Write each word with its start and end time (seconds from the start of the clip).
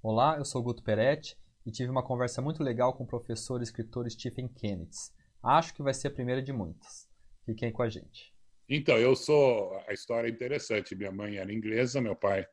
Olá, 0.00 0.36
eu 0.38 0.44
sou 0.44 0.62
Guto 0.62 0.80
Peretti 0.84 1.36
e 1.66 1.72
tive 1.72 1.90
uma 1.90 2.04
conversa 2.04 2.40
muito 2.40 2.62
legal 2.62 2.94
com 2.94 3.02
o 3.02 3.06
professor 3.06 3.58
e 3.58 3.64
escritor 3.64 4.08
Stephen 4.08 4.46
Kennedy. 4.46 4.96
Acho 5.42 5.74
que 5.74 5.82
vai 5.82 5.92
ser 5.92 6.06
a 6.06 6.10
primeira 6.12 6.40
de 6.40 6.52
muitas. 6.52 7.08
Fiquem 7.44 7.72
com 7.72 7.82
a 7.82 7.88
gente. 7.88 8.32
Então, 8.68 8.96
eu 8.96 9.16
sou. 9.16 9.76
A 9.88 9.92
história 9.92 10.28
é 10.28 10.30
interessante. 10.30 10.94
Minha 10.94 11.10
mãe 11.10 11.36
era 11.38 11.52
inglesa, 11.52 12.00
meu 12.00 12.14
pai 12.14 12.46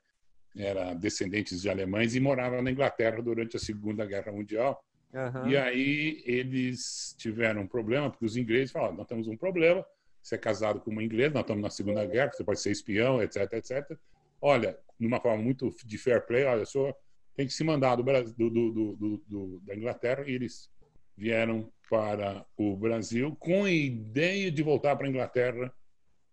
era 0.58 0.96
descendente 0.96 1.56
de 1.56 1.70
alemães 1.70 2.16
e 2.16 2.20
morava 2.20 2.64
na 2.64 2.72
Inglaterra 2.72 3.22
durante 3.22 3.58
a 3.58 3.60
Segunda 3.60 4.08
Guerra 4.08 4.32
Mundial. 4.32 4.84
Uhum. 5.14 5.48
E 5.48 5.56
aí 5.56 6.24
eles 6.26 7.16
tiveram 7.16 7.62
um 7.62 7.68
problema, 7.68 8.10
porque 8.10 8.26
os 8.26 8.36
ingleses 8.36 8.72
falaram: 8.72 8.96
nós 8.96 9.08
temos 9.08 9.28
um 9.28 9.38
problema, 9.38 9.86
você 10.20 10.34
é 10.34 10.40
casado 10.40 10.82
com 10.82 10.90
uma 10.90 11.04
inglesa, 11.04 11.36
nós 11.36 11.44
estamos 11.44 11.62
na 11.62 11.70
Segunda 11.70 12.04
Guerra, 12.08 12.32
você 12.34 12.44
pode 12.44 12.60
ser 12.60 12.72
espião, 12.72 13.22
etc, 13.22 13.54
etc. 13.54 13.96
Olha, 14.42 14.80
numa 15.00 15.22
forma 15.22 15.44
muito 15.44 15.70
de 15.86 15.98
fair 16.00 16.26
play, 16.26 16.44
olha, 16.46 16.64
o 16.64 16.66
senhor 16.66 16.96
tem 17.36 17.46
que 17.46 17.54
se 17.54 17.64
mandar 17.64 17.96
do, 17.96 18.04
do, 18.04 18.50
do, 18.50 19.24
do, 19.28 19.62
da 19.62 19.76
Inglaterra 19.76 20.24
e 20.28 20.32
eles 20.32 20.70
vieram 21.18 21.72
para 21.90 22.46
o 22.58 22.76
Brasil 22.76 23.36
com 23.36 23.66
a 23.66 23.72
ideia 23.72 24.52
de 24.52 24.64
voltar 24.64 24.96
para 24.96 25.08
a 25.08 25.10
Inglaterra 25.10 25.74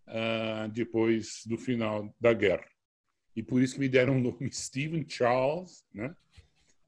uh, 0.09 0.69
depois 0.71 1.43
do 1.47 1.59
final 1.59 2.15
da 2.21 2.33
guerra. 2.33 2.67
E 3.35 3.43
por 3.43 3.63
isso 3.63 3.75
que 3.75 3.81
me 3.81 3.89
deram 3.89 4.17
o 4.17 4.21
nome 4.21 4.51
Stephen 4.53 5.05
Charles, 5.09 5.85
né? 5.93 6.15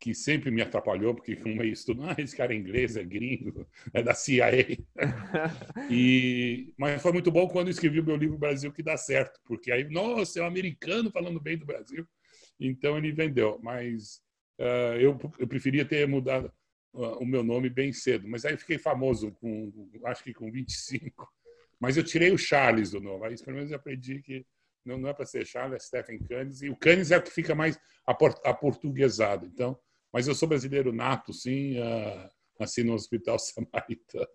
que 0.05 0.15
sempre 0.15 0.51
me 0.51 0.61
atrapalhou, 0.61 1.15
porque 1.15 1.35
como 1.37 1.63
é 1.63 1.67
isso, 1.67 1.97
ah, 2.03 2.15
esse 2.19 2.37
cara 2.37 2.53
é 2.53 2.57
inglês, 2.57 2.95
é 2.95 3.03
gringo, 3.03 3.67
é 3.93 4.03
da 4.03 4.15
CIA. 4.15 4.51
e, 5.91 6.75
mas 6.77 7.01
foi 7.01 7.13
muito 7.13 7.31
bom 7.31 7.49
quando 7.49 7.69
eu 7.69 7.73
escrevi 7.73 8.01
o 8.01 8.05
meu 8.05 8.17
livro 8.17 8.37
Brasil 8.37 8.71
que 8.71 8.83
dá 8.83 8.99
certo, 8.99 9.41
porque 9.47 9.73
aí, 9.73 9.89
nossa, 9.89 10.41
é 10.41 10.43
um 10.43 10.47
americano 10.47 11.11
falando 11.11 11.41
bem 11.41 11.57
do 11.57 11.65
Brasil. 11.65 12.07
Então 12.59 12.97
ele 12.97 13.13
vendeu, 13.13 13.59
mas 13.63 14.23
uh, 14.59 14.97
eu, 14.99 15.19
eu 15.39 15.47
preferia 15.47 15.85
ter 15.85 16.07
mudado 16.07 16.53
uh, 16.93 17.19
o 17.19 17.27
meu 17.27 17.43
nome 17.43 17.69
bem 17.69 17.93
cedo. 17.93 18.29
Mas 18.29 18.45
aí 18.45 18.57
fiquei 18.57 18.79
famoso, 18.79 19.33
com, 19.33 19.91
acho 20.05 20.23
que 20.23 20.33
com 20.33 20.51
25. 20.51 21.29
Mas 21.81 21.97
eu 21.97 22.05
tirei 22.05 22.31
o 22.31 22.39
Charles 22.39 22.93
do 22.93 23.01
nome, 23.01 23.27
aí 23.27 23.37
pelo 23.43 23.57
menos 23.57 23.71
eu 23.71 23.77
aprendi 23.77 24.23
que 24.23 24.47
não, 24.85 24.99
não 24.99 25.09
é 25.09 25.15
para 25.15 25.27
ser 25.27 25.47
Charles, 25.47 25.75
é 25.75 25.79
Stephen 25.79 26.19
Canis. 26.19 26.63
E 26.63 26.69
o 26.69 26.77
Canis 26.77 27.11
é 27.11 27.17
o 27.17 27.23
que 27.23 27.31
fica 27.31 27.55
mais 27.55 27.79
aportuguesado. 28.45 29.47
Então, 29.47 29.79
mas 30.13 30.29
eu 30.29 30.35
sou 30.35 30.49
brasileiro 30.49 30.93
nato, 30.93 31.33
sim, 31.33 31.79
uh, 31.79 32.29
nasci 32.61 32.85
no 32.85 32.95
Hospital 32.95 33.39
Samaritano. 33.41 34.29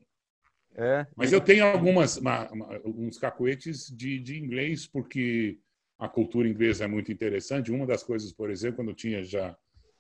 É. 0.76 1.06
Mas 1.16 1.32
eu 1.32 1.42
tenho 1.42 1.66
algumas 1.66 2.18
uma, 2.18 2.48
uma, 2.52 2.82
uns 2.86 3.18
cacuetes 3.18 3.88
de, 3.88 4.20
de 4.20 4.38
inglês, 4.40 4.88
porque 4.88 5.60
a 6.00 6.08
cultura 6.08 6.48
inglesa 6.48 6.86
é 6.86 6.88
muito 6.88 7.12
interessante. 7.12 7.72
Uma 7.72 7.86
das 7.86 8.02
coisas, 8.02 8.32
por 8.32 8.50
exemplo, 8.50 8.78
quando 8.78 8.90
eu 8.90 8.96
tinha 8.96 9.22
já 9.22 9.52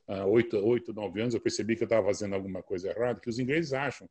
uh, 0.07 0.25
oito, 0.27 0.57
oito, 0.57 0.93
nove 0.93 1.21
anos, 1.21 1.33
eu 1.33 1.41
percebi 1.41 1.75
que 1.75 1.83
eu 1.83 1.87
estava 1.87 2.07
fazendo 2.07 2.33
alguma 2.33 2.63
coisa 2.63 2.89
errada, 2.89 3.19
que 3.19 3.29
os 3.29 3.37
ingleses 3.37 3.73
acham 3.73 4.09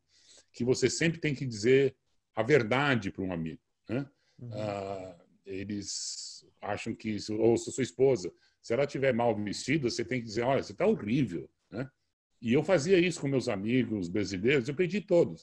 que 0.52 0.62
você 0.64 0.90
sempre 0.90 1.18
tem 1.18 1.34
que 1.34 1.46
dizer 1.46 1.96
a 2.34 2.42
verdade 2.42 3.10
para 3.10 3.24
um 3.24 3.32
amigo. 3.32 3.60
Né? 3.88 4.06
Uhum. 4.38 4.48
Uh, 4.50 5.14
eles 5.46 6.46
acham 6.60 6.94
que, 6.94 7.16
ou 7.32 7.56
se 7.56 7.72
sua 7.72 7.82
esposa, 7.82 8.30
se 8.60 8.74
ela 8.74 8.84
estiver 8.84 9.14
mal 9.14 9.34
vestida, 9.34 9.88
você 9.88 10.04
tem 10.04 10.20
que 10.20 10.26
dizer, 10.26 10.42
olha, 10.42 10.62
você 10.62 10.72
está 10.72 10.86
horrível. 10.86 11.48
Né? 11.70 11.88
E 12.42 12.52
eu 12.52 12.62
fazia 12.62 12.98
isso 12.98 13.20
com 13.20 13.28
meus 13.28 13.48
amigos 13.48 14.08
brasileiros, 14.08 14.68
eu 14.68 14.74
perdi 14.74 15.00
todos. 15.00 15.42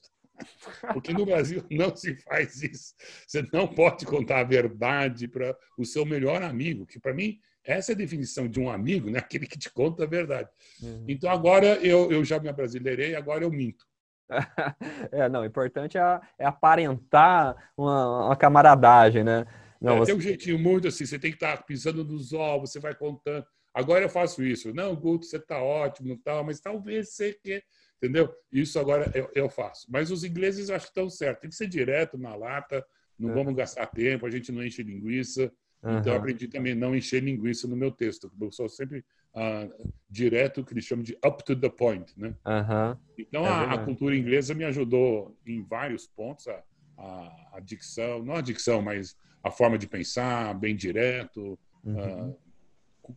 Porque 0.94 1.14
no 1.14 1.26
Brasil 1.26 1.64
não 1.72 1.96
se 1.96 2.16
faz 2.16 2.62
isso. 2.62 2.94
Você 3.28 3.48
não 3.54 3.68
pode 3.68 4.06
contar 4.06 4.40
a 4.40 4.44
verdade 4.44 5.28
para 5.28 5.56
o 5.78 5.86
seu 5.86 6.06
melhor 6.06 6.42
amigo, 6.44 6.86
que 6.86 7.00
para 7.00 7.14
mim 7.14 7.40
essa 7.64 7.92
é 7.92 7.96
a 7.96 7.98
definição 7.98 8.48
de 8.48 8.60
um 8.60 8.70
amigo, 8.70 9.10
né? 9.10 9.20
aquele 9.20 9.48
que 9.48 9.58
te 9.58 9.72
conta 9.72 10.04
a 10.04 10.08
verdade. 10.08 10.50
Uhum. 10.82 11.06
Então 11.08 11.30
agora 11.30 11.68
eu, 11.78 12.12
eu 12.12 12.24
já 12.24 12.40
me 12.40 12.48
abrasileirei, 12.48 13.16
agora 13.16 13.44
eu 13.44 13.52
minto. 13.52 13.86
é, 15.12 15.30
não, 15.30 15.42
o 15.42 15.46
importante 15.46 15.98
é, 15.98 16.20
é 16.40 16.46
aparentar 16.46 17.56
uma, 17.78 18.28
uma, 18.28 18.36
camaradagem, 18.36 19.24
né? 19.24 19.46
Não, 19.80 19.96
é, 19.96 19.98
você... 20.00 20.12
Tem 20.12 20.16
um 20.16 20.22
jeitinho 20.22 20.58
muito 20.58 20.88
assim, 20.88 21.06
você 21.06 21.20
tem 21.20 21.32
que 21.32 21.38
estar 21.38 21.64
pisando 21.64 22.04
nos 22.04 22.34
ovos, 22.34 22.72
você 22.72 22.80
vai 22.80 22.96
contando. 22.96 23.46
Agora 23.74 24.06
eu 24.06 24.10
faço 24.10 24.44
isso. 24.44 24.74
Não, 24.74 24.96
Guto, 24.96 25.26
você 25.26 25.38
está 25.38 25.62
ótimo, 25.62 26.18
tal, 26.24 26.44
mas 26.44 26.60
talvez 26.60 27.14
você 27.14 27.34
quer 27.34 27.62
Entendeu? 27.98 28.34
Isso 28.52 28.80
agora 28.80 29.12
eu, 29.16 29.30
eu 29.34 29.50
faço. 29.50 29.88
Mas 29.90 30.12
os 30.12 30.24
ingleses 30.24 30.70
acho 30.70 30.86
que 30.86 30.92
estão 30.92 31.10
certos. 31.10 31.42
Tem 31.42 31.50
que 31.50 31.56
ser 31.56 31.68
direto 31.68 32.18
na 32.18 32.36
lata, 32.36 32.86
não 33.18 33.32
é. 33.32 33.34
vamos 33.34 33.56
gastar 33.56 33.88
tempo, 33.88 34.26
a 34.26 34.30
gente 34.30 34.52
não 34.52 34.64
enche 34.64 34.84
linguiça. 34.84 35.52
Uhum. 35.82 36.00
Então, 36.00 36.14
eu 36.14 36.20
aprendi 36.20 36.48
também 36.48 36.74
não 36.76 36.96
encher 36.96 37.24
linguiça 37.24 37.68
no 37.68 37.76
meu 37.76 37.92
texto. 37.92 38.32
Eu 38.40 38.52
sou 38.52 38.68
sempre 38.68 39.06
uh, 39.34 39.94
direto, 40.10 40.64
que 40.64 40.74
eles 40.74 40.84
chamam 40.84 41.04
de 41.04 41.18
up 41.26 41.44
to 41.44 41.56
the 41.56 41.70
point. 41.70 42.12
Né? 42.18 42.36
Uhum. 42.46 42.98
Então, 43.18 43.46
é 43.46 43.50
a, 43.50 43.74
a, 43.74 43.78
cultura 43.78 44.16
inglesa 44.16 44.54
me 44.54 44.66
ajudou 44.66 45.38
em 45.46 45.64
vários 45.64 46.08
pontos. 46.08 46.48
A, 46.48 46.64
a, 46.98 47.50
a, 47.54 47.60
dicção, 47.60 48.24
não 48.24 48.36
a 48.36 48.42
dicção, 48.42 48.82
mas 48.82 49.16
a 49.44 49.52
forma 49.52 49.78
de 49.78 49.88
pensar, 49.88 50.54
bem 50.56 50.76
direto, 50.76 51.58
uh, 51.84 52.36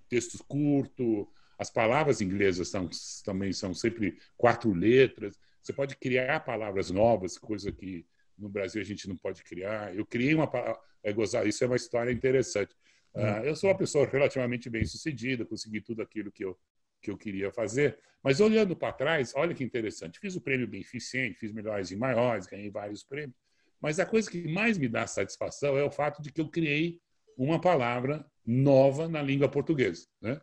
textos 0.09 0.43
curtos, 0.43 1.27
as 1.59 1.71
palavras 1.71 2.21
inglesas 2.21 2.69
são, 2.69 2.89
também 3.25 3.53
são 3.53 3.75
sempre 3.75 4.17
quatro 4.37 4.73
letras. 4.73 5.39
Você 5.61 5.73
pode 5.73 5.97
criar 5.97 6.41
palavras 6.41 6.91
novas, 6.91 7.37
coisa 7.37 7.73
que 7.73 8.07
no 8.39 8.49
Brasil 8.49 8.81
a 8.81 8.85
gente 8.85 9.09
não 9.09 9.17
pode 9.17 9.43
criar. 9.43 9.95
Eu 9.95 10.07
criei 10.07 10.35
uma 10.35 10.47
palavra, 10.47 10.81
é 11.03 11.13
gozar, 11.13 11.47
isso 11.47 11.65
é 11.65 11.67
uma 11.67 11.77
história 11.77 12.13
interessante. 12.13 12.75
Uh, 13.13 13.43
eu 13.45 13.57
sou 13.57 13.69
uma 13.69 13.77
pessoa 13.77 14.07
relativamente 14.07 14.71
bem 14.71 14.85
sucedida, 14.85 15.45
consegui 15.45 15.81
tudo 15.81 16.01
aquilo 16.01 16.31
que 16.31 16.45
eu, 16.45 16.57
que 17.03 17.11
eu 17.11 17.19
queria 17.19 17.51
fazer. 17.51 17.99
Mas 18.23 18.41
olhando 18.41 18.77
para 18.77 18.93
trás, 18.93 19.33
olha 19.35 19.55
que 19.55 19.65
interessante. 19.65 20.21
Fiz 20.21 20.37
o 20.37 20.41
prêmio 20.41 20.69
Beneficente, 20.69 21.39
fiz 21.39 21.53
Melhores 21.53 21.91
e 21.91 21.97
Maiores, 21.97 22.47
ganhei 22.47 22.71
vários 22.71 23.03
prêmios. 23.03 23.37
Mas 23.81 23.99
a 23.99 24.07
coisa 24.07 24.31
que 24.31 24.47
mais 24.47 24.79
me 24.79 24.89
dá 24.89 25.07
satisfação 25.07 25.77
é 25.77 25.83
o 25.83 25.91
fato 25.91 26.23
de 26.23 26.31
que 26.31 26.41
eu 26.41 26.49
criei 26.49 27.01
uma 27.37 27.61
palavra 27.61 28.25
nova 28.45 29.09
na 29.09 29.23
língua 29.23 29.49
portuguesa. 29.49 30.07
Né? 30.21 30.41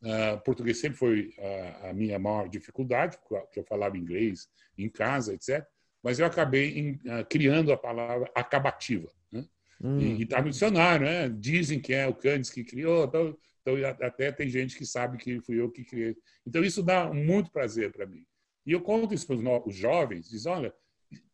Uh, 0.00 0.40
português 0.44 0.78
sempre 0.78 0.96
foi 0.96 1.34
a, 1.38 1.88
a, 1.88 1.92
minha 1.92 2.18
maior 2.18 2.48
dificuldade, 2.48 3.18
porque 3.28 3.58
eu 3.58 3.64
falava 3.64 3.98
inglês 3.98 4.48
em 4.76 4.88
casa, 4.88 5.34
etc. 5.34 5.66
Mas 6.02 6.20
eu 6.20 6.26
acabei 6.26 6.78
em, 6.78 6.92
uh, 6.92 7.24
criando 7.28 7.72
a 7.72 7.76
palavra 7.76 8.30
acabativa. 8.34 9.10
Né? 9.32 9.44
Hum. 9.80 9.98
E 9.98 10.22
está 10.22 10.40
no 10.40 10.50
dicionário, 10.50 11.04
né? 11.04 11.28
Dizem 11.28 11.80
que 11.80 11.92
é 11.92 12.06
o 12.06 12.14
Candes 12.14 12.50
que 12.50 12.62
criou, 12.62 13.04
então, 13.06 13.36
então 13.60 13.74
até 14.06 14.30
tem 14.30 14.48
gente 14.48 14.76
que 14.76 14.86
sabe 14.86 15.18
que 15.18 15.40
fui 15.40 15.60
eu 15.60 15.70
que 15.70 15.84
criei. 15.84 16.16
Então 16.46 16.62
isso 16.62 16.82
dá 16.82 17.12
muito 17.12 17.50
prazer 17.50 17.92
para 17.92 18.06
mim. 18.06 18.24
E 18.64 18.72
eu 18.72 18.80
conto 18.80 19.14
isso 19.14 19.26
para 19.26 19.36
os 19.66 19.74
jovens, 19.74 20.28
diz, 20.28 20.46
olha, 20.46 20.72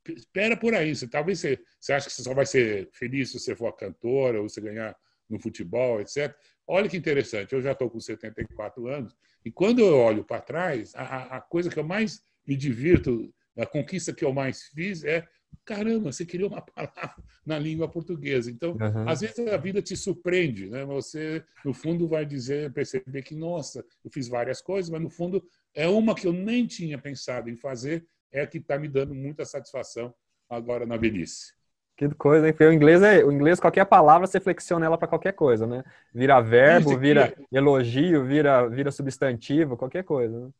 espera 0.08 0.56
por 0.56 0.74
aí, 0.74 0.94
você, 0.94 1.08
talvez 1.08 1.41
você, 1.41 1.58
você 1.80 1.92
acha 1.92 2.08
que 2.08 2.14
você 2.14 2.22
só 2.22 2.32
vai 2.32 2.47
ser 2.47 2.88
feliz 2.92 3.30
se 3.30 3.38
você 3.38 3.56
for 3.56 3.72
cantora 3.72 4.41
ou 4.41 4.48
você 4.48 4.60
ganhar 4.60 4.97
no 5.28 5.41
futebol, 5.41 6.00
etc. 6.00 6.34
Olha 6.66 6.88
que 6.88 6.97
interessante, 6.97 7.52
eu 7.52 7.60
já 7.60 7.72
estou 7.72 7.91
com 7.91 8.00
74 8.00 8.86
anos, 8.88 9.14
e 9.44 9.50
quando 9.50 9.80
eu 9.80 9.98
olho 9.98 10.25
para 10.25 10.41
trás, 10.41 10.94
a, 10.94 11.36
a, 11.36 11.41
coisa 11.41 11.69
que 11.69 11.78
eu 11.78 11.84
mais 11.84 12.22
me 12.47 12.56
divirto, 12.56 13.32
a 13.56 13.66
conquista 13.66 14.14
que 14.14 14.25
eu 14.25 14.32
mais 14.32 14.62
fiz 14.69 15.04
é 15.04 15.26
caramba, 15.64 16.12
você 16.12 16.24
criou 16.24 16.50
uma 16.50 16.62
palavra 16.62 17.14
na 17.44 17.58
língua 17.58 17.88
portuguesa. 17.88 18.50
Então, 18.50 18.72
uhum. 18.72 19.08
às 19.08 19.20
vezes 19.20 19.38
a 19.47 19.56
vida 19.56 19.80
te 19.80 19.97
surpreende, 19.97 20.69
né? 20.69 20.84
Você, 20.84 21.44
no 21.64 21.72
fundo, 21.72 22.08
vai 22.08 22.24
dizer, 22.24 22.72
perceber 22.72 23.22
que, 23.22 23.34
nossa, 23.34 23.84
eu 24.04 24.10
fiz 24.10 24.28
várias 24.28 24.60
coisas, 24.60 24.91
mas 24.91 25.00
no 25.00 25.10
fundo 25.10 25.47
é 25.74 25.86
uma 25.86 26.14
que 26.14 26.26
eu 26.26 26.32
nem 26.32 26.66
tinha 26.66 26.98
pensado 26.98 27.48
em 27.48 27.56
fazer, 27.56 28.06
é 28.32 28.41
a 28.41 28.47
que 28.47 28.58
está 28.58 28.78
me 28.78 28.88
dando 28.88 29.14
muita 29.14 29.44
satisfação 29.44 30.14
agora 30.48 30.84
na 30.86 30.97
velhice. 30.97 31.53
Que 31.97 32.09
coisa, 32.15 32.49
hein? 32.49 32.55
O 32.59 32.72
inglês, 32.72 33.03
é, 33.03 33.25
o 33.25 33.31
inglês, 33.31 33.60
qualquer 33.60 33.84
palavra, 33.84 34.27
você 34.27 34.41
flexiona 34.41 34.84
ela 34.84 34.99
para 34.99 35.06
qualquer 35.06 35.32
coisa, 35.32 35.66
né? 35.66 35.84
Vira 36.12 36.41
verbo, 36.41 36.99
vira 36.99 37.32
elogio, 37.53 38.25
vira, 38.25 38.69
vira 38.69 38.91
substantivo, 38.91 39.77
qualquer 39.77 40.03
coisa. 40.03 40.47
Né? 40.47 40.51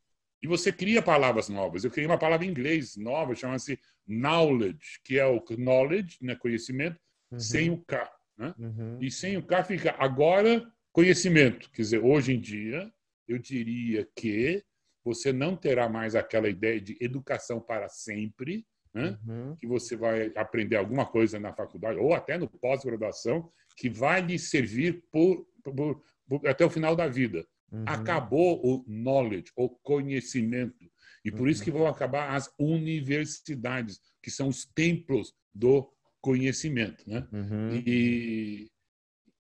E 0.43 0.47
você 0.47 0.71
cria 0.71 1.03
palavras 1.03 1.49
novas. 1.49 1.83
Eu 1.83 1.91
criei 1.91 2.07
uma 2.07 2.19
palavra 2.19 2.47
em 2.47 2.51
inglês 2.51 2.97
nova, 2.97 3.35
chama-se 3.35 3.79
knowledge, 4.07 5.01
que 5.03 5.19
é 5.19 5.27
o 5.27 5.43
knowledge, 5.59 6.19
né, 6.21 6.37
conhecimento, 6.37 7.01
uhum. 7.33 7.41
sem 7.41 7.71
o 7.71 7.79
K. 7.79 8.09
Né? 8.37 8.55
Uhum. 8.59 8.99
E 9.01 9.11
sem 9.11 9.37
o 9.37 9.43
K 9.43 9.65
fica 9.65 9.95
agora 9.99 10.65
conhecimento. 10.93 11.69
Quer 11.73 11.83
dizer, 11.83 11.99
hoje 11.99 12.35
em 12.35 12.41
dia, 12.41 12.93
eu 13.27 13.39
diria 13.39 14.07
que 14.15 14.63
você 15.05 15.33
não 15.33 15.57
terá 15.57 15.89
mais 15.89 16.15
aquela 16.15 16.49
ideia 16.49 16.81
de 16.81 16.97
educação 17.01 17.61
para 17.61 17.89
sempre, 17.89 18.65
né? 18.95 19.19
Uhum. 19.27 19.57
que 19.57 19.67
você 19.67 19.97
vai 19.97 20.33
aprender 20.37 20.77
alguma 20.77 21.05
coisa 21.05 21.39
na 21.41 21.53
faculdade 21.53 21.99
ou 21.99 22.15
até 22.15 22.39
no 22.39 22.49
pós-graduação 22.49 23.51
que 23.77 23.91
vai 23.91 24.21
lhe 24.21 24.39
servir 24.39 25.05
por, 25.11 25.47
por, 25.63 26.03
por, 26.29 26.47
até 26.47 26.65
o 26.65 26.71
final 26.71 26.95
da 26.95 27.09
vida. 27.09 27.45
Uhum. 27.73 27.85
Acabou 27.87 28.65
o 28.65 28.85
knowledge, 28.87 29.51
o 29.57 29.69
conhecimento. 29.69 30.89
E 31.25 31.31
por 31.31 31.43
uhum. 31.43 31.49
isso 31.49 31.65
que 31.65 31.71
vão 31.71 31.87
acabar 31.87 32.35
as 32.35 32.53
universidades, 32.59 34.01
que 34.23 34.31
são 34.31 34.49
os 34.49 34.65
templos 34.65 35.35
do 35.53 35.91
conhecimento. 36.21 37.03
Né? 37.09 37.27
Uhum. 37.33 37.83
E, 37.85 38.71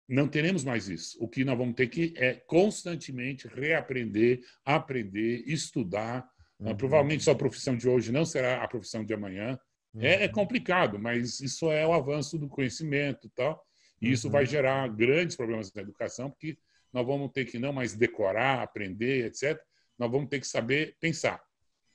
não 0.08 0.26
teremos 0.26 0.64
mais 0.64 0.88
isso. 0.88 1.18
O 1.20 1.28
que 1.28 1.44
nós 1.44 1.58
vamos 1.58 1.74
ter 1.74 1.88
que 1.88 2.14
é 2.16 2.32
constantemente 2.32 3.46
reaprender, 3.46 4.40
aprender, 4.64 5.44
estudar. 5.46 6.26
Uhum. 6.58 6.76
Provavelmente 6.76 7.24
sua 7.24 7.36
profissão 7.36 7.76
de 7.76 7.88
hoje 7.88 8.10
não 8.10 8.24
será 8.24 8.62
a 8.62 8.68
profissão 8.68 9.04
de 9.04 9.14
amanhã. 9.14 9.58
Uhum. 9.94 10.02
É, 10.02 10.24
é, 10.24 10.28
complicado, 10.28 10.98
mas 10.98 11.40
isso 11.40 11.70
é 11.70 11.86
o 11.86 11.92
avanço 11.92 12.38
do 12.38 12.48
conhecimento, 12.48 13.30
tal. 13.34 13.62
E 14.00 14.10
isso 14.10 14.26
uhum. 14.26 14.32
vai 14.32 14.46
gerar 14.46 14.88
grandes 14.88 15.36
problemas 15.36 15.72
na 15.72 15.82
educação, 15.82 16.30
porque 16.30 16.58
nós 16.92 17.06
vamos 17.06 17.30
ter 17.32 17.44
que 17.44 17.58
não 17.58 17.72
mais 17.72 17.94
decorar, 17.94 18.62
aprender, 18.62 19.26
etc. 19.26 19.60
Nós 19.98 20.10
vamos 20.10 20.28
ter 20.28 20.40
que 20.40 20.46
saber 20.46 20.96
pensar. 21.00 21.40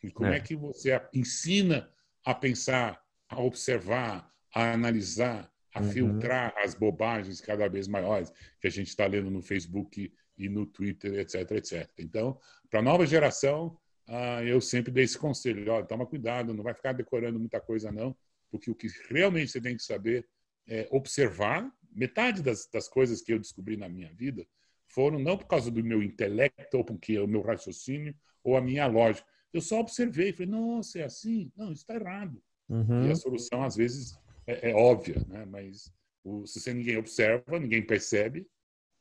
E 0.01 0.11
como 0.11 0.29
é, 0.29 0.37
é 0.37 0.39
que 0.39 0.55
você 0.55 1.01
ensina 1.13 1.89
a 2.25 2.33
pensar, 2.33 3.01
a 3.29 3.41
observar, 3.41 4.29
a 4.53 4.73
analisar, 4.73 5.49
a 5.73 5.81
uhum. 5.81 5.91
filtrar 5.91 6.53
as 6.57 6.75
bobagens 6.75 7.41
cada 7.41 7.67
vez 7.67 7.87
maiores 7.87 8.31
que 8.61 8.67
a 8.67 8.69
gente 8.69 8.89
está 8.89 9.07
lendo 9.07 9.31
no 9.31 9.41
Facebook 9.41 10.13
e 10.37 10.49
no 10.49 10.65
Twitter, 10.65 11.15
etc, 11.15 11.51
etc. 11.51 11.89
Então, 11.97 12.37
para 12.69 12.79
a 12.79 12.83
nova 12.83 13.05
geração, 13.05 13.77
ah, 14.07 14.43
eu 14.43 14.59
sempre 14.59 14.91
dei 14.91 15.03
esse 15.03 15.17
conselho: 15.17 15.71
ó, 15.71 15.81
toma 15.83 16.05
cuidado, 16.05 16.53
não 16.53 16.63
vai 16.63 16.73
ficar 16.73 16.93
decorando 16.93 17.39
muita 17.39 17.59
coisa, 17.59 17.91
não, 17.91 18.15
porque 18.51 18.69
o 18.69 18.75
que 18.75 18.87
realmente 19.09 19.51
você 19.51 19.61
tem 19.61 19.75
que 19.75 19.83
saber 19.83 20.27
é 20.67 20.87
observar. 20.91 21.71
Metade 21.95 22.41
das, 22.41 22.67
das 22.67 22.87
coisas 22.87 23.21
que 23.21 23.31
eu 23.31 23.39
descobri 23.39 23.77
na 23.77 23.87
minha 23.87 24.11
vida 24.13 24.47
foram 24.87 25.19
não 25.19 25.37
por 25.37 25.47
causa 25.47 25.69
do 25.69 25.83
meu 25.83 26.01
intelecto, 26.01 26.77
ou 26.77 26.83
porque 26.83 27.17
o 27.19 27.27
meu 27.27 27.41
raciocínio, 27.41 28.15
ou 28.43 28.57
a 28.57 28.61
minha 28.61 28.87
lógica. 28.87 29.27
Eu 29.51 29.61
só 29.61 29.79
observei 29.79 30.29
e 30.29 30.33
falei: 30.33 30.51
nossa, 30.51 30.99
é 30.99 31.03
assim? 31.03 31.51
Não, 31.55 31.71
isso 31.71 31.81
está 31.81 31.95
errado. 31.95 32.41
Uhum. 32.69 33.07
E 33.07 33.11
a 33.11 33.15
solução, 33.15 33.63
às 33.63 33.75
vezes, 33.75 34.17
é, 34.47 34.71
é 34.71 34.75
óbvia, 34.75 35.23
né? 35.27 35.45
mas 35.45 35.93
o, 36.23 36.45
se 36.45 36.59
você 36.59 36.73
ninguém 36.73 36.97
observa, 36.97 37.59
ninguém 37.59 37.85
percebe, 37.85 38.47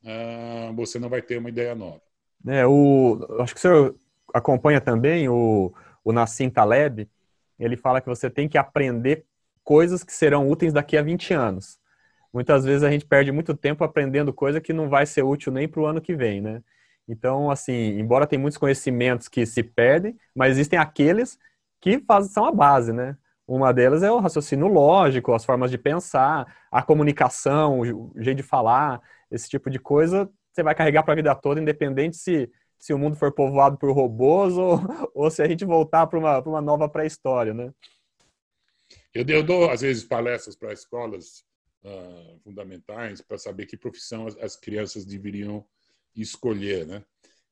uh, 0.02 0.74
você 0.74 0.98
não 0.98 1.08
vai 1.08 1.22
ter 1.22 1.38
uma 1.38 1.48
ideia 1.48 1.74
nova. 1.74 2.02
É, 2.46 2.66
o, 2.66 3.24
acho 3.40 3.54
que 3.54 3.58
o 3.58 3.62
senhor 3.62 4.00
acompanha 4.32 4.80
também 4.80 5.28
o, 5.28 5.72
o 6.04 6.12
Nassim 6.12 6.50
Taleb, 6.50 7.08
ele 7.58 7.76
fala 7.76 8.00
que 8.00 8.08
você 8.08 8.28
tem 8.28 8.48
que 8.48 8.58
aprender 8.58 9.24
coisas 9.62 10.02
que 10.02 10.12
serão 10.12 10.48
úteis 10.48 10.72
daqui 10.72 10.96
a 10.96 11.02
20 11.02 11.32
anos. 11.34 11.78
Muitas 12.32 12.64
vezes 12.64 12.82
a 12.82 12.90
gente 12.90 13.04
perde 13.04 13.30
muito 13.30 13.54
tempo 13.54 13.84
aprendendo 13.84 14.32
coisa 14.32 14.60
que 14.60 14.72
não 14.72 14.88
vai 14.88 15.06
ser 15.06 15.22
útil 15.22 15.52
nem 15.52 15.68
para 15.68 15.80
o 15.80 15.86
ano 15.86 16.00
que 16.00 16.14
vem, 16.14 16.40
né? 16.40 16.62
Então, 17.06 17.50
assim, 17.50 17.98
embora 17.98 18.26
tem 18.26 18.38
muitos 18.38 18.58
conhecimentos 18.58 19.28
que 19.28 19.44
se 19.44 19.62
perdem, 19.62 20.16
mas 20.34 20.52
existem 20.52 20.78
aqueles 20.78 21.38
que 21.80 21.98
faz, 21.98 22.30
são 22.30 22.46
a 22.46 22.52
base, 22.52 22.92
né? 22.92 23.16
Uma 23.46 23.72
delas 23.72 24.02
é 24.02 24.10
o 24.10 24.20
raciocínio 24.20 24.66
lógico, 24.66 25.34
as 25.34 25.44
formas 25.44 25.70
de 25.70 25.76
pensar, 25.76 26.46
a 26.70 26.82
comunicação, 26.82 27.80
o 27.80 28.12
jeito 28.16 28.38
de 28.38 28.42
falar, 28.42 29.00
esse 29.30 29.48
tipo 29.48 29.68
de 29.68 29.78
coisa 29.78 30.30
você 30.52 30.62
vai 30.62 30.74
carregar 30.74 31.02
para 31.02 31.12
a 31.12 31.16
vida 31.16 31.34
toda, 31.34 31.60
independente 31.60 32.16
se, 32.16 32.50
se 32.82 32.92
o 32.92 32.98
mundo 32.98 33.14
for 33.14 33.30
povoado 33.30 33.78
por 33.78 33.92
robôs 33.92 34.58
ou, 34.58 34.76
ou 35.14 35.30
se 35.30 35.40
a 35.40 35.46
gente 35.46 35.64
voltar 35.64 36.04
para 36.08 36.18
uma, 36.18 36.40
uma 36.40 36.60
nova 36.60 36.88
pré-história, 36.88 37.54
né? 37.54 37.72
Eu, 39.14 39.24
eu, 39.28 39.40
dou, 39.44 39.70
às 39.70 39.82
vezes, 39.82 40.02
palestras 40.02 40.56
para 40.56 40.72
escolas 40.72 41.44
uh, 41.84 42.40
fundamentais 42.40 43.20
para 43.20 43.38
saber 43.38 43.66
que 43.66 43.76
profissão 43.76 44.26
as, 44.26 44.36
as 44.38 44.56
crianças 44.56 45.04
deveriam 45.04 45.64
escolher, 46.16 46.84
né? 46.84 47.04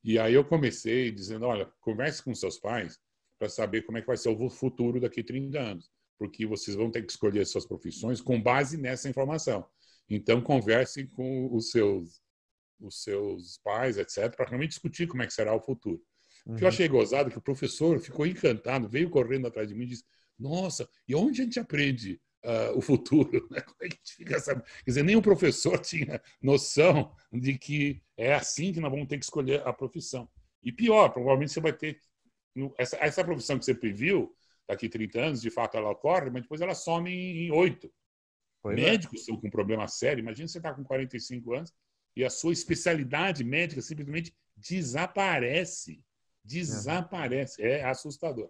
E 0.03 0.19
aí 0.19 0.33
eu 0.33 0.43
comecei 0.43 1.09
dizendo, 1.11 1.45
olha, 1.45 1.71
converse 1.79 2.21
com 2.21 2.35
seus 2.35 2.59
pais 2.59 2.99
para 3.39 3.47
saber 3.47 3.83
como 3.83 3.99
é 3.99 4.01
que 4.01 4.07
vai 4.07 4.17
ser 4.17 4.27
o 4.27 4.49
futuro 4.49 4.99
daqui 4.99 5.21
a 5.21 5.23
30 5.23 5.57
anos, 5.57 5.89
porque 6.17 6.45
vocês 6.45 6.75
vão 6.75 6.91
ter 6.91 7.03
que 7.03 7.11
escolher 7.11 7.45
suas 7.45 7.65
profissões 7.65 8.19
com 8.19 8.41
base 8.41 8.75
nessa 8.75 9.07
informação. 9.07 9.65
Então, 10.09 10.41
converse 10.41 11.07
com 11.07 11.55
os 11.55 11.71
seus, 11.71 12.20
os 12.81 13.03
seus 13.03 13.57
pais, 13.63 13.97
etc., 13.97 14.35
para 14.35 14.45
realmente 14.45 14.71
discutir 14.71 15.07
como 15.07 15.23
é 15.23 15.27
que 15.27 15.33
será 15.33 15.53
o 15.53 15.61
futuro. 15.61 16.01
Uhum. 16.45 16.53
O 16.53 16.57
que 16.57 16.63
eu 16.63 16.67
uhum. 16.67 16.73
achei 16.73 16.87
gozado 16.87 17.29
é 17.29 17.31
que 17.31 17.37
o 17.37 17.41
professor 17.41 17.99
ficou 17.99 18.25
encantado, 18.25 18.89
veio 18.89 19.09
correndo 19.09 19.47
atrás 19.47 19.67
de 19.67 19.75
mim 19.75 19.83
e 19.83 19.89
disse: 19.89 20.03
Nossa, 20.37 20.89
e 21.07 21.15
onde 21.15 21.41
a 21.41 21.43
gente 21.43 21.59
aprende 21.59 22.19
uh, 22.43 22.77
o 22.77 22.81
futuro? 22.81 23.29
Como 23.47 23.57
é 23.57 23.61
que 23.61 23.75
a 23.81 23.87
gente 23.87 24.15
fica 24.15 24.39
sabendo? 24.39 24.65
Quer 24.65 24.91
dizer, 24.91 25.03
nem 25.03 25.15
o 25.15 25.21
professor 25.21 25.77
tinha 25.79 26.21
noção 26.41 27.13
de 27.31 27.57
que 27.57 28.01
é 28.17 28.33
assim 28.33 28.73
que 28.73 28.79
nós 28.79 28.91
vamos 28.91 29.07
ter 29.07 29.17
que 29.17 29.25
escolher 29.25 29.65
a 29.67 29.73
profissão. 29.73 30.29
E 30.63 30.71
pior, 30.71 31.09
provavelmente 31.09 31.51
você 31.51 31.61
vai 31.61 31.73
ter 31.73 31.99
essa, 32.77 32.97
essa 32.97 33.23
profissão 33.23 33.57
que 33.57 33.65
você 33.65 33.73
previu, 33.73 34.35
daqui 34.67 34.87
30 34.87 35.19
anos, 35.19 35.41
de 35.41 35.49
fato 35.49 35.77
ela 35.77 35.89
ocorre, 35.89 36.29
mas 36.29 36.43
depois 36.43 36.61
ela 36.61 36.75
some 36.75 37.11
em 37.11 37.51
oito. 37.51 37.91
É. 38.65 38.69
Médicos 38.75 39.21
estão 39.21 39.37
com 39.37 39.47
um 39.47 39.51
problema 39.51 39.87
sério. 39.87 40.21
Imagina 40.21 40.47
você 40.47 40.59
está 40.59 40.73
com 40.73 40.83
45 40.83 41.53
anos 41.53 41.73
e 42.15 42.23
a 42.23 42.29
sua 42.29 42.53
especialidade 42.53 43.43
médica 43.43 43.81
simplesmente 43.81 44.35
desaparece. 44.55 46.03
Desaparece. 46.43 47.61
É 47.61 47.83
assustador. 47.83 48.49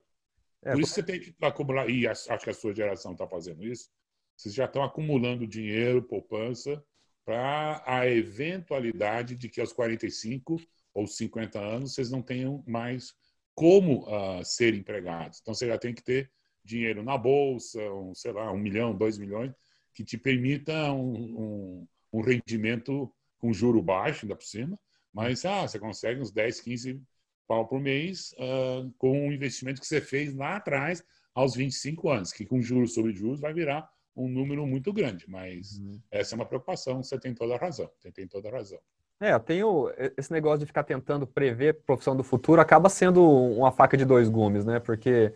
É, 0.63 0.73
Por 0.73 0.81
isso 0.81 0.93
você 0.93 1.03
tem 1.03 1.19
que 1.19 1.35
acumular, 1.41 1.89
e 1.89 2.07
acho 2.07 2.27
que 2.39 2.49
a 2.49 2.53
sua 2.53 2.73
geração 2.73 3.13
está 3.13 3.27
fazendo 3.27 3.63
isso, 3.65 3.89
vocês 4.35 4.53
já 4.53 4.65
estão 4.65 4.83
acumulando 4.83 5.47
dinheiro, 5.47 6.01
poupança, 6.03 6.83
para 7.23 7.83
a 7.85 8.07
eventualidade 8.07 9.35
de 9.35 9.49
que 9.49 9.61
aos 9.61 9.71
45 9.71 10.59
ou 10.93 11.07
50 11.07 11.59
anos 11.59 11.93
vocês 11.93 12.09
não 12.09 12.21
tenham 12.21 12.63
mais 12.67 13.13
como 13.53 14.03
uh, 14.07 14.43
ser 14.43 14.73
empregados. 14.73 15.39
Então, 15.41 15.53
você 15.53 15.67
já 15.67 15.77
tem 15.77 15.93
que 15.93 16.03
ter 16.03 16.31
dinheiro 16.63 17.03
na 17.03 17.17
bolsa, 17.17 17.79
um, 17.93 18.13
sei 18.15 18.31
lá, 18.31 18.51
um 18.51 18.57
milhão, 18.57 18.95
dois 18.95 19.17
milhões, 19.17 19.53
que 19.93 20.03
te 20.03 20.17
permita 20.17 20.91
um, 20.91 21.13
um, 21.13 21.87
um 22.13 22.21
rendimento 22.21 23.13
com 23.41 23.51
juro 23.51 23.81
baixo, 23.81 24.25
ainda 24.25 24.35
por 24.35 24.45
cima, 24.45 24.79
mas 25.11 25.43
ah, 25.43 25.67
você 25.67 25.79
consegue 25.79 26.21
uns 26.21 26.31
10, 26.31 26.61
15 26.61 27.01
pau 27.47 27.67
por 27.67 27.81
mês 27.81 28.33
uh, 28.37 28.89
com 28.97 29.27
um 29.27 29.31
investimento 29.31 29.81
que 29.81 29.87
você 29.87 29.99
fez 29.99 30.33
lá 30.33 30.55
atrás, 30.55 31.03
aos 31.33 31.55
25 31.55 32.09
anos, 32.09 32.31
que 32.31 32.45
com 32.45 32.61
juros 32.61 32.93
sobre 32.93 33.13
juros 33.13 33.41
vai 33.41 33.53
virar 33.53 33.89
um 34.15 34.27
número 34.29 34.65
muito 34.65 34.93
grande. 34.93 35.25
Mas 35.27 35.77
uhum. 35.79 35.99
essa 36.09 36.33
é 36.33 36.37
uma 36.37 36.45
preocupação, 36.45 37.03
você 37.03 37.19
tem 37.19 37.33
toda 37.33 37.55
a 37.55 37.57
razão. 37.57 37.89
Você 37.97 38.11
tem 38.11 38.27
toda 38.27 38.47
a 38.47 38.51
razão. 38.51 38.79
É, 39.19 39.37
tenho 39.37 39.91
esse 40.17 40.31
negócio 40.31 40.59
de 40.59 40.65
ficar 40.65 40.83
tentando 40.83 41.27
prever 41.27 41.81
profissão 41.85 42.15
do 42.15 42.23
futuro 42.23 42.59
acaba 42.59 42.89
sendo 42.89 43.23
uma 43.23 43.71
faca 43.71 43.95
de 43.95 44.03
dois 44.03 44.27
gumes, 44.27 44.65
né? 44.65 44.79
Porque 44.79 45.31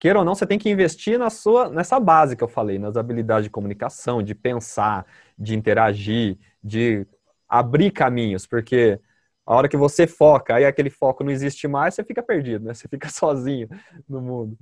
queira 0.00 0.18
ou 0.18 0.24
não, 0.24 0.34
você 0.34 0.46
tem 0.46 0.58
que 0.58 0.68
investir 0.68 1.18
na 1.18 1.30
sua 1.30 1.68
nessa 1.68 2.00
base 2.00 2.34
que 2.34 2.42
eu 2.42 2.48
falei, 2.48 2.78
nas 2.78 2.96
habilidades 2.96 3.44
de 3.44 3.50
comunicação, 3.50 4.20
de 4.22 4.34
pensar, 4.34 5.06
de 5.38 5.54
interagir, 5.54 6.38
de 6.62 7.06
abrir 7.50 7.90
caminhos, 7.90 8.46
porque 8.46 9.00
a 9.44 9.54
hora 9.56 9.68
que 9.68 9.76
você 9.76 10.06
foca, 10.06 10.54
aí 10.54 10.64
aquele 10.64 10.90
foco 10.90 11.24
não 11.24 11.32
existe 11.32 11.66
mais, 11.66 11.94
você 11.94 12.04
fica 12.04 12.22
perdido, 12.22 12.66
né? 12.66 12.74
Você 12.74 12.86
fica 12.86 13.08
sozinho 13.10 13.68
no 14.08 14.20
mundo. 14.20 14.56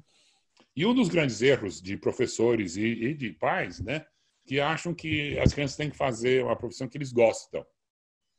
E 0.74 0.86
um 0.86 0.94
dos 0.94 1.08
grandes 1.08 1.42
erros 1.42 1.82
de 1.82 1.96
professores 1.96 2.76
e, 2.76 2.84
e 2.86 3.14
de 3.14 3.32
pais, 3.32 3.80
né, 3.80 4.06
que 4.46 4.60
acham 4.60 4.94
que 4.94 5.38
as 5.40 5.52
crianças 5.52 5.76
têm 5.76 5.90
que 5.90 5.96
fazer 5.96 6.42
uma 6.44 6.56
profissão 6.56 6.88
que 6.88 6.96
eles 6.96 7.12
gostam. 7.12 7.66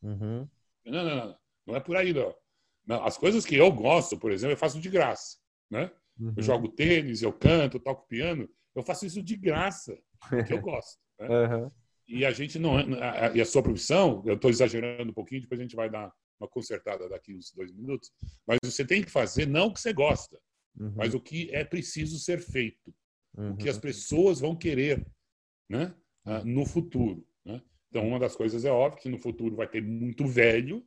Uhum. 0.01 0.47
Não, 0.85 1.03
não, 1.03 1.15
não. 1.15 1.37
Não 1.67 1.75
é 1.75 1.79
por 1.79 1.95
aí, 1.95 2.13
não. 2.13 2.33
não. 2.87 3.03
As 3.03 3.17
coisas 3.17 3.45
que 3.45 3.55
eu 3.55 3.71
gosto, 3.71 4.17
por 4.17 4.31
exemplo, 4.31 4.53
eu 4.53 4.57
faço 4.57 4.79
de 4.79 4.89
graça. 4.89 5.37
Né? 5.69 5.91
Uhum. 6.19 6.33
Eu 6.35 6.41
jogo 6.41 6.69
tênis, 6.69 7.21
eu 7.21 7.31
canto, 7.31 7.79
toco 7.79 8.07
piano. 8.07 8.49
Eu 8.73 8.81
faço 8.81 9.05
isso 9.05 9.21
de 9.21 9.35
graça, 9.35 9.95
porque 10.29 10.53
eu 10.53 10.61
gosto. 10.61 10.97
Né? 11.19 11.27
Uhum. 11.27 11.71
E 12.09 12.25
a 12.25 12.31
gente 12.31 12.57
não. 12.57 12.73
E 13.35 13.39
a 13.39 13.45
sua 13.45 13.61
profissão, 13.61 14.23
eu 14.25 14.35
estou 14.35 14.49
exagerando 14.49 15.11
um 15.11 15.13
pouquinho, 15.13 15.41
depois 15.41 15.59
a 15.59 15.63
gente 15.63 15.75
vai 15.75 15.89
dar 15.89 16.11
uma 16.39 16.49
consertada 16.49 17.07
daqui 17.07 17.35
uns 17.35 17.51
dois 17.55 17.71
minutos. 17.71 18.11
Mas 18.47 18.57
você 18.63 18.83
tem 18.83 19.03
que 19.03 19.11
fazer 19.11 19.45
não 19.45 19.67
o 19.67 19.73
que 19.73 19.79
você 19.79 19.93
gosta, 19.93 20.37
uhum. 20.79 20.93
mas 20.95 21.13
o 21.13 21.19
que 21.19 21.49
é 21.53 21.63
preciso 21.63 22.17
ser 22.17 22.41
feito. 22.41 22.93
O 23.37 23.55
que 23.55 23.69
as 23.69 23.75
uhum. 23.75 23.81
pessoas 23.81 24.39
vão 24.39 24.55
querer 24.55 25.05
né? 25.69 25.93
Ah, 26.25 26.43
no 26.43 26.65
futuro. 26.65 27.25
Né? 27.45 27.61
Então, 27.89 28.07
uma 28.07 28.19
das 28.19 28.35
coisas 28.35 28.65
é 28.65 28.71
óbvio 28.71 29.01
que 29.01 29.09
no 29.09 29.19
futuro 29.19 29.55
vai 29.55 29.67
ter 29.67 29.81
muito 29.81 30.25
velho, 30.25 30.83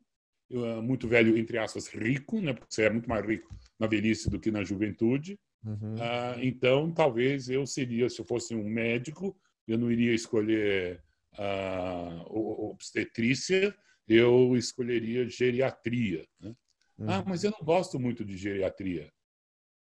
eh, 0.50 0.80
muito 0.80 1.08
velho, 1.08 1.36
entre 1.38 1.58
aspas, 1.58 1.86
rico, 1.88 2.40
né? 2.40 2.52
porque 2.52 2.74
você 2.74 2.82
é 2.84 2.90
muito 2.90 3.08
mais 3.08 3.24
rico 3.24 3.48
na 3.78 3.86
velhice 3.86 4.28
do 4.28 4.40
que 4.40 4.50
na 4.50 4.64
juventude. 4.64 5.38
Uhum. 5.64 5.94
Uh, 5.94 6.40
então, 6.42 6.92
talvez 6.92 7.48
eu 7.48 7.64
seria, 7.64 8.08
se 8.08 8.20
eu 8.20 8.24
fosse 8.24 8.54
um 8.54 8.68
médico, 8.68 9.36
eu 9.66 9.78
não 9.78 9.90
iria 9.92 10.12
escolher 10.12 11.00
uh, 11.38 12.70
obstetrícia, 12.70 13.74
eu 14.08 14.56
escolheria 14.56 15.28
geriatria. 15.28 16.26
Né? 16.40 16.54
Uhum. 16.98 17.10
Ah, 17.10 17.24
mas 17.26 17.44
eu 17.44 17.50
não 17.50 17.60
gosto 17.64 17.98
muito 17.98 18.24
de 18.24 18.36
geriatria. 18.36 19.12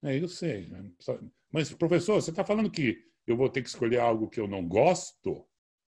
É, 0.02 0.20
eu 0.20 0.28
sei. 0.28 0.66
Né? 0.66 0.90
Mas, 1.52 1.72
professor, 1.72 2.20
você 2.20 2.30
está 2.30 2.44
falando 2.44 2.70
que 2.70 3.02
eu 3.26 3.36
vou 3.36 3.48
ter 3.48 3.62
que 3.62 3.68
escolher 3.68 4.00
algo 4.00 4.28
que 4.28 4.40
eu 4.40 4.48
não 4.48 4.66
gosto? 4.66 5.46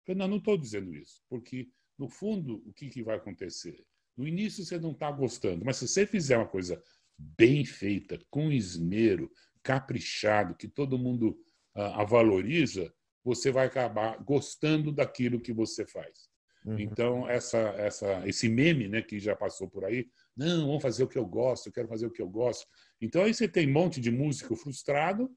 Eu 0.06 0.16
não 0.16 0.38
estou 0.38 0.58
dizendo 0.58 0.94
isso, 0.94 1.24
porque, 1.30 1.70
no 1.98 2.10
fundo, 2.10 2.62
o 2.66 2.74
que, 2.74 2.90
que 2.90 3.04
vai 3.04 3.16
acontecer? 3.16 3.86
No 4.18 4.28
início 4.28 4.64
você 4.64 4.78
não 4.78 4.92
está 4.92 5.10
gostando, 5.12 5.64
mas 5.66 5.78
se 5.78 5.88
você 5.88 6.06
fizer 6.06 6.38
uma 6.38 6.48
coisa 6.48 6.82
bem 7.18 7.64
feita, 7.66 8.20
com 8.30 8.52
esmero, 8.52 9.32
caprichado, 9.64 10.56
que 10.56 10.68
todo 10.68 11.00
mundo 11.00 11.40
uh, 11.76 11.82
a 11.82 12.04
valoriza, 12.04 12.94
você 13.24 13.52
vai 13.52 13.68
acabar 13.68 14.18
gostando 14.24 14.92
daquilo 14.92 15.40
que 15.40 15.54
você 15.54 15.86
faz. 15.86 16.30
Uhum. 16.66 16.80
Então, 16.80 17.30
essa, 17.30 17.58
essa, 17.78 18.28
esse 18.28 18.48
meme 18.48 18.88
né, 18.88 19.02
que 19.02 19.20
já 19.20 19.36
passou 19.36 19.70
por 19.70 19.84
aí, 19.84 20.08
não, 20.36 20.68
vamos 20.68 20.82
fazer 20.82 21.04
o 21.04 21.08
que 21.08 21.18
eu 21.18 21.26
gosto, 21.26 21.68
eu 21.68 21.74
quero 21.74 21.88
fazer 21.88 22.06
o 22.06 22.12
que 22.12 22.22
eu 22.22 22.30
gosto. 22.30 22.66
Então, 23.02 23.24
aí 23.24 23.34
você 23.34 23.48
tem 23.48 23.68
um 23.68 23.74
monte 23.74 24.00
de 24.00 24.12
músico 24.12 24.56
frustrado, 24.56 25.30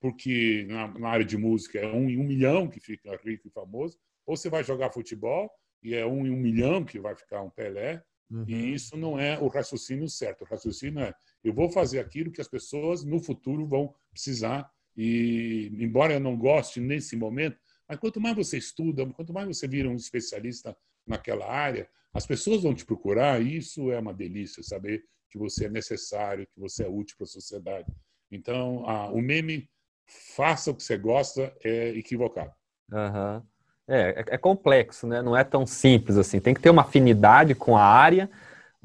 porque 0.00 0.66
na, 0.68 0.98
na 0.98 1.08
área 1.08 1.24
de 1.24 1.36
música 1.36 1.78
é 1.78 1.86
um 1.86 2.10
em 2.10 2.18
um 2.18 2.24
milhão 2.24 2.68
que 2.68 2.80
fica 2.80 3.16
rico 3.24 3.48
e 3.48 3.50
famoso, 3.50 3.98
ou 4.26 4.36
você 4.36 4.50
vai 4.50 4.64
jogar 4.64 4.92
futebol 4.92 5.50
e 5.82 5.94
é 5.94 6.04
um 6.04 6.26
em 6.26 6.30
um 6.30 6.36
milhão 6.36 6.84
que 6.84 6.98
vai 6.98 7.14
ficar 7.14 7.42
um 7.42 7.50
Pelé, 7.50 8.02
uhum. 8.30 8.44
e 8.48 8.74
isso 8.74 8.96
não 8.96 9.18
é 9.18 9.38
o 9.38 9.48
raciocínio 9.48 10.08
certo. 10.08 10.42
O 10.42 10.46
raciocínio 10.46 11.00
é, 11.00 11.14
eu 11.42 11.52
vou 11.52 11.70
fazer 11.70 12.00
aquilo 12.00 12.32
que 12.32 12.40
as 12.40 12.48
pessoas 12.48 13.04
no 13.04 13.20
futuro 13.20 13.66
vão 13.66 13.94
precisar, 14.10 14.68
e 14.96 15.72
embora 15.78 16.14
eu 16.14 16.20
não 16.20 16.36
goste 16.36 16.80
nesse 16.80 17.16
momento, 17.16 17.58
mas 17.88 17.98
quanto 17.98 18.20
mais 18.20 18.36
você 18.36 18.58
estuda, 18.58 19.06
quanto 19.06 19.32
mais 19.32 19.46
você 19.46 19.68
vira 19.68 19.88
um 19.88 19.96
especialista 19.96 20.76
naquela 21.06 21.50
área, 21.50 21.88
as 22.12 22.26
pessoas 22.26 22.62
vão 22.62 22.74
te 22.74 22.84
procurar. 22.84 23.42
E 23.42 23.56
isso 23.56 23.90
é 23.90 23.98
uma 23.98 24.14
delícia, 24.14 24.62
saber 24.62 25.04
que 25.30 25.38
você 25.38 25.66
é 25.66 25.68
necessário, 25.68 26.46
que 26.46 26.60
você 26.60 26.84
é 26.84 26.88
útil 26.88 27.16
para 27.18 27.24
a 27.24 27.28
sociedade. 27.28 27.92
Então, 28.30 28.84
o 29.12 29.20
meme 29.20 29.68
faça 30.34 30.70
o 30.70 30.74
que 30.74 30.82
você 30.82 30.96
gosta 30.96 31.54
é 31.62 31.88
equivocado. 31.90 32.52
Uhum. 32.90 33.42
É, 33.86 34.24
é, 34.28 34.38
complexo, 34.38 35.06
né? 35.06 35.20
Não 35.20 35.36
é 35.36 35.44
tão 35.44 35.66
simples 35.66 36.16
assim. 36.16 36.40
Tem 36.40 36.54
que 36.54 36.60
ter 36.60 36.70
uma 36.70 36.82
afinidade 36.82 37.54
com 37.54 37.76
a 37.76 37.84
área, 37.84 38.30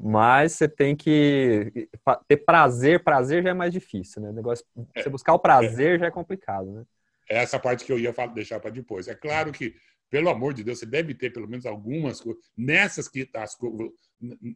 mas 0.02 0.52
você 0.52 0.66
tem 0.66 0.96
que 0.96 1.90
ter 2.26 2.38
prazer. 2.38 3.04
Prazer 3.04 3.42
já 3.42 3.50
é 3.50 3.54
mais 3.54 3.72
difícil, 3.72 4.22
né? 4.22 4.30
O 4.30 4.32
negócio, 4.32 4.64
é, 4.94 5.02
você 5.02 5.10
buscar 5.10 5.34
o 5.34 5.38
prazer 5.38 5.96
é. 5.96 5.98
já 5.98 6.06
é 6.06 6.10
complicado, 6.10 6.72
né? 6.72 6.84
É 7.28 7.36
essa 7.36 7.58
parte 7.58 7.84
que 7.84 7.92
eu 7.92 7.98
ia 7.98 8.12
deixar 8.34 8.58
para 8.58 8.70
depois. 8.70 9.06
É 9.08 9.14
claro 9.14 9.52
que, 9.52 9.74
pelo 10.08 10.30
amor 10.30 10.54
de 10.54 10.64
Deus, 10.64 10.78
você 10.78 10.86
deve 10.86 11.14
ter 11.14 11.30
pelo 11.30 11.46
menos 11.46 11.66
algumas 11.66 12.20
coisas. 12.20 12.42
Nessas 12.56 13.08
que 13.08 13.28
as, 13.34 13.56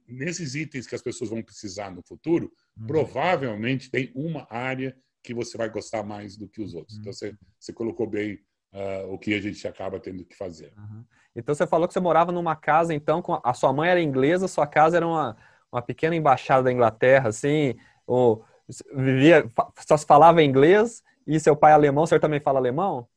nesses 0.09 0.55
itens 0.55 0.87
que 0.87 0.95
as 0.95 1.03
pessoas 1.03 1.31
vão 1.31 1.43
precisar 1.43 1.91
no 1.91 2.03
futuro, 2.03 2.51
uhum. 2.77 2.87
provavelmente 2.87 3.91
tem 3.91 4.11
uma 4.15 4.47
área 4.51 4.97
que 5.23 5.35
você 5.35 5.59
vai 5.59 5.69
gostar 5.69 6.03
mais 6.03 6.37
do 6.37 6.49
que 6.49 6.63
os 6.63 6.75
outros. 6.75 6.97
Uhum. 6.97 7.01
Então 7.03 7.13
você, 7.13 7.37
você 7.61 7.73
colocou 7.73 8.09
bem 8.09 8.41
uh, 8.73 9.13
o 9.13 9.19
que 9.19 9.35
a 9.35 9.41
gente 9.41 9.67
acaba 9.69 10.01
tendo 10.01 10.25
que 10.25 10.35
fazer. 10.35 10.73
Uhum. 10.77 11.05
Então 11.35 11.55
você 11.55 11.67
falou 11.67 11.89
que 11.89 11.95
você 11.95 12.01
morava 12.01 12.31
numa 12.31 12.55
casa, 12.55 12.95
então 12.95 13.21
com 13.21 13.41
a 13.43 13.55
sua 13.55 13.73
mãe 13.73 13.91
era 13.91 14.01
inglesa, 14.01 14.47
sua 14.47 14.67
casa 14.67 14.97
era 14.97 15.07
uma, 15.07 15.37
uma 15.71 15.83
pequena 15.83 16.15
embaixada 16.15 16.65
da 16.65 16.73
Inglaterra, 16.73 17.29
assim, 17.29 17.75
ou 18.07 18.45
vivia, 18.95 19.45
só 19.87 19.97
se 19.97 20.07
falava 20.07 20.43
inglês 20.43 21.03
e 21.27 21.39
seu 21.41 21.57
pai 21.57 21.73
é 21.73 21.75
alemão, 21.75 22.05
o 22.05 22.07
senhor 22.07 22.21
também 22.21 22.41
fala 22.41 22.59
alemão? 22.59 23.09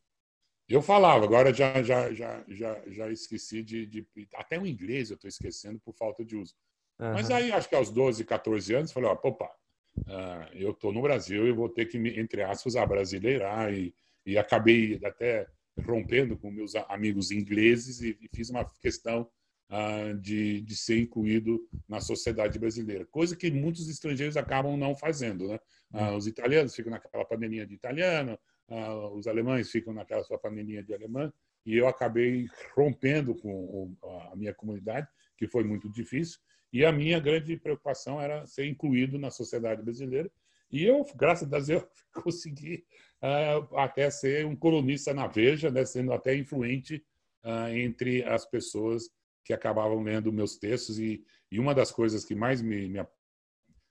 Eu 0.67 0.81
falava, 0.81 1.23
agora 1.23 1.53
já 1.53 1.81
já 1.81 2.11
já 2.11 2.43
já, 2.47 2.81
já 2.87 3.09
esqueci 3.09 3.63
de, 3.63 3.85
de 3.85 4.05
até 4.35 4.59
o 4.59 4.65
inglês 4.65 5.09
eu 5.09 5.15
estou 5.15 5.29
esquecendo 5.29 5.79
por 5.79 5.93
falta 5.93 6.25
de 6.25 6.35
uso. 6.35 6.53
Uhum. 6.99 7.13
Mas 7.13 7.29
aí 7.31 7.51
acho 7.51 7.69
que 7.69 7.75
aos 7.75 7.89
12, 7.89 8.25
14 8.25 8.73
anos 8.73 8.91
falei, 8.91 9.09
ó, 9.09 9.13
opa, 9.13 9.49
uh, 9.99 10.53
eu 10.53 10.71
estou 10.71 10.91
no 10.91 11.01
Brasil 11.01 11.47
e 11.47 11.51
vou 11.53 11.69
ter 11.69 11.85
que 11.85 11.97
me 11.97 12.19
entre 12.19 12.43
aspas 12.43 12.75
abrasileirar 12.75 13.73
e, 13.73 13.93
e 14.25 14.37
acabei 14.37 14.99
até 15.05 15.47
rompendo 15.85 16.37
com 16.37 16.51
meus 16.51 16.75
amigos 16.75 17.31
ingleses 17.31 18.01
e, 18.01 18.17
fiz 18.33 18.49
uma 18.49 18.65
questão 18.81 19.29
uh, 19.69 20.17
de, 20.19 20.61
de 20.61 20.75
ser 20.75 20.99
incluído 20.99 21.59
na 21.87 21.99
sociedade 21.99 22.57
brasileira, 22.59 23.05
coisa 23.05 23.35
que 23.35 23.51
muitos 23.51 23.89
estrangeiros 23.89 24.37
acabam 24.37 24.77
não 24.77 24.95
fazendo, 24.95 25.47
né? 25.47 25.59
Ah, 25.93 26.13
os 26.13 26.27
italianos 26.27 26.75
ficam 26.75 26.91
naquela 26.91 27.23
panelinha 27.23 27.65
de 27.65 27.73
italiano, 27.73 28.37
ah, 28.69 29.09
os 29.11 29.25
alemães 29.25 29.71
ficam 29.71 29.93
naquela 29.93 30.23
sua 30.23 30.37
panelinha 30.37 30.83
de 30.83 30.93
alemã, 30.93 31.31
e 31.65 31.75
eu 31.75 31.87
acabei 31.87 32.45
rompendo 32.75 33.35
com 33.35 33.95
a 34.31 34.35
minha 34.35 34.53
comunidade, 34.53 35.07
que 35.37 35.47
foi 35.47 35.63
muito 35.63 35.89
difícil, 35.89 36.39
e 36.73 36.83
a 36.85 36.91
minha 36.91 37.19
grande 37.19 37.55
preocupação 37.57 38.19
era 38.19 38.45
ser 38.45 38.65
incluído 38.65 39.17
na 39.17 39.31
sociedade 39.31 39.81
brasileira, 39.81 40.29
e 40.69 40.83
eu, 40.83 41.05
graças 41.15 41.51
a 41.51 41.59
Deus, 41.59 41.69
eu 41.69 42.21
consegui 42.21 42.85
até 43.75 44.09
ser 44.09 44.45
um 44.45 44.55
colunista 44.55 45.13
na 45.13 45.27
Veja, 45.27 45.71
né, 45.71 45.85
sendo 45.85 46.13
até 46.13 46.35
influente 46.35 47.03
uh, 47.43 47.67
entre 47.69 48.23
as 48.23 48.45
pessoas 48.45 49.09
que 49.43 49.53
acabavam 49.53 50.01
lendo 50.01 50.31
meus 50.31 50.57
textos. 50.57 50.99
E, 50.99 51.23
e 51.51 51.59
uma 51.59 51.73
das 51.73 51.91
coisas 51.91 52.23
que 52.23 52.35
mais 52.35 52.61
me, 52.61 52.87
me 52.87 53.05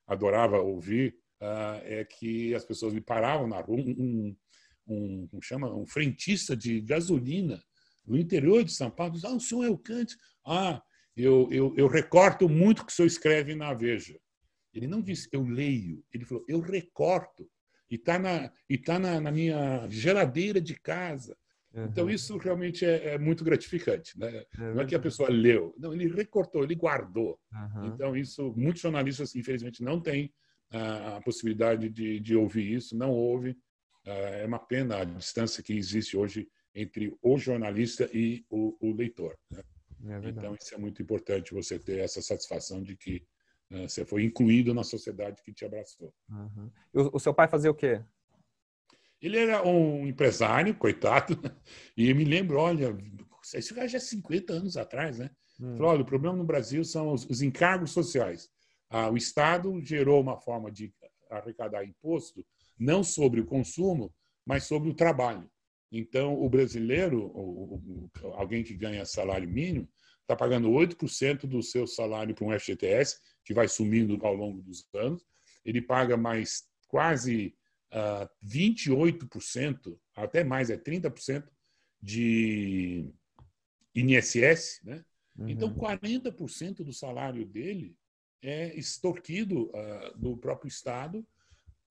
adorava 0.07 0.59
ouvir 0.59 1.17
uh, 1.41 1.81
é 1.83 2.05
que 2.05 2.55
as 2.55 2.65
pessoas 2.65 2.93
me 2.93 3.01
paravam 3.01 3.47
na 3.47 3.61
rua, 3.61 3.79
um, 3.79 4.37
um, 4.87 5.29
um, 5.33 5.43
chama, 5.43 5.75
um 5.75 5.87
frentista 5.87 6.57
de 6.57 6.81
gasolina 6.81 7.63
no 8.07 8.17
interior 8.17 8.63
de 8.63 8.73
São 8.73 8.91
Paulo, 8.91 9.15
diz, 9.15 9.25
ah, 9.25 9.35
o 9.35 9.41
senhor 9.41 9.65
é 9.65 9.69
o 9.69 9.79
Kant. 9.79 10.17
Ah, 10.47 10.81
eu, 11.17 11.49
eu, 11.51 11.75
eu 11.77 11.89
recorto 11.89 12.49
muito 12.49 12.83
o 12.83 12.87
que 12.87 12.93
o 12.93 12.95
senhor 12.95 13.07
escreve 13.07 13.55
na 13.55 13.75
Veja. 13.75 14.19
Ele 14.73 14.87
não 14.87 15.03
disse, 15.03 15.29
eu 15.33 15.43
leio. 15.43 16.05
Ele 16.13 16.25
falou, 16.25 16.45
eu 16.47 16.61
recorto. 16.61 17.51
E 17.91 17.95
está 17.97 18.19
na, 18.19 18.51
e 18.69 18.77
tá 18.77 18.99
na, 18.99 19.21
na, 19.21 19.31
minha 19.31 19.87
geladeira 19.89 20.61
de 20.61 20.75
casa. 20.75 21.37
Uhum. 21.73 21.85
Então, 21.85 22.11
isso 22.11 22.37
realmente 22.37 22.85
é, 22.85 23.15
é 23.15 23.19
muito 23.19 23.45
gratificante. 23.45 24.19
Né? 24.19 24.45
É 24.59 24.75
não 24.75 24.81
é 24.81 24.87
que 24.87 24.95
a 24.95 25.01
pessoa 25.01 25.29
leu, 25.31 25.75
não, 25.79 25.93
ele 25.93 26.09
recortou, 26.09 26.65
ele 26.65 26.75
guardou. 26.75 27.39
Uhum. 27.53 27.87
Então, 27.87 28.17
isso, 28.17 28.53
muitos 28.57 28.83
jornalistas, 28.83 29.35
infelizmente, 29.35 29.83
não 29.83 30.01
têm 30.01 30.33
a 30.71 31.21
possibilidade 31.25 31.89
de, 31.89 32.19
de 32.19 32.35
ouvir 32.35 32.73
isso, 32.73 32.97
não 32.97 33.11
ouve. 33.11 33.57
É 34.05 34.45
uma 34.47 34.59
pena 34.59 34.99
a 34.99 35.05
distância 35.05 35.63
que 35.63 35.73
existe 35.73 36.17
hoje 36.17 36.49
entre 36.75 37.17
o 37.23 37.39
jornalista 37.39 38.09
e 38.13 38.45
o, 38.51 38.77
o 38.81 38.93
leitor. 38.93 39.37
Né? 39.51 39.63
É 40.09 40.29
então, 40.29 40.55
isso 40.55 40.75
é 40.75 40.79
muito 40.79 41.03
importante, 41.03 41.55
você 41.55 41.79
ter 41.79 41.99
essa 41.99 42.21
satisfação 42.21 42.83
de 42.83 42.97
que 42.97 43.25
uh, 43.73 43.89
você 43.89 44.05
foi 44.05 44.25
incluído 44.25 44.73
na 44.75 44.85
sociedade 44.85 45.43
que 45.43 45.53
te 45.53 45.65
abraçou. 45.65 46.13
Uhum. 46.29 46.71
O, 46.93 47.17
o, 47.17 47.21
seu 47.21 47.35
pai 47.35 47.49
fazia 47.49 47.71
o 47.71 47.75
quê? 47.75 48.03
Ele 49.21 49.39
era 49.39 49.67
um 49.67 50.07
empresário, 50.07 50.75
coitado, 50.75 51.35
e 51.97 52.13
me 52.13 52.25
lembro, 52.25 52.59
olha, 52.59 52.97
isso 53.55 53.75
já 53.75 53.83
é 53.83 54.01
50 54.01 54.53
anos 54.53 54.77
atrás, 54.77 55.19
né? 55.19 55.31
Hum. 55.61 55.77
Falou, 55.77 55.93
olha, 55.93 56.03
o 56.03 56.07
problema 56.07 56.37
no 56.37 56.45
Brasil 56.45 56.85
são 56.85 57.13
os, 57.13 57.25
os 57.27 57.43
encargos 57.43 57.93
sociais. 57.93 58.49
Ah, 58.91 59.11
o 59.11 59.17
Estado 59.17 59.81
gerou 59.83 60.21
uma 60.21 60.39
forma 60.39 60.71
de 60.71 60.93
arrecadar 61.31 61.85
imposto 61.85 62.45
não 62.79 63.03
sobre 63.03 63.41
o 63.41 63.47
consumo, 63.47 64.15
mas 64.45 64.65
sobre 64.65 64.91
o 64.91 64.95
trabalho. 64.95 65.51
Então, 65.91 66.35
o 66.35 66.49
brasileiro, 66.49 67.33
alguém 68.35 68.63
que 68.63 68.75
ganha 68.75 69.05
salário 69.05 69.49
mínimo, 69.49 69.89
está 70.27 70.35
pagando 70.35 70.69
8% 70.71 71.47
do 71.47 71.63
seu 71.63 71.87
salário 71.87 72.35
para 72.35 72.45
um 72.45 72.59
FGTS, 72.59 73.21
que 73.45 73.55
vai 73.55 73.69
sumindo 73.69 74.19
ao 74.27 74.35
longo 74.35 74.61
dos 74.61 74.85
anos. 74.93 75.25
Ele 75.65 75.81
paga 75.81 76.17
mais 76.17 76.65
quase 76.89 77.55
uh, 77.93 78.27
ah, 78.27 78.31
28%, 78.45 79.97
até 80.17 80.43
mais, 80.43 80.69
é 80.69 80.77
30% 80.77 81.45
de 82.03 83.09
INSS. 83.95 84.81
Né? 84.85 85.05
Então, 85.39 85.69
uhum. 85.69 85.75
Então, 85.75 85.75
40% 85.75 86.85
do 86.85 86.93
salário 86.93 87.47
dele 87.47 87.97
é 88.43 88.77
extorquido 88.77 89.71
uh, 89.71 90.19
do 90.19 90.37
próprio 90.37 90.69
Estado, 90.69 91.25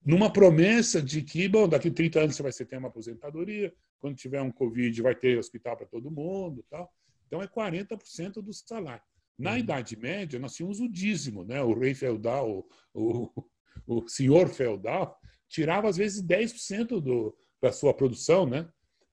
numa 0.05 0.31
promessa 0.31 1.01
de 1.01 1.21
que, 1.23 1.47
bom, 1.47 1.67
daqui 1.67 1.87
a 1.87 1.93
30 1.93 2.19
anos 2.19 2.35
você 2.35 2.43
vai 2.43 2.51
ter 2.51 2.77
uma 2.77 2.89
aposentadoria, 2.89 3.73
quando 3.99 4.17
tiver 4.17 4.41
um 4.41 4.51
Covid 4.51 5.01
vai 5.01 5.15
ter 5.15 5.37
hospital 5.37 5.77
para 5.77 5.87
todo 5.87 6.11
mundo 6.11 6.63
tal. 6.69 6.93
Então 7.35 7.43
é 7.43 7.47
40% 7.47 8.41
do 8.41 8.53
salário. 8.53 9.03
Na 9.37 9.51
uhum. 9.51 9.57
Idade 9.57 9.97
Média, 9.97 10.39
nós 10.39 10.55
tínhamos 10.55 10.79
o 10.79 10.87
dízimo, 10.87 11.43
né? 11.43 11.61
o 11.61 11.77
rei 11.77 11.93
feudal, 11.93 12.49
o, 12.49 12.65
o, 12.93 13.45
o 13.85 14.07
senhor 14.07 14.47
feudal, 14.47 15.19
tirava 15.49 15.89
às 15.89 15.97
vezes 15.97 16.23
10% 16.23 17.01
do, 17.01 17.37
da 17.61 17.73
sua 17.73 17.93
produção, 17.93 18.45
né? 18.45 18.69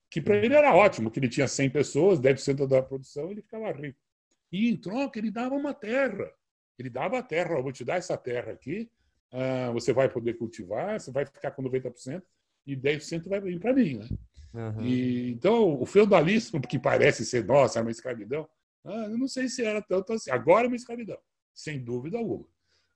que 0.08 0.20
para 0.20 0.36
ele 0.36 0.54
era 0.54 0.72
ótimo, 0.72 1.10
que 1.10 1.18
ele 1.18 1.28
tinha 1.28 1.48
100 1.48 1.70
pessoas, 1.70 2.20
10% 2.20 2.68
da 2.68 2.80
produção, 2.80 3.30
ele 3.30 3.42
ficava 3.42 3.72
rico. 3.72 3.98
E 4.52 4.70
em 4.70 4.76
troca, 4.76 5.18
ele 5.18 5.30
dava 5.30 5.56
uma 5.56 5.74
terra. 5.74 6.30
Ele 6.78 6.90
dava 6.90 7.18
a 7.18 7.22
terra, 7.22 7.56
eu 7.56 7.62
vou 7.62 7.72
te 7.72 7.84
dar 7.84 7.96
essa 7.96 8.16
terra 8.16 8.52
aqui, 8.52 8.88
uh, 9.32 9.72
você 9.72 9.92
vai 9.92 10.08
poder 10.08 10.34
cultivar, 10.34 11.00
você 11.00 11.10
vai 11.10 11.26
ficar 11.26 11.50
com 11.50 11.62
90% 11.62 12.22
e 12.66 12.76
10% 12.76 13.28
vai 13.28 13.40
vir 13.40 13.58
para 13.58 13.72
mim. 13.72 13.98
Né? 13.98 14.08
Uhum. 14.54 14.84
E, 14.84 15.30
então, 15.30 15.80
o 15.80 15.86
feudalismo, 15.86 16.60
que 16.60 16.78
parece 16.78 17.24
ser, 17.24 17.44
nossa, 17.44 17.78
é 17.78 17.82
uma 17.82 17.90
escravidão, 17.90 18.48
ah, 18.84 19.06
eu 19.10 19.18
não 19.18 19.28
sei 19.28 19.48
se 19.48 19.64
era 19.64 19.80
tanto 19.80 20.12
assim. 20.12 20.30
Agora 20.30 20.66
é 20.66 20.68
uma 20.68 20.76
escravidão, 20.76 21.18
sem 21.54 21.82
dúvida 21.82 22.18
alguma. 22.18 22.44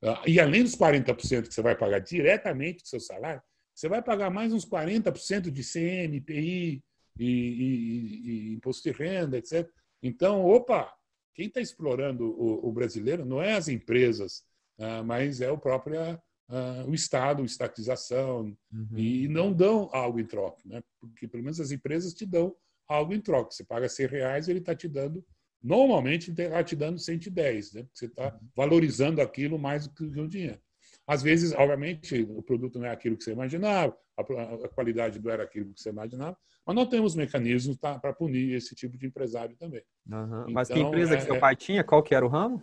Uh, 0.03 0.21
e 0.27 0.39
além 0.39 0.63
dos 0.63 0.77
40% 0.77 1.49
que 1.49 1.55
você 1.55 1.63
vai 1.63 1.75
pagar 1.75 2.01
diretamente 2.01 2.83
do 2.83 2.89
seu 2.89 3.01
salário, 3.01 3.43
você 3.75 3.89
vai 3.89 4.03
pagar 4.03 4.31
mais 4.31 4.53
uns 4.53 4.67
40% 4.67 5.51
de 5.51 5.63
CM, 5.63 6.17
IPI 6.17 6.83
e, 7.19 7.25
e, 7.25 8.51
e, 8.51 8.55
imposto 8.55 8.91
de 8.91 8.97
renda, 8.97 9.39
etc. 9.39 9.69
Então, 10.03 10.45
opa, 10.45 10.93
quem 11.35 11.47
está 11.47 11.61
explorando 11.61 12.25
o, 12.25 12.69
o, 12.69 12.73
brasileiro 12.73 13.25
não 13.25 13.43
é 13.43 13.55
as 13.55 13.69
empresas, 13.69 14.45
uh, 14.79 15.05
mas 15.05 15.41
é 15.41 15.51
o 15.51 15.59
próprio 15.59 16.01
uh, 16.49 16.88
o 16.88 16.95
Estado, 16.95 17.45
estatização, 17.45 18.57
uhum. 18.73 18.88
e 18.97 19.29
não 19.29 19.53
dão 19.53 19.88
algo 19.93 20.21
em 20.21 20.26
troca, 20.26 20.62
né? 20.65 20.83
porque 21.00 21.26
pelo 21.29 21.43
menos 21.43 21.61
as 21.61 21.71
empresas 21.71 22.12
te 22.15 22.26
dão 22.26 22.55
algo 22.88 23.15
em 23.15 23.21
troca. 23.21 23.50
Você 23.50 23.65
paga 23.65 23.88
100 23.88 24.07
reais, 24.07 24.49
ele 24.49 24.61
está 24.61 24.75
te 24.75 24.88
dando 24.88 25.25
Normalmente 25.67 26.31
está 26.31 26.62
te 26.62 26.76
dando 26.76 26.97
110, 26.97 27.73
né? 27.73 27.83
Porque 27.83 27.99
você 27.99 28.07
está 28.07 28.38
valorizando 28.55 29.21
aquilo 29.21 29.59
mais 29.59 29.88
do 29.88 29.95
que 29.95 30.21
o 30.21 30.29
dinheiro. 30.29 30.61
Às 31.05 31.23
vezes, 31.23 31.53
obviamente, 31.53 32.23
o 32.31 32.41
produto 32.41 32.79
não 32.79 32.87
é 32.87 32.91
aquilo 32.91 33.17
que 33.17 33.25
você 33.25 33.33
imaginava, 33.33 33.97
a, 34.17 34.69
qualidade 34.69 35.21
não 35.21 35.31
era 35.31 35.43
aquilo 35.43 35.73
que 35.73 35.81
você 35.81 35.91
imaginava, 35.91 36.37
mas 36.65 36.76
nós 36.76 36.88
temos 36.88 37.17
mecanismos 37.17 37.76
tá, 37.79 37.99
para 37.99 38.12
punir 38.12 38.55
esse 38.55 38.76
tipo 38.76 38.97
de 38.97 39.07
empresário 39.07 39.57
também. 39.57 39.83
Uhum. 40.09 40.43
Então, 40.43 40.53
mas 40.53 40.69
que 40.69 40.79
empresa 40.79 41.15
é, 41.15 41.17
que 41.17 41.25
seu 41.25 41.41
pai 41.41 41.57
tinha? 41.57 41.83
Qual 41.83 42.03
que 42.03 42.15
era 42.15 42.25
o 42.25 42.29
ramo? 42.29 42.62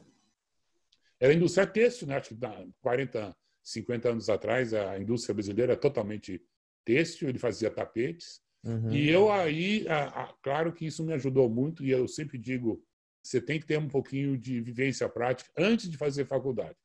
Era 1.19 1.33
a 1.33 1.35
indústria 1.35 1.67
têxtil, 1.67 2.07
né? 2.07 2.17
Acho 2.17 2.35
que 2.35 2.71
40, 2.81 3.35
50 3.63 4.09
anos 4.09 4.29
atrás 4.29 4.73
a 4.73 4.99
indústria 4.99 5.33
brasileira 5.33 5.73
era 5.73 5.79
totalmente 5.79 6.41
têxtil, 6.85 7.29
ele 7.29 7.39
fazia 7.39 7.71
tapetes. 7.71 8.41
Uhum. 8.63 8.91
E 8.91 9.09
eu 9.09 9.31
aí, 9.31 9.87
a, 9.87 10.23
a, 10.23 10.33
claro 10.41 10.73
que 10.73 10.85
isso 10.85 11.03
me 11.03 11.13
ajudou 11.13 11.49
muito, 11.49 11.83
e 11.83 11.89
eu 11.89 12.07
sempre 12.07 12.37
digo, 12.37 12.83
você 13.21 13.41
tem 13.41 13.59
que 13.59 13.65
ter 13.65 13.77
um 13.77 13.87
pouquinho 13.87 14.37
de 14.37 14.61
vivência 14.61 15.07
prática 15.07 15.49
antes 15.57 15.89
de 15.89 15.97
fazer 15.97 16.25
faculdade. 16.25 16.77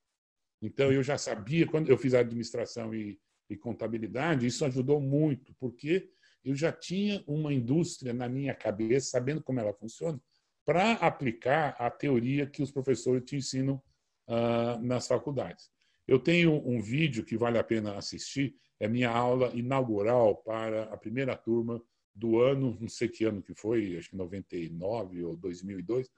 Então, 0.62 0.92
eu 0.92 1.02
já 1.02 1.16
sabia, 1.16 1.66
quando 1.66 1.88
eu 1.88 1.96
fiz 1.96 2.14
administração 2.14 2.94
e, 2.94 3.18
e 3.48 3.56
contabilidade, 3.56 4.46
isso 4.46 4.64
ajudou 4.64 5.00
muito, 5.00 5.54
porque 5.58 6.10
eu 6.44 6.54
já 6.54 6.72
tinha 6.72 7.22
uma 7.26 7.52
indústria 7.52 8.12
na 8.12 8.28
minha 8.28 8.54
cabeça, 8.54 9.10
sabendo 9.10 9.42
como 9.42 9.60
ela 9.60 9.72
funciona, 9.72 10.20
para 10.64 10.92
aplicar 10.94 11.76
a 11.78 11.90
teoria 11.90 12.46
que 12.46 12.62
os 12.62 12.70
professores 12.70 13.24
te 13.24 13.36
ensinam 13.36 13.80
uh, 14.28 14.82
nas 14.82 15.06
faculdades. 15.06 15.70
Eu 16.08 16.18
tenho 16.18 16.66
um 16.66 16.80
vídeo 16.80 17.22
que 17.22 17.36
vale 17.36 17.58
a 17.58 17.62
pena 17.62 17.96
assistir, 17.96 18.56
é 18.80 18.88
minha 18.88 19.10
aula 19.10 19.52
inaugural 19.54 20.36
para 20.36 20.84
a 20.84 20.96
primeira 20.96 21.36
turma 21.36 21.82
do 22.14 22.40
ano, 22.40 22.76
não 22.80 22.88
sei 22.88 23.08
que 23.08 23.24
ano 23.24 23.42
que 23.42 23.54
foi, 23.54 23.96
acho 23.96 24.10
que 24.10 24.16
99 24.16 25.22
ou 25.24 25.36
2002, 25.36 26.06
uh, 26.06 26.10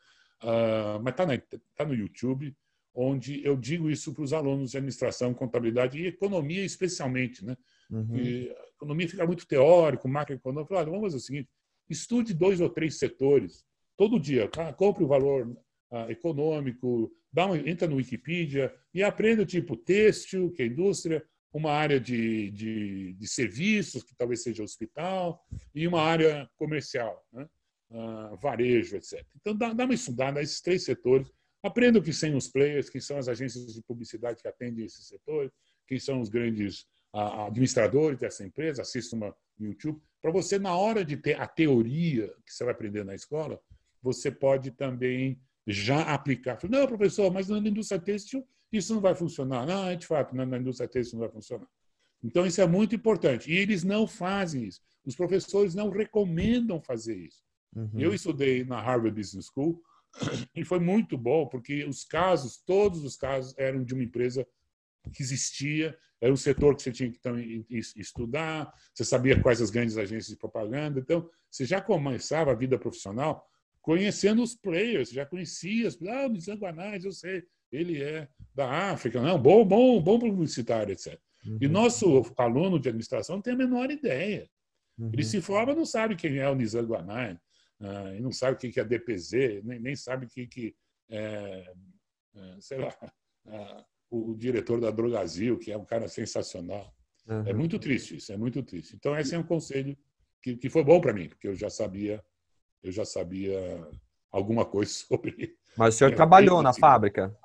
ah, 0.43 1.01
mas 1.03 1.13
está 1.13 1.59
tá 1.77 1.85
no 1.85 1.95
YouTube 1.95 2.57
onde 2.95 3.45
eu 3.45 3.57
digo 3.57 3.91
isso 3.91 4.13
para 4.15 4.25
os 4.25 4.33
alunos 4.33 4.71
de 4.71 4.77
administração, 4.77 5.35
contabilidade 5.35 5.99
e 5.99 6.07
economia 6.07 6.65
especialmente, 6.65 7.45
né? 7.45 7.57
Uhum. 7.91 8.17
E 8.17 8.53
economia 8.75 9.09
fica 9.09 9.27
muito 9.27 9.47
teórico, 9.47 10.09
macroeconômico. 10.09 10.75
Olha, 10.75 10.87
vamos 10.87 11.03
fazer 11.03 11.17
o 11.17 11.21
seguinte: 11.21 11.49
estude 11.89 12.35
dois 12.35 12.61
ou 12.61 12.69
três 12.69 12.99
setores 12.99 13.65
todo 13.97 14.19
dia, 14.19 14.49
tá? 14.49 14.73
compre 14.73 15.05
o 15.05 15.09
valor 15.09 15.57
uh, 15.91 16.11
econômico, 16.11 17.13
dá 17.33 17.47
uma, 17.47 17.57
entra 17.59 17.89
no 17.89 17.97
Wikipedia 17.97 18.75
e 18.93 19.03
aprenda 19.03 19.45
tipo 19.45 19.77
têxtil, 19.77 20.51
que 20.53 20.63
é 20.63 20.67
indústria, 20.67 21.25
uma 21.53 21.73
área 21.73 21.99
de, 21.99 22.51
de, 22.53 23.13
de 23.15 23.29
serviços, 23.29 24.05
que 24.05 24.15
talvez 24.17 24.43
seja 24.43 24.63
hospital, 24.63 25.45
e 25.75 25.87
uma 25.87 26.01
área 26.01 26.49
comercial, 26.57 27.25
né? 27.33 27.47
uh, 27.91 28.37
varejo, 28.37 28.97
etc. 28.97 29.25
Então, 29.41 29.57
dá, 29.57 29.73
dá 29.73 29.85
uma 29.85 29.95
estudada 29.95 30.41
nesses 30.41 30.61
três 30.61 30.85
setores 30.85 31.29
Aprenda 31.63 32.01
que 32.01 32.13
são 32.13 32.37
os 32.37 32.49
players, 32.49 32.89
que 32.89 33.01
são 33.01 33.19
as 33.19 33.29
agências 33.29 33.75
de 33.75 33.83
publicidade 33.83 34.41
que 34.41 34.49
atendem 34.49 34.85
esse 34.85 35.03
setor, 35.03 35.53
quem 35.87 35.99
são 35.99 36.21
os 36.21 36.29
grandes 36.29 36.87
administradores 37.13 38.19
dessa 38.19 38.45
empresa, 38.45 38.83
assista 38.83 39.17
uma 39.17 39.35
no 39.59 39.67
YouTube, 39.67 40.01
para 40.23 40.31
você, 40.31 40.59
na 40.59 40.75
hora 40.75 41.05
de 41.05 41.17
ter 41.17 41.39
a 41.39 41.47
teoria 41.47 42.29
que 42.47 42.53
você 42.53 42.65
vai 42.65 42.73
aprender 42.73 43.05
na 43.05 43.15
escola, 43.15 43.61
você 44.03 44.31
pode 44.31 44.71
também 44.71 45.39
já 45.67 46.03
aplicar. 46.03 46.59
Não, 46.69 46.87
professor, 46.87 47.33
mas 47.33 47.49
na 47.49 47.59
indústria 47.59 48.01
têxtil 48.01 48.47
isso 48.73 48.95
não 48.95 49.01
vai 49.01 49.15
funcionar. 49.15 49.67
Não, 49.67 49.89
é 49.89 49.97
de 49.97 50.07
fato, 50.07 50.35
na 50.35 50.59
indústria 50.59 50.89
têxtil 50.89 51.19
não 51.19 51.27
vai 51.27 51.33
funcionar. 51.33 51.67
Então, 52.23 52.47
isso 52.47 52.61
é 52.61 52.67
muito 52.67 52.95
importante. 52.95 53.51
E 53.51 53.57
eles 53.57 53.83
não 53.83 54.07
fazem 54.07 54.65
isso. 54.65 54.81
Os 55.05 55.17
professores 55.17 55.75
não 55.75 55.91
recomendam 55.91 56.81
fazer 56.81 57.17
isso. 57.17 57.43
Uhum. 57.75 57.91
Eu 57.95 58.15
estudei 58.15 58.65
na 58.65 58.81
Harvard 58.81 59.17
Business 59.17 59.47
School 59.47 59.81
e 60.55 60.65
foi 60.65 60.81
muito 60.81 61.17
bom, 61.17 61.47
porque 61.47 61.85
os 61.85 62.05
casos, 62.05 62.59
todos 62.65 63.05
os 63.05 63.17
casos, 63.17 63.55
eram 63.57 63.83
de 63.83 63.95
uma 63.95 64.03
empresa 64.03 64.47
que 65.13 65.23
existia, 65.23 65.97
era 66.21 66.33
um 66.33 66.37
setor 66.37 66.77
que 66.77 66.83
você 66.83 66.93
tinha 66.93 67.11
que 67.11 67.19
também 67.19 67.65
estudar, 67.71 68.71
você 68.95 69.05
sabia 69.05 69.41
quais 69.41 69.63
as 69.63 69.71
grandes 69.71 69.97
agências 69.97 70.29
de 70.29 70.37
propaganda, 70.37 71.01
então 71.01 71.29
você 71.51 71.65
já 71.65 71.81
começava 71.81 72.51
a 72.51 72.55
vida 72.55 72.79
profissional 72.79 73.49
conhecendo 73.83 74.43
os 74.43 74.55
players, 74.55 75.11
já 75.11 75.25
conhecia, 75.25 75.89
ah, 76.09 76.27
o 76.27 76.29
Nizam 76.29 76.57
Guanais, 76.57 77.05
eu 77.05 77.13
sei, 77.13 77.45
ele 77.73 78.03
é 78.03 78.29
da 78.55 78.91
África, 78.91 79.21
não, 79.21 79.41
bom, 79.41 79.65
bom, 79.65 80.01
bom 80.01 80.19
publicitário, 80.19 80.93
etc. 80.93 81.19
Uhum. 81.47 81.59
E 81.61 81.69
nosso 81.69 82.23
aluno 82.37 82.79
de 82.79 82.89
administração 82.89 83.37
não 83.37 83.43
tem 83.43 83.55
a 83.55 83.57
menor 83.57 83.91
ideia. 83.91 84.49
Uhum. 84.99 85.11
Ele 85.13 85.25
se 85.25 85.41
forma 85.41 85.75
não 85.75 85.87
sabe 85.87 86.17
quem 86.17 86.39
é 86.39 86.49
o 86.49 86.55
Nizam 86.55 86.85
Guanais, 86.85 87.37
uh, 87.81 88.15
e 88.17 88.21
não 88.21 88.33
sabe 88.33 88.57
o 88.57 88.59
que 88.59 88.79
é 88.79 88.85
DPZ, 88.85 89.63
nem, 89.65 89.81
nem 89.81 89.97
sabe 89.97 90.27
o 90.27 90.29
que, 90.29 90.47
que 90.47 90.75
é, 91.09 91.73
é, 92.35 92.57
sei 92.61 92.79
lá, 92.79 92.95
uh, 93.47 93.85
o, 94.11 94.33
o, 94.33 94.37
diretor 94.37 94.81
da 94.81 94.91
Drogazil, 94.91 95.59
que 95.59 95.73
é 95.73 95.79
um 95.79 95.85
cara 95.85 96.09
sensacional. 96.09 96.95
Uhum. 97.27 97.47
É 97.47 97.53
muito 97.53 97.79
triste 97.79 98.17
isso, 98.17 98.33
é 98.33 98.37
muito 98.37 98.63
triste. 98.63 98.95
Então, 98.97 99.17
esse 99.17 99.35
é 99.35 99.39
um 99.39 99.43
conselho 99.43 99.97
que, 100.43 100.57
que 100.57 100.69
foi 100.69 100.85
bom 100.85 101.01
para 101.01 101.13
mim, 101.13 101.29
porque 101.29 101.49
eu 101.49 101.55
já 101.55 101.71
sabia, 101.71 102.23
eu 102.83 102.93
já 102.93 103.05
sabia 103.05 103.59
alguma 104.31 104.65
coisa 104.65 104.93
sobre. 104.93 105.57
Mas 105.77 105.95
o 105.95 105.99
senhor 105.99 106.15
trabalhou 106.15 106.63
na 106.63 106.73
fábrica? 106.73 107.37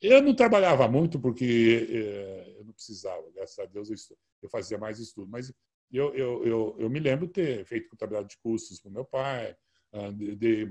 Eu 0.00 0.20
não 0.20 0.34
trabalhava 0.34 0.88
muito 0.88 1.18
porque 1.20 1.88
é, 1.90 2.56
eu 2.58 2.64
não 2.64 2.72
precisava, 2.72 3.22
graças 3.34 3.58
a 3.58 3.66
Deus 3.66 3.88
eu, 3.88 4.16
eu 4.42 4.50
fazia 4.50 4.76
mais 4.76 4.98
estudo. 4.98 5.30
Mas 5.30 5.52
eu, 5.92 6.14
eu, 6.14 6.44
eu, 6.44 6.76
eu 6.78 6.90
me 6.90 6.98
lembro 6.98 7.28
ter 7.28 7.64
feito 7.64 7.88
contabilidade 7.88 8.30
de 8.30 8.38
custos 8.38 8.80
com 8.80 8.90
meu 8.90 9.04
pai, 9.04 9.54
ah, 9.92 10.10
de, 10.10 10.34
de, 10.34 10.68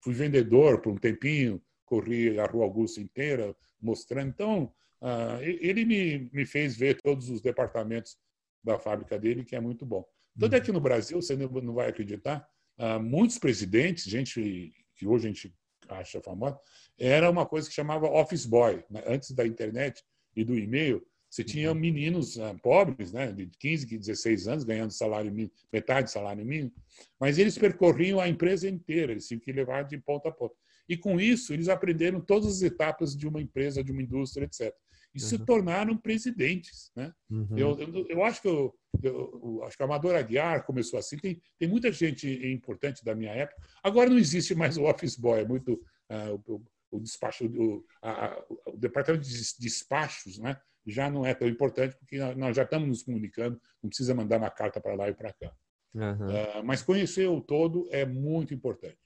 fui 0.00 0.14
vendedor 0.14 0.80
por 0.80 0.92
um 0.92 0.96
tempinho, 0.96 1.60
corri 1.84 2.38
a 2.38 2.46
Rua 2.46 2.64
Augusta 2.64 3.00
inteira 3.00 3.56
mostrando. 3.80 4.28
Então, 4.28 4.72
ah, 5.00 5.38
ele 5.42 5.84
me, 5.84 6.30
me 6.32 6.46
fez 6.46 6.76
ver 6.76 7.00
todos 7.02 7.30
os 7.30 7.40
departamentos 7.40 8.16
da 8.62 8.78
fábrica 8.78 9.18
dele, 9.18 9.44
que 9.44 9.56
é 9.56 9.60
muito 9.60 9.84
bom. 9.86 10.04
Tanto 10.38 10.54
é 10.54 10.60
que 10.60 10.70
no 10.70 10.80
Brasil, 10.80 11.20
você 11.20 11.34
não 11.34 11.72
vai 11.72 11.88
acreditar, 11.88 12.46
ah, 12.78 12.98
muitos 12.98 13.38
presidentes, 13.38 14.04
gente 14.04 14.72
que 14.96 15.06
hoje 15.06 15.26
a 15.26 15.32
gente 15.32 15.54
acha 15.88 16.20
famosa, 16.20 16.58
era 16.98 17.30
uma 17.30 17.46
coisa 17.46 17.68
que 17.68 17.74
chamava 17.74 18.06
office 18.06 18.46
boy. 18.46 18.82
Né? 18.90 19.02
Antes 19.06 19.30
da 19.32 19.46
internet 19.46 20.02
e 20.34 20.44
do 20.44 20.58
e-mail, 20.58 21.06
você 21.30 21.44
tinha 21.44 21.70
uhum. 21.70 21.78
meninos 21.78 22.36
uh, 22.36 22.56
pobres, 22.62 23.12
né, 23.12 23.32
de 23.32 23.46
15, 23.58 23.98
16 23.98 24.48
anos, 24.48 24.64
ganhando 24.64 24.92
salário 24.92 25.30
mínimo, 25.30 25.52
metade 25.72 26.04
do 26.04 26.10
salário 26.10 26.44
mínimo, 26.44 26.72
mas 27.20 27.36
eles 27.36 27.58
percorriam 27.58 28.20
a 28.20 28.28
empresa 28.28 28.68
inteira, 28.68 29.12
eles 29.12 29.26
tinham 29.26 29.40
que 29.40 29.52
levar 29.52 29.82
de 29.82 29.98
ponta 29.98 30.28
a 30.28 30.32
ponta. 30.32 30.54
E 30.88 30.96
com 30.96 31.20
isso, 31.20 31.52
eles 31.52 31.68
aprenderam 31.68 32.20
todas 32.20 32.46
as 32.46 32.62
etapas 32.62 33.16
de 33.16 33.26
uma 33.26 33.40
empresa, 33.40 33.82
de 33.82 33.90
uma 33.90 34.02
indústria, 34.02 34.44
etc. 34.44 34.72
E 35.16 35.22
uhum. 35.22 35.28
se 35.28 35.38
tornaram 35.38 35.96
presidentes. 35.96 36.90
Né? 36.94 37.12
Uhum. 37.30 37.56
Eu, 37.56 37.78
eu, 37.78 38.06
eu, 38.08 38.24
acho 38.24 38.42
que 38.42 38.48
eu, 38.48 38.74
eu, 39.02 39.62
acho 39.64 39.76
que 39.76 39.82
a 39.82 39.86
Amador 39.86 40.14
Aguiar 40.14 40.64
começou 40.64 40.98
assim. 40.98 41.16
Tem, 41.16 41.40
tem 41.58 41.68
muita 41.68 41.90
gente 41.90 42.28
importante 42.52 43.04
da 43.04 43.14
minha 43.14 43.32
época. 43.32 43.60
Agora 43.82 44.10
não 44.10 44.18
existe 44.18 44.54
mais 44.54 44.76
o 44.76 44.84
office 44.84 45.16
boy, 45.16 45.40
é 45.40 45.44
muito 45.44 45.72
uh, 45.72 46.42
o, 46.46 46.62
o, 46.90 47.00
despacho, 47.00 47.46
o, 47.46 47.84
a, 48.02 48.44
o 48.66 48.76
departamento 48.76 49.24
de 49.24 49.58
despachos, 49.58 50.38
né? 50.38 50.60
já 50.86 51.10
não 51.10 51.26
é 51.26 51.34
tão 51.34 51.48
importante, 51.48 51.96
porque 51.96 52.18
nós 52.36 52.54
já 52.54 52.62
estamos 52.62 52.88
nos 52.88 53.02
comunicando, 53.02 53.60
não 53.82 53.88
precisa 53.88 54.14
mandar 54.14 54.38
uma 54.38 54.50
carta 54.50 54.80
para 54.80 54.94
lá 54.94 55.08
e 55.08 55.14
para 55.14 55.32
cá. 55.32 55.52
Uhum. 55.94 56.60
Uh, 56.60 56.64
mas 56.64 56.82
conhecer 56.82 57.26
o 57.26 57.40
todo 57.40 57.88
é 57.90 58.04
muito 58.04 58.54
importante. 58.54 58.98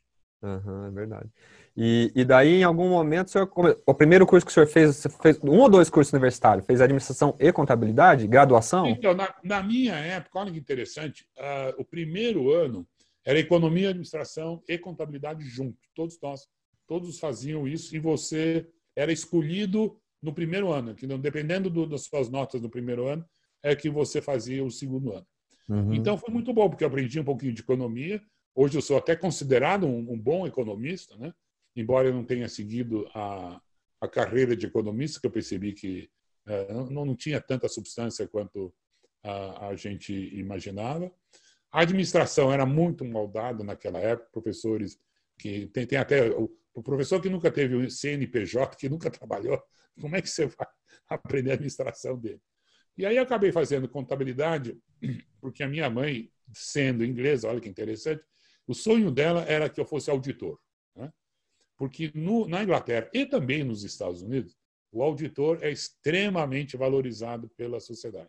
Uhum, 0.43 0.87
é 0.87 0.91
verdade. 0.91 1.29
E, 1.77 2.11
e 2.15 2.25
daí, 2.25 2.61
em 2.61 2.65
algum 2.65 2.89
momento, 2.89 3.29
o, 3.29 3.31
senhor, 3.31 3.51
o 3.87 3.95
primeiro 3.95 4.27
curso 4.27 4.45
que 4.45 4.51
o 4.51 4.55
senhor 4.55 4.67
fez, 4.67 4.97
você 4.97 5.09
fez 5.09 5.39
um 5.43 5.59
ou 5.59 5.69
dois 5.69 5.91
cursos 5.91 6.13
universitários? 6.13 6.67
Fez 6.67 6.81
administração 6.81 7.37
e 7.39 7.53
contabilidade? 7.53 8.27
Graduação? 8.27 8.87
Então, 8.87 9.15
na, 9.15 9.35
na 9.45 9.63
minha 9.63 9.95
época, 9.95 10.39
olha 10.39 10.51
que 10.51 10.59
interessante, 10.59 11.27
uh, 11.39 11.81
o 11.81 11.85
primeiro 11.85 12.53
ano 12.53 12.87
era 13.25 13.39
economia, 13.39 13.91
administração 13.91 14.63
e 14.69 14.79
contabilidade 14.79 15.45
junto. 15.45 15.79
Todos 15.95 16.19
nós, 16.23 16.49
todos 16.87 17.19
faziam 17.19 17.69
isso 17.69 17.95
e 17.95 17.99
você 17.99 18.67
era 18.97 19.13
escolhido 19.13 19.97
no 20.23 20.33
primeiro 20.33 20.73
ano, 20.73 20.95
que 20.95 21.07
dependendo 21.07 21.71
do, 21.71 21.87
das 21.87 22.05
suas 22.05 22.29
notas 22.29 22.61
no 22.61 22.69
primeiro 22.69 23.07
ano, 23.07 23.25
é 23.63 23.75
que 23.75 23.89
você 23.89 24.21
fazia 24.21 24.65
o 24.65 24.71
segundo 24.71 25.13
ano. 25.13 25.27
Uhum. 25.69 25.95
Então 25.95 26.17
foi 26.19 26.33
muito 26.33 26.53
bom, 26.53 26.69
porque 26.69 26.85
eu 26.85 26.89
aprendi 26.89 27.21
um 27.21 27.25
pouquinho 27.25 27.53
de 27.53 27.63
economia. 27.63 28.21
Hoje 28.63 28.77
eu 28.77 28.83
sou 28.83 28.99
até 28.99 29.17
considerado 29.17 29.87
um, 29.87 30.13
um 30.13 30.19
bom 30.19 30.47
economista, 30.47 31.17
né? 31.17 31.33
embora 31.75 32.09
eu 32.09 32.13
não 32.13 32.23
tenha 32.23 32.47
seguido 32.47 33.09
a, 33.15 33.59
a 33.99 34.07
carreira 34.07 34.55
de 34.55 34.67
economista, 34.67 35.19
que 35.19 35.27
eu 35.27 35.31
percebi 35.31 35.73
que 35.73 36.11
é, 36.47 36.71
não, 36.71 37.07
não 37.07 37.17
tinha 37.17 37.41
tanta 37.41 37.71
substância 37.71 38.29
quanto 38.29 38.71
a, 39.25 39.69
a 39.69 39.77
gente 39.77 40.13
imaginava. 40.39 41.11
A 41.73 41.81
administração 41.81 42.53
era 42.53 42.67
muito 42.67 43.03
moldada 43.03 43.65
naquela 43.65 43.99
época, 43.99 44.29
professores 44.31 45.01
que 45.39 45.67
tem, 45.69 45.87
tem 45.87 45.99
até 45.99 46.29
o, 46.29 46.55
o 46.75 46.83
professor 46.83 47.19
que 47.19 47.31
nunca 47.31 47.51
teve 47.51 47.75
o 47.75 47.91
CNPJ, 47.91 48.77
que 48.77 48.91
nunca 48.91 49.09
trabalhou, 49.11 49.59
como 49.99 50.17
é 50.17 50.21
que 50.21 50.29
você 50.29 50.45
vai 50.45 50.67
aprender 51.09 51.53
a 51.53 51.55
administração 51.55 52.15
dele? 52.19 52.43
E 52.95 53.07
aí 53.07 53.17
eu 53.17 53.23
acabei 53.23 53.53
fazendo 53.53 53.89
contabilidade, 53.89 54.79
porque 55.41 55.63
a 55.63 55.69
minha 55.69 55.89
mãe, 55.89 56.31
sendo 56.53 57.03
inglesa, 57.03 57.49
olha 57.49 57.59
que 57.59 57.67
interessante, 57.71 58.23
o 58.71 58.75
sonho 58.75 59.11
dela 59.11 59.43
era 59.49 59.69
que 59.69 59.81
eu 59.81 59.85
fosse 59.85 60.11
auditor. 60.11 60.57
Porque 61.77 62.13
no, 62.15 62.47
na 62.47 62.63
Inglaterra 62.63 63.11
e 63.13 63.25
também 63.25 63.65
nos 63.65 63.85
Estados 63.85 64.21
Unidos, 64.23 64.55
o 64.93 65.03
auditor 65.03 65.59
é 65.63 65.71
extremamente 65.71 66.77
valorizado 66.77 67.49
pela 67.57 67.81
sociedade. 67.81 68.29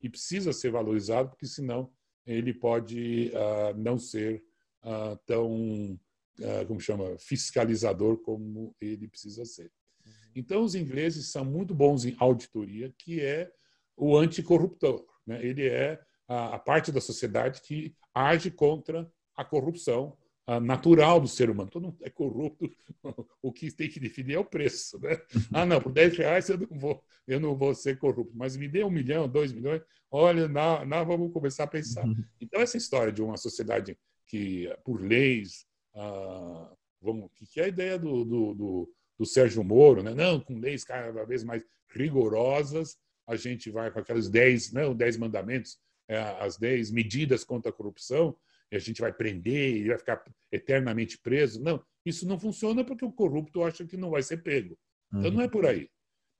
E 0.00 0.10
precisa 0.10 0.52
ser 0.52 0.70
valorizado, 0.70 1.30
porque 1.30 1.46
senão 1.46 1.90
ele 2.26 2.52
pode 2.52 3.32
uh, 3.34 3.76
não 3.76 3.98
ser 3.98 4.44
uh, 4.84 5.18
tão, 5.26 5.98
uh, 6.38 6.66
como 6.68 6.78
chama, 6.78 7.18
fiscalizador 7.18 8.18
como 8.18 8.76
ele 8.80 9.08
precisa 9.08 9.44
ser. 9.44 9.72
Uhum. 10.04 10.12
Então, 10.36 10.62
os 10.62 10.74
ingleses 10.74 11.32
são 11.32 11.44
muito 11.44 11.74
bons 11.74 12.04
em 12.04 12.14
auditoria, 12.18 12.94
que 12.98 13.20
é 13.20 13.50
o 13.96 14.16
anticorruptor. 14.16 15.04
Né? 15.26 15.44
Ele 15.44 15.66
é 15.66 15.98
a, 16.28 16.56
a 16.56 16.58
parte 16.58 16.92
da 16.92 17.00
sociedade 17.00 17.62
que 17.62 17.96
age 18.14 18.50
contra 18.50 19.10
a 19.36 19.44
corrupção 19.44 20.16
natural 20.60 21.20
do 21.20 21.28
ser 21.28 21.48
humano. 21.48 21.70
Todo 21.70 21.84
mundo 21.84 21.98
é 22.02 22.10
corrupto. 22.10 22.70
O 23.42 23.52
que 23.52 23.72
tem 23.72 23.88
que 23.88 23.98
definir 23.98 24.34
é 24.34 24.38
o 24.38 24.44
preço. 24.44 25.00
Né? 25.00 25.14
Uhum. 25.34 25.42
Ah, 25.52 25.66
não, 25.66 25.80
por 25.80 25.90
10 25.90 26.16
reais 26.18 26.48
eu 26.48 26.58
não 26.58 26.68
vou, 26.70 27.02
eu 27.26 27.40
não 27.40 27.56
vou 27.56 27.74
ser 27.74 27.98
corrupto. 27.98 28.32
Mas 28.36 28.56
me 28.56 28.68
dê 28.68 28.84
um 28.84 28.90
milhão, 28.90 29.28
dois 29.28 29.52
milhões, 29.52 29.82
olha, 30.08 30.46
não, 30.46 30.84
não 30.84 31.04
vamos 31.04 31.32
começar 31.32 31.64
a 31.64 31.68
pensar. 31.68 32.04
Uhum. 32.04 32.22
Então, 32.40 32.60
essa 32.60 32.76
história 32.76 33.12
de 33.12 33.20
uma 33.20 33.36
sociedade 33.36 33.98
que, 34.26 34.72
por 34.84 35.00
leis, 35.00 35.66
ah, 35.94 36.72
vamos, 37.00 37.30
que 37.34 37.60
é 37.60 37.64
a 37.64 37.68
ideia 37.68 37.98
do, 37.98 38.24
do, 38.24 38.54
do, 38.54 38.94
do 39.18 39.26
Sérgio 39.26 39.64
Moro, 39.64 40.02
né? 40.02 40.14
não, 40.14 40.40
com 40.40 40.58
leis 40.58 40.84
cada 40.84 41.24
vez 41.24 41.42
mais 41.42 41.64
rigorosas, 41.88 42.96
a 43.26 43.36
gente 43.36 43.70
vai 43.70 43.90
com 43.90 43.98
aqueles 43.98 44.28
10, 44.28 44.72
não, 44.72 44.94
10 44.94 45.16
mandamentos, 45.16 45.78
é, 46.08 46.18
as 46.18 46.56
10 46.56 46.90
medidas 46.90 47.44
contra 47.44 47.70
a 47.70 47.74
corrupção, 47.74 48.36
a 48.76 48.78
gente 48.78 49.00
vai 49.00 49.12
prender, 49.12 49.76
e 49.76 49.88
vai 49.88 49.98
ficar 49.98 50.22
eternamente 50.50 51.18
preso. 51.18 51.62
Não, 51.62 51.82
isso 52.04 52.26
não 52.26 52.38
funciona 52.38 52.84
porque 52.84 53.04
o 53.04 53.12
corrupto 53.12 53.62
acha 53.62 53.86
que 53.86 53.96
não 53.96 54.10
vai 54.10 54.22
ser 54.22 54.38
pego. 54.38 54.78
Então 55.14 55.30
não 55.30 55.42
é 55.42 55.48
por 55.48 55.66
aí. 55.66 55.90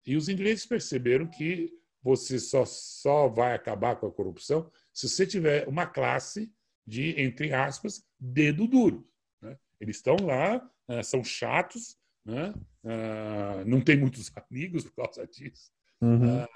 E 0.06 0.16
os 0.16 0.28
ingleses 0.28 0.66
perceberam 0.66 1.26
que 1.26 1.70
você 2.02 2.38
só, 2.38 2.64
só 2.64 3.28
vai 3.28 3.54
acabar 3.54 3.96
com 3.96 4.06
a 4.06 4.12
corrupção 4.12 4.70
se 4.92 5.08
você 5.08 5.26
tiver 5.26 5.68
uma 5.68 5.86
classe 5.86 6.50
de, 6.86 7.20
entre 7.20 7.52
aspas, 7.52 8.04
dedo 8.18 8.66
duro. 8.66 9.08
Né? 9.40 9.56
Eles 9.80 9.96
estão 9.96 10.16
lá, 10.16 10.68
eh, 10.88 11.02
são 11.02 11.22
chatos, 11.22 11.96
né? 12.24 12.52
Ah, 12.84 13.62
não 13.66 13.80
tem 13.80 13.96
muitos 13.96 14.30
amigos 14.50 14.84
por 14.84 15.04
causa 15.04 15.26
disso. 15.26 15.70
Uhum. 16.00 16.40
Ah, 16.40 16.48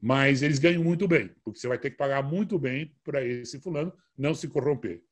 mas 0.00 0.42
eles 0.42 0.58
ganham 0.58 0.82
muito 0.82 1.06
bem, 1.06 1.30
porque 1.42 1.58
você 1.58 1.68
vai 1.68 1.78
ter 1.78 1.90
que 1.90 1.96
pagar 1.96 2.22
muito 2.22 2.58
bem 2.58 2.94
para 3.04 3.24
esse 3.24 3.60
fulano 3.60 3.92
não 4.16 4.34
se 4.34 4.48
corromper. 4.48 5.02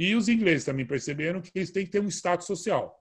E 0.00 0.16
os 0.16 0.30
ingleses 0.30 0.64
também 0.64 0.86
perceberam 0.86 1.42
que 1.42 1.50
eles 1.54 1.70
têm 1.70 1.84
que 1.84 1.90
ter 1.92 2.00
um 2.00 2.08
status 2.08 2.46
social. 2.46 2.98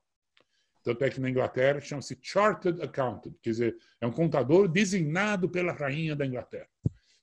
Tanto 0.83 1.01
é 1.05 1.09
que 1.09 1.21
na 1.21 1.29
Inglaterra 1.29 1.79
chama-se 1.79 2.19
Chartered 2.21 2.81
Accountant, 2.81 3.33
quer 3.41 3.51
dizer, 3.51 3.77
é 4.01 4.05
um 4.05 4.11
contador 4.11 4.67
designado 4.67 5.49
pela 5.49 5.71
rainha 5.71 6.13
da 6.13 6.25
Inglaterra. 6.25 6.67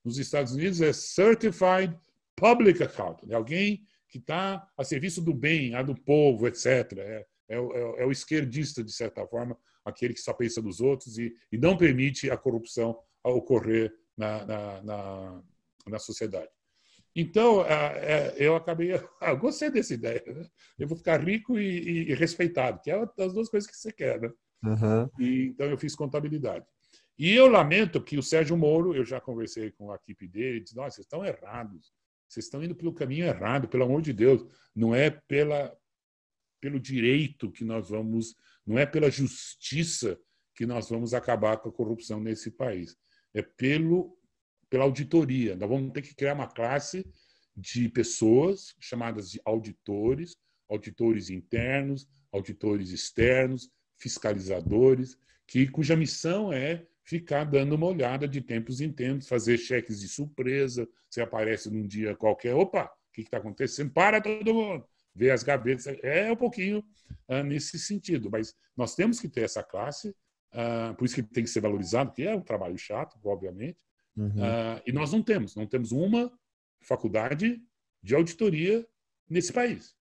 Nos 0.03 0.17
Estados 0.17 0.55
Unidos 0.55 0.81
é 0.81 0.95
Certified 0.95 1.95
Public 2.35 2.83
Accountant, 2.83 3.31
é 3.31 3.35
alguém 3.35 3.87
que 4.09 4.17
está 4.17 4.67
a 4.79 4.83
serviço 4.83 5.21
do 5.21 5.35
bem, 5.35 5.75
a 5.75 5.83
do 5.83 5.95
povo, 5.95 6.49
etc. 6.49 6.65
É, 6.97 7.27
é, 7.47 7.57
é, 7.57 7.59
é, 7.59 8.07
o 8.07 8.11
esquerdista, 8.11 8.83
de 8.83 8.93
certa 8.93 9.27
forma, 9.27 9.59
aquele 9.85 10.15
que 10.15 10.21
só 10.21 10.33
pensa 10.33 10.63
nos 10.63 10.81
outros 10.81 11.19
e, 11.19 11.35
e 11.53 11.59
não 11.59 11.77
permite 11.77 12.31
a 12.31 12.37
corrupção 12.39 12.99
a 13.23 13.29
ocorrer 13.29 13.93
na, 14.17 14.43
na, 14.47 14.83
na, 14.83 15.43
na 15.87 15.99
sociedade. 15.99 16.49
Então, 17.19 17.65
é, 17.65 18.35
eu 18.37 18.55
acabei. 18.55 18.91
Eu 19.23 19.39
gostei 19.39 19.71
dessa 19.71 19.95
ideia. 19.95 20.23
Né? 20.27 20.47
Eu 20.79 20.87
vou 20.87 20.99
ficar 20.99 21.19
rico 21.25 21.59
e, 21.59 22.11
e, 22.11 22.15
respeitado, 22.15 22.79
que 22.83 22.91
é 22.91 23.03
as 23.19 23.33
duas 23.33 23.49
coisas 23.49 23.69
que 23.69 23.75
você 23.75 23.91
quer. 23.91 24.21
Né? 24.21 24.31
Uhum. 24.63 25.11
E, 25.19 25.47
então, 25.47 25.67
eu 25.67 25.79
fiz 25.79 25.97
contabilidade. 25.97 26.67
E 27.19 27.33
eu 27.33 27.49
lamento 27.49 28.03
que 28.03 28.19
o 28.19 28.23
Sérgio 28.23 28.57
Moro, 28.57 28.95
eu 28.95 29.03
já 29.03 29.19
conversei 29.19 29.71
com 29.71 29.91
a 29.91 29.97
equipe 29.97 30.29
dele, 30.29 30.61
disse: 30.61 30.77
Nossa, 30.77 30.97
vocês 30.97 31.07
estão 31.07 31.25
errados. 31.25 31.91
Vocês 32.29 32.45
estão 32.45 32.63
indo 32.63 32.75
pelo 32.75 32.93
caminho 32.93 33.25
errado, 33.25 33.67
pelo 33.67 33.85
amor 33.85 34.03
de 34.03 34.13
Deus. 34.13 34.45
Não 34.75 34.95
é 34.95 35.11
pela, 35.11 35.75
pelo 36.61 36.79
direito 36.79 37.51
que 37.51 37.65
nós 37.65 37.89
vamos, 37.89 38.37
não 38.67 38.79
é 38.79 38.85
pela 38.85 39.11
justiça 39.11 40.19
que 40.55 40.67
nós 40.67 40.91
vamos 40.91 41.15
acabar 41.15 41.57
com 41.57 41.71
a 41.71 41.73
corrupção 41.73 42.21
nesse 42.21 42.51
país. 42.51 42.95
É 43.33 43.41
pelo 43.41 44.16
pela 44.69 44.85
auditoria. 44.85 45.57
Nós 45.57 45.69
vamos 45.69 45.93
ter 45.93 46.03
que 46.03 46.15
criar 46.15 46.35
uma 46.35 46.49
classe 46.49 47.05
de 47.57 47.89
pessoas 47.89 48.75
chamadas 48.81 49.31
de 49.31 49.41
auditores, 49.45 50.37
auditores 50.69 51.31
internos, 51.31 52.07
auditores 52.33 52.91
externos, 52.91 53.71
fiscalizadores, 53.99 55.17
que 55.47 55.67
cuja 55.69 55.97
missão 55.97 56.53
é 56.53 56.85
ficar 57.03 57.45
dando 57.45 57.75
uma 57.75 57.87
olhada 57.87 58.27
de 58.27 58.41
tempos 58.41 58.81
em 58.81 58.93
tempos, 58.93 59.29
fazer 59.29 59.57
cheques 59.59 60.01
de 60.01 60.09
surpresa. 60.09 60.89
Você 61.09 61.21
aparece 61.21 61.71
num 61.71 61.87
dia 61.87 62.17
qualquer, 62.17 62.55
opa, 62.55 62.85
o 62.85 63.13
que 63.13 63.23
está 63.23 63.39
acontecendo? 63.39 63.93
Para 63.93 64.21
todo 64.21 64.53
mundo, 64.53 64.85
ver 65.15 65.31
as 65.31 65.43
gavetas. 65.43 65.87
É 66.03 66.31
um 66.31 66.37
pouquinho 66.37 66.85
uh, 67.29 67.43
nesse 67.45 67.79
sentido, 67.79 68.29
mas 68.31 68.55
nós 68.77 68.95
temos 68.95 69.21
que 69.21 69.29
ter 69.29 69.43
essa 69.43 69.63
classe, 69.63 70.11
uh, 70.53 70.95
por 70.97 71.05
isso 71.05 71.15
que 71.15 71.23
tem 71.23 71.45
que 71.45 71.51
ser 71.51 71.61
valorizado, 71.61 72.13
que 72.13 72.25
é 72.25 72.35
um 72.35 72.43
trabalho 72.43 72.77
chato, 72.77 73.17
obviamente, 73.25 73.79
Uhum. 74.17 74.29
Uh, 74.29 74.83
e 74.87 74.93
nós 74.93 75.13
não 75.13 75.23
temos, 75.23 75.55
não 75.55 75.67
temos 75.67 75.93
uma 75.93 76.33
faculdade 76.81 77.63
de 78.03 78.15
auditoria 78.15 78.87
nesse 79.29 79.53
país. 79.53 79.95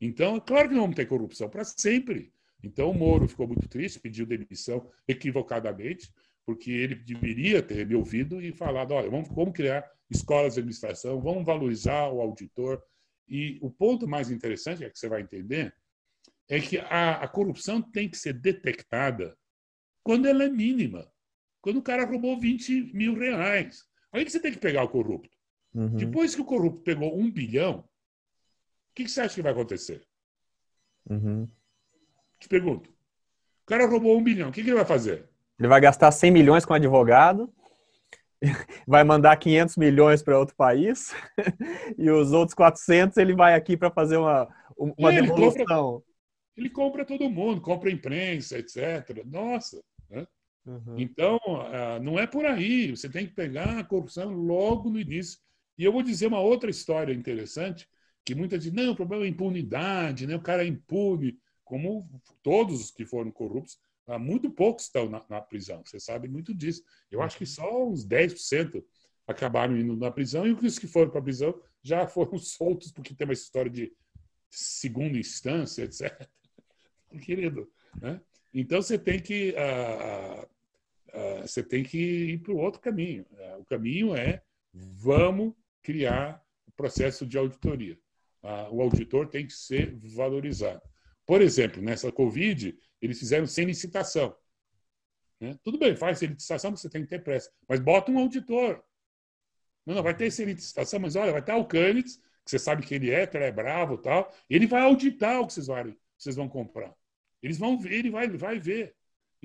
Então, 0.00 0.36
é 0.36 0.40
claro 0.40 0.68
que 0.68 0.74
não 0.74 0.82
vamos 0.82 0.96
ter 0.96 1.06
corrupção 1.06 1.48
para 1.48 1.64
sempre. 1.64 2.32
Então, 2.62 2.90
o 2.90 2.94
Moro 2.94 3.28
ficou 3.28 3.46
muito 3.46 3.68
triste, 3.68 4.00
pediu 4.00 4.26
demissão 4.26 4.90
equivocadamente, 5.08 6.12
porque 6.44 6.70
ele 6.70 6.94
deveria 6.94 7.62
ter 7.62 7.86
me 7.86 7.94
ouvido 7.94 8.42
e 8.42 8.52
falado: 8.52 8.92
olha, 8.92 9.08
vamos, 9.08 9.28
vamos 9.28 9.54
criar 9.54 9.88
escolas 10.10 10.54
de 10.54 10.60
administração, 10.60 11.20
vamos 11.20 11.44
valorizar 11.44 12.08
o 12.08 12.20
auditor. 12.20 12.82
E 13.28 13.58
o 13.60 13.70
ponto 13.70 14.06
mais 14.06 14.30
interessante, 14.30 14.84
é 14.84 14.90
que 14.90 14.98
você 14.98 15.08
vai 15.08 15.22
entender, 15.22 15.74
é 16.48 16.60
que 16.60 16.78
a, 16.78 17.22
a 17.22 17.28
corrupção 17.28 17.82
tem 17.82 18.08
que 18.08 18.16
ser 18.16 18.34
detectada 18.34 19.36
quando 20.02 20.26
ela 20.26 20.44
é 20.44 20.48
mínima 20.48 21.10
quando 21.60 21.78
o 21.78 21.82
cara 21.82 22.04
roubou 22.04 22.38
20 22.38 22.92
mil 22.94 23.14
reais. 23.14 23.84
Aí 24.12 24.24
que 24.24 24.30
você 24.30 24.40
tem 24.40 24.52
que 24.52 24.58
pegar 24.58 24.84
o 24.84 24.88
corrupto. 24.88 25.36
Uhum. 25.74 25.96
Depois 25.96 26.34
que 26.34 26.40
o 26.40 26.44
corrupto 26.44 26.82
pegou 26.82 27.18
um 27.18 27.30
bilhão, 27.30 27.80
o 27.80 28.94
que, 28.94 29.04
que 29.04 29.10
você 29.10 29.20
acha 29.20 29.34
que 29.34 29.42
vai 29.42 29.52
acontecer? 29.52 30.06
Uhum. 31.08 31.48
Te 32.40 32.48
pergunto. 32.48 32.90
O 32.90 33.66
cara 33.66 33.86
roubou 33.86 34.16
um 34.16 34.22
bilhão, 34.22 34.48
o 34.48 34.52
que, 34.52 34.62
que 34.62 34.68
ele 34.70 34.76
vai 34.76 34.86
fazer? 34.86 35.28
Ele 35.58 35.68
vai 35.68 35.80
gastar 35.80 36.10
100 36.10 36.30
milhões 36.30 36.64
com 36.64 36.72
advogado, 36.72 37.52
vai 38.86 39.04
mandar 39.04 39.36
500 39.36 39.76
milhões 39.76 40.22
para 40.22 40.38
outro 40.38 40.54
país, 40.54 41.14
e 41.98 42.10
os 42.10 42.32
outros 42.32 42.54
400 42.54 43.16
ele 43.18 43.34
vai 43.34 43.54
aqui 43.54 43.76
para 43.76 43.90
fazer 43.90 44.16
uma, 44.16 44.48
uma 44.76 45.12
é, 45.12 45.20
devolução. 45.20 45.56
Ele 45.56 45.64
compra, 45.66 46.04
ele 46.56 46.70
compra 46.70 47.04
todo 47.04 47.30
mundo, 47.30 47.60
compra 47.60 47.90
imprensa, 47.90 48.58
etc. 48.58 49.24
Nossa, 49.26 49.82
né? 50.08 50.26
Uhum. 50.66 50.98
Então, 50.98 51.38
ah, 51.72 52.00
não 52.00 52.18
é 52.18 52.26
por 52.26 52.44
aí. 52.44 52.90
Você 52.90 53.08
tem 53.08 53.26
que 53.26 53.32
pegar 53.32 53.78
a 53.78 53.84
corrupção 53.84 54.30
logo 54.32 54.90
no 54.90 54.98
início. 54.98 55.38
E 55.78 55.84
eu 55.84 55.92
vou 55.92 56.02
dizer 56.02 56.26
uma 56.26 56.40
outra 56.40 56.70
história 56.70 57.12
interessante, 57.12 57.88
que 58.24 58.34
muita 58.34 58.60
gente 58.60 58.74
não, 58.74 58.92
o 58.92 58.96
problema 58.96 59.24
é 59.24 59.28
impunidade, 59.28 60.26
né? 60.26 60.34
o 60.34 60.42
cara 60.42 60.64
é 60.64 60.66
impune. 60.66 61.38
Como 61.64 62.08
todos 62.42 62.80
os 62.80 62.90
que 62.90 63.04
foram 63.04 63.30
corruptos, 63.30 63.78
ah, 64.06 64.18
muito 64.18 64.50
poucos 64.50 64.84
estão 64.84 65.08
na, 65.08 65.24
na 65.28 65.40
prisão. 65.40 65.82
Você 65.84 66.00
sabe 66.00 66.28
muito 66.28 66.54
disso. 66.54 66.82
Eu 67.10 67.22
acho 67.22 67.36
que 67.38 67.46
só 67.46 67.86
uns 67.86 68.06
10% 68.06 68.82
acabaram 69.26 69.76
indo 69.76 69.96
na 69.96 70.10
prisão, 70.10 70.46
e 70.46 70.52
os 70.52 70.78
que 70.78 70.86
foram 70.86 71.10
para 71.10 71.20
a 71.20 71.24
prisão 71.24 71.60
já 71.82 72.06
foram 72.08 72.38
soltos, 72.38 72.92
porque 72.92 73.14
tem 73.14 73.26
uma 73.26 73.32
história 73.32 73.70
de 73.70 73.92
segunda 74.48 75.18
instância, 75.18 75.82
etc. 75.82 76.28
Querido, 77.22 77.70
né? 78.00 78.20
Então 78.54 78.80
você 78.80 78.98
tem 78.98 79.20
que 79.20 79.50
uh, 79.50 80.48
você 81.42 81.62
tem 81.62 81.82
que 81.82 81.98
ir 81.98 82.42
para 82.42 82.52
o 82.52 82.58
outro 82.58 82.80
caminho. 82.80 83.24
Uh, 83.32 83.60
o 83.60 83.64
caminho 83.64 84.14
é 84.14 84.42
vamos 84.72 85.54
criar 85.82 86.42
o 86.66 86.72
processo 86.72 87.26
de 87.26 87.38
auditoria. 87.38 87.98
Uh, 88.42 88.74
o 88.74 88.82
auditor 88.82 89.28
tem 89.28 89.46
que 89.46 89.52
ser 89.52 89.96
valorizado. 90.14 90.82
Por 91.24 91.40
exemplo, 91.40 91.82
nessa 91.82 92.12
Covid, 92.12 92.76
eles 93.00 93.18
fizeram 93.18 93.46
sem 93.46 93.66
licitação. 93.66 94.36
Né? 95.40 95.58
Tudo 95.62 95.78
bem, 95.78 95.96
faz 95.96 96.18
sem 96.18 96.28
licitação, 96.28 96.70
você 96.70 96.88
tem 96.88 97.02
que 97.02 97.08
ter 97.08 97.22
pressa. 97.22 97.50
Mas 97.68 97.80
bota 97.80 98.10
um 98.10 98.18
auditor. 98.18 98.82
Não, 99.84 99.94
não, 99.94 100.02
vai 100.02 100.16
ter 100.16 100.30
sem 100.30 100.46
licitação, 100.46 100.98
mas 100.98 101.14
olha, 101.14 101.32
vai 101.32 101.42
ter 101.42 101.52
o 101.52 101.64
que 101.64 101.80
você 102.44 102.58
sabe 102.58 102.84
que 102.84 102.94
ele 102.94 103.10
é, 103.10 103.26
que 103.26 103.36
ele 103.36 103.44
é 103.44 103.52
bravo 103.52 103.98
tal. 103.98 104.32
Ele 104.48 104.66
vai 104.66 104.82
auditar 104.82 105.40
o 105.40 105.46
que 105.46 105.52
vocês 105.52 106.36
vão, 106.36 106.48
comprar. 106.48 106.94
Eles 107.42 107.58
vão 107.58 107.78
ver, 107.78 107.92
ele 107.92 108.10
vai, 108.10 108.28
vai 108.28 108.58
ver. 108.58 108.95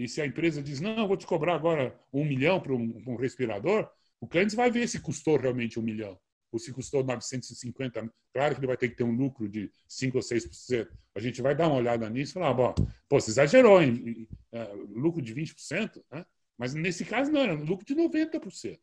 E 0.01 0.07
se 0.07 0.19
a 0.19 0.25
empresa 0.25 0.63
diz, 0.63 0.81
não, 0.81 1.07
vou 1.07 1.15
te 1.15 1.27
cobrar 1.27 1.53
agora 1.53 1.95
um 2.11 2.25
milhão 2.25 2.59
para 2.59 2.73
um, 2.73 3.03
um, 3.05 3.15
respirador, 3.15 3.87
o 4.19 4.27
cliente 4.27 4.55
vai 4.55 4.71
ver 4.71 4.87
se 4.87 4.99
custou 4.99 5.37
realmente 5.37 5.79
um 5.79 5.83
milhão. 5.83 6.19
ou 6.51 6.57
se 6.57 6.73
custou 6.73 7.03
950, 7.03 8.11
claro 8.33 8.55
que 8.55 8.59
ele 8.59 8.67
vai 8.67 8.77
ter 8.77 8.89
que 8.89 8.95
ter 8.95 9.03
um 9.03 9.15
lucro 9.15 9.47
de 9.47 9.71
5 9.87 10.17
ou 10.17 10.23
6%. 10.23 10.87
A 11.13 11.19
gente 11.19 11.39
vai 11.39 11.55
dar 11.55 11.67
uma 11.67 11.77
olhada 11.77 12.09
nisso 12.09 12.31
e 12.31 12.33
falar, 12.33 12.51
bom, 12.51 12.73
pô, 13.07 13.21
você 13.21 13.29
exagerou 13.29 13.79
em, 13.79 14.27
uh, 14.53 14.99
lucro 14.99 15.21
de 15.21 15.35
20%, 15.35 16.03
né? 16.11 16.25
mas 16.57 16.73
nesse 16.73 17.05
caso 17.05 17.31
não, 17.31 17.41
era 17.41 17.53
um 17.53 17.63
lucro 17.63 17.85
de 17.85 17.95
90%. 17.95 18.79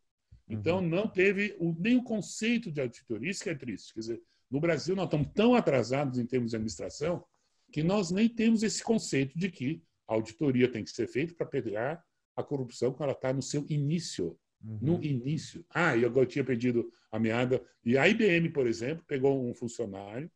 Então, 0.49 0.79
uhum. 0.79 0.89
não 0.89 1.09
teve 1.09 1.57
o, 1.59 1.75
nem 1.77 1.97
o 1.97 2.03
conceito 2.05 2.71
de 2.71 2.81
auditoria, 2.81 3.29
isso 3.29 3.43
que 3.43 3.51
é 3.51 3.57
triste. 3.57 3.93
Quer 3.93 4.01
dizer, 4.01 4.23
no 4.49 4.61
Brasil, 4.61 4.95
nós 4.95 5.07
estamos 5.07 5.29
tão 5.35 5.57
atrasados 5.57 6.17
em 6.17 6.25
termos 6.25 6.53
de 6.53 6.57
administração 6.57 7.25
que 7.73 7.83
nós 7.83 8.13
nem 8.13 8.29
temos 8.29 8.63
esse 8.63 8.83
conceito 8.83 9.37
de 9.37 9.51
que 9.51 9.83
a 10.09 10.15
auditoria 10.15 10.71
tem 10.73 10.83
que 10.83 10.91
ser 10.91 11.07
feita 11.07 11.35
para 11.35 11.47
pegar 11.47 12.03
a 12.35 12.43
corrupção 12.43 12.93
quando 12.93 13.11
ela 13.11 13.13
está 13.13 13.33
no 13.33 13.43
seu 13.43 13.65
início. 13.69 14.39
Uhum. 14.65 14.79
No 14.81 15.05
início. 15.05 15.65
Ah, 15.71 15.95
e 15.95 16.03
eu 16.03 16.27
tinha 16.27 16.45
pedido 16.45 16.91
a 17.13 17.19
meada. 17.19 17.63
E 17.85 17.97
a 17.97 18.09
IBM, 18.09 18.49
por 18.51 18.67
exemplo, 18.67 19.05
pegou 19.07 19.49
um 19.49 19.55
funcionário 19.55 20.31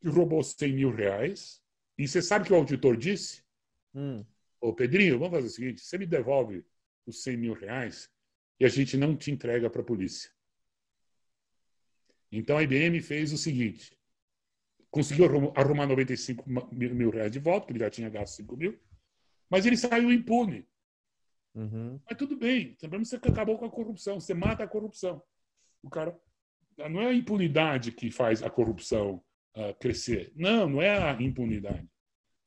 que 0.00 0.08
roubou 0.08 0.42
100 0.42 0.72
mil 0.72 0.90
reais. 0.90 1.60
E 1.98 2.06
você 2.06 2.22
sabe 2.22 2.44
o 2.44 2.46
que 2.46 2.52
o 2.52 2.56
auditor 2.56 2.96
disse? 2.96 3.42
Hum. 3.94 4.24
Ô, 4.60 4.72
Pedrinho, 4.72 5.18
vamos 5.18 5.34
fazer 5.34 5.46
o 5.48 5.50
seguinte: 5.50 5.80
você 5.82 5.98
me 5.98 6.06
devolve 6.06 6.64
os 7.06 7.22
100 7.22 7.36
mil 7.36 7.52
reais 7.54 8.10
e 8.58 8.64
a 8.64 8.68
gente 8.68 8.96
não 8.96 9.16
te 9.16 9.30
entrega 9.30 9.68
para 9.68 9.82
a 9.82 9.84
polícia. 9.84 10.30
Então 12.30 12.56
a 12.56 12.62
IBM 12.62 13.00
fez 13.00 13.32
o 13.32 13.38
seguinte: 13.38 13.98
conseguiu 14.94 15.24
arrumar 15.56 15.88
95 15.88 16.44
mil 16.70 17.10
reais 17.10 17.32
de 17.32 17.40
volta, 17.40 17.66
que 17.66 17.72
ele 17.72 17.80
já 17.80 17.90
tinha 17.90 18.08
gasto 18.08 18.36
5 18.36 18.56
mil, 18.56 18.78
mas 19.50 19.66
ele 19.66 19.76
saiu 19.76 20.12
impune. 20.12 20.68
Uhum. 21.52 21.98
Mas 22.08 22.16
tudo 22.16 22.36
bem, 22.36 22.76
que 22.76 22.86
você 22.86 23.16
acabou 23.16 23.58
com 23.58 23.64
a 23.64 23.70
corrupção, 23.70 24.20
você 24.20 24.32
mata 24.32 24.62
a 24.62 24.68
corrupção. 24.68 25.20
O 25.82 25.90
cara 25.90 26.16
não 26.88 27.00
é 27.00 27.08
a 27.08 27.12
impunidade 27.12 27.90
que 27.90 28.08
faz 28.08 28.40
a 28.40 28.48
corrupção 28.48 29.20
uh, 29.56 29.74
crescer. 29.80 30.32
Não, 30.36 30.68
não 30.68 30.80
é 30.80 30.96
a 30.96 31.20
impunidade. 31.20 31.88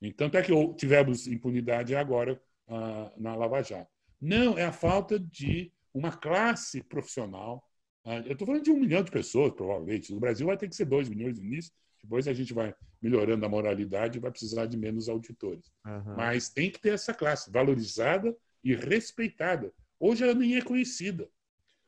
Então, 0.01 0.29
é 0.33 0.41
que 0.41 0.53
tivemos 0.75 1.27
impunidade 1.27 1.95
agora 1.95 2.41
uh, 2.69 3.21
na 3.21 3.35
Lava 3.35 3.61
Jato. 3.61 3.91
Não, 4.21 4.57
é 4.57 4.63
a 4.63 4.71
falta 4.71 5.19
de 5.19 5.69
uma 5.93 6.15
classe 6.15 6.81
profissional. 6.81 7.61
Uh, 8.05 8.23
eu 8.25 8.31
estou 8.31 8.47
falando 8.47 8.63
de 8.63 8.71
um 8.71 8.79
milhão 8.79 9.03
de 9.03 9.11
pessoas, 9.11 9.51
provavelmente. 9.51 10.13
No 10.13 10.19
Brasil 10.19 10.47
vai 10.47 10.55
ter 10.55 10.69
que 10.69 10.75
ser 10.77 10.85
dois 10.85 11.09
milhões 11.09 11.37
no 11.37 11.45
início. 11.45 11.73
Depois 12.07 12.25
a 12.25 12.33
gente 12.33 12.53
vai 12.53 12.73
melhorando 13.01 13.45
a 13.45 13.49
moralidade 13.49 14.17
e 14.17 14.21
vai 14.21 14.31
precisar 14.31 14.65
de 14.65 14.77
menos 14.77 15.09
auditores. 15.09 15.69
Uhum. 15.85 16.15
Mas 16.15 16.47
tem 16.47 16.71
que 16.71 16.79
ter 16.79 16.93
essa 16.93 17.13
classe 17.13 17.51
valorizada 17.51 18.33
e 18.63 18.73
respeitada. 18.73 19.73
Hoje 19.99 20.23
ela 20.23 20.33
nem 20.33 20.55
é 20.55 20.61
conhecida. 20.61 21.27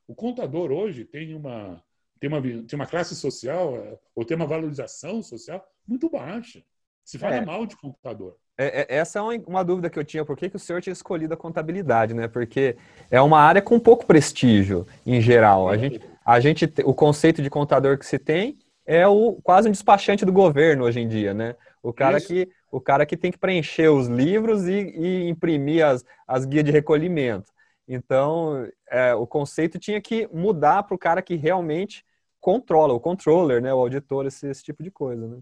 O 0.05 0.13
contador 0.13 0.71
hoje 0.71 1.05
tem 1.05 1.33
uma, 1.33 1.81
tem 2.19 2.29
uma, 2.29 2.41
tem 2.41 2.75
uma 2.75 2.85
classe 2.85 3.15
social, 3.15 3.77
é, 3.77 3.97
ou 4.13 4.25
tem 4.25 4.35
uma 4.35 4.45
valorização 4.45 5.23
social 5.23 5.65
muito 5.87 6.09
baixa. 6.09 6.61
Se 7.05 7.17
fala 7.17 7.35
é. 7.35 7.45
mal 7.45 7.65
de 7.65 7.77
contador. 7.77 8.35
É, 8.57 8.81
é, 8.81 8.97
essa 8.97 9.19
é 9.19 9.21
uma, 9.21 9.33
uma, 9.47 9.63
dúvida 9.63 9.89
que 9.89 9.97
eu 9.97 10.03
tinha, 10.03 10.25
por 10.25 10.35
que, 10.35 10.49
que 10.49 10.57
o 10.57 10.59
senhor 10.59 10.81
tinha 10.81 10.91
escolhido 10.91 11.33
a 11.33 11.37
contabilidade, 11.37 12.13
né? 12.13 12.27
Porque 12.27 12.75
é 13.09 13.21
uma 13.21 13.39
área 13.39 13.61
com 13.61 13.79
pouco 13.79 14.05
prestígio, 14.05 14.85
em 15.05 15.21
geral. 15.21 15.69
A 15.69 15.77
gente, 15.77 16.01
a 16.25 16.39
gente, 16.41 16.65
o 16.83 16.93
conceito 16.93 17.41
de 17.41 17.49
contador 17.49 17.97
que 17.97 18.05
se 18.05 18.19
tem 18.19 18.57
é 18.89 19.07
o 19.07 19.33
quase 19.43 19.69
um 19.69 19.71
despachante 19.71 20.25
do 20.25 20.33
governo 20.33 20.83
hoje 20.83 20.99
em 20.99 21.07
dia, 21.07 21.31
né? 21.31 21.55
O 21.81 21.93
cara 21.93 22.17
Isso. 22.17 22.25
que 22.25 22.49
o 22.71 22.81
cara 22.81 23.05
que 23.05 23.15
tem 23.15 23.31
que 23.31 23.37
preencher 23.37 23.87
os 23.87 24.07
livros 24.07 24.67
e, 24.67 24.73
e 24.73 25.29
imprimir 25.29 25.85
as, 25.85 26.03
as 26.27 26.43
guias 26.43 26.63
de 26.65 26.71
recolhimento. 26.71 27.51
Então, 27.87 28.67
é, 28.89 29.13
o 29.13 29.27
conceito 29.27 29.77
tinha 29.77 30.01
que 30.01 30.27
mudar 30.33 30.81
para 30.83 30.95
o 30.95 30.97
cara 30.97 31.21
que 31.21 31.35
realmente 31.35 32.03
controla, 32.39 32.93
o 32.93 32.99
controller, 32.99 33.61
né, 33.61 33.71
o 33.71 33.77
auditor, 33.77 34.25
esse, 34.25 34.47
esse, 34.47 34.63
tipo 34.63 34.81
de 34.81 34.89
coisa. 34.89 35.27
Né? 35.27 35.39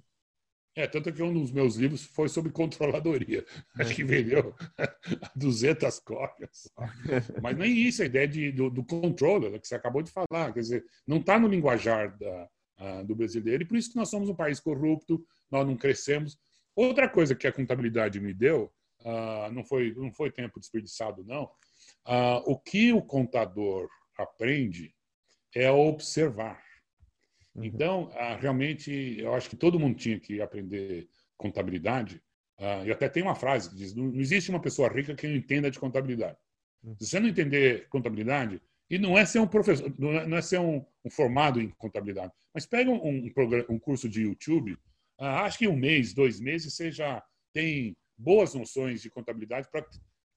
É, 0.76 0.86
tanto 0.88 1.12
que 1.14 1.24
um 1.24 1.34
dos 1.34 1.52
meus 1.52 1.76
livros 1.76 2.04
foi 2.04 2.28
sobre 2.28 2.52
controladoria. 2.52 3.46
É. 3.78 3.82
Acho 3.82 3.96
que 3.96 4.04
vendeu 4.04 4.54
200 5.36 6.00
cópias. 6.00 6.70
Mas 7.42 7.58
nem 7.58 7.78
isso, 7.78 8.02
a 8.02 8.06
ideia 8.06 8.28
de, 8.28 8.52
do, 8.52 8.70
do 8.70 8.84
controller, 8.84 9.58
que 9.60 9.68
você 9.68 9.76
acabou 9.76 10.02
de 10.02 10.12
falar. 10.12 10.54
Quer 10.54 10.60
dizer, 10.60 10.86
não 11.06 11.18
está 11.18 11.40
no 11.40 11.48
linguajar 11.48 12.18
da, 12.18 12.50
uh, 12.80 13.04
do 13.06 13.16
brasileiro, 13.16 13.64
e 13.64 13.66
por 13.66 13.78
isso 13.78 13.92
que 13.92 13.96
nós 13.96 14.10
somos 14.10 14.30
um 14.30 14.36
país 14.36 14.60
corrupto, 14.60 15.24
nós 15.50 15.66
não 15.66 15.76
crescemos. 15.76 16.38
Outra 16.76 17.10
coisa 17.10 17.36
que 17.36 17.48
a 17.48 17.52
contabilidade 17.52 18.20
me 18.20 18.34
deu, 18.34 18.72
uh, 19.02 19.52
não, 19.52 19.64
foi, 19.64 19.94
não 19.96 20.12
foi 20.12 20.32
tempo 20.32 20.60
desperdiçado, 20.60 21.24
não. 21.24 21.46
Uh, 22.06 22.42
o 22.46 22.60
que 22.60 22.94
o 22.94 23.02
contador 23.02 23.90
aprende 24.18 24.94
é 25.56 25.72
observar. 25.72 26.62
Uhum. 27.56 27.64
Então, 27.64 28.04
uh, 28.10 28.38
realmente, 28.40 28.92
eu 29.20 29.34
acho 29.34 29.50
que 29.50 29.56
todo 29.56 29.80
mundo 29.80 29.98
tinha 29.98 30.20
que 30.20 30.42
aprender 30.42 31.10
contabilidade. 31.36 32.22
e 32.86 32.92
até 32.92 33.08
tem 33.08 33.22
uma 33.24 33.36
frase 33.36 33.70
que 33.70 33.76
diz: 33.76 33.96
não 33.96 34.14
existe 34.16 34.50
uma 34.50 34.62
pessoa 34.62 34.90
rica 34.90 35.16
que 35.16 35.28
não 35.28 35.36
entenda 35.36 35.70
de 35.70 35.80
contabilidade. 35.80 36.38
Se 37.00 37.08
você 37.08 37.20
não 37.20 37.28
entender 37.28 37.88
contabilidade, 37.90 38.62
e 38.90 38.98
não 38.98 39.18
é 39.18 39.26
ser 39.26 39.40
um 39.40 39.48
professor, 39.48 39.88
é, 39.88 40.28
não 40.28 40.38
é 40.38 40.42
ser 40.42 40.60
um, 40.60 40.86
um, 41.04 41.10
formado 41.10 41.62
em 41.62 41.70
contabilidade, 41.78 42.32
mas 42.54 42.66
pega 42.66 42.90
um, 42.90 43.30
um, 43.70 43.80
curso 43.80 44.08
de 44.08 44.22
YouTube 44.22 44.78
ah, 45.20 45.44
acho 45.44 45.58
que 45.58 45.68
um 45.68 45.76
mês, 45.76 46.14
dois 46.14 46.40
meses, 46.40 46.74
você 46.74 46.92
já 46.92 47.24
tem 47.54 47.98
boas 48.18 48.54
noções 48.54 49.02
de 49.02 49.10
contabilidade 49.10 49.68
para 49.72 49.86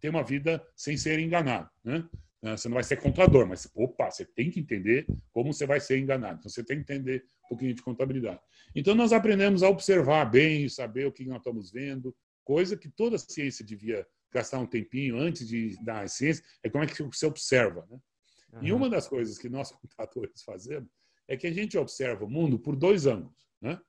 ter 0.01 0.09
uma 0.09 0.25
vida 0.25 0.65
sem 0.75 0.97
ser 0.97 1.19
enganado. 1.19 1.69
Né? 1.85 2.09
Ah, 2.43 2.57
você 2.57 2.69
não 2.69 2.75
vai 2.75 2.85
ser 2.85 2.97
contador, 2.97 3.47
mas 3.47 3.71
opa, 3.75 4.11
você 4.11 4.25
tem 4.25 4.51
que 4.51 4.61
entender 4.61 5.07
como 5.33 5.53
você 5.53 5.67
vai 5.67 5.81
ser 5.81 5.99
enganado. 5.99 6.39
Então 6.39 6.51
você 6.51 6.65
tem 6.65 6.83
que 6.83 6.93
entender 6.93 7.25
um 7.45 7.49
pouquinho 7.49 7.75
de 7.75 7.83
contabilidade. 7.83 8.41
Então 8.75 8.95
nós 8.95 9.13
aprendemos 9.13 9.63
a 9.63 9.69
observar 9.69 10.25
bem, 10.25 10.69
saber 10.69 11.07
o 11.07 11.13
que 11.13 11.27
nós 11.27 11.39
estamos 11.39 11.71
vendo, 11.71 12.17
coisa 12.43 12.77
que 12.77 12.89
toda 12.89 13.19
ciência 13.19 13.65
devia 13.65 14.07
gastar 14.33 14.61
um 14.61 14.67
tempinho 14.67 15.19
antes 15.19 15.47
de 15.47 15.77
dar 15.85 16.05
a 16.05 16.09
ciência, 16.09 16.43
é 16.63 16.71
como 16.71 16.85
é 16.85 16.87
que 16.87 17.03
você 17.03 17.27
observa. 17.27 17.87
Né? 17.91 17.99
Uhum. 18.53 18.63
E 18.63 18.73
uma 18.73 18.89
das 18.89 19.07
coisas 19.09 19.39
que 19.39 19.49
nós 19.49 19.71
contadores 19.73 20.43
fazemos 20.43 20.91
é 21.29 21.37
que 21.37 21.47
a 21.47 21.53
gente 21.53 21.79
observa 21.79 22.25
o 22.25 22.31
mundo 22.31 22.59
por 22.59 22.77
dois 22.77 23.07
ângulos. 23.07 23.49
Né? 23.61 23.81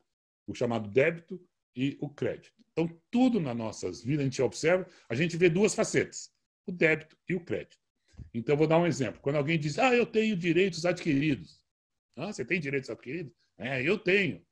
o 0.51 0.55
chamado 0.55 0.89
débito 0.89 1.41
e 1.75 1.97
o 2.01 2.09
crédito. 2.09 2.53
Então, 2.71 3.01
tudo 3.09 3.39
nas 3.39 3.55
nossas 3.55 4.03
vidas, 4.03 4.21
a 4.21 4.23
gente 4.23 4.41
observa, 4.41 4.87
a 5.09 5.15
gente 5.15 5.37
vê 5.37 5.49
duas 5.49 5.73
facetas, 5.73 6.31
o 6.65 6.71
débito 6.71 7.17
e 7.27 7.35
o 7.35 7.43
crédito. 7.43 7.79
Então, 8.33 8.55
vou 8.55 8.67
dar 8.67 8.77
um 8.77 8.85
exemplo. 8.85 9.21
Quando 9.21 9.37
alguém 9.37 9.59
diz, 9.59 9.79
ah, 9.79 9.93
eu 9.93 10.05
tenho 10.05 10.37
direitos 10.37 10.85
adquiridos. 10.85 11.61
Ah, 12.15 12.31
você 12.31 12.45
tem 12.45 12.59
direitos 12.59 12.89
adquiridos? 12.89 13.33
É, 13.57 13.81
eu 13.81 13.97
tenho. 13.97 14.45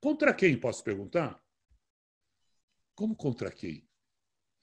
Contra 0.00 0.32
quem, 0.32 0.58
posso 0.58 0.82
perguntar? 0.84 1.42
Como 2.94 3.16
contra 3.16 3.50
quem? 3.50 3.86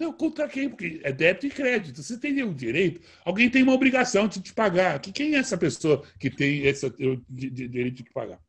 Não, 0.01 0.11
contra 0.11 0.49
quem? 0.49 0.67
Porque 0.67 0.99
é 1.03 1.11
débito 1.11 1.45
e 1.45 1.51
crédito. 1.51 2.01
Você 2.01 2.19
tem 2.19 2.33
nenhum 2.33 2.55
direito, 2.55 3.07
alguém 3.23 3.51
tem 3.51 3.61
uma 3.61 3.75
obrigação 3.75 4.27
de 4.27 4.41
te 4.41 4.51
pagar. 4.51 4.99
Quem 4.99 5.35
é 5.35 5.37
essa 5.37 5.55
pessoa 5.55 6.03
que 6.19 6.27
tem 6.27 6.65
esse 6.65 6.91
direito 7.29 8.03
de 8.03 8.11
pagar? 8.11 8.41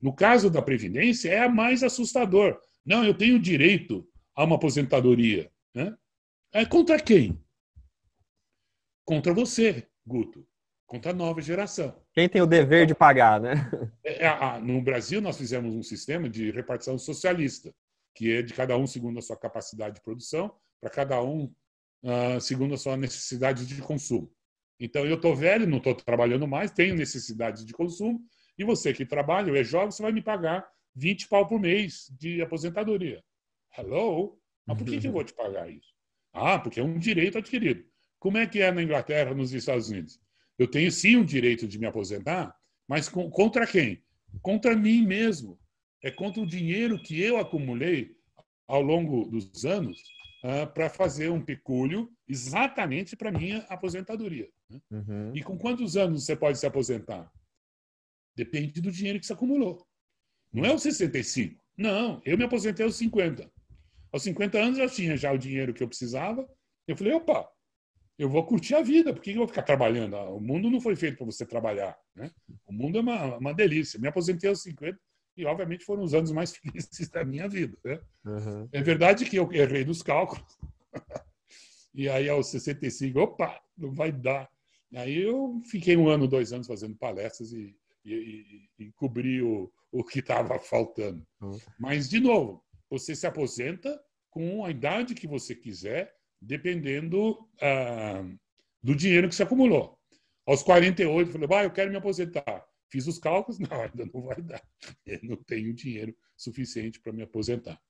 No 0.00 0.14
caso 0.14 0.48
da 0.48 0.62
Previdência, 0.62 1.28
é 1.28 1.40
a 1.40 1.48
mais 1.48 1.82
assustador. 1.82 2.56
Não, 2.86 3.04
eu 3.04 3.12
tenho 3.12 3.40
direito 3.40 4.08
a 4.36 4.44
uma 4.44 4.54
aposentadoria. 4.54 5.50
Né? 5.74 5.92
É 6.52 6.64
contra 6.64 7.00
quem? 7.00 7.36
Contra 9.04 9.34
você, 9.34 9.88
Guto. 10.06 10.46
Contra 10.86 11.10
a 11.10 11.14
nova 11.14 11.42
geração. 11.42 12.00
Quem 12.14 12.28
tem 12.28 12.40
o 12.40 12.46
dever 12.46 12.86
de 12.86 12.94
pagar, 12.94 13.40
né? 13.40 13.54
É, 14.04 14.26
é 14.26 14.60
no 14.60 14.80
Brasil, 14.80 15.20
nós 15.20 15.36
fizemos 15.36 15.74
um 15.74 15.82
sistema 15.82 16.28
de 16.28 16.52
repartição 16.52 16.96
socialista, 16.96 17.74
que 18.14 18.30
é 18.30 18.42
de 18.42 18.54
cada 18.54 18.76
um 18.76 18.86
segundo 18.86 19.18
a 19.18 19.22
sua 19.22 19.36
capacidade 19.36 19.96
de 19.96 20.02
produção, 20.02 20.54
para 20.80 20.90
cada 20.90 21.22
um 21.22 21.52
uh, 22.02 22.40
segundo 22.40 22.74
a 22.74 22.78
sua 22.78 22.96
necessidade 22.96 23.66
de 23.66 23.80
consumo. 23.82 24.32
Então, 24.78 25.04
eu 25.04 25.16
estou 25.16 25.36
velho, 25.36 25.66
não 25.66 25.78
estou 25.78 25.94
trabalhando 25.94 26.48
mais, 26.48 26.70
tenho 26.70 26.94
necessidade 26.94 27.66
de 27.66 27.72
consumo, 27.72 28.20
e 28.56 28.64
você 28.64 28.92
que 28.92 29.04
trabalha, 29.04 29.56
é 29.58 29.62
jovem, 29.62 29.90
você 29.90 30.02
vai 30.02 30.12
me 30.12 30.22
pagar 30.22 30.66
20 30.94 31.28
pau 31.28 31.46
por 31.46 31.60
mês 31.60 32.10
de 32.18 32.40
aposentadoria. 32.40 33.22
Hello? 33.76 34.38
Mas 34.66 34.78
por 34.78 34.86
que, 34.86 34.98
que 34.98 35.06
eu 35.06 35.12
vou 35.12 35.24
te 35.24 35.34
pagar 35.34 35.70
isso? 35.70 35.94
Ah, 36.32 36.58
porque 36.58 36.80
é 36.80 36.82
um 36.82 36.98
direito 36.98 37.38
adquirido. 37.38 37.84
Como 38.18 38.38
é 38.38 38.46
que 38.46 38.60
é 38.60 38.70
na 38.70 38.82
Inglaterra, 38.82 39.34
nos 39.34 39.52
Estados 39.52 39.88
Unidos? 39.88 40.20
Eu 40.58 40.68
tenho 40.68 40.90
sim 40.90 41.16
o 41.16 41.24
direito 41.24 41.66
de 41.66 41.78
me 41.78 41.86
aposentar, 41.86 42.54
mas 42.86 43.08
com, 43.08 43.30
contra 43.30 43.66
quem? 43.66 44.02
Contra 44.42 44.76
mim 44.76 45.06
mesmo. 45.06 45.58
É 46.02 46.10
contra 46.10 46.42
o 46.42 46.46
dinheiro 46.46 47.00
que 47.02 47.20
eu 47.20 47.38
acumulei 47.38 48.14
ao 48.66 48.80
longo 48.80 49.26
dos 49.26 49.64
anos 49.64 50.02
uh, 50.44 50.66
para 50.72 50.88
fazer 50.88 51.30
um 51.30 51.42
pecúlio 51.42 52.10
exatamente 52.28 53.16
para 53.16 53.32
minha 53.32 53.58
aposentadoria. 53.68 54.48
Né? 54.68 54.80
Uhum. 54.90 55.32
E 55.34 55.42
com 55.42 55.56
quantos 55.58 55.96
anos 55.96 56.24
você 56.24 56.36
pode 56.36 56.58
se 56.58 56.66
aposentar? 56.66 57.30
Depende 58.36 58.80
do 58.80 58.90
dinheiro 58.90 59.18
que 59.18 59.26
você 59.26 59.32
acumulou. 59.32 59.86
Não 60.52 60.64
é 60.64 60.74
os 60.74 60.82
65. 60.82 61.62
Não, 61.76 62.20
eu 62.24 62.36
me 62.36 62.44
aposentei 62.44 62.84
aos 62.84 62.96
50. 62.96 63.50
Aos 64.12 64.22
50 64.22 64.58
anos 64.58 64.78
eu 64.78 64.90
tinha 64.90 65.16
já 65.16 65.32
o 65.32 65.38
dinheiro 65.38 65.72
que 65.72 65.82
eu 65.82 65.88
precisava. 65.88 66.48
Eu 66.86 66.96
falei, 66.96 67.12
opa, 67.12 67.48
eu 68.18 68.28
vou 68.28 68.44
curtir 68.44 68.74
a 68.74 68.82
vida. 68.82 69.14
Por 69.14 69.22
que 69.22 69.30
eu 69.30 69.36
vou 69.36 69.48
ficar 69.48 69.62
trabalhando? 69.62 70.16
Ah, 70.16 70.28
o 70.28 70.40
mundo 70.40 70.68
não 70.68 70.80
foi 70.80 70.96
feito 70.96 71.16
para 71.16 71.26
você 71.26 71.46
trabalhar. 71.46 71.96
Né? 72.14 72.30
O 72.66 72.72
mundo 72.72 72.98
é 72.98 73.00
uma, 73.00 73.36
uma 73.38 73.54
delícia. 73.54 74.00
Me 74.00 74.08
aposentei 74.08 74.50
aos 74.50 74.62
50 74.62 74.98
e, 75.40 75.46
obviamente, 75.46 75.84
foram 75.84 76.02
os 76.02 76.14
anos 76.14 76.30
mais 76.30 76.52
felizes 76.56 77.08
da 77.08 77.24
minha 77.24 77.48
vida. 77.48 77.76
Né? 77.84 78.00
Uhum. 78.24 78.68
É 78.72 78.82
verdade 78.82 79.24
que 79.24 79.36
eu 79.36 79.50
errei 79.52 79.84
nos 79.84 80.02
cálculos. 80.02 80.58
e 81.94 82.08
aí, 82.08 82.28
aos 82.28 82.48
65, 82.48 83.18
opa, 83.18 83.60
não 83.76 83.92
vai 83.92 84.12
dar. 84.12 84.48
Aí 84.94 85.22
eu 85.22 85.60
fiquei 85.70 85.96
um 85.96 86.08
ano, 86.08 86.26
dois 86.26 86.52
anos 86.52 86.66
fazendo 86.66 86.96
palestras 86.96 87.52
e, 87.52 87.76
e, 88.04 88.14
e, 88.14 88.84
e 88.86 88.92
cobri 88.92 89.40
o, 89.40 89.70
o 89.92 90.04
que 90.04 90.18
estava 90.18 90.58
faltando. 90.58 91.24
Uhum. 91.40 91.58
Mas, 91.78 92.08
de 92.08 92.20
novo, 92.20 92.62
você 92.90 93.14
se 93.14 93.26
aposenta 93.26 93.98
com 94.30 94.64
a 94.64 94.70
idade 94.70 95.14
que 95.14 95.26
você 95.26 95.54
quiser, 95.54 96.12
dependendo 96.40 97.38
ah, 97.60 98.24
do 98.82 98.94
dinheiro 98.94 99.28
que 99.28 99.34
você 99.34 99.42
acumulou. 99.42 99.98
Aos 100.46 100.62
48, 100.62 101.28
eu 101.28 101.32
falei, 101.32 101.48
ah, 101.58 101.64
eu 101.64 101.70
quero 101.70 101.90
me 101.90 101.96
aposentar. 101.96 102.64
Fiz 102.90 103.06
os 103.06 103.18
cálculos, 103.18 103.58
não, 103.60 103.80
ainda 103.80 104.10
não 104.12 104.22
vai 104.22 104.40
dar. 104.42 104.62
Eu 105.06 105.20
não 105.22 105.36
tenho 105.36 105.72
dinheiro 105.72 106.14
suficiente 106.36 107.00
para 107.00 107.12
me 107.12 107.22
aposentar. 107.22 107.80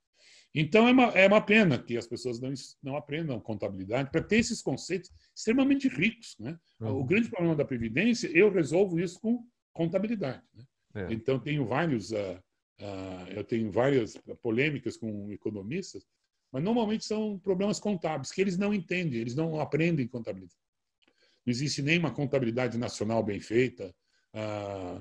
Então, 0.55 0.89
é 0.89 0.91
uma, 0.91 1.05
é 1.11 1.27
uma 1.29 1.41
pena 1.41 1.79
que 1.79 1.97
as 1.97 2.07
pessoas 2.07 2.41
não, 2.41 2.53
não 2.83 2.97
aprendam 2.97 3.39
contabilidade 3.41 4.11
para 4.11 4.23
ter 4.23 4.39
esses 4.39 4.61
conceitos 4.61 5.11
extremamente 5.35 5.89
ricos. 5.89 6.37
Né? 6.39 6.59
Uhum. 6.81 7.01
O 7.01 7.05
grande 7.05 7.29
problema 7.29 7.55
da 7.55 7.65
Previdência, 7.65 8.29
eu 8.29 8.51
resolvo 8.51 8.99
isso 8.99 9.21
com 9.21 9.47
contabilidade. 9.73 10.43
Né? 10.55 10.65
É. 10.95 11.13
Então, 11.13 11.39
tenho 11.39 11.65
vários, 11.65 12.11
uh, 12.11 12.43
uh, 12.81 13.29
eu 13.31 13.45
tenho 13.45 13.71
várias 13.71 14.17
polêmicas 14.43 14.97
com 14.97 15.31
economistas, 15.31 16.05
mas 16.51 16.65
normalmente 16.65 17.05
são 17.05 17.39
problemas 17.39 17.79
contábeis 17.79 18.33
que 18.33 18.41
eles 18.41 18.59
não 18.59 18.75
entendem, 18.75 19.21
eles 19.21 19.37
não 19.37 19.61
aprendem 19.61 20.09
contabilidade. 20.09 20.59
Não 21.47 21.51
existe 21.51 21.81
nenhuma 21.81 22.11
contabilidade 22.11 22.77
nacional 22.77 23.23
bem 23.23 23.41
feita. 23.41 23.95
Uh, 24.35 25.01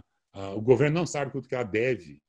o 0.56 0.62
governo 0.62 1.00
não 1.00 1.06
sabe 1.06 1.32
quanto 1.32 1.48
que 1.48 1.56
ela 1.56 1.64
deve. 1.64 2.22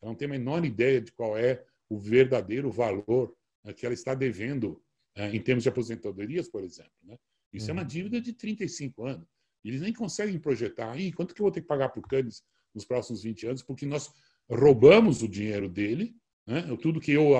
Ela 0.00 0.10
não 0.10 0.16
tem 0.16 0.26
a 0.26 0.30
menor 0.30 0.64
ideia 0.64 1.00
de 1.00 1.12
qual 1.12 1.36
é 1.36 1.64
o 1.88 1.98
verdadeiro 1.98 2.70
valor 2.70 3.34
né, 3.64 3.72
que 3.72 3.84
ela 3.86 3.94
está 3.94 4.14
devendo 4.14 4.82
em 5.14 5.40
termos 5.40 5.62
de 5.62 5.68
aposentadorias, 5.68 6.48
por 6.48 6.64
exemplo. 6.64 6.92
Né? 7.02 7.18
Isso 7.52 7.70
é 7.70 7.72
uma 7.72 7.82
uhum. 7.82 7.88
dívida 7.88 8.20
de 8.20 8.32
35 8.32 9.04
anos. 9.04 9.28
Eles 9.62 9.80
nem 9.80 9.92
conseguem 9.92 10.38
projetar. 10.38 10.98
Ih, 10.98 11.12
quanto 11.12 11.34
que 11.34 11.40
eu 11.40 11.44
vou 11.44 11.52
ter 11.52 11.60
que 11.60 11.66
pagar 11.66 11.90
para 11.90 12.00
o 12.00 12.02
Canis 12.02 12.42
nos 12.74 12.84
próximos 12.84 13.22
20 13.22 13.46
anos, 13.46 13.62
porque 13.62 13.84
nós 13.84 14.10
roubamos 14.48 15.22
o 15.22 15.28
dinheiro 15.28 15.68
dele, 15.68 16.16
né? 16.46 16.62
tudo, 16.80 16.98
que 16.98 17.12
eu, 17.12 17.34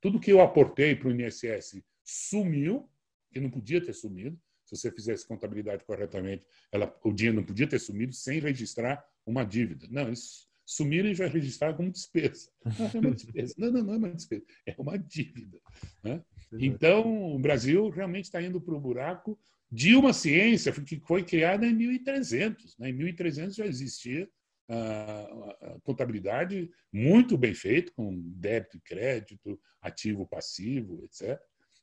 tudo 0.00 0.18
que 0.18 0.32
eu 0.32 0.40
aportei 0.40 0.96
para 0.96 1.08
o 1.08 1.12
INSS 1.12 1.82
sumiu, 2.02 2.88
que 3.30 3.38
não 3.38 3.50
podia 3.50 3.84
ter 3.84 3.92
sumido, 3.92 4.40
se 4.64 4.76
você 4.76 4.90
fizesse 4.90 5.26
contabilidade 5.26 5.84
corretamente, 5.84 6.46
ela, 6.72 6.94
o 7.04 7.12
dinheiro 7.12 7.36
não 7.36 7.44
podia 7.44 7.66
ter 7.66 7.78
sumido 7.78 8.14
sem 8.14 8.40
registrar 8.40 9.04
uma 9.26 9.44
dívida. 9.44 9.86
Não, 9.90 10.06
eles 10.06 10.48
sumiram 10.66 11.10
e 11.10 11.14
já 11.14 11.26
registraram 11.26 11.76
como 11.76 11.90
despesa. 11.90 12.50
Não, 12.64 12.86
é 12.86 12.98
uma 12.98 13.14
despesa. 13.14 13.54
Não, 13.58 13.70
não, 13.70 13.82
não 13.84 13.94
é 13.94 13.96
uma 13.98 14.14
despesa, 14.14 14.44
é 14.66 14.74
uma 14.78 14.98
dívida. 14.98 15.60
Né? 16.02 16.24
Então, 16.58 17.34
o 17.34 17.38
Brasil 17.38 17.90
realmente 17.90 18.24
está 18.24 18.40
indo 18.40 18.60
para 18.60 18.74
o 18.74 18.80
buraco 18.80 19.38
de 19.70 19.94
uma 19.94 20.12
ciência 20.12 20.72
que 20.72 21.00
foi 21.00 21.22
criada 21.22 21.66
em 21.66 21.74
1300. 21.74 22.78
Né? 22.78 22.90
Em 22.90 22.92
1300 22.94 23.54
já 23.54 23.66
existia 23.66 24.28
a 24.68 25.78
contabilidade 25.82 26.70
muito 26.90 27.36
bem 27.36 27.54
feita, 27.54 27.92
com 27.94 28.18
débito 28.34 28.78
e 28.78 28.80
crédito, 28.80 29.60
ativo, 29.82 30.26
passivo, 30.26 31.04
etc., 31.04 31.38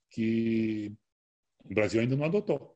que 0.10 0.92
o 1.70 1.74
Brasil 1.74 2.02
ainda 2.02 2.16
não 2.16 2.26
adotou. 2.26 2.76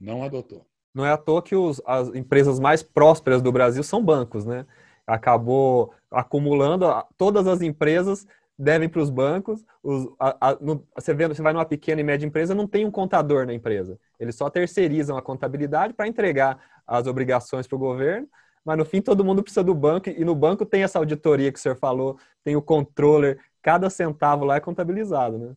Não 0.00 0.22
adotou. 0.22 0.66
Não 0.94 1.04
é 1.04 1.12
à 1.12 1.16
toa 1.16 1.42
que 1.42 1.54
os, 1.54 1.80
as 1.86 2.08
empresas 2.08 2.58
mais 2.58 2.82
prósperas 2.82 3.42
do 3.42 3.52
Brasil 3.52 3.82
são 3.82 4.02
bancos, 4.02 4.44
né? 4.44 4.66
Acabou 5.06 5.92
acumulando, 6.10 6.86
todas 7.16 7.46
as 7.46 7.62
empresas 7.62 8.26
devem 8.58 8.88
para 8.88 9.00
os 9.00 9.10
bancos. 9.10 9.64
Os, 9.82 10.08
a, 10.18 10.50
a, 10.50 10.54
no, 10.60 10.86
você, 10.94 11.14
vê, 11.14 11.28
você 11.28 11.42
vai 11.42 11.52
numa 11.52 11.64
pequena 11.64 12.00
e 12.00 12.04
média 12.04 12.26
empresa, 12.26 12.54
não 12.54 12.66
tem 12.66 12.84
um 12.84 12.90
contador 12.90 13.46
na 13.46 13.54
empresa. 13.54 13.98
Eles 14.18 14.34
só 14.34 14.50
terceirizam 14.50 15.16
a 15.16 15.22
contabilidade 15.22 15.94
para 15.94 16.08
entregar 16.08 16.58
as 16.86 17.06
obrigações 17.06 17.66
para 17.66 17.76
o 17.76 17.78
governo 17.78 18.28
mas 18.64 18.76
no 18.76 18.84
fim 18.84 19.00
todo 19.00 19.24
mundo 19.24 19.42
precisa 19.42 19.64
do 19.64 19.74
banco 19.74 20.10
e 20.10 20.24
no 20.24 20.34
banco 20.34 20.66
tem 20.66 20.82
essa 20.82 20.98
auditoria 20.98 21.50
que 21.50 21.58
o 21.58 21.62
senhor 21.62 21.76
falou, 21.76 22.18
tem 22.44 22.56
o 22.56 22.62
controller, 22.62 23.40
cada 23.62 23.88
centavo 23.88 24.44
lá 24.44 24.56
é 24.56 24.60
contabilizado, 24.60 25.38
né? 25.38 25.54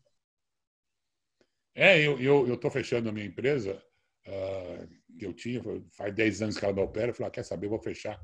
É, 1.75 1.99
eu 2.05 2.13
estou 2.13 2.47
eu, 2.47 2.59
eu 2.61 2.71
fechando 2.71 3.09
a 3.09 3.11
minha 3.11 3.25
empresa, 3.25 3.81
uh, 4.27 4.87
que 5.17 5.25
eu 5.25 5.33
tinha, 5.33 5.61
faz 5.91 6.13
10 6.13 6.41
anos 6.41 6.57
que 6.57 6.65
ela 6.65 6.73
não 6.73 6.83
opera, 6.83 7.09
eu 7.09 7.13
falei, 7.13 7.29
ah, 7.29 7.31
quer 7.31 7.43
saber, 7.43 7.67
vou 7.67 7.79
fechar. 7.79 8.19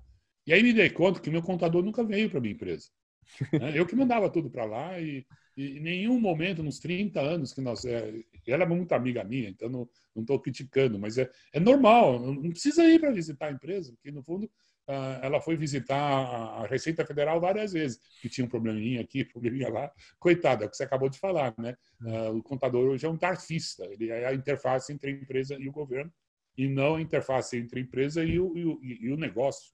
E 0.45 0.53
aí 0.53 0.63
me 0.63 0.73
dei 0.73 0.89
conta 0.89 1.19
que 1.19 1.29
meu 1.29 1.41
contador 1.41 1.83
nunca 1.83 2.03
veio 2.03 2.29
para 2.29 2.39
minha 2.39 2.53
empresa. 2.53 2.89
Né? 3.53 3.73
Eu 3.75 3.85
que 3.85 3.95
mandava 3.95 4.29
tudo 4.29 4.49
para 4.49 4.65
lá 4.65 4.99
e, 4.99 5.25
e, 5.55 5.77
em 5.77 5.79
nenhum 5.79 6.19
momento, 6.19 6.63
nos 6.63 6.79
30 6.79 7.19
anos 7.19 7.53
que 7.53 7.61
nós... 7.61 7.85
É, 7.85 8.13
ela 8.47 8.63
é 8.63 8.67
muito 8.67 8.91
amiga 8.93 9.23
minha, 9.23 9.49
então 9.49 9.69
não 9.69 9.87
estou 10.17 10.39
criticando, 10.39 10.97
mas 10.97 11.17
é, 11.17 11.29
é 11.53 11.59
normal, 11.59 12.19
não 12.19 12.49
precisa 12.49 12.83
ir 12.85 12.99
para 12.99 13.11
visitar 13.11 13.47
a 13.47 13.51
empresa, 13.51 13.93
porque 13.93 14.11
no 14.11 14.23
fundo 14.23 14.49
ela 15.21 15.39
foi 15.39 15.55
visitar 15.55 15.95
a 15.95 16.65
Receita 16.65 17.05
Federal 17.05 17.39
várias 17.39 17.73
vezes, 17.73 17.99
que 18.21 18.29
tinha 18.29 18.45
um 18.45 18.49
probleminha 18.49 19.01
aqui, 19.01 19.23
probleminha 19.25 19.69
lá. 19.69 19.91
Coitada, 20.19 20.63
é 20.63 20.67
o 20.67 20.69
que 20.69 20.77
você 20.77 20.83
acabou 20.83 21.09
de 21.09 21.19
falar, 21.19 21.53
né? 21.57 21.75
Ah, 22.05 22.31
o 22.31 22.41
contador 22.41 22.89
hoje 22.89 23.05
é 23.05 23.09
um 23.09 23.17
tarfista, 23.17 23.85
ele 23.85 24.09
é 24.09 24.25
a 24.25 24.33
interface 24.33 24.91
entre 24.91 25.11
a 25.11 25.13
empresa 25.13 25.55
e 25.59 25.69
o 25.69 25.71
governo, 25.71 26.11
e 26.57 26.67
não 26.67 26.95
a 26.95 27.01
interface 27.01 27.57
entre 27.57 27.79
a 27.79 27.83
empresa 27.83 28.23
e 28.23 28.39
o, 28.39 28.57
e 28.57 28.65
o, 28.65 28.79
e 28.83 29.11
o 29.11 29.17
negócio. 29.17 29.71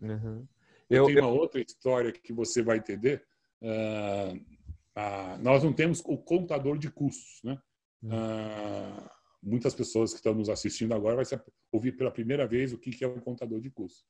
Uhum. 0.00 0.46
Eu, 0.88 1.06
tenho 1.06 1.20
uma 1.20 1.28
outra 1.28 1.60
história 1.60 2.12
que 2.12 2.32
você 2.32 2.62
vai 2.62 2.78
entender. 2.78 3.24
Uh, 3.62 4.36
uh, 4.36 5.42
nós 5.42 5.62
não 5.62 5.72
temos 5.72 6.00
o 6.04 6.16
contador 6.16 6.78
de 6.78 6.90
custos, 6.90 7.40
né? 7.42 7.58
Uh, 8.02 9.08
muitas 9.42 9.74
pessoas 9.74 10.10
que 10.10 10.16
estão 10.16 10.34
nos 10.34 10.48
assistindo 10.48 10.94
agora 10.94 11.16
vai 11.16 11.24
ouvir 11.72 11.92
pela 11.92 12.10
primeira 12.10 12.46
vez 12.46 12.72
o 12.72 12.78
que 12.78 13.04
é 13.04 13.08
um 13.08 13.20
contador 13.20 13.60
de 13.60 13.70
custos. 13.70 14.04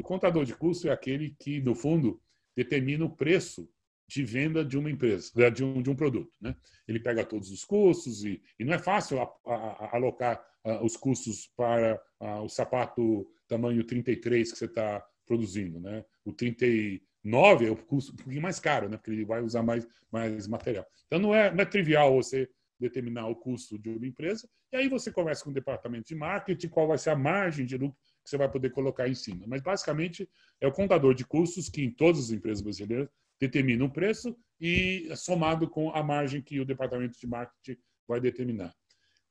E 0.00 0.02
o 0.02 0.04
contador 0.04 0.46
de 0.46 0.54
custo 0.54 0.88
é 0.88 0.92
aquele 0.92 1.36
que, 1.38 1.60
no 1.60 1.74
fundo, 1.74 2.18
determina 2.56 3.04
o 3.04 3.14
preço 3.14 3.68
de 4.08 4.24
venda 4.24 4.64
de 4.64 4.78
uma 4.78 4.90
empresa, 4.90 5.30
de 5.50 5.62
um, 5.62 5.82
de 5.82 5.90
um 5.90 5.94
produto. 5.94 6.32
Né? 6.40 6.56
Ele 6.88 6.98
pega 6.98 7.22
todos 7.22 7.50
os 7.50 7.64
custos 7.64 8.24
e, 8.24 8.42
e 8.58 8.64
não 8.64 8.72
é 8.72 8.78
fácil 8.78 9.20
a, 9.20 9.30
a, 9.46 9.54
a 9.54 9.96
alocar 9.96 10.42
uh, 10.64 10.82
os 10.82 10.96
custos 10.96 11.52
para 11.54 12.00
uh, 12.18 12.40
o 12.40 12.48
sapato 12.48 13.30
tamanho 13.46 13.84
33 13.84 14.50
que 14.50 14.58
você 14.58 14.64
está 14.64 15.04
produzindo. 15.26 15.78
Né? 15.78 16.02
O 16.24 16.32
39 16.32 17.66
é 17.66 17.70
o 17.70 17.76
custo 17.76 18.14
um 18.14 18.16
pouquinho 18.16 18.40
mais 18.40 18.58
caro, 18.58 18.88
né? 18.88 18.96
porque 18.96 19.10
ele 19.10 19.26
vai 19.26 19.42
usar 19.42 19.62
mais, 19.62 19.86
mais 20.10 20.48
material. 20.48 20.86
Então 21.08 21.18
não 21.18 21.34
é, 21.34 21.54
não 21.54 21.60
é 21.60 21.66
trivial 21.66 22.14
você 22.14 22.48
determinar 22.80 23.28
o 23.28 23.36
custo 23.36 23.78
de 23.78 23.90
uma 23.90 24.06
empresa, 24.06 24.48
e 24.72 24.76
aí 24.78 24.88
você 24.88 25.12
conversa 25.12 25.44
com 25.44 25.50
o 25.50 25.54
departamento 25.54 26.08
de 26.08 26.14
marketing, 26.14 26.68
qual 26.68 26.88
vai 26.88 26.96
ser 26.96 27.10
a 27.10 27.16
margem 27.16 27.66
de 27.66 27.76
lucro 27.76 27.98
que 28.22 28.30
você 28.30 28.36
vai 28.36 28.50
poder 28.50 28.70
colocar 28.70 29.08
em 29.08 29.14
cima. 29.14 29.44
Mas, 29.46 29.62
basicamente, 29.62 30.28
é 30.60 30.66
o 30.66 30.72
contador 30.72 31.14
de 31.14 31.24
custos 31.24 31.68
que, 31.68 31.82
em 31.82 31.90
todas 31.90 32.24
as 32.24 32.30
empresas 32.30 32.62
brasileiras, 32.62 33.08
determina 33.40 33.84
o 33.84 33.90
preço 33.90 34.36
e 34.60 35.06
é 35.10 35.16
somado 35.16 35.68
com 35.68 35.90
a 35.90 36.02
margem 36.02 36.42
que 36.42 36.60
o 36.60 36.64
departamento 36.64 37.18
de 37.18 37.26
marketing 37.26 37.80
vai 38.06 38.20
determinar. 38.20 38.74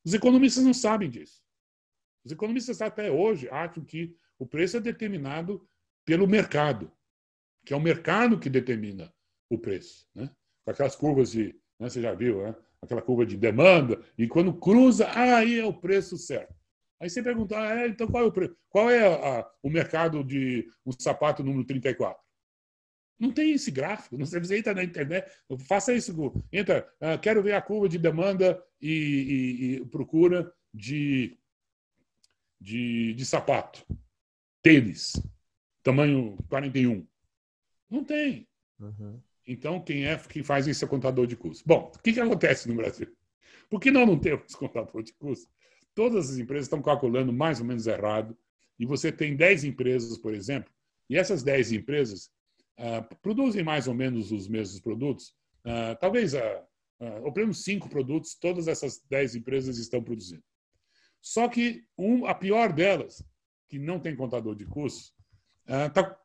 Os 0.04 0.14
economistas 0.14 0.64
não 0.64 0.74
sabem 0.74 1.10
disso. 1.10 1.42
Os 2.26 2.32
economistas 2.32 2.82
até 2.82 3.12
hoje 3.12 3.48
acham 3.50 3.84
que 3.84 4.16
o 4.38 4.46
preço 4.46 4.78
é 4.78 4.80
determinado 4.80 5.68
pelo 6.06 6.28
mercado, 6.28 6.92
que 7.66 7.74
é 7.74 7.78
o 7.78 7.82
mercado 7.82 8.40
que 8.40 8.50
determina 8.50 9.14
o 9.50 9.58
preço. 9.58 10.08
Né? 10.16 10.30
Aquelas 10.66 10.96
curvas 10.96 11.32
de, 11.32 11.56
né, 11.80 11.90
você 11.90 12.02
já 12.02 12.14
viu, 12.14 12.42
né? 12.42 12.56
aquela 12.82 13.02
curva 13.02 13.26
de 13.26 13.38
demanda, 13.38 14.02
e 14.18 14.28
quando 14.28 14.58
cruza, 14.58 15.10
aí 15.12 15.60
é 15.60 15.66
o 15.66 15.74
preço 15.74 16.18
certo. 16.18 16.56
Aí 17.00 17.10
você 17.10 17.24
pergunta, 17.24 17.58
ah, 17.58 17.82
é, 17.82 17.88
então 17.88 18.08
qual 18.08 18.24
é, 18.24 18.28
o, 18.28 18.32
preço? 18.32 18.58
qual 18.70 18.90
é 18.90 19.08
a, 19.08 19.50
o 19.64 19.70
mercado 19.70 20.24
de 20.24 20.68
um 20.86 20.92
sapato 20.92 21.44
número 21.44 21.64
34? 21.64 22.22
Não 23.18 23.32
tem 23.32 23.52
esse 23.52 23.70
gráfico. 23.72 24.18
Não 24.18 24.26
você 24.26 24.58
entra 24.58 24.74
na 24.74 24.84
internet, 24.84 25.30
faça 25.68 25.94
isso. 25.94 26.14
Entra, 26.52 26.90
ah, 27.02 27.18
quero 27.18 27.44
ver 27.44 27.54
a 27.54 27.62
curva 27.62 27.88
de 27.88 27.98
demanda 27.98 28.62
e, 28.82 28.92
e, 28.92 29.76
e 29.76 29.86
procura 29.86 30.52
de, 30.74 31.38
de, 32.60 33.14
de 33.14 33.26
sapato. 33.26 33.86
Tênis, 34.62 35.14
tamanho 35.84 36.38
41. 36.50 37.06
Não 37.90 38.04
tem. 38.04 38.48
Uhum. 38.80 39.22
Então, 39.48 39.82
quem 39.82 40.06
é 40.06 40.18
que 40.18 40.44
faz 40.44 40.68
isso 40.68 40.86
é 40.86 40.88
contador 40.88 41.26
de 41.26 41.36
custos. 41.36 41.64
Bom, 41.66 41.92
o 41.96 42.00
que, 42.00 42.14
que 42.14 42.20
acontece 42.20 42.70
no 42.70 42.76
Brasil? 42.76 43.12
Por 43.70 43.80
que 43.80 43.90
nós 43.90 44.08
não 44.08 44.18
temos 44.18 44.54
contador 44.56 45.02
de 45.02 45.14
custos? 45.14 45.52
Todas 46.00 46.30
as 46.30 46.38
empresas 46.38 46.68
estão 46.68 46.82
calculando 46.82 47.34
mais 47.34 47.60
ou 47.60 47.66
menos 47.66 47.86
errado, 47.86 48.34
e 48.80 48.86
você 48.86 49.12
tem 49.12 49.36
10 49.36 49.66
empresas, 49.66 50.18
por 50.18 50.34
exemplo, 50.34 50.72
e 51.10 51.18
essas 51.18 51.44
10 51.44 51.74
empresas 51.74 52.32
uh, 52.80 53.16
produzem 53.22 53.66
mais 53.66 53.86
ou 53.86 53.94
menos 53.94 54.32
os 54.32 54.48
mesmos 54.48 54.80
produtos, 54.80 55.36
uh, 55.66 56.00
talvez, 56.00 56.34
uh, 56.34 56.40
ou 57.22 57.34
pelo 57.34 57.48
menos 57.48 57.66
5 57.66 57.90
produtos, 57.90 58.34
todas 58.34 58.70
essas 58.70 59.02
10 59.10 59.36
empresas 59.36 59.78
estão 59.78 60.02
produzindo. 60.02 60.42
Só 61.22 61.50
que 61.50 61.84
um, 61.98 62.26
a 62.26 62.34
pior 62.34 62.72
delas, 62.72 63.22
que 63.68 63.78
não 63.78 64.00
tem 64.00 64.16
contador 64.16 64.56
de 64.56 64.66
custos, 64.66 65.14
está 65.68 66.14
uh, 66.14 66.16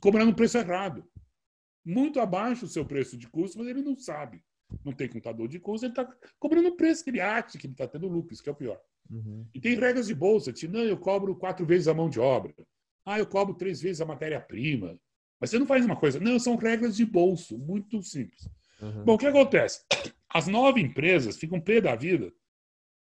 cobrando 0.00 0.30
um 0.30 0.34
preço 0.34 0.58
errado. 0.58 1.04
Muito 1.84 2.20
abaixo 2.20 2.66
do 2.66 2.70
seu 2.70 2.84
preço 2.84 3.18
de 3.18 3.26
custo, 3.26 3.58
mas 3.58 3.66
ele 3.66 3.82
não 3.82 3.98
sabe. 3.98 4.44
Não 4.84 4.92
tem 4.92 5.08
contador 5.08 5.48
de 5.48 5.58
custos, 5.58 5.82
ele 5.82 5.92
está 5.92 6.08
cobrando 6.38 6.68
o 6.68 6.76
preço 6.76 7.02
que 7.02 7.10
ele 7.10 7.20
acha 7.20 7.58
que 7.58 7.66
ele 7.66 7.74
está 7.74 7.88
tendo 7.88 8.06
lucro, 8.06 8.32
isso 8.32 8.40
que 8.40 8.48
é 8.48 8.52
o 8.52 8.54
pior. 8.54 8.80
Uhum. 9.10 9.46
E 9.54 9.60
tem 9.60 9.78
regras 9.78 10.06
de 10.06 10.14
bolsa, 10.14 10.52
tipo, 10.52 10.72
não, 10.72 10.82
eu 10.82 10.96
cobro 10.96 11.36
quatro 11.36 11.64
vezes 11.64 11.88
a 11.88 11.94
mão 11.94 12.08
de 12.08 12.18
obra. 12.18 12.54
Ah, 13.04 13.18
eu 13.18 13.26
cobro 13.26 13.54
três 13.54 13.80
vezes 13.80 14.00
a 14.00 14.06
matéria-prima. 14.06 14.98
Mas 15.38 15.50
você 15.50 15.58
não 15.58 15.66
faz 15.66 15.84
uma 15.84 15.96
coisa. 15.96 16.18
Não, 16.18 16.38
são 16.38 16.56
regras 16.56 16.96
de 16.96 17.04
bolso, 17.04 17.58
muito 17.58 18.02
simples. 18.02 18.48
Uhum. 18.80 19.04
Bom, 19.04 19.14
o 19.14 19.18
que 19.18 19.26
acontece? 19.26 19.84
As 20.28 20.46
nove 20.46 20.80
empresas 20.80 21.36
ficam 21.36 21.60
pé 21.60 21.80
da 21.80 21.94
vida 21.94 22.32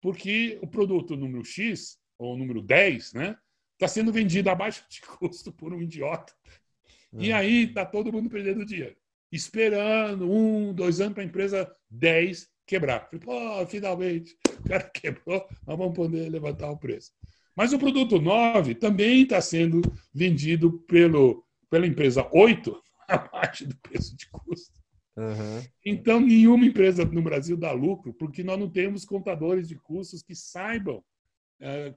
porque 0.01 0.57
o 0.61 0.67
produto 0.67 1.15
número 1.15 1.43
X, 1.43 1.99
ou 2.17 2.37
número 2.37 2.61
10, 2.61 3.13
né, 3.13 3.37
está 3.73 3.87
sendo 3.87 4.11
vendido 4.11 4.49
abaixo 4.49 4.85
de 4.89 5.01
custo 5.01 5.51
por 5.51 5.73
um 5.73 5.81
idiota. 5.81 6.33
Uhum. 7.11 7.21
E 7.21 7.33
aí 7.33 7.63
está 7.65 7.85
todo 7.85 8.11
mundo 8.11 8.29
perdendo 8.29 8.65
dinheiro. 8.65 8.95
Esperando 9.31 10.31
um, 10.31 10.73
dois 10.73 10.99
anos 10.99 11.13
para 11.13 11.23
a 11.23 11.25
empresa 11.25 11.75
10 11.89 12.49
quebrar. 12.69 13.09
Pô, 13.09 13.65
finalmente, 13.65 14.37
o 14.59 14.69
cara 14.69 14.83
quebrou, 14.93 15.43
nós 15.65 15.77
vamos 15.77 15.95
poder 15.95 16.29
levantar 16.29 16.69
o 16.69 16.77
preço. 16.77 17.11
Mas 17.55 17.73
o 17.73 17.79
produto 17.79 18.21
9 18.21 18.75
também 18.75 19.23
está 19.23 19.41
sendo 19.41 19.81
vendido 20.13 20.79
pelo, 20.87 21.43
pela 21.69 21.87
empresa 21.87 22.29
8 22.31 22.79
abaixo 23.09 23.67
do 23.67 23.75
preço 23.77 24.15
de 24.15 24.29
custo. 24.29 24.79
Uhum. 25.17 25.61
Então, 25.83 26.19
nenhuma 26.21 26.65
empresa 26.65 27.03
no 27.03 27.21
Brasil 27.21 27.57
dá 27.57 27.71
lucro, 27.71 28.13
porque 28.13 28.43
nós 28.43 28.57
não 28.57 28.69
temos 28.69 29.03
contadores 29.03 29.67
de 29.67 29.75
custos 29.75 30.21
que 30.21 30.35
saibam 30.35 31.03
é, 31.59 31.93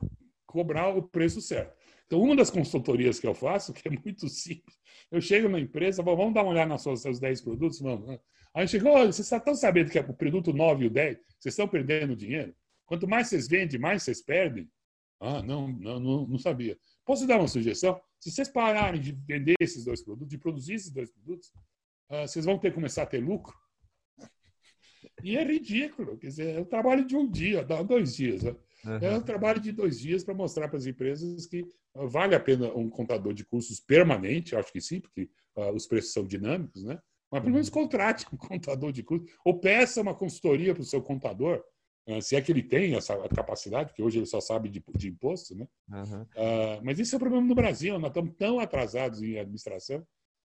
cobrar 0.46 0.88
o 0.88 1.02
preço 1.02 1.40
certo. 1.40 1.76
Então, 2.12 2.22
uma 2.22 2.36
das 2.36 2.50
consultorias 2.50 3.18
que 3.18 3.26
eu 3.26 3.32
faço, 3.32 3.72
que 3.72 3.88
é 3.88 3.90
muito 3.90 4.28
simples, 4.28 4.76
eu 5.10 5.18
chego 5.18 5.48
na 5.48 5.58
empresa, 5.58 6.02
vamos 6.02 6.34
dar 6.34 6.42
uma 6.42 6.50
olhada 6.50 6.68
nos 6.68 6.82
seus 6.82 7.18
10 7.18 7.40
produtos? 7.40 7.80
Vamos. 7.80 8.06
Né? 8.06 8.20
Aí 8.52 8.68
chegou, 8.68 8.92
olha, 8.92 9.10
vocês 9.10 9.32
estão 9.32 9.54
sabendo 9.54 9.90
que 9.90 9.98
é 9.98 10.02
o 10.02 10.12
produto 10.12 10.52
9 10.52 10.84
e 10.84 10.86
o 10.88 10.90
10, 10.90 11.16
vocês 11.16 11.54
estão 11.54 11.66
perdendo 11.66 12.14
dinheiro? 12.14 12.54
Quanto 12.84 13.08
mais 13.08 13.28
vocês 13.28 13.48
vendem, 13.48 13.80
mais 13.80 14.02
vocês 14.02 14.20
perdem? 14.20 14.70
Ah, 15.20 15.42
não, 15.42 15.68
não, 15.68 15.98
não, 15.98 16.26
não 16.26 16.38
sabia. 16.38 16.78
Posso 17.02 17.26
dar 17.26 17.38
uma 17.38 17.48
sugestão? 17.48 17.98
Se 18.20 18.30
vocês 18.30 18.50
pararem 18.50 19.00
de 19.00 19.12
vender 19.12 19.54
esses 19.58 19.86
dois 19.86 20.02
produtos, 20.02 20.28
de 20.28 20.36
produzir 20.36 20.74
esses 20.74 20.90
dois 20.90 21.10
produtos, 21.10 21.48
uh, 22.10 22.28
vocês 22.28 22.44
vão 22.44 22.58
ter 22.58 22.68
que 22.68 22.74
começar 22.74 23.04
a 23.04 23.06
ter 23.06 23.24
lucro. 23.24 23.56
E 25.24 25.36
é 25.36 25.44
ridículo. 25.44 26.18
Quer 26.18 26.26
dizer, 26.26 26.56
é 26.56 26.60
o 26.60 26.66
trabalho 26.66 27.06
de 27.06 27.16
um 27.16 27.28
dia, 27.28 27.64
dois 27.64 28.14
dias. 28.14 28.42
Né? 28.42 28.54
Uhum. 28.84 28.98
É 29.00 29.16
um 29.16 29.22
trabalho 29.22 29.60
de 29.60 29.72
dois 29.72 29.98
dias 29.98 30.24
para 30.24 30.34
mostrar 30.34 30.68
para 30.68 30.78
as 30.78 30.86
empresas 30.86 31.46
que 31.46 31.62
uh, 31.94 32.08
vale 32.08 32.34
a 32.34 32.40
pena 32.40 32.72
um 32.74 32.88
contador 32.88 33.32
de 33.32 33.44
custos 33.44 33.80
permanente, 33.80 34.56
acho 34.56 34.72
que 34.72 34.80
sim, 34.80 35.00
porque 35.00 35.28
uh, 35.56 35.72
os 35.72 35.86
preços 35.86 36.12
são 36.12 36.26
dinâmicos, 36.26 36.82
né? 36.84 36.98
Mas 37.30 37.40
pelo 37.40 37.52
menos 37.52 37.68
uhum. 37.68 37.74
contrate 37.74 38.26
um 38.32 38.36
contador 38.38 38.92
de 38.92 39.02
custos 39.02 39.32
ou 39.44 39.58
peça 39.58 40.00
uma 40.00 40.14
consultoria 40.14 40.74
para 40.74 40.82
o 40.82 40.86
seu 40.86 41.02
contador 41.02 41.62
ah, 42.06 42.20
se 42.20 42.34
é 42.34 42.40
que 42.40 42.50
ele 42.50 42.62
tem 42.62 42.96
essa 42.96 43.16
capacidade, 43.28 43.90
porque 43.90 44.02
hoje 44.02 44.18
ele 44.18 44.26
só 44.26 44.40
sabe 44.40 44.68
de, 44.68 44.82
de 44.96 45.08
imposto, 45.08 45.54
né? 45.54 45.68
Uhum. 45.88 46.22
Uh, 46.22 46.82
mas 46.82 46.98
isso 46.98 47.14
é 47.14 47.16
o 47.16 47.20
problema 47.20 47.46
no 47.46 47.54
Brasil, 47.54 47.98
nós 47.98 48.10
estamos 48.10 48.34
tão 48.36 48.58
atrasados 48.58 49.22
em 49.22 49.38
administração 49.38 50.04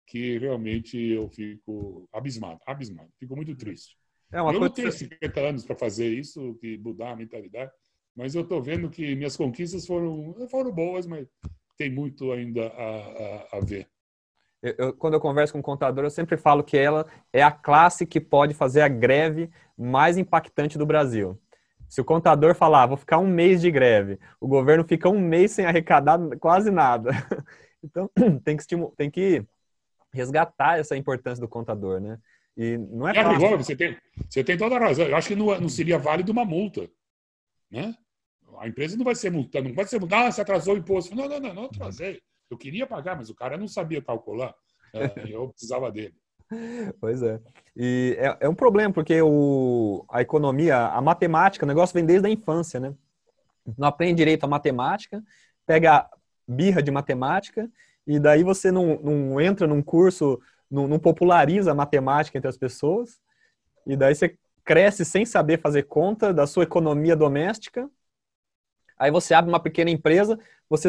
que 0.07 0.39
realmente 0.39 0.97
eu 0.97 1.29
fico 1.29 2.09
abismado, 2.13 2.61
abismado, 2.67 3.11
fico 3.19 3.35
muito 3.35 3.55
triste. 3.57 3.97
É 4.33 4.39
eu 4.39 4.61
não 4.61 4.71
tenho 4.71 4.93
50 4.93 5.41
anos 5.41 5.65
para 5.65 5.75
fazer 5.75 6.13
isso, 6.13 6.55
que 6.61 6.79
mudar 6.79 7.13
a 7.13 7.17
mentalidade, 7.17 7.73
mas 8.17 8.35
eu 8.35 8.43
estou 8.43 8.63
vendo 8.63 8.91
que 8.91 9.15
minhas 9.15 9.37
conquistas 9.37 9.87
foram, 9.87 10.35
foram 10.49 10.73
boas, 10.73 11.07
mas 11.07 11.27
tem 11.77 11.91
muito 11.91 12.33
ainda 12.33 12.67
a, 12.67 12.97
a, 13.55 13.59
a 13.59 13.61
ver. 13.61 13.89
Eu, 14.63 14.75
eu, 14.77 14.93
quando 14.93 15.15
eu 15.15 15.21
converso 15.21 15.53
com 15.53 15.61
um 15.61 15.63
contador, 15.63 16.05
eu 16.05 16.11
sempre 16.11 16.37
falo 16.37 16.63
que 16.63 16.77
ela 16.77 17.07
é 17.33 17.43
a 17.43 17.51
classe 17.51 18.07
que 18.07 18.21
pode 18.21 18.53
fazer 18.53 18.83
a 18.83 18.89
greve 18.89 19.51
mais 19.77 20.19
impactante 20.19 20.77
do 20.77 20.85
Brasil. 20.85 21.41
Se 21.89 22.01
o 22.01 22.05
contador 22.05 22.55
falar, 22.55 22.83
ah, 22.83 22.87
vou 22.87 22.97
ficar 22.97 23.19
um 23.19 23.27
mês 23.27 23.61
de 23.61 23.71
greve, 23.71 24.19
o 24.41 24.47
governo 24.47 24.85
fica 24.85 25.09
um 25.09 25.19
mês 25.19 25.53
sem 25.53 25.65
arrecadar 25.65 26.19
quase 26.39 26.71
nada. 26.71 27.11
Então, 27.83 28.11
tem 28.45 28.59
que, 28.59 28.65
tem 28.95 29.11
que 29.11 29.43
resgatar 30.13 30.79
essa 30.79 30.95
importância 30.99 31.41
do 31.41 31.49
contador, 31.49 31.99
né? 31.99 32.19
E 32.55 32.77
não 32.77 33.09
é, 33.09 33.13
é 33.13 33.25
fácil. 33.25 33.57
Você, 33.57 33.75
tem, 33.75 33.97
você 34.29 34.45
tem 34.45 34.59
toda 34.59 34.77
a 34.77 34.79
razão. 34.79 35.07
Eu 35.07 35.17
acho 35.17 35.29
que 35.29 35.35
não, 35.35 35.59
não 35.59 35.69
seria 35.71 35.99
válido 35.99 36.31
uma 36.31 36.45
multa, 36.45 36.91
né? 37.71 37.95
A 38.59 38.69
empresa 38.69 38.97
não 38.97 39.05
vai 39.05 39.15
ser 39.15 39.31
multada, 39.31 39.69
não 39.69 39.75
vai 39.75 39.87
ser 39.87 40.01
multada, 40.01 40.29
ah, 40.29 40.33
você 40.33 40.41
atrasou 40.41 40.75
o 40.75 40.79
imposto. 40.79 41.15
Não, 41.15 41.29
não, 41.29 41.41
não, 41.41 41.55
não 41.55 41.65
atrasei. 41.65 42.21
Eu 42.51 42.59
queria 42.59 42.87
pagar, 42.87 43.17
mas 43.17 43.31
o 43.31 43.35
cara 43.35 43.57
não 43.57 43.69
sabia 43.69 44.03
calcular. 44.03 44.55
É, 44.93 45.01
eu 45.33 45.49
precisava 45.49 45.91
dele. 45.91 46.15
Pois 47.01 47.23
é. 47.23 47.41
E 47.77 48.17
é, 48.19 48.39
é, 48.41 48.49
um 48.49 48.55
problema, 48.55 48.93
porque 48.93 49.23
o, 49.23 50.05
a 50.11 50.21
economia, 50.21 50.89
a 50.89 51.01
matemática, 51.01 51.65
o 51.65 51.69
negócio 51.69 51.95
vem 51.95 52.05
desde 52.05 52.27
a 52.27 52.31
infância, 52.31 52.81
né? 52.81 52.93
Não 53.79 53.87
aprende 53.87 54.17
direito 54.17 54.45
a 54.45 54.49
matemática, 54.49 55.23
pega 55.65 56.11
birra 56.47 56.83
de 56.83 56.91
matemática, 56.91 57.71
e 58.05 58.19
daí 58.19 58.43
você 58.43 58.73
não, 58.73 58.99
não 59.01 59.41
entra 59.41 59.67
num 59.69 59.81
curso, 59.81 60.41
não, 60.69 60.89
não 60.89 60.99
populariza 60.99 61.71
a 61.71 61.75
matemática 61.75 62.37
entre 62.37 62.49
as 62.49 62.57
pessoas, 62.57 63.21
e 63.87 63.97
daí 63.97 64.15
você 64.15 64.37
cresce 64.65 65.05
sem 65.05 65.25
saber 65.25 65.61
fazer 65.61 65.85
conta 65.85 66.33
da 66.33 66.47
sua 66.47 66.65
economia 66.65 67.17
doméstica. 67.17 67.91
Aí 68.99 69.11
você 69.11 69.35
abre 69.35 69.51
uma 69.51 69.61
pequena 69.61 69.91
empresa, 69.91 70.39
você, 70.69 70.89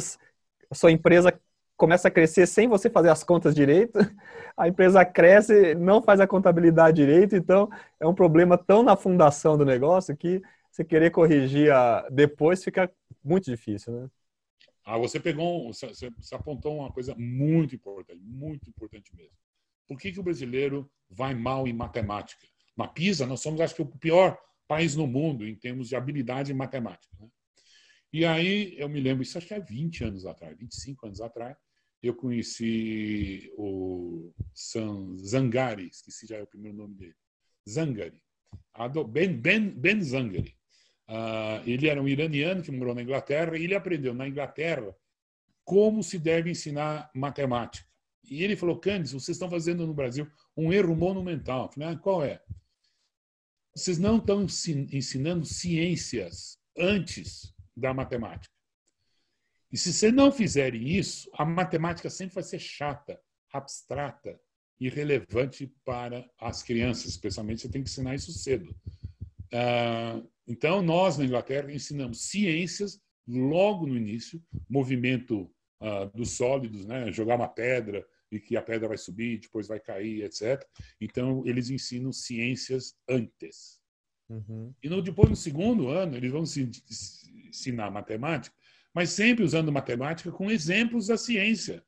sua 0.73 0.91
empresa 0.91 1.39
começa 1.77 2.09
a 2.09 2.11
crescer 2.11 2.45
sem 2.45 2.67
você 2.67 2.89
fazer 2.89 3.09
as 3.09 3.23
contas 3.23 3.55
direito, 3.55 3.97
a 4.55 4.67
empresa 4.67 5.03
cresce, 5.03 5.73
não 5.75 6.01
faz 6.01 6.19
a 6.19 6.27
contabilidade 6.27 6.97
direito, 6.97 7.35
então 7.35 7.69
é 7.99 8.05
um 8.05 8.13
problema 8.13 8.57
tão 8.57 8.83
na 8.83 8.95
fundação 8.95 9.57
do 9.57 9.65
negócio 9.65 10.15
que 10.15 10.41
você 10.71 10.83
querer 10.83 11.09
corrigir 11.09 11.71
a... 11.71 12.07
depois 12.09 12.63
fica 12.63 12.91
muito 13.23 13.45
difícil, 13.45 13.93
né? 13.93 14.09
Ah, 14.83 14.97
você 14.97 15.19
pegou, 15.19 15.73
você, 15.73 16.11
você 16.11 16.35
apontou 16.35 16.77
uma 16.77 16.91
coisa 16.91 17.15
muito 17.17 17.75
importante, 17.75 18.19
muito 18.23 18.69
importante 18.69 19.15
mesmo. 19.15 19.35
Por 19.87 19.97
que, 19.97 20.11
que 20.11 20.19
o 20.19 20.23
brasileiro 20.23 20.89
vai 21.09 21.33
mal 21.33 21.67
em 21.67 21.73
matemática? 21.73 22.47
Na 22.77 22.87
PISA, 22.87 23.25
nós 23.25 23.41
somos, 23.41 23.61
acho 23.61 23.75
que, 23.75 23.81
o 23.81 23.85
pior 23.85 24.37
país 24.67 24.95
no 24.95 25.05
mundo 25.05 25.45
em 25.45 25.55
termos 25.55 25.89
de 25.89 25.95
habilidade 25.95 26.51
em 26.51 26.55
matemática. 26.55 27.15
Né? 27.19 27.27
E 28.13 28.25
aí, 28.25 28.75
eu 28.77 28.89
me 28.89 28.99
lembro, 28.99 29.23
isso 29.23 29.37
acho 29.37 29.47
que 29.47 29.53
é 29.53 29.59
20 29.59 30.03
anos 30.03 30.25
atrás, 30.25 30.57
25 30.57 31.05
anos 31.05 31.21
atrás, 31.21 31.57
eu 32.01 32.15
conheci 32.15 33.51
o 33.57 34.33
San 34.53 35.15
Zangari, 35.17 35.87
esqueci 35.87 36.25
já 36.25 36.37
é 36.37 36.41
o 36.41 36.47
primeiro 36.47 36.77
nome 36.77 36.95
dele, 36.95 37.15
Zangari, 37.69 38.21
Ben, 39.09 39.33
ben, 39.33 39.69
ben 39.69 40.01
Zangari. 40.01 40.55
Uh, 41.07 41.61
ele 41.65 41.87
era 41.87 42.01
um 42.01 42.07
iraniano 42.07 42.63
que 42.63 42.71
morou 42.71 42.95
na 42.95 43.01
Inglaterra 43.01 43.57
e 43.57 43.65
ele 43.65 43.75
aprendeu 43.75 44.13
na 44.13 44.27
Inglaterra 44.27 44.95
como 45.63 46.01
se 46.01 46.17
deve 46.17 46.49
ensinar 46.49 47.11
matemática. 47.13 47.87
E 48.23 48.43
ele 48.43 48.55
falou, 48.55 48.79
Candice, 48.79 49.13
vocês 49.13 49.35
estão 49.35 49.49
fazendo 49.49 49.85
no 49.85 49.93
Brasil 49.93 50.25
um 50.55 50.71
erro 50.71 50.95
monumental. 50.95 51.71
Falei, 51.71 51.89
ah, 51.89 51.97
qual 51.97 52.23
é? 52.23 52.41
Vocês 53.75 53.97
não 53.97 54.17
estão 54.17 54.45
ensinando 54.91 55.45
ciências 55.45 56.59
antes 56.77 57.53
da 57.75 57.93
matemática. 57.93 58.53
E 59.71 59.77
se 59.77 59.93
você 59.93 60.11
não 60.11 60.31
fizerem 60.31 60.89
isso, 60.89 61.29
a 61.33 61.45
matemática 61.45 62.09
sempre 62.09 62.35
vai 62.35 62.43
ser 62.43 62.59
chata, 62.59 63.19
abstrata, 63.53 64.37
irrelevante 64.79 65.73
para 65.85 66.29
as 66.37 66.61
crianças. 66.61 67.05
Especialmente, 67.11 67.61
você 67.61 67.69
tem 67.69 67.81
que 67.81 67.89
ensinar 67.89 68.15
isso 68.15 68.33
cedo. 68.33 68.75
Ah, 69.53 70.21
então, 70.45 70.81
nós 70.81 71.17
na 71.17 71.25
Inglaterra 71.25 71.71
ensinamos 71.71 72.29
ciências 72.29 72.99
logo 73.25 73.87
no 73.87 73.95
início, 73.95 74.43
movimento 74.69 75.49
ah, 75.79 76.05
dos 76.13 76.31
sólidos, 76.31 76.85
né? 76.85 77.11
jogar 77.11 77.35
uma 77.35 77.47
pedra 77.47 78.05
e 78.31 78.39
que 78.39 78.55
a 78.55 78.61
pedra 78.61 78.87
vai 78.87 78.97
subir, 78.97 79.39
depois 79.39 79.67
vai 79.67 79.79
cair, 79.79 80.23
etc. 80.23 80.63
Então, 80.99 81.43
eles 81.45 81.69
ensinam 81.69 82.11
ciências 82.11 82.95
antes. 83.07 83.81
Uhum. 84.29 84.73
E 84.81 84.87
no, 84.89 85.01
depois, 85.01 85.29
no 85.29 85.35
segundo 85.35 85.89
ano, 85.89 86.15
eles 86.15 86.31
vão 86.31 86.43
ensinar 86.43 87.91
matemática 87.91 88.55
mas 88.93 89.09
sempre 89.11 89.43
usando 89.43 89.71
matemática 89.71 90.31
com 90.31 90.51
exemplos 90.51 91.07
da 91.07 91.17
ciência. 91.17 91.83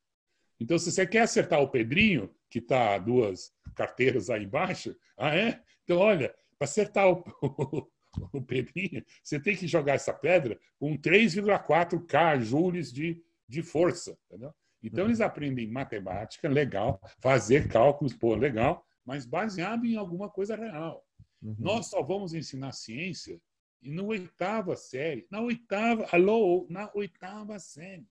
Então, 0.58 0.78
se 0.78 0.90
você 0.90 1.06
quer 1.06 1.22
acertar 1.22 1.60
o 1.60 1.68
Pedrinho, 1.68 2.34
que 2.48 2.58
está 2.58 2.96
duas 2.98 3.52
carteiras 3.74 4.30
aí 4.30 4.44
embaixo, 4.44 4.96
ah, 5.16 5.34
é? 5.34 5.60
Então, 5.82 5.98
olha, 5.98 6.34
para 6.58 6.64
acertar 6.64 7.08
o, 7.08 7.24
o, 7.42 7.90
o, 8.32 8.42
Pedrinho, 8.42 9.04
você 9.22 9.38
tem 9.38 9.56
que 9.56 9.66
jogar 9.66 9.94
essa 9.94 10.12
pedra 10.12 10.58
com 10.78 10.96
3,4 10.96 12.04
K 12.06 12.38
joules 12.38 12.92
de, 12.92 13.22
de 13.48 13.62
força. 13.62 14.16
Entendeu? 14.28 14.54
Então, 14.86 15.06
eles 15.06 15.20
aprendem 15.20 15.70
matemática, 15.70 16.48
legal, 16.48 17.00
fazer 17.20 17.68
cálculos, 17.68 18.12
pô, 18.12 18.34
legal, 18.34 18.84
mas 19.04 19.24
baseado 19.24 19.84
em 19.84 19.96
alguma 19.96 20.28
coisa 20.28 20.54
real. 20.56 21.04
Uhum. 21.42 21.56
Nós 21.58 21.86
só 21.86 22.02
vamos 22.02 22.34
ensinar 22.34 22.72
ciência 22.72 23.40
E 23.82 23.90
na 23.90 24.02
oitava 24.02 24.76
série, 24.76 25.26
na 25.30 25.40
oitava, 25.40 26.06
alô, 26.12 26.66
na 26.70 26.90
oitava 26.94 27.58
série. 27.58 28.06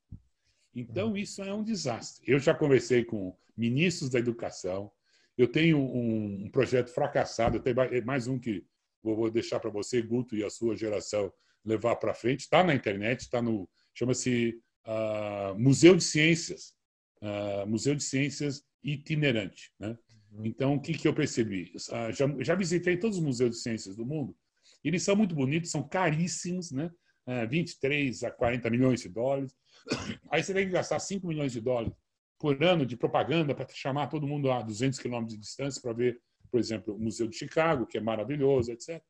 Então, 0.75 1.09
uhum. 1.09 1.17
isso 1.17 1.41
é 1.43 1.53
um 1.53 1.63
desastre. 1.63 2.23
Eu 2.31 2.39
já 2.39 2.53
conversei 2.53 3.03
com 3.03 3.35
ministros 3.55 4.09
da 4.09 4.19
educação, 4.19 4.91
eu 5.37 5.47
tenho 5.47 5.79
um, 5.79 6.45
um 6.45 6.49
projeto 6.49 6.89
fracassado, 6.89 7.57
eu 7.57 7.61
tenho 7.61 7.75
mais 8.05 8.27
um 8.27 8.39
que 8.39 8.65
vou 9.01 9.29
deixar 9.29 9.59
para 9.59 9.69
você, 9.69 10.01
Guto, 10.01 10.35
e 10.35 10.43
a 10.43 10.49
sua 10.49 10.75
geração 10.75 11.31
levar 11.65 11.95
para 11.97 12.13
frente. 12.13 12.41
Está 12.41 12.63
na 12.63 12.73
internet, 12.73 13.21
está 13.21 13.41
no. 13.41 13.69
chama-se 13.93 14.61
uh, 14.85 15.57
Museu 15.57 15.95
de 15.95 16.03
Ciências. 16.03 16.73
Uh, 17.21 17.67
Museu 17.67 17.95
de 17.95 18.03
Ciências 18.03 18.63
itinerante. 18.83 19.71
Né? 19.79 19.97
Uhum. 20.31 20.45
Então, 20.45 20.75
o 20.75 20.81
que, 20.81 20.93
que 20.93 21.07
eu 21.07 21.13
percebi? 21.13 21.71
Uh, 21.75 22.11
já, 22.11 22.25
já 22.39 22.55
visitei 22.55 22.97
todos 22.97 23.17
os 23.17 23.23
museus 23.23 23.51
de 23.51 23.61
ciências 23.61 23.95
do 23.95 24.05
mundo. 24.05 24.35
Eles 24.83 25.03
são 25.03 25.15
muito 25.15 25.33
bonitos, 25.33 25.71
são 25.71 25.87
caríssimos, 25.87 26.71
né? 26.71 26.91
Uh, 27.25 27.47
23 27.47 28.23
a 28.23 28.31
40 28.31 28.69
milhões 28.69 29.01
de 29.01 29.09
dólares. 29.09 29.53
Aí 30.29 30.43
você 30.43 30.53
tem 30.53 30.65
que 30.65 30.73
gastar 30.73 30.99
5 30.99 31.25
milhões 31.25 31.53
de 31.53 31.61
dólares 31.61 31.93
por 32.37 32.61
ano 32.61 32.85
de 32.85 32.97
propaganda 32.97 33.55
para 33.55 33.65
chamar 33.69 34.07
todo 34.07 34.27
mundo 34.27 34.51
a 34.51 34.61
200 34.61 34.99
quilômetros 34.99 35.35
de 35.35 35.39
distância 35.39 35.81
para 35.81 35.93
ver, 35.93 36.19
por 36.51 36.59
exemplo, 36.59 36.93
o 36.93 36.99
Museu 36.99 37.25
de 37.27 37.37
Chicago, 37.37 37.85
que 37.85 37.97
é 37.97 38.01
maravilhoso, 38.01 38.69
etc. 38.71 39.01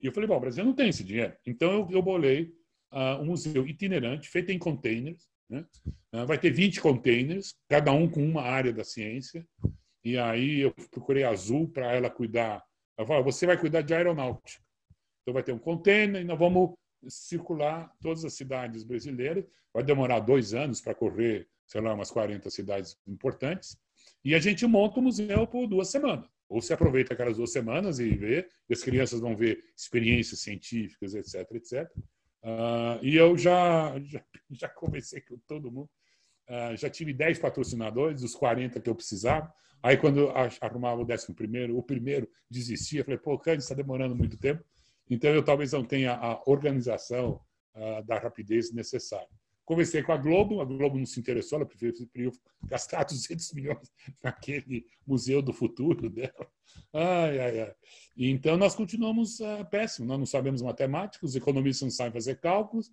E 0.00 0.06
eu 0.06 0.12
falei, 0.12 0.28
bom, 0.28 0.36
o 0.36 0.40
Brasil 0.40 0.64
não 0.64 0.72
tem 0.72 0.90
esse 0.90 1.02
dinheiro. 1.02 1.34
Então 1.44 1.72
eu, 1.72 1.88
eu 1.90 2.02
bolei 2.02 2.54
uh, 2.92 3.20
um 3.20 3.26
museu 3.26 3.66
itinerante, 3.66 4.28
feito 4.28 4.52
em 4.52 4.58
containers. 4.58 5.28
Né? 5.48 5.64
Uh, 6.12 6.26
vai 6.26 6.38
ter 6.38 6.50
20 6.50 6.80
containers, 6.80 7.54
cada 7.68 7.92
um 7.92 8.08
com 8.08 8.24
uma 8.24 8.42
área 8.42 8.72
da 8.72 8.84
ciência. 8.84 9.46
E 10.04 10.16
aí 10.16 10.60
eu 10.60 10.72
procurei 10.90 11.24
a 11.24 11.30
Azul 11.30 11.68
para 11.68 11.92
ela 11.92 12.10
cuidar. 12.10 12.64
Ela 12.96 13.06
falou, 13.06 13.24
você 13.24 13.46
vai 13.46 13.58
cuidar 13.58 13.82
de 13.82 13.94
aeronáutica. 13.94 14.62
Então 15.22 15.34
vai 15.34 15.42
ter 15.42 15.52
um 15.52 15.58
container 15.58 16.22
e 16.22 16.24
nós 16.24 16.38
vamos 16.38 16.74
circular 17.08 17.92
todas 18.00 18.24
as 18.24 18.34
cidades 18.34 18.84
brasileiras. 18.84 19.44
Vai 19.74 19.82
demorar 19.82 20.20
dois 20.20 20.54
anos 20.54 20.80
para 20.80 20.94
correr, 20.94 21.48
sei 21.66 21.80
lá, 21.80 21.92
umas 21.92 22.10
40 22.10 22.48
cidades 22.50 22.96
importantes. 23.06 23.76
E 24.24 24.34
a 24.34 24.38
gente 24.38 24.66
monta 24.66 25.00
o 25.00 25.02
museu 25.02 25.46
por 25.46 25.66
duas 25.66 25.88
semanas. 25.88 26.28
Ou 26.48 26.62
se 26.62 26.72
aproveita 26.72 27.12
aquelas 27.12 27.36
duas 27.36 27.50
semanas 27.50 27.98
e 27.98 28.08
vê, 28.10 28.48
e 28.68 28.72
as 28.72 28.82
crianças 28.82 29.20
vão 29.20 29.36
ver 29.36 29.62
experiências 29.76 30.40
científicas, 30.40 31.14
etc, 31.14 31.50
etc. 31.52 31.90
Uh, 32.46 33.02
e 33.02 33.16
eu 33.16 33.36
já, 33.36 33.98
já, 34.04 34.22
já 34.50 34.68
conversei 34.68 35.20
com 35.20 35.36
todo 35.48 35.70
mundo. 35.70 35.90
Uh, 36.48 36.76
já 36.76 36.88
tive 36.88 37.12
10 37.12 37.40
patrocinadores, 37.40 38.22
os 38.22 38.36
40 38.36 38.80
que 38.80 38.88
eu 38.88 38.94
precisava. 38.94 39.52
Aí, 39.82 39.96
quando 39.96 40.30
arrumava 40.60 41.02
o 41.02 41.04
décimo 41.04 41.34
primeiro, 41.34 41.76
o 41.76 41.82
primeiro 41.82 42.30
desistia. 42.48 43.04
Falei, 43.04 43.18
pô, 43.18 43.36
Cândido, 43.36 43.62
está 43.62 43.74
demorando 43.74 44.14
muito 44.14 44.38
tempo. 44.38 44.64
Então, 45.10 45.30
eu 45.30 45.44
talvez 45.44 45.72
não 45.72 45.84
tenha 45.84 46.14
a 46.14 46.40
organização 46.46 47.40
uh, 47.74 48.02
da 48.04 48.18
rapidez 48.18 48.72
necessária. 48.72 49.28
Conversei 49.66 50.00
com 50.00 50.12
a 50.12 50.16
Globo, 50.16 50.60
a 50.60 50.64
Globo 50.64 50.96
não 50.96 51.04
se 51.04 51.18
interessou, 51.18 51.56
ela 51.56 51.66
preferiu 51.66 52.32
gastar 52.62 53.02
200 53.04 53.52
milhões 53.52 53.92
naquele 54.22 54.86
Museu 55.04 55.42
do 55.42 55.52
Futuro 55.52 56.08
dela. 56.08 56.48
Ai, 56.92 57.40
ai, 57.40 57.60
ai. 57.62 57.74
Então, 58.16 58.56
nós 58.56 58.76
continuamos 58.76 59.40
uh, 59.40 59.68
péssimo. 59.68 60.06
Nós 60.06 60.18
não 60.20 60.26
sabemos 60.26 60.62
matemática, 60.62 61.26
os 61.26 61.34
economistas 61.34 61.82
não 61.82 61.90
sabem 61.90 62.12
fazer 62.12 62.40
cálculos, 62.40 62.92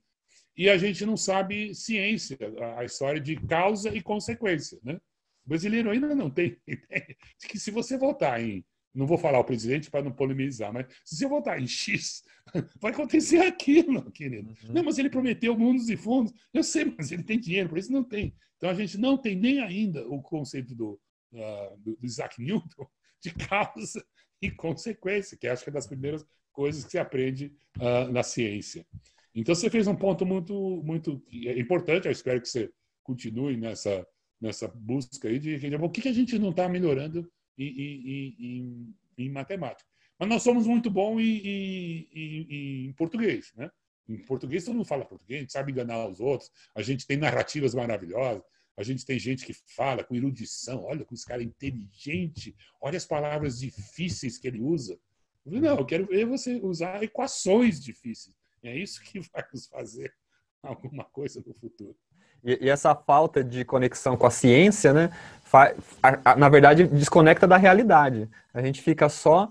e 0.58 0.68
a 0.68 0.76
gente 0.76 1.06
não 1.06 1.16
sabe 1.16 1.76
ciência, 1.76 2.38
a 2.78 2.84
história 2.84 3.22
de 3.22 3.36
causa 3.36 3.96
e 3.96 4.02
consequência. 4.02 4.80
Né? 4.84 5.00
O 5.46 5.50
brasileiro 5.50 5.92
ainda 5.92 6.16
não 6.16 6.30
tem 6.30 6.58
ideia 6.68 7.16
de 7.40 7.48
que 7.48 7.60
se 7.60 7.70
você 7.70 8.00
votar 8.00 8.42
em 8.42 8.66
não 8.94 9.08
vou 9.08 9.18
falar 9.18 9.40
o 9.40 9.44
presidente 9.44 9.90
para 9.90 10.04
não 10.04 10.12
polemizar, 10.12 10.72
mas 10.72 10.86
se 11.04 11.16
você 11.16 11.28
votar 11.28 11.60
em 11.60 11.68
X, 11.68 12.24
vai 12.80 12.92
acontecer 12.92 13.40
aquilo, 13.40 14.12
querido. 14.12 14.50
Uhum. 14.50 14.74
Não, 14.74 14.84
mas 14.84 14.98
ele 14.98 15.10
prometeu 15.10 15.58
mundos 15.58 15.90
e 15.90 15.98
fundos. 15.98 16.34
Eu 16.54 16.64
sei, 16.64 16.94
mas 16.98 17.12
ele 17.12 17.24
tem 17.24 17.40
dinheiro, 17.40 17.70
por 17.70 17.78
isso 17.78 17.92
não 17.92 18.04
tem. 18.04 18.36
Então 18.58 18.70
a 18.70 18.74
gente 18.74 18.98
não 18.98 19.18
tem 19.18 19.36
nem 19.36 19.62
ainda 19.62 20.08
o 20.08 20.22
conceito 20.22 20.76
do, 20.76 21.00
uh, 21.34 21.78
do, 21.78 21.96
do 21.96 22.06
Isaac 22.06 22.42
Newton 22.42 22.88
de 23.22 23.34
causa 23.34 24.06
e 24.42 24.52
consequência, 24.52 25.38
que 25.38 25.48
acho 25.48 25.64
que 25.64 25.70
é 25.70 25.74
das 25.74 25.88
primeiras 25.88 26.26
coisas 26.52 26.84
que 26.84 26.92
se 26.92 27.00
aprende 27.00 27.52
uh, 27.78 28.12
na 28.12 28.22
ciência. 28.22 28.86
Então 29.34 29.56
você 29.56 29.70
fez 29.70 29.88
um 29.88 29.96
ponto 29.96 30.26
muito, 30.26 30.54
muito 30.84 31.24
importante. 31.58 32.06
Eu 32.06 32.12
espero 32.12 32.40
que 32.40 32.48
você 32.48 32.70
continue 33.02 33.58
nessa 33.58 34.06
nessa 34.44 34.68
busca 34.68 35.30
aí 35.30 35.40
de 35.40 35.56
o 35.76 35.90
que, 35.90 36.02
que 36.02 36.10
a 36.10 36.14
gente 36.14 36.38
não 36.38 36.50
está 36.50 36.68
melhorando 36.68 37.32
em, 37.58 38.36
em, 38.40 38.96
em, 39.18 39.30
matemática. 39.30 39.90
Mas 40.20 40.30
nós 40.30 40.44
somos 40.44 40.68
muito 40.68 40.90
bons 40.90 41.20
em, 41.22 42.94
português, 42.98 43.52
né? 43.56 43.70
Em 44.08 44.18
português 44.18 44.66
todo 44.66 44.76
mundo 44.76 44.86
fala 44.86 45.06
português, 45.06 45.40
a 45.40 45.42
gente 45.42 45.54
sabe 45.54 45.72
enganar 45.72 46.08
os 46.08 46.20
outros, 46.20 46.52
a 46.76 46.82
gente 46.82 47.08
tem 47.08 47.18
narrativas 47.18 47.74
maravilhosas, 47.74 48.44
a 48.76 48.84
gente 48.84 49.06
tem 49.06 49.20
gente 49.20 49.46
que 49.46 49.54
fala 49.76 50.04
com 50.04 50.16
erudição, 50.16 50.84
olha 50.84 51.06
como 51.06 51.16
esse 51.16 51.26
cara 51.26 51.42
é 51.42 51.46
inteligente, 51.46 52.56
olha 52.82 52.98
as 52.98 53.06
palavras 53.06 53.60
difíceis 53.60 54.38
que 54.38 54.48
ele 54.48 54.60
usa. 54.60 55.00
Não, 55.46 55.78
eu 55.78 55.86
quero 55.86 56.06
ver 56.06 56.26
você 56.26 56.56
usar 56.56 57.04
equações 57.04 57.82
difíceis. 57.82 58.36
É 58.64 58.76
isso 58.76 59.02
que 59.04 59.20
vai 59.20 59.44
nos 59.52 59.68
fazer 59.68 60.14
alguma 60.64 61.04
coisa 61.04 61.44
no 61.46 61.54
futuro. 61.54 61.96
E, 62.44 62.66
e, 62.66 62.70
essa 62.70 62.94
falta 62.94 63.44
de 63.44 63.64
conexão 63.64 64.18
com 64.18 64.28
a 64.28 64.32
ciência, 64.32 64.94
né, 64.94 65.10
a, 65.54 66.32
a, 66.32 66.36
na 66.36 66.50
verdade, 66.50 66.88
desconecta 66.88 67.48
da 67.48 67.58
realidade. 67.58 68.30
A 68.54 68.62
gente 68.62 68.82
fica 68.82 69.08
só, 69.08 69.50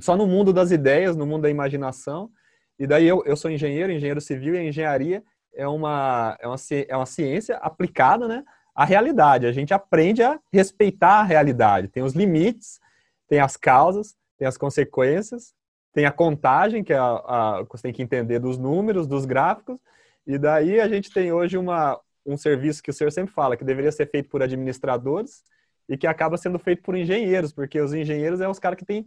só 0.00 0.16
no 0.16 0.26
mundo 0.26 0.52
das 0.52 0.70
ideias, 0.70 1.16
no 1.16 1.26
mundo 1.26 1.42
da 1.42 1.50
imaginação. 1.50 2.30
E 2.78 2.86
daí 2.86 3.06
eu, 3.06 3.22
eu 3.26 3.36
sou 3.36 3.50
engenheiro, 3.50 3.92
engenheiro 3.92 4.20
civil, 4.20 4.54
e 4.54 4.58
a 4.58 4.64
engenharia 4.64 5.22
é 5.54 5.66
uma, 5.66 6.36
é 6.40 6.46
uma, 6.46 6.56
é 6.88 6.96
uma 6.96 7.06
ciência 7.06 7.56
aplicada 7.56 8.26
né, 8.26 8.44
à 8.74 8.84
realidade. 8.84 9.46
A 9.46 9.52
gente 9.52 9.74
aprende 9.74 10.22
a 10.22 10.38
respeitar 10.52 11.20
a 11.20 11.24
realidade. 11.24 11.88
Tem 11.88 12.02
os 12.02 12.14
limites, 12.14 12.80
tem 13.28 13.40
as 13.40 13.56
causas, 13.56 14.16
tem 14.38 14.46
as 14.46 14.56
consequências, 14.56 15.52
tem 15.92 16.06
a 16.06 16.12
contagem, 16.12 16.84
que 16.84 16.92
é 16.92 16.98
a, 16.98 17.04
a, 17.04 17.62
você 17.68 17.82
tem 17.82 17.92
que 17.92 18.02
entender 18.02 18.38
dos 18.38 18.56
números, 18.56 19.06
dos 19.06 19.24
gráficos, 19.24 19.76
e 20.26 20.38
daí 20.38 20.80
a 20.80 20.88
gente 20.88 21.10
tem 21.12 21.32
hoje 21.32 21.56
uma, 21.56 22.00
um 22.24 22.36
serviço 22.36 22.82
que 22.82 22.90
o 22.90 22.94
senhor 22.94 23.10
sempre 23.10 23.32
fala, 23.32 23.56
que 23.56 23.64
deveria 23.64 23.92
ser 23.92 24.10
feito 24.10 24.28
por 24.28 24.42
administradores 24.42 25.42
e 25.88 25.96
que 25.96 26.06
acaba 26.06 26.36
sendo 26.36 26.58
feito 26.58 26.82
por 26.82 26.96
engenheiros, 26.96 27.52
porque 27.52 27.80
os 27.80 27.92
engenheiros 27.92 28.38
são 28.38 28.46
é 28.46 28.50
os 28.50 28.58
caras 28.58 28.78
que 28.78 28.84
têm 28.84 29.04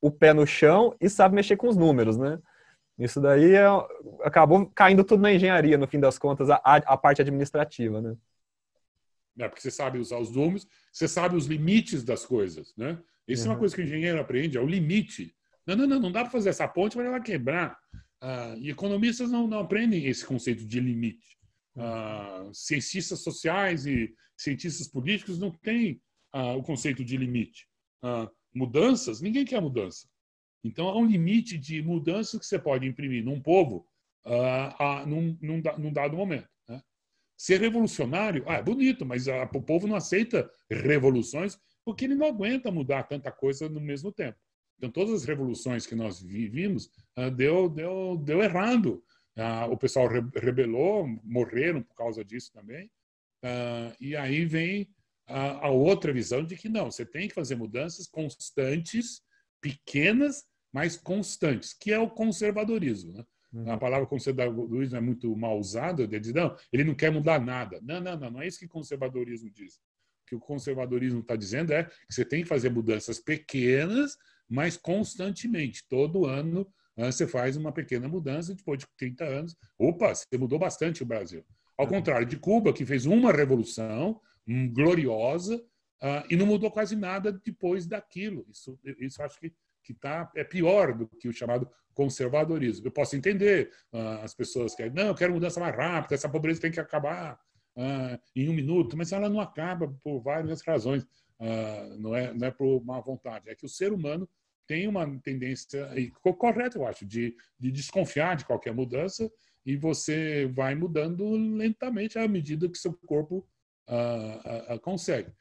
o 0.00 0.10
pé 0.10 0.32
no 0.32 0.46
chão 0.46 0.96
e 1.00 1.08
sabem 1.08 1.36
mexer 1.36 1.56
com 1.56 1.68
os 1.68 1.76
números, 1.76 2.16
né? 2.16 2.38
Isso 2.98 3.20
daí 3.20 3.54
é, 3.54 3.66
acabou 4.22 4.66
caindo 4.74 5.04
tudo 5.04 5.22
na 5.22 5.32
engenharia, 5.32 5.78
no 5.78 5.86
fim 5.86 5.98
das 5.98 6.18
contas, 6.18 6.50
a, 6.50 6.60
a 6.64 6.96
parte 6.96 7.22
administrativa, 7.22 8.00
né? 8.00 8.16
É, 9.38 9.48
porque 9.48 9.62
você 9.62 9.70
sabe 9.70 9.98
usar 9.98 10.18
os 10.18 10.30
números, 10.30 10.66
você 10.92 11.08
sabe 11.08 11.36
os 11.36 11.46
limites 11.46 12.04
das 12.04 12.24
coisas, 12.24 12.74
né? 12.76 12.98
Isso 13.26 13.42
uhum. 13.42 13.46
é 13.46 13.50
uma 13.50 13.54
uhum. 13.54 13.60
coisa 13.60 13.74
que 13.74 13.80
o 13.80 13.84
engenheiro 13.84 14.20
aprende, 14.20 14.58
é 14.58 14.60
o 14.60 14.66
limite. 14.66 15.34
Não, 15.66 15.76
não, 15.76 15.86
não, 15.86 16.00
não 16.00 16.12
dá 16.12 16.22
para 16.22 16.30
fazer 16.30 16.50
essa 16.50 16.68
ponte, 16.68 16.96
mas 16.96 17.06
ela 17.06 17.18
vai 17.18 17.22
quebrar. 17.24 17.78
Ah, 18.24 18.54
e 18.56 18.70
economistas 18.70 19.32
não, 19.32 19.48
não, 19.48 19.58
aprendem 19.58 20.06
esse 20.06 20.24
conceito 20.24 20.64
de 20.64 20.78
limite. 20.78 21.36
Ah, 21.76 22.48
cientistas 22.52 23.20
sociais 23.20 23.84
e 23.84 24.14
cientistas 24.36 24.86
políticos 24.86 25.40
não 25.40 25.50
têm 25.50 26.00
ah, 26.32 26.54
o 26.54 26.62
conceito 26.62 27.04
de 27.04 27.16
limite. 27.16 27.66
Mudanças, 28.54 29.20
ninguém 29.20 29.44
quer 29.44 29.60
mudança. 29.60 30.08
Então, 30.62 30.88
há 30.88 30.96
um 30.96 31.06
limite 31.06 31.58
de 31.58 31.82
mudança 31.82 32.38
que 32.38 32.46
você 32.46 32.58
pode 32.58 32.86
imprimir 32.86 33.24
num 33.24 33.40
povo 33.40 33.86
num, 35.06 35.36
num, 35.40 35.62
num, 35.78 35.92
dado 35.92 36.16
momento. 36.16 36.48
Né? 36.68 36.80
Ser 37.36 37.60
revolucionário, 37.60 38.44
ah, 38.46 38.54
é 38.54 38.62
bonito, 38.62 39.04
mas 39.04 39.26
o 39.26 39.62
povo 39.62 39.88
não 39.88 39.96
aceita 39.96 40.48
revoluções 40.70 41.58
porque 41.84 42.04
ele 42.04 42.14
não 42.14 42.26
aguenta 42.26 42.70
mudar 42.70 43.02
tanta 43.04 43.32
coisa 43.32 43.68
no 43.68 43.80
mesmo 43.80 44.12
tempo. 44.12 44.38
Então, 44.82 44.90
todas 44.90 45.14
as 45.14 45.24
revoluções 45.24 45.86
que 45.86 45.94
nós 45.94 46.20
vivimos 46.20 46.86
uh, 47.16 47.30
deu, 47.30 47.68
deu, 47.68 48.16
deu 48.16 48.42
errado. 48.42 49.00
Uh, 49.36 49.70
o 49.70 49.76
pessoal 49.76 50.08
re 50.08 50.20
rebelou, 50.34 51.06
morreram 51.22 51.82
por 51.82 51.94
causa 51.94 52.24
disso 52.24 52.50
também. 52.52 52.86
Uh, 53.44 53.94
e 54.00 54.16
aí 54.16 54.44
vem 54.44 54.92
a, 55.28 55.66
a, 55.66 55.70
outra 55.70 56.12
visão 56.12 56.44
de 56.44 56.56
que 56.56 56.68
não, 56.68 56.90
você 56.90 57.06
tem 57.06 57.28
que 57.28 57.34
fazer 57.34 57.54
mudanças 57.54 58.08
constantes, 58.08 59.22
pequenas, 59.60 60.44
mas 60.72 60.96
constantes, 60.96 61.72
que 61.72 61.92
é 61.92 61.98
o 62.00 62.10
conservadorismo. 62.10 63.12
Né? 63.12 63.24
Uhum. 63.52 63.70
A 63.70 63.78
palavra 63.78 64.06
conservadorismo 64.06 64.96
é 64.96 65.00
muito 65.00 65.36
mal 65.36 65.60
usada, 65.60 66.02
ele 66.02 66.18
diz, 66.18 66.32
não, 66.32 66.56
ele 66.72 66.82
não 66.82 66.94
quer 66.94 67.12
mudar 67.12 67.40
nada. 67.40 67.80
Não, 67.82 68.00
não, 68.00 68.18
não, 68.18 68.30
não 68.32 68.42
é 68.42 68.48
isso 68.48 68.58
que 68.58 68.66
conservadorismo 68.66 69.48
diz. 69.48 69.76
O 69.76 70.26
que 70.26 70.34
o 70.34 70.40
conservadorismo 70.40 71.20
está 71.20 71.36
dizendo 71.36 71.72
é 71.72 71.84
que 71.84 71.92
você 72.12 72.24
tem 72.24 72.42
que 72.42 72.48
fazer 72.48 72.70
mudanças 72.70 73.20
pequenas, 73.20 74.16
mas 74.48 74.76
constantemente. 74.76 75.84
Todo 75.88 76.26
ano 76.26 76.66
você 76.96 77.26
faz 77.26 77.56
uma 77.56 77.72
pequena 77.72 78.06
mudança, 78.06 78.54
depois 78.54 78.78
de 78.78 78.86
30 78.98 79.24
anos, 79.24 79.56
opa, 79.78 80.14
você 80.14 80.36
mudou 80.36 80.58
bastante 80.58 81.02
o 81.02 81.06
Brasil. 81.06 81.44
Ao 81.76 81.86
uhum. 81.86 81.92
contrário 81.92 82.26
de 82.26 82.36
Cuba, 82.36 82.72
que 82.72 82.84
fez 82.84 83.06
uma 83.06 83.32
revolução 83.32 84.20
gloriosa 84.72 85.56
uh, 85.56 86.26
e 86.28 86.36
não 86.36 86.44
mudou 86.44 86.70
quase 86.70 86.94
nada 86.94 87.32
depois 87.32 87.86
daquilo. 87.86 88.44
Isso, 88.50 88.78
isso 88.98 89.22
acho 89.22 89.40
que 89.40 89.52
que 89.82 89.92
tá, 89.92 90.30
é 90.34 90.44
pior 90.44 90.94
do 90.94 91.06
que 91.06 91.28
o 91.28 91.32
chamado 91.32 91.68
conservadorismo. 91.94 92.86
Eu 92.86 92.92
posso 92.92 93.16
entender 93.16 93.70
uh, 93.92 94.22
as 94.22 94.34
pessoas 94.34 94.74
que 94.74 94.88
não, 94.90 95.08
eu 95.08 95.14
quero 95.14 95.32
mudança 95.32 95.60
mais 95.60 95.76
rápida, 95.76 96.14
essa 96.14 96.28
pobreza 96.28 96.60
tem 96.60 96.70
que 96.70 96.80
acabar 96.80 97.38
uh, 97.76 98.18
em 98.34 98.48
um 98.48 98.52
minuto, 98.52 98.96
mas 98.96 99.12
ela 99.12 99.28
não 99.28 99.40
acaba 99.40 99.92
por 100.02 100.20
várias 100.20 100.62
razões. 100.62 101.06
Uh, 101.42 101.98
não, 101.98 102.14
é, 102.14 102.32
não 102.32 102.46
é 102.46 102.50
por 102.52 102.84
má 102.84 103.00
vontade, 103.00 103.50
é 103.50 103.54
que 103.56 103.66
o 103.66 103.68
ser 103.68 103.92
humano 103.92 104.28
tem 104.64 104.86
uma 104.86 105.04
tendência, 105.18 105.90
e 105.98 106.08
correto, 106.38 106.78
eu 106.78 106.86
acho, 106.86 107.04
de, 107.04 107.36
de 107.58 107.72
desconfiar 107.72 108.36
de 108.36 108.44
qualquer 108.44 108.72
mudança 108.72 109.28
e 109.66 109.76
você 109.76 110.46
vai 110.46 110.76
mudando 110.76 111.28
lentamente 111.32 112.16
à 112.16 112.28
medida 112.28 112.68
que 112.68 112.78
seu 112.78 112.92
corpo 113.06 113.44
uh, 113.88 114.74
uh, 114.74 114.80
consegue. 114.80 115.32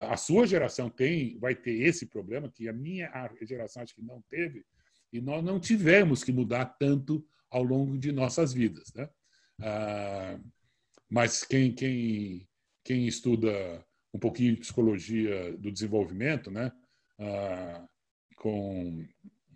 A 0.00 0.16
sua 0.16 0.44
geração 0.44 0.90
tem, 0.90 1.38
vai 1.38 1.54
ter 1.54 1.80
esse 1.82 2.04
problema 2.04 2.50
que 2.50 2.68
a 2.68 2.72
minha 2.72 3.10
geração 3.42 3.80
acho 3.82 3.94
que 3.94 4.02
não 4.02 4.20
teve 4.28 4.66
e 5.12 5.20
nós 5.20 5.42
não 5.42 5.60
tivemos 5.60 6.24
que 6.24 6.32
mudar 6.32 6.64
tanto 6.80 7.24
ao 7.48 7.62
longo 7.62 7.96
de 7.96 8.10
nossas 8.10 8.52
vidas, 8.52 8.92
né? 8.92 9.08
mas 11.08 11.44
quem, 11.44 11.72
quem, 11.72 12.48
quem 12.82 13.06
estuda 13.06 13.86
um 14.12 14.18
pouquinho 14.18 14.54
de 14.54 14.60
psicologia 14.60 15.56
do 15.58 15.70
desenvolvimento, 15.70 16.50
né? 16.50 16.72
com 18.36 19.04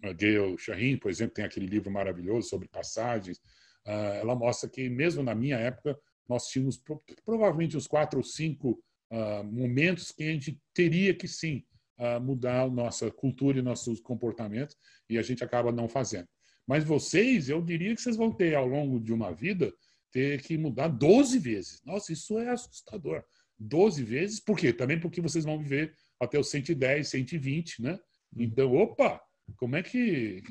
a 0.02 0.12
Gail 0.12 0.58
Shahin, 0.58 0.96
por 0.96 1.10
exemplo, 1.10 1.34
tem 1.34 1.44
aquele 1.44 1.66
livro 1.66 1.90
maravilhoso 1.90 2.48
sobre 2.48 2.68
passagens. 2.68 3.38
Uh, 3.86 4.20
ela 4.20 4.34
mostra 4.34 4.68
que, 4.68 4.88
mesmo 4.88 5.22
na 5.22 5.34
minha 5.34 5.56
época, 5.56 5.98
nós 6.28 6.48
tínhamos 6.48 6.82
provavelmente 7.24 7.76
uns 7.76 7.86
quatro 7.86 8.18
ou 8.18 8.24
cinco 8.24 8.82
uh, 9.10 9.44
momentos 9.44 10.10
que 10.10 10.24
a 10.24 10.32
gente 10.32 10.60
teria 10.74 11.14
que, 11.14 11.28
sim, 11.28 11.64
uh, 11.98 12.20
mudar 12.20 12.62
a 12.62 12.68
nossa 12.68 13.10
cultura 13.10 13.58
e 13.58 13.62
nossos 13.62 14.00
comportamentos, 14.00 14.76
e 15.08 15.18
a 15.18 15.22
gente 15.22 15.44
acaba 15.44 15.70
não 15.70 15.88
fazendo. 15.88 16.28
Mas 16.66 16.84
vocês, 16.84 17.48
eu 17.48 17.60
diria 17.60 17.94
que 17.94 18.00
vocês 18.00 18.16
vão 18.16 18.32
ter, 18.32 18.54
ao 18.54 18.66
longo 18.66 19.00
de 19.00 19.12
uma 19.12 19.32
vida, 19.32 19.72
ter 20.10 20.42
que 20.42 20.58
mudar 20.58 20.88
12 20.88 21.38
vezes. 21.38 21.82
Nossa, 21.84 22.12
isso 22.12 22.38
é 22.38 22.50
assustador. 22.50 23.24
12 23.62 24.02
vezes, 24.02 24.40
por 24.40 24.58
quê? 24.58 24.72
Também 24.72 24.98
porque 24.98 25.20
vocês 25.20 25.44
vão 25.44 25.58
viver 25.58 25.94
até 26.20 26.38
os 26.38 26.50
110, 26.50 27.08
120, 27.08 27.82
né? 27.82 27.98
Então, 28.36 28.74
opa, 28.74 29.20
como 29.56 29.76
é 29.76 29.82
que. 29.82 30.42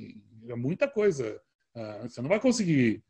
É 0.48 0.56
muita 0.56 0.88
coisa. 0.88 1.40
Uh, 1.76 2.10
você 2.10 2.22
não 2.22 2.30
vai 2.30 2.40
conseguir 2.40 3.04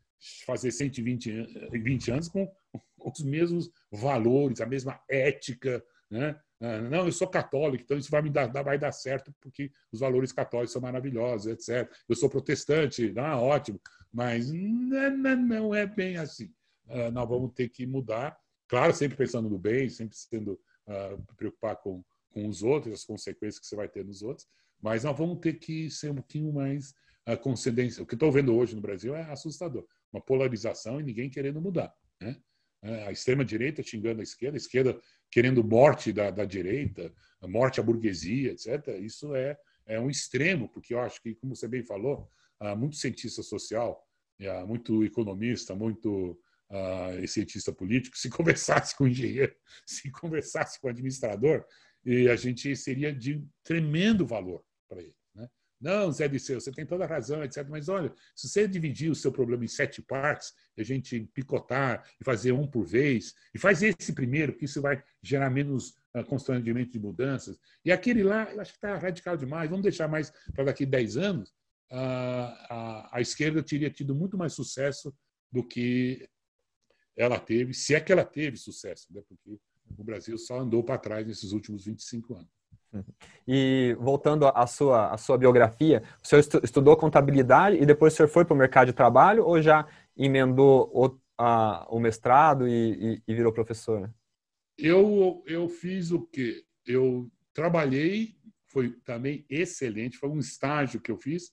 fazer 0.46 0.70
120 0.70 1.70
20 1.72 2.10
anos 2.12 2.28
com 2.28 2.50
os 2.98 3.20
mesmos 3.22 3.70
valores, 3.90 4.60
a 4.60 4.66
mesma 4.66 5.00
ética. 5.08 5.82
Né? 6.10 6.38
Uh, 6.60 6.88
não, 6.90 7.06
eu 7.06 7.12
sou 7.12 7.26
católico, 7.26 7.82
então 7.82 7.96
isso 7.96 8.10
vai 8.10 8.22
me 8.22 8.30
dar, 8.30 8.46
vai 8.46 8.78
dar 8.78 8.92
certo 8.92 9.34
porque 9.40 9.70
os 9.90 10.00
valores 10.00 10.30
católicos 10.30 10.72
são 10.72 10.82
maravilhosos, 10.82 11.46
etc. 11.46 11.90
Eu 12.08 12.14
sou 12.14 12.28
protestante, 12.28 13.12
ah, 13.16 13.40
ótimo, 13.40 13.80
mas 14.12 14.52
não, 14.52 15.36
não 15.36 15.74
é 15.74 15.86
bem 15.86 16.16
assim. 16.16 16.52
Uh, 16.86 17.10
nós 17.10 17.28
vamos 17.28 17.52
ter 17.54 17.68
que 17.68 17.86
mudar, 17.86 18.36
claro, 18.72 18.94
sempre 18.94 19.18
pensando 19.18 19.50
no 19.50 19.58
bem, 19.58 19.90
sempre 19.90 20.16
sendo 20.16 20.58
preocupar 21.36 21.76
com, 21.76 22.02
com 22.30 22.48
os 22.48 22.62
outros, 22.62 22.94
as 22.94 23.04
consequências 23.04 23.58
que 23.58 23.66
você 23.66 23.76
vai 23.76 23.86
ter 23.86 24.02
nos 24.02 24.22
outros, 24.22 24.48
mas 24.80 25.04
nós 25.04 25.14
vamos 25.16 25.40
ter 25.40 25.58
que 25.58 25.90
ser 25.90 26.10
um 26.10 26.14
pouquinho 26.14 26.50
mais 26.54 26.94
a 27.26 27.36
concedência. 27.36 28.02
O 28.02 28.06
que 28.06 28.14
estou 28.14 28.32
vendo 28.32 28.56
hoje 28.56 28.74
no 28.74 28.80
Brasil 28.80 29.14
é 29.14 29.30
assustador. 29.30 29.86
Uma 30.10 30.22
polarização 30.22 30.98
e 30.98 31.02
ninguém 31.02 31.28
querendo 31.28 31.60
mudar. 31.60 31.94
Né? 32.18 32.40
É, 32.82 33.08
a 33.08 33.12
extrema-direita 33.12 33.82
xingando 33.82 34.20
a 34.20 34.22
esquerda, 34.22 34.56
a 34.56 34.62
esquerda 34.64 34.98
querendo 35.30 35.62
morte 35.62 36.10
da, 36.10 36.30
da 36.30 36.46
direita, 36.46 37.12
morte 37.42 37.78
à 37.78 37.82
burguesia, 37.82 38.52
etc. 38.52 38.88
Isso 39.02 39.34
é, 39.34 39.54
é 39.84 40.00
um 40.00 40.08
extremo, 40.08 40.66
porque 40.70 40.94
eu 40.94 41.00
acho 41.00 41.20
que, 41.20 41.34
como 41.34 41.54
você 41.54 41.68
bem 41.68 41.84
falou, 41.84 42.26
há 42.58 42.74
muito 42.74 42.96
cientista 42.96 43.42
social, 43.42 44.02
muito 44.66 45.04
economista, 45.04 45.74
muito 45.74 46.40
uh, 46.72 47.28
cientista 47.28 47.72
político, 47.72 48.16
se 48.16 48.28
conversasse 48.30 48.96
com 48.96 49.04
o 49.04 49.08
engenheiro, 49.08 49.54
se 49.86 50.10
conversasse 50.10 50.80
com 50.80 50.86
o 50.86 50.90
administrador, 50.90 51.64
e 52.04 52.28
a 52.28 52.34
gente 52.34 52.74
seria 52.74 53.14
de 53.14 53.44
tremendo 53.62 54.26
valor 54.26 54.64
para 54.88 55.00
ele. 55.00 55.14
Né? 55.34 55.48
Não, 55.80 56.10
Zé 56.10 56.26
Disseu, 56.26 56.60
você 56.60 56.72
tem 56.72 56.84
toda 56.84 57.04
a 57.04 57.06
razão, 57.06 57.44
etc. 57.44 57.64
Mas 57.68 57.88
olha, 57.88 58.12
se 58.34 58.48
você 58.48 58.66
dividir 58.66 59.10
o 59.10 59.14
seu 59.14 59.30
problema 59.30 59.64
em 59.64 59.68
sete 59.68 60.02
partes, 60.02 60.52
a 60.76 60.82
gente 60.82 61.30
picotar 61.32 62.04
e 62.20 62.24
fazer 62.24 62.52
um 62.52 62.66
por 62.66 62.84
vez, 62.84 63.34
e 63.54 63.58
faz 63.58 63.82
esse 63.82 64.12
primeiro, 64.12 64.56
que 64.56 64.64
isso 64.64 64.82
vai 64.82 65.02
gerar 65.22 65.50
menos 65.50 65.90
uh, 66.16 66.24
constrangimento 66.26 66.90
de 66.90 66.98
mudanças. 66.98 67.56
E 67.84 67.92
aquele 67.92 68.24
lá, 68.24 68.52
eu 68.52 68.60
acho 68.60 68.72
que 68.72 68.78
está 68.78 68.96
radical 68.96 69.36
demais, 69.36 69.70
vamos 69.70 69.84
deixar 69.84 70.08
mais 70.08 70.32
para 70.52 70.64
daqui 70.64 70.84
a 70.84 70.88
10 70.88 71.16
anos. 71.18 71.50
Uh, 71.92 72.50
a, 72.70 73.10
a 73.18 73.20
esquerda 73.20 73.62
teria 73.62 73.90
tido 73.90 74.14
muito 74.14 74.36
mais 74.36 74.54
sucesso 74.54 75.14
do 75.52 75.62
que 75.62 76.26
ela 77.16 77.38
teve, 77.38 77.74
se 77.74 77.94
é 77.94 78.00
que 78.00 78.12
ela 78.12 78.24
teve 78.24 78.56
sucesso, 78.56 79.06
né? 79.10 79.22
porque 79.28 79.58
o 79.98 80.04
Brasil 80.04 80.36
só 80.38 80.60
andou 80.60 80.82
para 80.82 80.98
trás 80.98 81.26
nesses 81.26 81.52
últimos 81.52 81.84
25 81.84 82.34
anos. 82.34 82.62
E 83.48 83.96
voltando 83.98 84.46
à 84.46 84.66
sua, 84.66 85.12
à 85.12 85.16
sua 85.16 85.38
biografia, 85.38 86.02
o 86.22 86.26
senhor 86.26 86.40
estudou 86.62 86.96
contabilidade 86.96 87.76
e 87.76 87.86
depois 87.86 88.12
o 88.12 88.16
senhor 88.16 88.28
foi 88.28 88.44
para 88.44 88.54
o 88.54 88.56
mercado 88.56 88.88
de 88.88 88.92
trabalho 88.92 89.44
ou 89.44 89.60
já 89.62 89.86
emendou 90.16 90.90
o, 90.92 91.18
a, 91.38 91.86
o 91.90 91.98
mestrado 91.98 92.68
e, 92.68 93.14
e, 93.16 93.22
e, 93.26 93.34
virou 93.34 93.52
professor? 93.52 94.12
Eu, 94.76 95.42
eu 95.46 95.68
fiz 95.68 96.10
o 96.10 96.20
quê? 96.20 96.64
Eu 96.86 97.30
trabalhei, 97.54 98.36
foi 98.68 98.90
também 99.04 99.44
excelente, 99.48 100.18
foi 100.18 100.28
um 100.28 100.38
estágio 100.38 101.00
que 101.00 101.10
eu 101.10 101.16
fiz 101.16 101.52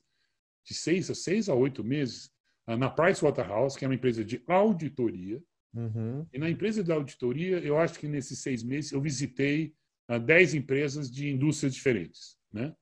de 0.66 0.74
seis 0.74 1.10
a 1.10 1.16
seis 1.16 1.50
a 1.50 1.56
oito 1.56 1.84
meses 1.84 2.30
na 2.68 2.90
Pricewaterhouse, 2.90 3.78
que 3.78 3.84
é 3.84 3.88
uma 3.88 3.96
empresa 3.96 4.24
de 4.24 4.44
auditoria. 4.48 5.42
Uhum. 5.74 6.26
E 6.34 6.40
na 6.40 6.50
empresa 6.50 6.84
de 6.84 6.92
auditoria, 6.92 7.60
eu 7.60 7.78
acho 7.78 8.00
que 8.00 8.08
nesses 8.08 8.40
seis 8.40 8.64
meses 8.64 8.92
eu 8.92 9.02
visitei 9.02 9.74
10 10.18 10.56
empresas 10.56 11.12
de 11.12 11.30
indústrias 11.30 11.76
diferentes. 11.76 12.38
Né? 12.52 12.74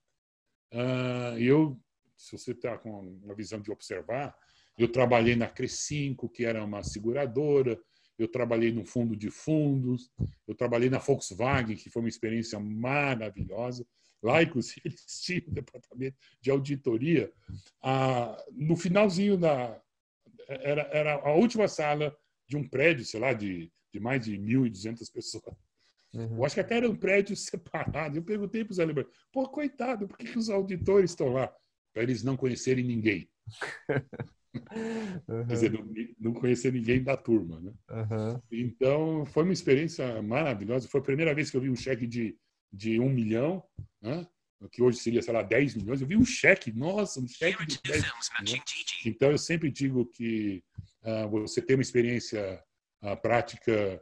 Uh, 0.72 1.38
eu, 1.40 1.80
se 2.16 2.38
você 2.38 2.52
está 2.52 2.78
com 2.78 3.02
uma 3.24 3.36
visão 3.36 3.60
de 3.60 3.72
observar, 3.72 4.34
eu 4.78 4.88
trabalhei 4.88 5.36
na 5.36 5.48
Crescinco, 5.48 6.30
que 6.30 6.46
era 6.46 6.64
uma 6.64 6.84
seguradora, 6.84 7.78
eu 8.18 8.28
trabalhei 8.28 8.72
no 8.72 8.86
fundo 8.86 9.16
de 9.16 9.30
fundos, 9.30 10.10
eu 10.48 10.56
trabalhei 10.56 10.90
na 10.90 11.00
Volkswagen, 11.00 11.76
que 11.76 11.90
foi 11.90 12.02
uma 12.02 12.10
experiência 12.10 12.60
maravilhosa. 12.60 13.86
Lá, 14.22 14.42
inclusive, 14.44 14.82
eles 14.86 15.22
tinham 15.22 15.44
um 15.48 15.54
departamento 15.54 16.18
de 16.42 16.50
auditoria. 16.50 17.32
Ah, 17.82 18.38
no 18.52 18.76
finalzinho 18.76 19.38
da. 19.38 19.82
Era, 20.48 20.84
era 20.94 21.16
a 21.16 21.34
última 21.34 21.68
sala 21.68 22.16
de 22.48 22.58
um 22.58 22.68
prédio, 22.68 23.06
sei 23.06 23.20
lá, 23.20 23.34
de, 23.34 23.72
de 23.94 24.00
mais 24.00 24.24
de 24.24 24.38
1.200 24.38 25.12
pessoas. 25.12 25.56
Uhum. 26.14 26.38
Eu 26.38 26.46
acho 26.46 26.56
que 26.56 26.62
até 26.62 26.78
era 26.78 26.90
um 26.90 26.96
prédio 26.96 27.36
separado. 27.38 28.18
Eu 28.18 28.24
perguntei 28.24 28.64
para 28.64 28.72
os 28.72 28.80
alemães, 28.80 29.08
pô, 29.32 29.48
coitado, 29.48 30.08
por 30.08 30.18
que, 30.18 30.26
que 30.26 30.38
os 30.38 30.50
auditores 30.50 31.12
estão 31.12 31.30
lá? 31.30 31.54
Para 31.94 32.04
eles 32.04 32.24
não 32.24 32.38
conhecerem 32.38 32.84
ninguém. 32.84 33.30
Uhum. 33.90 34.28
Quer 35.48 35.54
dizer, 35.54 35.72
não, 35.72 35.86
não, 36.20 36.34
conhecer 36.34 36.72
ninguém 36.74 37.04
da 37.04 37.16
turma. 37.16 37.60
Né? 37.60 37.74
Uhum. 37.90 38.42
Então, 38.52 39.26
foi 39.28 39.44
uma 39.44 39.54
experiência 39.54 40.22
maravilhosa. 40.22 40.88
Foi 40.88 41.02
a 41.02 41.04
primeira 41.04 41.36
vez 41.36 41.52
que 41.52 41.58
eu 41.58 41.62
vi 41.62 41.70
um 41.70 41.76
cheque 41.76 42.08
de, 42.08 42.36
de 42.72 43.00
um 43.00 43.10
milhão, 43.10 43.64
né? 44.02 44.26
que 44.72 44.82
hoje 44.82 44.98
seria, 44.98 45.22
sei 45.22 45.34
lá, 45.34 45.44
10 45.44 45.76
milhões. 45.76 46.02
Eu 46.02 46.08
vi 46.08 46.18
um 46.18 46.26
cheque, 46.26 46.72
nossa, 46.72 47.20
um 47.20 47.28
cheque 47.28 47.64
de 47.68 47.80
10 47.84 48.02
milhões. 48.02 48.30
Então, 49.06 49.30
eu 49.30 49.38
sempre 49.38 49.70
digo 49.70 50.06
que 50.08 50.64
você 51.30 51.62
tem 51.62 51.76
uma 51.76 51.82
experiência 51.82 52.64
uh, 53.02 53.16
prática 53.22 54.02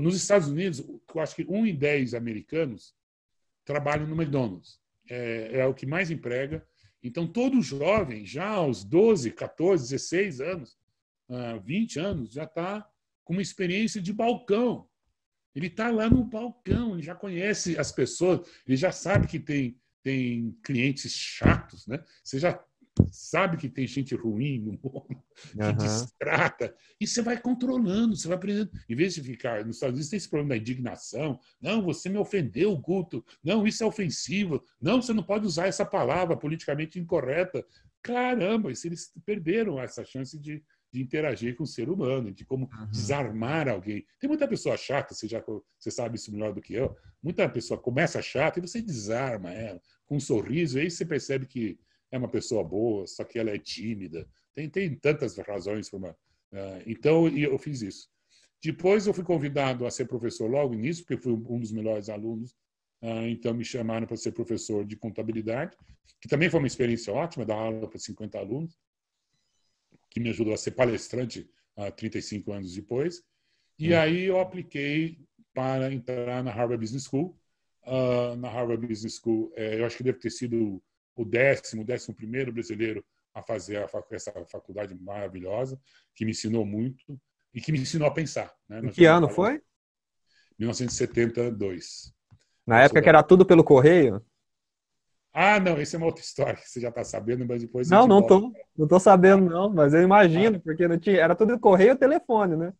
nos 0.00 0.16
Estados 0.16 0.48
Unidos, 0.48 0.80
eu 0.80 1.20
acho 1.20 1.36
que 1.36 1.46
um 1.48 1.64
em 1.64 1.74
dez 1.74 2.12
americanos 2.12 2.94
trabalham 3.64 4.06
no 4.06 4.20
McDonald's. 4.20 4.80
É, 5.08 5.60
é 5.60 5.66
o 5.66 5.74
que 5.74 5.86
mais 5.86 6.10
emprega. 6.10 6.66
Então, 7.02 7.26
todo 7.26 7.62
jovem, 7.62 8.26
já 8.26 8.48
aos 8.48 8.82
12, 8.82 9.30
14, 9.30 9.90
16 9.90 10.40
anos, 10.40 10.76
20 11.64 12.00
anos, 12.00 12.32
já 12.32 12.44
está 12.44 12.88
com 13.22 13.34
uma 13.34 13.42
experiência 13.42 14.00
de 14.00 14.12
balcão. 14.12 14.88
Ele 15.54 15.68
está 15.68 15.90
lá 15.90 16.10
no 16.10 16.24
balcão, 16.24 16.94
ele 16.94 17.02
já 17.02 17.14
conhece 17.14 17.78
as 17.78 17.90
pessoas, 17.90 18.46
ele 18.66 18.76
já 18.76 18.92
sabe 18.92 19.26
que 19.26 19.38
tem, 19.38 19.80
tem 20.02 20.56
clientes 20.62 21.12
chatos, 21.12 21.86
né? 21.86 22.04
Você 22.22 22.38
já 22.38 22.62
sabe 23.10 23.56
que 23.56 23.68
tem 23.68 23.86
gente 23.86 24.14
ruim 24.14 24.58
no 24.58 24.72
mundo, 24.72 25.22
que 25.52 25.62
uhum. 25.62 25.76
distrata, 25.76 26.74
e 27.00 27.06
você 27.06 27.22
vai 27.22 27.40
controlando, 27.40 28.16
você 28.16 28.28
vai 28.28 28.36
aprendendo. 28.36 28.70
Em 28.88 28.94
vez 28.94 29.14
de 29.14 29.22
ficar, 29.22 29.64
nos 29.64 29.76
Estados 29.76 29.94
Unidos 29.94 30.10
tem 30.10 30.16
esse 30.16 30.28
problema 30.28 30.50
da 30.50 30.56
indignação, 30.56 31.38
não, 31.60 31.82
você 31.82 32.08
me 32.08 32.18
ofendeu, 32.18 32.76
Guto, 32.76 33.24
não, 33.42 33.66
isso 33.66 33.82
é 33.82 33.86
ofensivo, 33.86 34.62
não, 34.80 35.00
você 35.00 35.12
não 35.12 35.22
pode 35.22 35.46
usar 35.46 35.66
essa 35.66 35.84
palavra 35.84 36.36
politicamente 36.36 36.98
incorreta. 36.98 37.64
Caramba, 38.02 38.70
eles 38.70 39.12
perderam 39.24 39.80
essa 39.80 40.04
chance 40.04 40.38
de, 40.38 40.62
de 40.92 41.02
interagir 41.02 41.56
com 41.56 41.64
o 41.64 41.66
ser 41.66 41.88
humano, 41.88 42.32
de 42.32 42.44
como 42.44 42.70
uhum. 42.72 42.90
desarmar 42.90 43.68
alguém. 43.68 44.04
Tem 44.20 44.28
muita 44.28 44.46
pessoa 44.46 44.76
chata, 44.76 45.14
você 45.14 45.26
já 45.26 45.42
você 45.78 45.90
sabe 45.90 46.16
isso 46.16 46.32
melhor 46.32 46.52
do 46.52 46.60
que 46.60 46.74
eu. 46.74 46.96
Muita 47.22 47.48
pessoa 47.48 47.80
começa 47.80 48.22
chata 48.22 48.58
e 48.58 48.62
você 48.62 48.80
desarma 48.80 49.50
ela. 49.50 49.80
com 50.06 50.16
um 50.16 50.20
sorriso, 50.20 50.78
aí 50.78 50.90
você 50.90 51.04
percebe 51.04 51.46
que 51.46 51.78
é 52.10 52.18
uma 52.18 52.28
pessoa 52.28 52.62
boa, 52.62 53.06
só 53.06 53.24
que 53.24 53.38
ela 53.38 53.50
é 53.50 53.58
tímida. 53.58 54.28
Tem, 54.54 54.68
tem 54.68 54.94
tantas 54.94 55.36
razões 55.38 55.88
para 55.88 55.98
uma. 55.98 56.10
Uh, 56.10 56.82
então, 56.86 57.28
eu 57.28 57.58
fiz 57.58 57.82
isso. 57.82 58.08
Depois, 58.62 59.06
eu 59.06 59.14
fui 59.14 59.24
convidado 59.24 59.86
a 59.86 59.90
ser 59.90 60.06
professor 60.06 60.50
logo 60.50 60.74
nisso, 60.74 61.04
porque 61.04 61.22
fui 61.22 61.32
um 61.32 61.60
dos 61.60 61.72
melhores 61.72 62.08
alunos. 62.08 62.52
Uh, 63.02 63.26
então, 63.28 63.52
me 63.52 63.64
chamaram 63.64 64.06
para 64.06 64.16
ser 64.16 64.32
professor 64.32 64.84
de 64.84 64.96
contabilidade, 64.96 65.76
que 66.20 66.28
também 66.28 66.48
foi 66.48 66.58
uma 66.58 66.66
experiência 66.66 67.12
ótima, 67.12 67.44
dar 67.44 67.56
aula 67.56 67.88
para 67.88 67.98
50 67.98 68.38
alunos, 68.38 68.78
que 70.10 70.18
me 70.18 70.30
ajudou 70.30 70.54
a 70.54 70.56
ser 70.56 70.70
palestrante 70.70 71.48
uh, 71.76 71.92
35 71.92 72.52
anos 72.52 72.74
depois. 72.74 73.22
E 73.78 73.92
uhum. 73.92 73.98
aí, 73.98 74.24
eu 74.24 74.40
apliquei 74.40 75.18
para 75.52 75.92
entrar 75.92 76.42
na 76.42 76.50
Harvard 76.50 76.80
Business 76.80 77.04
School. 77.04 77.38
Uh, 77.86 78.34
na 78.36 78.48
Harvard 78.48 78.84
Business 78.84 79.16
School, 79.16 79.52
eh, 79.54 79.78
eu 79.78 79.86
acho 79.86 79.96
que 79.96 80.02
deve 80.02 80.18
ter 80.18 80.30
sido 80.30 80.82
o 81.16 81.24
décimo, 81.24 81.84
décimo 81.84 82.14
primeiro 82.14 82.52
brasileiro 82.52 83.04
a 83.34 83.42
fazer 83.42 83.78
a 83.78 83.88
essa 84.12 84.32
faculdade 84.50 84.94
maravilhosa, 84.94 85.78
que 86.14 86.24
me 86.24 86.30
ensinou 86.30 86.64
muito 86.64 87.18
e 87.52 87.60
que 87.60 87.72
me 87.72 87.78
ensinou 87.78 88.06
a 88.06 88.10
pensar. 88.10 88.54
Né? 88.68 88.80
Em 88.80 88.90
que 88.90 89.04
ano 89.04 89.28
foi? 89.28 89.60
1972. 90.58 92.14
Na 92.66 92.82
época 92.82 93.02
que 93.02 93.08
era 93.08 93.22
tudo 93.22 93.44
pelo 93.44 93.64
correio? 93.64 94.24
Ah, 95.32 95.60
não, 95.60 95.78
isso 95.78 95.94
é 95.94 95.98
uma 95.98 96.06
outra 96.06 96.22
história 96.22 96.58
você 96.64 96.80
já 96.80 96.88
está 96.88 97.04
sabendo, 97.04 97.44
mas 97.46 97.60
depois. 97.60 97.90
Não, 97.90 98.06
não 98.06 98.26
tô, 98.26 98.52
não 98.74 98.88
tô 98.88 98.98
sabendo, 98.98 99.50
não, 99.50 99.68
mas 99.68 99.92
eu 99.92 100.00
imagino, 100.00 100.56
ah. 100.56 100.60
porque 100.60 100.88
não 100.88 100.98
tinha, 100.98 101.20
era 101.20 101.34
tudo 101.36 101.60
correio 101.60 101.92
e 101.92 101.96
telefone, 101.96 102.56
né? 102.56 102.72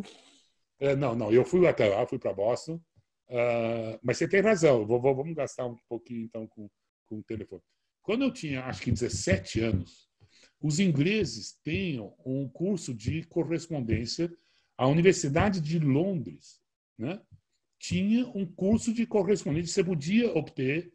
É, 0.80 0.96
não, 0.96 1.14
não, 1.14 1.30
eu 1.30 1.44
fui 1.44 1.66
até 1.66 1.86
lá, 1.86 2.06
fui 2.06 2.18
para 2.18 2.32
Boston, 2.32 2.80
uh, 3.28 3.98
mas 4.02 4.16
você 4.16 4.26
tem 4.26 4.40
razão, 4.40 4.86
vou, 4.86 5.00
vou, 5.00 5.14
vamos 5.14 5.34
gastar 5.34 5.66
um 5.66 5.76
pouquinho 5.86 6.24
então 6.24 6.46
com, 6.46 6.66
com 7.06 7.18
o 7.18 7.22
telefone. 7.22 7.62
Quando 8.06 8.22
eu 8.22 8.30
tinha, 8.30 8.62
acho 8.66 8.82
que 8.82 8.92
17 8.92 9.60
anos, 9.62 10.08
os 10.62 10.78
ingleses 10.78 11.58
têm 11.64 11.98
um 12.24 12.48
curso 12.48 12.94
de 12.94 13.24
correspondência. 13.24 14.32
A 14.78 14.86
Universidade 14.86 15.60
de 15.60 15.80
Londres 15.80 16.62
né, 16.96 17.20
tinha 17.80 18.24
um 18.28 18.46
curso 18.46 18.94
de 18.94 19.06
correspondência. 19.06 19.72
Você 19.72 19.82
podia 19.82 20.32
obter 20.38 20.92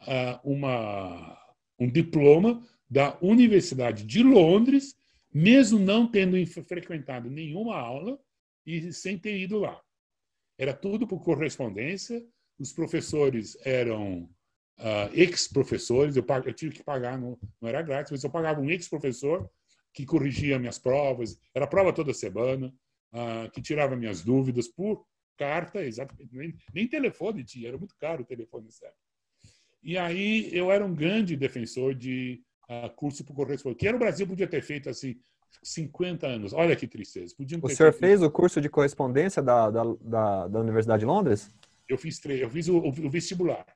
uh, 0.00 0.40
uma, 0.42 1.38
um 1.78 1.86
diploma 1.86 2.66
da 2.88 3.18
Universidade 3.20 4.02
de 4.02 4.22
Londres, 4.22 4.96
mesmo 5.30 5.78
não 5.78 6.10
tendo 6.10 6.34
frequentado 6.46 7.28
nenhuma 7.28 7.76
aula 7.76 8.18
e 8.64 8.90
sem 8.90 9.18
ter 9.18 9.38
ido 9.38 9.58
lá. 9.58 9.78
Era 10.56 10.72
tudo 10.72 11.06
por 11.06 11.22
correspondência. 11.22 12.24
Os 12.58 12.72
professores 12.72 13.54
eram 13.66 14.30
uh, 14.78 15.10
ex-professores, 15.12 16.16
eu, 16.16 16.24
eu, 16.44 16.52
tive 16.52 16.74
que 16.74 16.84
pagar, 16.84 17.18
não, 17.18 17.38
não 17.60 17.68
era 17.68 17.82
grátis, 17.82 18.10
mas 18.10 18.24
eu 18.24 18.30
pagava 18.30 18.60
um 18.60 18.70
ex-professor 18.70 19.48
que 19.92 20.04
corrigia 20.04 20.58
minhas 20.58 20.78
provas, 20.78 21.38
era 21.54 21.66
prova 21.66 21.92
toda 21.92 22.12
semana, 22.12 22.72
uh, 23.12 23.50
que 23.52 23.62
tirava 23.62 23.96
minhas 23.96 24.22
dúvidas 24.22 24.68
por 24.68 25.04
carta, 25.36 25.82
exatamente, 25.82 26.34
nem, 26.34 26.54
nem 26.72 26.88
telefone 26.88 27.44
tinha, 27.44 27.68
era 27.68 27.78
muito 27.78 27.94
caro 27.98 28.22
o 28.22 28.26
telefone 28.26 28.70
certo. 28.70 28.96
E 29.82 29.98
aí 29.98 30.48
eu 30.52 30.72
era 30.72 30.84
um 30.84 30.94
grande 30.94 31.36
defensor 31.36 31.94
de 31.94 32.42
uh, 32.68 32.90
curso 32.96 33.24
por 33.24 33.34
correspondência, 33.34 33.78
que 33.78 33.86
era 33.86 33.96
o 33.96 34.00
Brasil 34.00 34.26
podia 34.26 34.46
ter 34.46 34.62
feito 34.62 34.88
assim 34.88 35.20
50 35.62 36.26
anos. 36.26 36.52
Olha 36.52 36.74
que 36.74 36.86
tristeza. 36.86 37.34
o 37.38 37.68
senhor 37.68 37.92
feito... 37.92 38.00
fez 38.00 38.22
o 38.22 38.30
curso 38.30 38.60
de 38.60 38.68
correspondência 38.68 39.42
da, 39.42 39.70
da, 39.70 39.82
da, 40.00 40.48
da 40.48 40.60
Universidade 40.60 41.00
de 41.00 41.06
Londres? 41.06 41.54
Eu 41.88 41.98
fiz, 41.98 42.24
eu 42.24 42.50
fiz 42.50 42.68
o, 42.68 42.78
o 42.78 43.10
vestibular. 43.10 43.66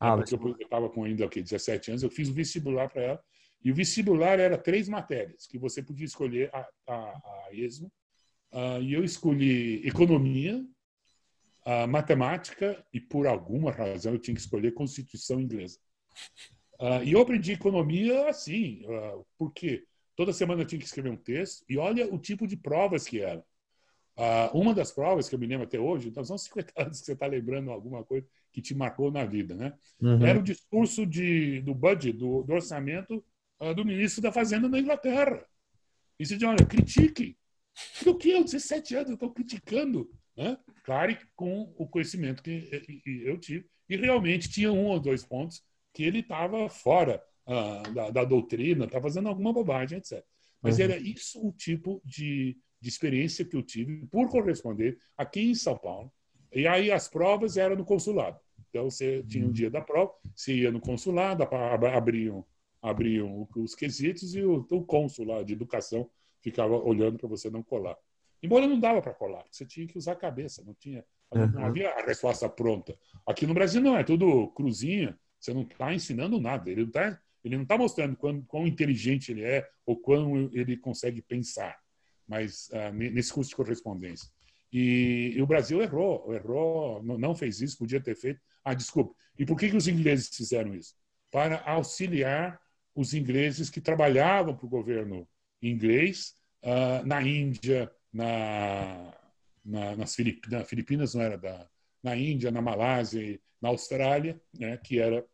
Ah, 0.00 0.16
porque 0.16 0.34
eu 0.34 0.56
estava 0.60 0.88
com 0.88 1.04
ainda 1.04 1.26
okay, 1.26 1.42
17 1.42 1.90
anos, 1.90 2.02
eu 2.02 2.10
fiz 2.10 2.28
o 2.28 2.32
vestibular 2.32 2.88
para 2.88 3.02
ela. 3.02 3.24
E 3.64 3.72
o 3.72 3.74
vestibular 3.74 4.38
era 4.38 4.56
três 4.56 4.88
matérias 4.88 5.46
que 5.46 5.58
você 5.58 5.82
podia 5.82 6.06
escolher 6.06 6.50
a, 6.54 6.68
a, 6.86 6.94
a 6.94 7.48
esmo. 7.52 7.90
Uh, 8.52 8.80
e 8.80 8.94
eu 8.94 9.04
escolhi 9.04 9.86
economia, 9.86 10.64
uh, 11.66 11.88
matemática 11.88 12.84
e, 12.92 13.00
por 13.00 13.26
alguma 13.26 13.70
razão, 13.70 14.12
eu 14.12 14.18
tinha 14.18 14.34
que 14.34 14.40
escolher 14.40 14.72
Constituição 14.72 15.40
Inglesa. 15.40 15.78
Uh, 16.80 17.02
e 17.04 17.12
eu 17.12 17.20
aprendi 17.20 17.52
economia 17.52 18.28
assim, 18.28 18.82
porque 19.36 19.84
toda 20.14 20.32
semana 20.32 20.62
eu 20.62 20.66
tinha 20.66 20.78
que 20.78 20.86
escrever 20.86 21.10
um 21.10 21.16
texto. 21.16 21.64
E 21.68 21.76
olha 21.76 22.12
o 22.12 22.18
tipo 22.18 22.46
de 22.46 22.56
provas 22.56 23.06
que 23.06 23.20
era. 23.20 23.44
uma 24.54 24.72
das 24.72 24.92
provas 24.92 25.28
que 25.28 25.34
eu 25.34 25.38
me 25.38 25.46
lembro 25.46 25.66
até 25.66 25.80
hoje, 25.80 26.08
então 26.08 26.24
são 26.24 26.38
50 26.38 26.72
anos 26.80 27.00
que 27.00 27.06
você 27.06 27.12
está 27.12 27.26
lembrando 27.26 27.72
alguma 27.72 28.04
coisa, 28.04 28.26
que 28.58 28.62
te 28.62 28.74
marcou 28.74 29.08
na 29.08 29.24
vida, 29.24 29.54
né? 29.54 29.72
Uhum. 30.00 30.26
Era 30.26 30.40
o 30.40 30.42
discurso 30.42 31.06
de, 31.06 31.60
do 31.60 31.72
budget, 31.72 32.12
do, 32.18 32.42
do 32.42 32.52
orçamento 32.52 33.24
uh, 33.60 33.72
do 33.72 33.84
ministro 33.84 34.20
da 34.20 34.32
Fazenda 34.32 34.68
na 34.68 34.80
Inglaterra. 34.80 35.46
E 36.18 36.26
você 36.26 36.36
diz, 36.36 36.48
olha, 36.48 36.66
critique. 36.66 37.38
Do 38.02 38.18
que 38.18 38.30
eu, 38.30 38.42
17 38.42 38.96
anos, 38.96 39.10
eu 39.10 39.14
estou 39.14 39.30
criticando. 39.30 40.10
Né? 40.36 40.58
Claro, 40.82 41.16
com 41.36 41.72
o 41.78 41.86
conhecimento 41.86 42.42
que 42.42 42.68
eu 43.24 43.38
tive. 43.38 43.64
E 43.88 43.96
realmente 43.96 44.50
tinha 44.50 44.72
um 44.72 44.86
ou 44.86 44.98
dois 44.98 45.24
pontos 45.24 45.62
que 45.94 46.02
ele 46.02 46.18
estava 46.18 46.68
fora 46.68 47.22
uh, 47.46 47.94
da, 47.94 48.10
da, 48.10 48.24
doutrina, 48.24 48.86
estava 48.86 49.04
fazendo 49.04 49.28
alguma 49.28 49.52
bobagem, 49.52 49.98
etc. 49.98 50.24
Mas 50.60 50.78
uhum. 50.78 50.84
era 50.84 50.96
isso 50.96 51.46
o 51.46 51.52
tipo 51.52 52.02
de, 52.04 52.58
de 52.80 52.88
experiência 52.88 53.44
que 53.44 53.54
eu 53.54 53.62
tive 53.62 54.04
por 54.08 54.28
corresponder 54.28 54.98
aqui 55.16 55.42
em 55.42 55.54
São 55.54 55.78
Paulo, 55.78 56.12
e 56.52 56.66
aí 56.66 56.90
as 56.90 57.08
provas 57.08 57.56
eram 57.56 57.76
no 57.76 57.84
consulado. 57.84 58.40
Então 58.68 58.90
você 58.90 59.22
tinha 59.22 59.46
um 59.46 59.52
dia 59.52 59.70
da 59.70 59.80
prova, 59.80 60.12
você 60.34 60.54
ia 60.54 60.70
no 60.70 60.80
consulado, 60.80 61.42
abriam, 61.42 62.44
abriam 62.82 63.48
os 63.56 63.74
quesitos 63.74 64.34
e 64.34 64.42
o, 64.42 64.66
o 64.70 64.84
cônsul 64.84 65.26
lá 65.26 65.42
de 65.42 65.52
educação 65.52 66.08
ficava 66.40 66.76
olhando 66.76 67.18
para 67.18 67.28
você 67.28 67.50
não 67.50 67.62
colar. 67.62 67.96
Embora 68.42 68.66
não 68.66 68.78
dava 68.78 69.02
para 69.02 69.14
colar, 69.14 69.44
você 69.50 69.66
tinha 69.66 69.86
que 69.86 69.98
usar 69.98 70.12
a 70.12 70.16
cabeça, 70.16 70.62
não 70.64 70.74
tinha, 70.74 71.04
não 71.32 71.42
uhum. 71.42 71.64
havia 71.64 71.90
a 71.90 72.04
resposta 72.04 72.48
pronta. 72.48 72.96
Aqui 73.26 73.46
no 73.46 73.54
Brasil 73.54 73.80
não 73.80 73.96
é 73.96 74.04
tudo 74.04 74.48
cruzinha, 74.48 75.18
você 75.40 75.52
não 75.52 75.62
está 75.62 75.92
ensinando 75.92 76.40
nada. 76.40 76.70
Ele 76.70 76.82
não 76.82 76.88
está 76.88 77.20
ele 77.44 77.56
não 77.56 77.64
tá 77.64 77.78
mostrando 77.78 78.16
quão, 78.16 78.42
quão, 78.42 78.66
inteligente 78.66 79.30
ele 79.30 79.42
é 79.42 79.66
ou 79.86 79.96
quão 79.96 80.50
ele 80.52 80.76
consegue 80.76 81.22
pensar, 81.22 81.78
mas 82.26 82.68
uh, 82.70 82.92
nesse 82.92 83.32
curso 83.32 83.50
de 83.50 83.56
correspondência. 83.56 84.28
E, 84.72 85.32
e, 85.36 85.42
o 85.42 85.46
Brasil 85.46 85.80
errou, 85.82 86.32
errou, 86.34 87.02
não 87.02 87.34
fez 87.34 87.60
isso, 87.60 87.78
podia 87.78 88.00
ter 88.00 88.14
feito. 88.14 88.40
Ah, 88.64 88.74
desculpa. 88.74 89.14
E 89.38 89.46
por 89.46 89.56
que, 89.56 89.70
que 89.70 89.76
os 89.76 89.88
ingleses 89.88 90.28
fizeram 90.28 90.74
isso? 90.74 90.94
Para 91.30 91.62
auxiliar 91.62 92.60
os 92.94 93.14
ingleses 93.14 93.70
que 93.70 93.80
trabalhavam 93.80 94.56
para 94.56 94.66
o 94.66 94.68
governo 94.68 95.26
inglês 95.62 96.34
uh, 96.62 97.06
na 97.06 97.22
Índia, 97.22 97.90
na, 98.12 99.14
na, 99.64 99.96
nas 99.96 100.14
Filipinas, 100.14 100.68
Filipinas 100.68 101.14
não 101.14 101.22
era 101.22 101.38
da, 101.38 101.68
na 102.02 102.16
Índia, 102.16 102.50
na 102.50 102.60
Malásia, 102.60 103.40
na 103.60 103.68
Austrália, 103.68 104.40
né, 104.58 104.76
que 104.76 104.98
era 104.98 105.24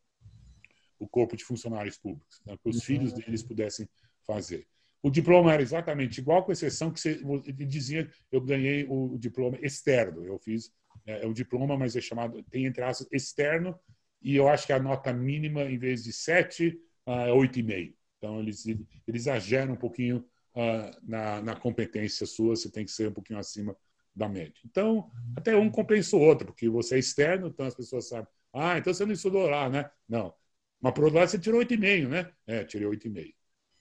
o 0.99 1.09
corpo 1.09 1.37
de 1.37 1.45
funcionários 1.45 1.99
públicos, 1.99 2.41
né, 2.47 2.57
que 2.62 2.68
os 2.68 2.76
uhum. 2.76 2.82
filhos 2.82 3.12
deles 3.12 3.43
pudessem 3.43 3.89
fazer. 4.26 4.66
O 5.05 5.11
diploma 5.11 5.52
era 5.52 5.61
exatamente 5.61 6.18
igual, 6.18 6.42
com 6.42 6.50
exceção 6.50 6.90
que 6.90 6.98
você 6.98 7.52
dizia 7.52 8.11
eu 8.32 8.40
ganhei 8.40 8.86
o 8.88 9.18
diploma 9.18 9.59
externo. 9.61 10.24
Eu 10.24 10.38
fiz 10.38 10.72
é, 11.05 11.24
é 11.24 11.26
o 11.26 11.34
diploma, 11.34 11.76
mas 11.76 11.94
é 11.94 12.00
chamado 12.00 12.42
tem 12.44 12.64
entre 12.64 12.82
aspas 12.82 13.07
externo 13.12 13.78
e 14.22 14.34
eu 14.34 14.48
acho 14.48 14.66
que 14.66 14.72
a 14.72 14.78
nota 14.78 15.12
mínima 15.12 15.64
em 15.64 15.76
vez 15.76 16.02
de 16.02 16.11
7 16.11 16.68
uh, 17.07 17.11
é 17.11 17.30
8,5. 17.30 17.94
Então 18.16 18.40
eles 18.40 18.64
eles 18.66 18.86
exageram 19.07 19.74
um 19.74 19.76
pouquinho 19.76 20.24
uh, 20.55 20.98
na, 21.02 21.42
na 21.42 21.55
competência 21.55 22.24
sua, 22.24 22.57
você 22.57 22.70
tem 22.70 22.86
que 22.86 22.90
ser 22.90 23.09
um 23.09 23.12
pouquinho 23.12 23.38
acima 23.38 23.76
da 24.16 24.26
média. 24.26 24.55
Então, 24.64 25.11
até 25.36 25.55
um 25.55 25.68
compensa 25.70 26.16
o 26.16 26.20
outro, 26.20 26.46
porque 26.46 26.66
você 26.66 26.94
é 26.94 26.98
externo, 26.98 27.48
então 27.48 27.66
as 27.66 27.74
pessoas 27.74 28.09
sabem, 28.09 28.28
ah, 28.55 28.78
então 28.78 28.94
você 28.94 29.05
não 29.05 29.12
estudou 29.12 29.50
lá, 29.50 29.68
né? 29.68 29.90
Não. 30.09 30.32
Mas 30.80 30.94
por 30.94 31.05
outro 31.05 31.18
lado, 31.18 31.28
você 31.28 31.38
tirou 31.38 31.61
8,5, 31.61 32.09
né? 32.09 32.32
É, 32.46 32.64
tirei 32.64 32.88
8,5. 32.88 33.34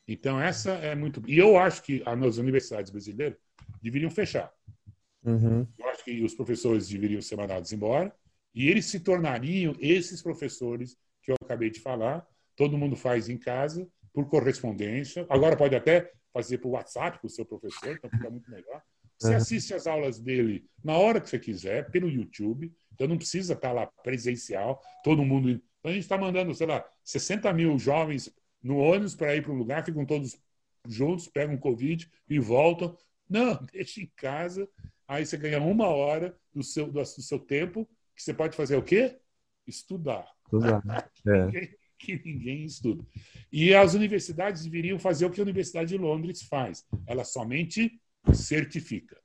Então, 0.07 0.39
essa 0.39 0.71
é 0.71 0.95
muito. 0.95 1.21
E 1.27 1.37
eu 1.37 1.57
acho 1.57 1.81
que 1.83 2.03
as 2.05 2.37
universidades 2.37 2.91
brasileiras 2.91 3.37
deveriam 3.81 4.11
fechar. 4.11 4.51
Uhum. 5.23 5.65
Eu 5.77 5.89
acho 5.89 6.03
que 6.03 6.21
os 6.23 6.35
professores 6.35 6.89
deveriam 6.89 7.21
ser 7.21 7.37
mandados 7.37 7.71
embora 7.71 8.13
e 8.53 8.69
eles 8.69 8.85
se 8.85 8.99
tornariam 8.99 9.75
esses 9.79 10.21
professores 10.21 10.97
que 11.21 11.31
eu 11.31 11.35
acabei 11.41 11.69
de 11.69 11.79
falar. 11.79 12.27
Todo 12.55 12.77
mundo 12.77 12.95
faz 12.95 13.29
em 13.29 13.37
casa, 13.37 13.87
por 14.13 14.27
correspondência. 14.27 15.25
Agora 15.29 15.57
pode 15.57 15.75
até 15.75 16.11
fazer 16.31 16.59
por 16.59 16.69
WhatsApp 16.69 17.19
com 17.19 17.27
o 17.27 17.29
seu 17.29 17.45
professor, 17.45 17.95
então 17.95 18.09
fica 18.09 18.29
muito 18.29 18.49
melhor. 18.49 18.81
Você 19.17 19.29
uhum. 19.29 19.37
assiste 19.37 19.73
as 19.73 19.87
aulas 19.87 20.19
dele 20.19 20.65
na 20.83 20.97
hora 20.97 21.21
que 21.21 21.29
você 21.29 21.39
quiser, 21.39 21.89
pelo 21.89 22.09
YouTube. 22.09 22.73
Então 22.93 23.07
não 23.07 23.17
precisa 23.17 23.53
estar 23.53 23.71
lá 23.71 23.87
presencial, 24.03 24.81
todo 25.03 25.23
mundo. 25.23 25.49
Então, 25.49 25.91
a 25.91 25.93
gente 25.93 26.03
está 26.03 26.17
mandando, 26.17 26.53
sei 26.53 26.67
lá, 26.67 26.85
60 27.03 27.51
mil 27.53 27.77
jovens 27.79 28.29
no 28.63 28.77
ônibus 28.77 29.13
para 29.13 29.35
ir 29.35 29.43
para 29.43 29.51
um 29.51 29.57
lugar, 29.57 29.85
ficam 29.85 30.05
todos 30.05 30.37
juntos, 30.87 31.27
pegam 31.27 31.57
Covid 31.57 32.09
e 32.29 32.39
voltam. 32.39 32.97
Não, 33.29 33.55
deixa 33.71 34.01
em 34.01 34.11
casa. 34.15 34.67
Aí 35.07 35.25
você 35.25 35.37
ganha 35.37 35.61
uma 35.61 35.87
hora 35.87 36.35
do 36.53 36.63
seu, 36.63 36.85
do, 36.87 36.93
do 36.93 37.05
seu 37.05 37.39
tempo, 37.39 37.87
que 38.15 38.23
você 38.23 38.33
pode 38.33 38.55
fazer 38.55 38.77
o 38.77 38.83
quê? 38.83 39.19
Estudar. 39.67 40.27
Estudar. 40.45 40.81
É. 41.25 41.51
Quem, 41.51 41.77
que 42.03 42.21
ninguém 42.25 42.65
estuda. 42.65 43.03
E 43.51 43.73
as 43.73 43.93
universidades 43.93 44.63
deveriam 44.63 44.99
fazer 44.99 45.25
o 45.25 45.31
que 45.31 45.39
a 45.39 45.43
Universidade 45.43 45.89
de 45.89 45.97
Londres 45.97 46.41
faz. 46.41 46.85
Ela 47.07 47.23
somente 47.23 47.99
certifica. 48.33 49.17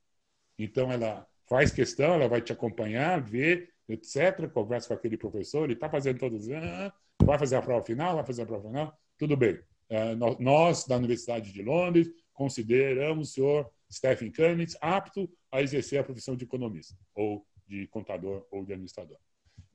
Então, 0.57 0.91
ela 0.91 1.27
faz 1.47 1.71
questão, 1.71 2.13
ela 2.13 2.29
vai 2.29 2.41
te 2.41 2.53
acompanhar, 2.53 3.21
ver, 3.21 3.73
etc., 3.87 4.49
conversa 4.49 4.87
com 4.87 4.93
aquele 4.93 5.17
professor, 5.17 5.65
ele 5.65 5.73
está 5.73 5.89
fazendo 5.89 6.19
todos. 6.19 6.49
Ah, 6.49 6.93
vai 7.21 7.37
fazer 7.37 7.57
a 7.57 7.61
prova 7.61 7.83
final, 7.83 8.15
vai 8.15 8.25
fazer 8.25 8.43
a 8.43 8.45
prova 8.45 8.67
final, 8.67 8.97
tudo 9.19 9.37
bem. 9.37 9.59
Uh, 9.89 10.39
nós, 10.39 10.85
da 10.85 10.95
Universidade 10.95 11.51
de 11.51 11.61
Londres, 11.61 12.09
consideramos 12.33 13.29
o 13.29 13.31
senhor 13.33 13.71
Stephen 13.91 14.31
Cummings 14.31 14.77
apto 14.79 15.29
a 15.51 15.61
exercer 15.61 15.99
a 15.99 16.03
profissão 16.03 16.35
de 16.35 16.45
economista, 16.45 16.95
ou 17.13 17.45
de 17.67 17.85
contador, 17.87 18.47
ou 18.49 18.63
de 18.63 18.73
administrador. 18.73 19.17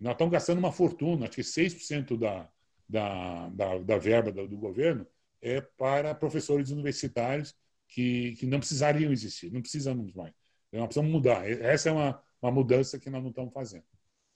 Nós 0.01 0.13
estamos 0.13 0.33
gastando 0.33 0.59
uma 0.59 0.73
fortuna, 0.73 1.27
acho 1.27 1.37
que 1.37 1.43
6% 1.43 2.17
da, 2.17 2.49
da, 2.89 3.49
da, 3.51 3.79
da 3.79 3.99
verba 3.99 4.33
do, 4.33 4.57
governo 4.57 5.07
é 5.43 5.61
para 5.61 6.15
professores 6.15 6.71
universitários 6.71 7.55
que, 7.89 8.35
que 8.37 8.47
não 8.47 8.59
precisariam 8.59 9.13
existir, 9.13 9.53
não 9.53 9.61
precisamos 9.61 10.13
mais. 10.15 10.33
Nós 10.73 10.87
precisamos 10.87 11.13
mudar. 11.13 11.49
Essa 11.49 11.91
é 11.91 11.93
uma, 11.93 12.23
uma 12.41 12.51
mudança 12.51 12.99
que 12.99 13.11
nós 13.11 13.23
não 13.23 13.31
estamos 13.31 13.53
fazendo. 13.53 13.85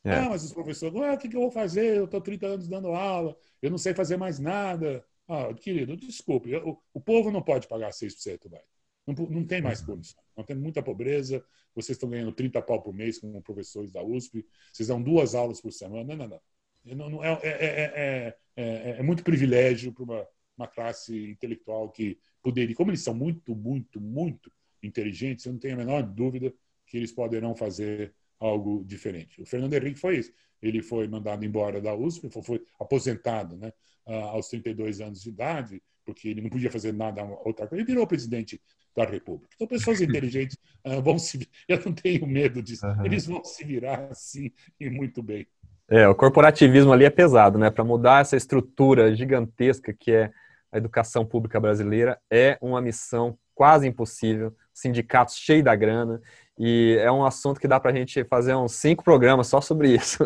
É. 0.05 0.15
Ah, 0.15 0.29
mas 0.31 0.45
os 0.45 0.53
professores, 0.53 0.97
ah, 1.01 1.15
o 1.15 1.19
que, 1.19 1.29
que 1.29 1.37
eu 1.37 1.41
vou 1.41 1.51
fazer? 1.51 1.97
Eu 1.97 2.05
estou 2.05 2.21
30 2.21 2.47
anos 2.47 2.69
dando 2.69 2.89
aula, 2.89 3.37
eu 3.61 3.71
não 3.71 3.79
sei 3.79 3.95
fazer 3.95 4.17
mais 4.17 4.39
nada. 4.39 5.05
Ah, 5.27 5.53
querido, 5.55 5.97
desculpe, 5.97 6.55
o, 6.57 6.81
o 6.95 7.01
povo 7.01 7.31
não 7.31 7.43
pode 7.43 7.69
pagar 7.69 7.93
6% 7.93 8.51
mais. 8.51 8.65
Não, 9.07 9.15
não 9.27 9.45
tem 9.47 9.63
mais 9.63 9.81
condição. 9.81 10.23
Não 10.37 10.45
tem 10.45 10.57
muita 10.57 10.83
pobreza. 10.83 11.45
Vocês 11.75 11.97
estão 11.97 12.11
ganhando 12.11 12.33
30 12.33 12.61
pau 12.61 12.83
por 12.83 12.95
mês 12.95 13.19
como 13.19 13.41
professores 13.43 13.91
da 13.91 14.03
USP. 14.03 14.47
Vocês 14.73 14.89
dão 14.89 15.03
duas 15.03 15.35
aulas 15.35 15.61
por 15.61 15.73
semana. 15.73 16.15
Não, 16.15 16.29
não, 16.29 16.41
não. 16.85 16.97
não, 16.97 17.11
não 17.11 17.25
é, 17.25 17.39
é, 17.43 18.37
é, 18.57 18.91
é, 18.99 19.03
muito 19.03 19.25
privilégio 19.25 19.93
para 19.93 20.05
uma, 20.05 20.29
uma 20.57 20.67
classe 20.67 21.31
intelectual 21.31 21.91
que 21.91 22.19
poderia, 22.43 22.75
como 22.75 22.91
eles 22.91 23.03
são 23.03 23.15
muito, 23.15 23.55
muito, 23.55 24.01
muito 24.01 24.53
inteligentes, 24.83 25.45
eu 25.45 25.53
não 25.53 25.59
tenho 25.59 25.75
a 25.75 25.79
menor 25.79 26.03
dúvida 26.03 26.53
que 26.87 26.97
eles 26.97 27.13
poderão 27.13 27.55
fazer 27.55 28.15
algo 28.41 28.85
diferente. 28.85 29.41
O 29.43 29.47
Fernando 29.47 29.75
Henrique 29.75 29.99
foi 29.99 30.19
isso. 30.19 30.33
Ele 30.61 30.83
foi 30.83 31.07
mandado 31.07 31.45
embora 31.45 31.81
da 31.81 31.95
USP, 31.95 32.29
foi, 32.31 32.63
aposentado 32.81 33.57
né, 33.57 33.73
aos 34.07 34.49
32 34.49 35.01
anos 35.01 35.23
de 35.23 35.29
idade, 35.29 35.83
porque 36.05 36.29
ele 36.29 36.41
não 36.41 36.51
podia 36.51 36.71
fazer 36.71 36.93
nada 36.93 37.23
outra 37.23 37.67
coisa. 37.67 37.77
Ele 37.77 37.85
virou 37.85 38.07
presidente 38.07 38.61
da 38.97 39.05
República. 39.05 39.51
Então, 39.55 39.67
pessoas 39.67 40.01
inteligentes 40.03 40.57
uh, 40.85 41.01
vão 41.03 41.19
se. 41.19 41.49
Eu 41.69 41.81
não 41.85 41.93
tenho 41.93 42.27
medo 42.27 42.63
disso. 42.63 42.87
Uhum. 42.87 43.05
Eles 43.05 43.27
vão 43.27 43.45
se 43.45 43.65
virar 43.65 44.09
assim 44.11 44.51
e 44.81 44.91
muito 44.91 45.23
bem. 45.23 45.47
É, 45.91 46.07
o 46.07 46.15
corporativismo 46.15 46.93
ali 46.93 47.05
é 47.05 47.11
pesado, 47.11 47.59
né? 47.59 47.71
Para 47.71 47.85
mudar 47.85 48.21
essa 48.21 48.37
estrutura 48.37 49.15
gigantesca 49.15 49.93
que 49.93 50.13
é 50.13 50.31
a 50.71 50.77
educação 50.77 51.25
pública 51.25 51.59
brasileira 51.59 52.19
é 52.31 52.59
uma 52.61 52.81
missão 52.81 53.39
quase 53.55 53.87
impossível. 53.87 54.55
Sindicatos 54.75 55.37
cheios 55.37 55.65
da 55.65 55.75
grana 55.75 56.21
e 56.59 56.97
é 57.01 57.11
um 57.11 57.25
assunto 57.25 57.61
que 57.61 57.69
dá 57.69 57.79
para 57.79 57.93
a 57.93 57.95
gente 57.95 58.25
fazer 58.25 58.55
uns 58.55 58.73
cinco 58.73 59.05
programas 59.05 59.47
só 59.47 59.61
sobre 59.61 59.95
isso. 59.95 60.25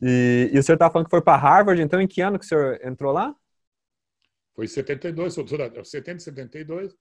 e, 0.00 0.50
e, 0.52 0.58
o 0.58 0.62
senhor 0.62 0.76
está 0.76 0.90
falando 0.90 1.06
que 1.06 1.10
foi 1.10 1.22
para 1.22 1.36
Harvard, 1.36 1.80
então 1.80 2.00
em 2.00 2.06
que 2.06 2.20
ano 2.20 2.38
que 2.38 2.44
o 2.44 2.48
senhor 2.48 2.78
entrou 2.84 3.12
lá? 3.12 3.34
Foi 4.54 4.66
em 4.66 4.68
72, 4.68 5.34
70, 5.84 6.18
72, 6.18 6.94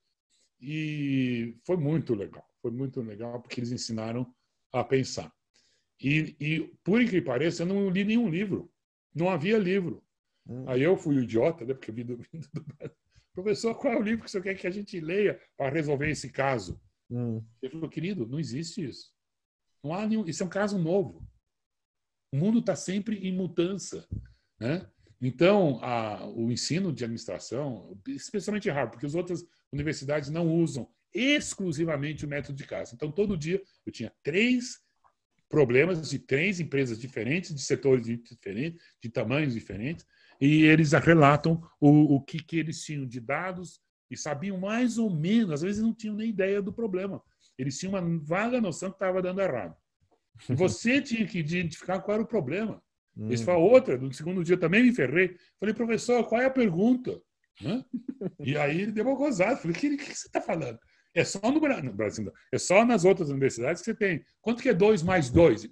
e 0.61 1.57
foi 1.65 1.75
muito 1.75 2.13
legal. 2.15 2.47
Foi 2.61 2.71
muito 2.71 3.01
legal 3.01 3.41
porque 3.41 3.59
eles 3.59 3.71
ensinaram 3.71 4.25
a 4.71 4.83
pensar. 4.83 5.31
E, 5.99 6.35
e 6.39 6.59
por 6.83 7.01
incrível 7.01 7.21
que 7.21 7.27
pareça, 7.27 7.63
eu 7.63 7.67
não 7.67 7.89
li 7.89 8.03
nenhum 8.03 8.29
livro. 8.29 8.71
Não 9.13 9.29
havia 9.29 9.57
livro. 9.57 10.03
Hum. 10.47 10.63
Aí 10.67 10.81
eu 10.81 10.95
fui 10.95 11.17
o 11.17 11.23
idiota, 11.23 11.65
né, 11.65 11.73
porque 11.73 11.91
eu 11.91 11.95
vim 11.95 12.05
do, 12.05 12.17
do 12.33 12.95
Professor, 13.33 13.75
qual 13.75 13.93
é 13.93 13.97
o 13.97 14.01
livro 14.01 14.21
que 14.21 14.27
o 14.27 14.29
senhor 14.29 14.43
quer 14.43 14.55
que 14.55 14.67
a 14.67 14.71
gente 14.71 14.99
leia 14.99 15.39
para 15.57 15.69
resolver 15.69 16.09
esse 16.09 16.29
caso? 16.29 16.79
Hum. 17.11 17.43
Ele 17.61 17.73
falou, 17.73 17.89
querido, 17.89 18.25
não 18.25 18.39
existe 18.39 18.83
isso. 18.83 19.11
Não 19.83 19.93
há 19.93 20.07
nenhum, 20.07 20.25
isso 20.25 20.41
é 20.41 20.45
um 20.45 20.49
caso 20.49 20.77
novo. 20.77 21.27
O 22.31 22.37
mundo 22.37 22.59
está 22.59 22.75
sempre 22.75 23.17
em 23.27 23.35
mudança. 23.35 24.07
Né? 24.59 24.89
Então, 25.21 25.83
a, 25.83 26.25
o 26.27 26.51
ensino 26.51 26.93
de 26.93 27.03
administração, 27.03 27.99
especialmente 28.07 28.69
em 28.69 28.71
Harvard, 28.71 28.93
porque 28.93 29.05
as 29.05 29.15
outras 29.15 29.43
universidades 29.71 30.29
não 30.29 30.47
usam 30.47 30.89
exclusivamente 31.13 32.25
o 32.25 32.27
método 32.27 32.55
de 32.57 32.65
casa. 32.65 32.95
Então, 32.95 33.11
todo 33.11 33.37
dia 33.37 33.61
eu 33.85 33.91
tinha 33.91 34.13
três 34.23 34.79
problemas 35.49 36.09
de 36.09 36.17
três 36.17 36.61
empresas 36.61 36.97
diferentes, 36.97 37.53
de 37.53 37.61
setores 37.61 38.05
diferentes, 38.05 38.81
de 39.01 39.09
tamanhos 39.09 39.53
diferentes, 39.53 40.05
e 40.39 40.63
eles 40.63 40.93
relatam 40.93 41.61
o, 41.79 42.15
o 42.15 42.21
que, 42.21 42.41
que 42.41 42.57
eles 42.57 42.81
tinham 42.81 43.05
de 43.05 43.19
dados 43.19 43.81
e 44.11 44.17
sabiam 44.17 44.57
mais 44.57 44.97
ou 44.97 45.09
menos, 45.09 45.53
às 45.53 45.61
vezes 45.61 45.81
não 45.81 45.93
tinham 45.93 46.15
nem 46.15 46.29
ideia 46.29 46.61
do 46.61 46.73
problema. 46.73 47.23
Eles 47.57 47.79
tinham 47.79 47.93
uma 47.93 48.19
vaga 48.19 48.59
noção 48.59 48.89
que 48.89 48.97
estava 48.97 49.21
dando 49.21 49.39
errado. 49.39 49.73
E 50.49 50.53
você 50.53 50.99
tinha 51.01 51.25
que 51.25 51.39
identificar 51.39 52.01
qual 52.01 52.15
era 52.15 52.23
o 52.23 52.27
problema. 52.27 52.83
Hum. 53.15 53.31
Esse 53.31 53.45
foi 53.45 53.53
outra. 53.53 53.97
No 53.97 54.13
segundo 54.13 54.43
dia 54.43 54.57
também 54.57 54.83
me 54.83 54.93
ferrei. 54.93 55.37
Falei, 55.57 55.73
professor, 55.73 56.27
qual 56.27 56.41
é 56.41 56.45
a 56.45 56.51
pergunta? 56.51 57.21
Hã? 57.63 57.83
E 58.39 58.55
aí 58.55 58.81
ele 58.81 58.91
deu 58.91 59.05
uma 59.05 59.15
gozada. 59.15 59.57
Falei, 59.57 59.75
o 59.75 59.79
que, 59.79 59.97
que, 59.97 60.05
você 60.05 60.27
está 60.27 60.41
falando? 60.41 60.77
É 61.13 61.23
só 61.23 61.39
no 61.51 61.59
Brasil, 61.93 62.31
é 62.53 62.57
só 62.57 62.85
nas 62.85 63.03
outras 63.03 63.29
universidades 63.29 63.81
que 63.81 63.91
você 63.91 63.95
tem. 63.95 64.23
Quanto 64.39 64.61
que 64.61 64.69
é 64.69 64.73
2 64.73 65.01
mais 65.03 65.29
2? 65.29 65.67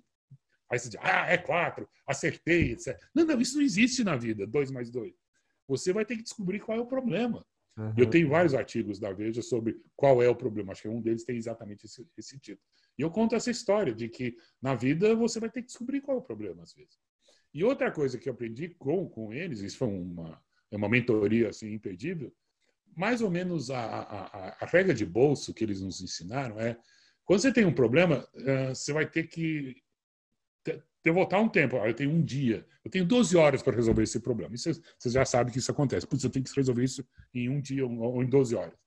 Aí 0.71 0.79
você 0.79 0.89
diz, 0.89 0.99
ah, 1.01 1.27
é 1.27 1.37
4, 1.37 1.87
acertei, 2.07 2.71
etc. 2.71 2.97
Não, 3.13 3.25
não, 3.25 3.39
isso 3.39 3.55
não 3.55 3.63
existe 3.63 4.03
na 4.03 4.15
vida, 4.15 4.45
2 4.47 4.71
mais 4.71 4.89
2. 4.89 5.13
Você 5.67 5.93
vai 5.93 6.05
ter 6.05 6.15
que 6.17 6.23
descobrir 6.23 6.59
qual 6.59 6.77
é 6.77 6.81
o 6.81 6.87
problema. 6.87 7.45
Uhum. 7.79 7.93
Eu 7.95 8.09
tenho 8.09 8.27
vários 8.27 8.53
artigos 8.53 8.99
da 8.99 9.13
Veja 9.13 9.41
sobre 9.41 9.77
qual 9.95 10.21
é 10.21 10.27
o 10.27 10.35
problema. 10.35 10.73
Acho 10.73 10.81
que 10.81 10.87
um 10.89 11.01
deles 11.01 11.23
tem 11.23 11.37
exatamente 11.37 11.85
esse, 11.85 12.05
esse 12.17 12.37
título. 12.37 12.67
E 12.97 13.01
eu 13.01 13.09
conto 13.09 13.35
essa 13.35 13.49
história 13.49 13.93
de 13.93 14.09
que 14.09 14.35
na 14.61 14.75
vida 14.75 15.15
você 15.15 15.39
vai 15.39 15.49
ter 15.49 15.61
que 15.61 15.67
descobrir 15.67 16.01
qual 16.01 16.17
é 16.17 16.19
o 16.19 16.23
problema, 16.23 16.61
às 16.63 16.73
vezes. 16.73 16.99
E 17.53 17.63
outra 17.63 17.89
coisa 17.89 18.17
que 18.17 18.27
eu 18.27 18.33
aprendi 18.33 18.67
com, 18.77 19.07
com 19.07 19.31
eles, 19.31 19.61
isso 19.61 19.77
foi 19.77 19.87
uma, 19.87 20.41
é 20.69 20.75
uma 20.75 20.89
mentoria 20.89 21.49
assim, 21.49 21.71
imperdível, 21.71 22.33
mais 22.95 23.21
ou 23.21 23.31
menos 23.31 23.71
a, 23.71 23.79
a, 23.79 24.55
a, 24.59 24.65
regra 24.65 24.93
de 24.93 25.05
bolso 25.05 25.53
que 25.53 25.63
eles 25.63 25.79
nos 25.79 26.01
ensinaram 26.01 26.59
é 26.59 26.77
quando 27.23 27.39
você 27.39 27.53
tem 27.53 27.65
um 27.65 27.73
problema, 27.73 28.27
uh, 28.35 28.75
você 28.75 28.91
vai 28.91 29.09
ter 29.09 29.23
que 29.27 29.75
eu 31.03 31.13
voltar 31.13 31.39
um 31.39 31.47
tempo. 31.47 31.77
Eu 31.77 31.93
tenho 31.93 32.11
um 32.11 32.21
dia, 32.21 32.65
eu 32.83 32.91
tenho 32.91 33.05
12 33.05 33.37
horas 33.37 33.61
para 33.61 33.75
resolver 33.75 34.03
esse 34.03 34.19
problema. 34.19 34.53
Isso, 34.53 34.81
você 34.97 35.09
já 35.09 35.25
sabe 35.25 35.51
que 35.51 35.59
isso 35.59 35.71
acontece. 35.71 36.05
Putz, 36.05 36.23
eu 36.23 36.29
tenho 36.29 36.43
que 36.43 36.55
resolver 36.55 36.83
isso 36.83 37.07
em 37.33 37.49
um 37.49 37.61
dia 37.61 37.85
ou 37.85 38.21
em 38.21 38.27
12 38.27 38.55
horas. 38.55 38.77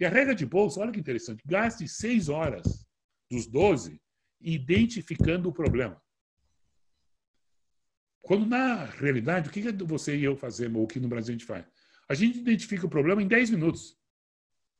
E 0.00 0.04
a 0.04 0.08
regra 0.08 0.34
de 0.34 0.46
bolsa, 0.46 0.80
olha 0.80 0.90
que 0.90 1.00
interessante, 1.00 1.42
gaste 1.46 1.86
6 1.86 2.28
horas 2.28 2.86
dos 3.30 3.46
12 3.46 4.00
identificando 4.40 5.48
o 5.48 5.52
problema. 5.52 6.00
Quando 8.20 8.46
na 8.46 8.84
realidade, 8.84 9.48
o 9.48 9.52
que 9.52 9.60
você 9.84 10.16
e 10.16 10.24
eu 10.24 10.36
fazemos, 10.36 10.78
ou 10.78 10.84
o 10.84 10.88
que 10.88 11.00
no 11.00 11.08
Brasil 11.08 11.34
a 11.34 11.38
gente 11.38 11.46
faz? 11.46 11.64
A 12.08 12.14
gente 12.14 12.38
identifica 12.38 12.86
o 12.86 12.90
problema 12.90 13.22
em 13.22 13.26
10 13.26 13.50
minutos. 13.50 13.96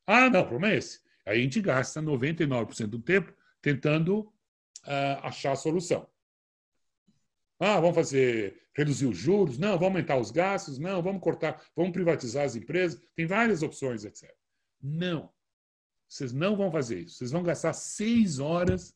Ah, 0.06 0.28
não, 0.30 0.40
o 0.40 0.46
problema 0.46 0.74
é 0.74 0.78
esse. 0.78 1.00
Aí 1.26 1.38
a 1.38 1.42
gente 1.42 1.60
gasta 1.60 2.02
99% 2.02 2.86
do 2.86 3.00
tempo 3.00 3.32
tentando 3.60 4.20
uh, 4.20 5.22
achar 5.22 5.52
a 5.52 5.56
solução. 5.56 6.08
Ah, 7.64 7.78
vamos 7.78 7.94
fazer, 7.94 8.60
reduzir 8.74 9.06
os 9.06 9.16
juros? 9.16 9.56
Não, 9.56 9.78
vamos 9.78 9.84
aumentar 9.84 10.16
os 10.16 10.32
gastos? 10.32 10.80
Não, 10.80 11.00
vamos 11.00 11.22
cortar, 11.22 11.64
vamos 11.76 11.92
privatizar 11.92 12.44
as 12.44 12.56
empresas? 12.56 13.00
Tem 13.14 13.24
várias 13.24 13.62
opções, 13.62 14.04
etc. 14.04 14.28
Não. 14.82 15.30
Vocês 16.08 16.32
não 16.32 16.56
vão 16.56 16.72
fazer 16.72 16.98
isso. 17.02 17.18
Vocês 17.18 17.30
vão 17.30 17.44
gastar 17.44 17.72
seis 17.72 18.40
horas. 18.40 18.92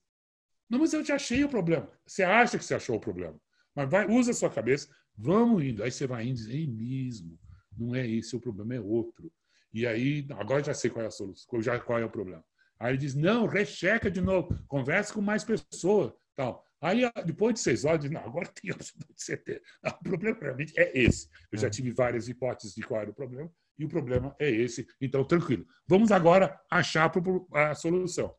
Não, 0.69 0.81
mas 0.81 0.93
eu 0.93 1.05
já 1.05 1.15
achei 1.15 1.45
o 1.45 1.49
problema. 1.49 1.89
Você 2.05 2.25
acha 2.25 2.59
que 2.59 2.65
você 2.65 2.75
achou 2.75 2.97
o 2.97 3.01
problema. 3.01 3.41
Mas 3.73 3.89
vai, 3.89 4.11
usa 4.11 4.33
a 4.33 4.35
sua 4.35 4.51
cabeça, 4.51 4.89
vamos 5.17 5.63
indo. 5.63 5.85
Aí 5.85 5.93
você 5.93 6.05
vai 6.05 6.25
indo 6.25 6.33
e 6.33 6.35
diz, 6.35 6.49
ei 6.49 6.67
mesmo, 6.67 7.39
não 7.79 7.95
é 7.95 8.05
esse, 8.05 8.35
o 8.35 8.41
problema 8.41 8.75
é 8.75 8.81
outro. 8.81 9.33
E 9.73 9.87
aí, 9.87 10.27
agora 10.33 10.65
já 10.65 10.75
sei 10.75 10.91
qual 10.91 11.05
é 11.05 11.07
a 11.07 11.11
solução, 11.13 11.63
já, 11.63 11.79
qual 11.79 12.01
é 12.01 12.05
o 12.05 12.11
problema. 12.11 12.45
Aí 12.81 12.91
ele 12.91 12.99
diz, 12.99 13.15
não, 13.15 13.47
recheca 13.47 14.11
de 14.11 14.21
novo, 14.21 14.59
conversa 14.67 15.15
com 15.15 15.21
mais 15.21 15.45
pessoas. 15.45 16.13
Tal. 16.35 16.66
Aí, 16.81 17.03
depois 17.25 17.55
de 17.55 17.61
seis 17.61 17.85
horas, 17.85 18.09
não, 18.11 18.21
agora 18.21 18.49
tem 18.49 18.71
absolutamente 18.71 19.23
certeza. 19.23 19.61
Não, 19.83 19.93
o 19.93 20.03
problema 20.03 20.39
realmente 20.41 20.79
é 20.79 20.97
esse. 20.99 21.29
Eu 21.51 21.59
já 21.59 21.69
é. 21.69 21.71
tive 21.71 21.93
várias 21.93 22.29
hipóteses 22.29 22.75
de 22.75 22.83
qual 22.83 23.01
era 23.01 23.11
o 23.11 23.15
problema, 23.15 23.51
e 23.79 23.85
o 23.85 23.89
problema 23.89 24.35
é 24.39 24.51
esse. 24.51 24.87
Então, 25.01 25.25
tranquilo. 25.25 25.67
Vamos 25.87 26.11
agora 26.11 26.59
achar 26.71 27.11
a 27.53 27.75
solução. 27.75 28.35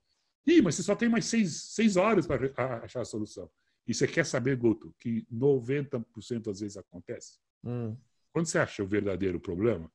Ih, 0.46 0.62
mas 0.62 0.76
você 0.76 0.84
só 0.84 0.96
tem 0.96 1.10
mais 1.10 1.26
seis, 1.26 1.74
seis 1.74 1.98
horas 1.98 2.26
para 2.26 2.84
achar 2.84 3.02
a 3.02 3.06
solução. 3.06 3.50
E 3.86 3.94
você 3.94 4.08
quer 4.08 4.26
saber, 4.26 4.56
Guto, 4.58 4.94
que 5.00 5.26
90% 5.32 6.44
das 6.44 6.60
vezes 6.60 6.78
acontece? 6.78 7.40
Hum. 7.64 7.98
Quando 8.32 8.46
você 8.46 8.60
acha 8.60 8.84
o 8.84 8.88
verdadeiro 8.88 9.40
problema, 9.40 9.92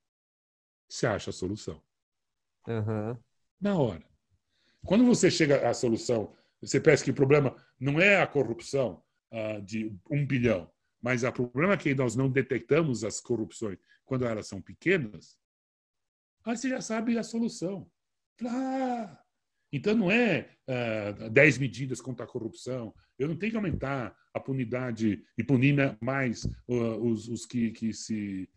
você 0.88 1.06
acha 1.06 1.30
a 1.30 1.32
solução. 1.32 1.82
Uhum. 2.66 3.16
Na 3.60 3.76
hora. 3.76 4.04
Quando 4.84 5.04
você 5.04 5.30
chega 5.30 5.68
à 5.68 5.72
solução 5.72 6.34
você 6.62 6.80
pensa 6.80 7.04
que 7.04 7.10
o 7.10 7.14
problema 7.14 7.56
não 7.78 8.00
é 8.00 8.22
a 8.22 8.26
corrupção 8.26 9.02
uh, 9.32 9.60
de 9.62 9.92
um 10.10 10.24
bilhão, 10.24 10.70
Mas 11.02 11.24
o 11.24 11.32
problema 11.32 11.74
é 11.74 11.76
que 11.76 11.94
nós 11.94 12.14
não 12.14 12.30
detectamos 12.30 13.02
as 13.02 13.20
corrupções 13.20 13.78
quando 14.04 14.24
elas 14.24 14.46
são 14.46 14.62
pequenas. 14.62 15.36
Aí 16.44 16.56
você 16.56 16.68
já 16.68 16.80
sabe 16.80 17.18
a 17.18 17.22
solução. 17.22 17.90
Ah, 18.44 19.18
então 19.72 19.94
não 19.94 20.10
é 20.10 20.50
uh, 20.68 21.24
ah, 21.24 21.28
10 21.28 21.58
medidas 21.58 22.00
contra 22.00 22.24
a 22.24 22.28
corrupção. 22.28 22.94
Eu 23.18 23.28
não 23.28 23.36
tenho 23.36 23.52
que 23.52 23.56
aumentar 23.56 24.16
a 24.32 24.40
punidade 24.40 25.24
e 25.36 25.44
punir 25.44 25.76
mais 26.00 26.44
uh, 26.68 26.96
os, 27.02 27.28
os 27.28 27.44
que, 27.44 27.70
que 27.72 27.92
se 27.92 28.48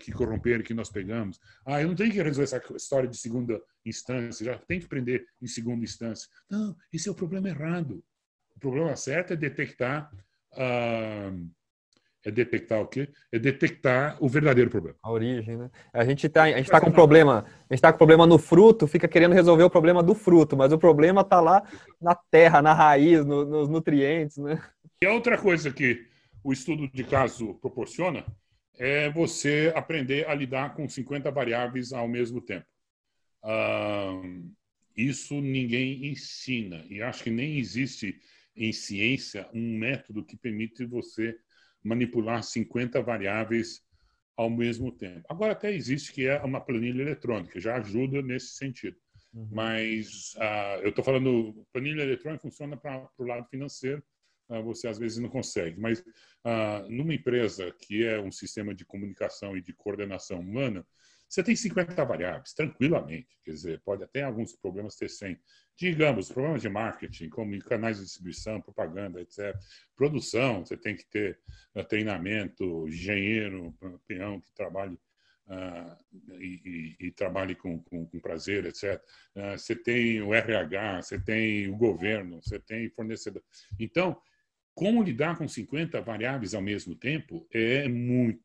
que 0.00 0.12
corromperam, 0.12 0.62
que 0.62 0.74
nós 0.74 0.88
pegamos. 0.88 1.40
Ah, 1.64 1.82
eu 1.82 1.88
não 1.88 1.94
tenho 1.94 2.12
que 2.12 2.22
resolver 2.22 2.44
essa 2.44 2.62
história 2.76 3.08
de 3.08 3.16
segunda 3.16 3.60
instância, 3.84 4.44
já 4.44 4.58
tem 4.58 4.78
que 4.78 4.86
prender 4.86 5.26
em 5.42 5.46
segunda 5.46 5.84
instância. 5.84 6.28
Não, 6.48 6.76
esse 6.92 7.08
é 7.08 7.12
o 7.12 7.14
problema 7.14 7.48
errado. 7.48 8.02
O 8.54 8.60
problema 8.60 8.94
certo 8.96 9.32
é 9.32 9.36
detectar 9.36 10.10
uh, 10.52 11.50
é 12.24 12.30
detectar 12.30 12.80
o 12.80 12.88
quê? 12.88 13.08
É 13.30 13.38
detectar 13.38 14.16
o 14.18 14.28
verdadeiro 14.28 14.68
problema. 14.68 14.96
A 15.00 15.12
origem, 15.12 15.56
né? 15.56 15.70
A 15.92 16.04
gente 16.04 16.26
está 16.26 16.42
a 16.42 16.56
gente 16.56 16.68
tá 16.68 16.80
com 16.80 16.90
problema, 16.90 17.44
a 17.70 17.74
gente 17.74 17.80
tá 17.80 17.92
com 17.92 17.98
problema 17.98 18.26
no 18.26 18.36
fruto, 18.36 18.88
fica 18.88 19.06
querendo 19.06 19.32
resolver 19.32 19.62
o 19.62 19.70
problema 19.70 20.02
do 20.02 20.12
fruto, 20.12 20.56
mas 20.56 20.72
o 20.72 20.78
problema 20.78 21.20
está 21.20 21.40
lá 21.40 21.62
na 22.00 22.16
terra, 22.28 22.60
na 22.60 22.74
raiz, 22.74 23.24
no, 23.24 23.44
nos 23.44 23.68
nutrientes, 23.68 24.38
né? 24.38 24.60
E 25.00 25.06
a 25.06 25.12
outra 25.12 25.38
coisa 25.38 25.70
que 25.70 26.04
o 26.42 26.52
estudo 26.52 26.88
de 26.88 27.04
caso 27.04 27.54
proporciona 27.60 28.24
é 28.76 29.10
você 29.10 29.72
aprender 29.74 30.28
a 30.28 30.34
lidar 30.34 30.74
com 30.74 30.88
50 30.88 31.30
variáveis 31.30 31.92
ao 31.92 32.08
mesmo 32.08 32.40
tempo. 32.40 32.66
Isso 34.96 35.40
ninguém 35.40 36.06
ensina 36.06 36.84
e 36.88 37.02
acho 37.02 37.22
que 37.22 37.30
nem 37.30 37.58
existe 37.58 38.18
em 38.56 38.72
ciência 38.72 39.48
um 39.52 39.78
método 39.78 40.24
que 40.24 40.36
permite 40.36 40.84
você 40.86 41.36
manipular 41.82 42.42
50 42.42 43.02
variáveis 43.02 43.82
ao 44.36 44.50
mesmo 44.50 44.90
tempo. 44.90 45.24
Agora 45.28 45.52
até 45.52 45.72
existe 45.72 46.12
que 46.12 46.26
é 46.26 46.42
uma 46.42 46.60
planilha 46.60 47.02
eletrônica, 47.02 47.60
já 47.60 47.76
ajuda 47.76 48.22
nesse 48.22 48.54
sentido. 48.56 48.96
Uhum. 49.32 49.48
Mas 49.52 50.34
uh, 50.36 50.80
eu 50.82 50.90
estou 50.90 51.04
falando, 51.04 51.66
planilha 51.72 52.02
eletrônica 52.02 52.42
funciona 52.42 52.76
para 52.76 53.08
o 53.18 53.24
lado 53.24 53.46
financeiro, 53.48 54.02
você 54.64 54.88
às 54.88 54.98
vezes 54.98 55.18
não 55.18 55.28
consegue. 55.28 55.80
Mas 55.80 56.00
uh, 56.00 56.88
numa 56.88 57.14
empresa 57.14 57.72
que 57.80 58.04
é 58.04 58.20
um 58.20 58.30
sistema 58.30 58.74
de 58.74 58.84
comunicação 58.84 59.56
e 59.56 59.60
de 59.60 59.72
coordenação 59.72 60.40
humana, 60.40 60.86
você 61.28 61.42
tem 61.42 61.56
50 61.56 62.04
variáveis, 62.04 62.52
tranquilamente. 62.52 63.36
Quer 63.44 63.50
dizer, 63.50 63.80
pode 63.84 64.04
até 64.04 64.22
alguns 64.22 64.54
problemas 64.54 64.94
ter 64.94 65.10
100. 65.10 65.36
Digamos, 65.76 66.30
problemas 66.30 66.62
de 66.62 66.68
marketing, 66.68 67.28
como 67.28 67.58
canais 67.58 67.98
de 67.98 68.04
distribuição, 68.04 68.60
propaganda, 68.60 69.20
etc. 69.20 69.54
Produção, 69.96 70.64
você 70.64 70.76
tem 70.76 70.96
que 70.96 71.04
ter 71.06 71.38
uh, 71.74 71.84
treinamento, 71.84 72.88
engenheiro, 72.88 73.74
peão 74.06 74.40
que 74.40 74.52
trabalhe 74.54 74.98
uh, 75.48 75.96
e, 76.40 76.96
e, 77.00 77.06
e, 77.06 77.10
trabalhe 77.10 77.54
com, 77.54 77.82
com, 77.82 78.06
com 78.06 78.20
prazer, 78.20 78.64
etc. 78.64 79.02
Uh, 79.34 79.58
você 79.58 79.74
tem 79.74 80.22
o 80.22 80.32
RH, 80.32 81.02
você 81.02 81.20
tem 81.20 81.68
o 81.68 81.76
governo, 81.76 82.40
você 82.40 82.58
tem 82.58 82.88
fornecedor. 82.90 83.42
Então, 83.78 84.16
como 84.76 85.02
lidar 85.02 85.38
com 85.38 85.48
50 85.48 86.02
variáveis 86.02 86.54
ao 86.54 86.60
mesmo 86.60 86.94
tempo 86.94 87.48
é 87.50 87.88
muito 87.88 88.38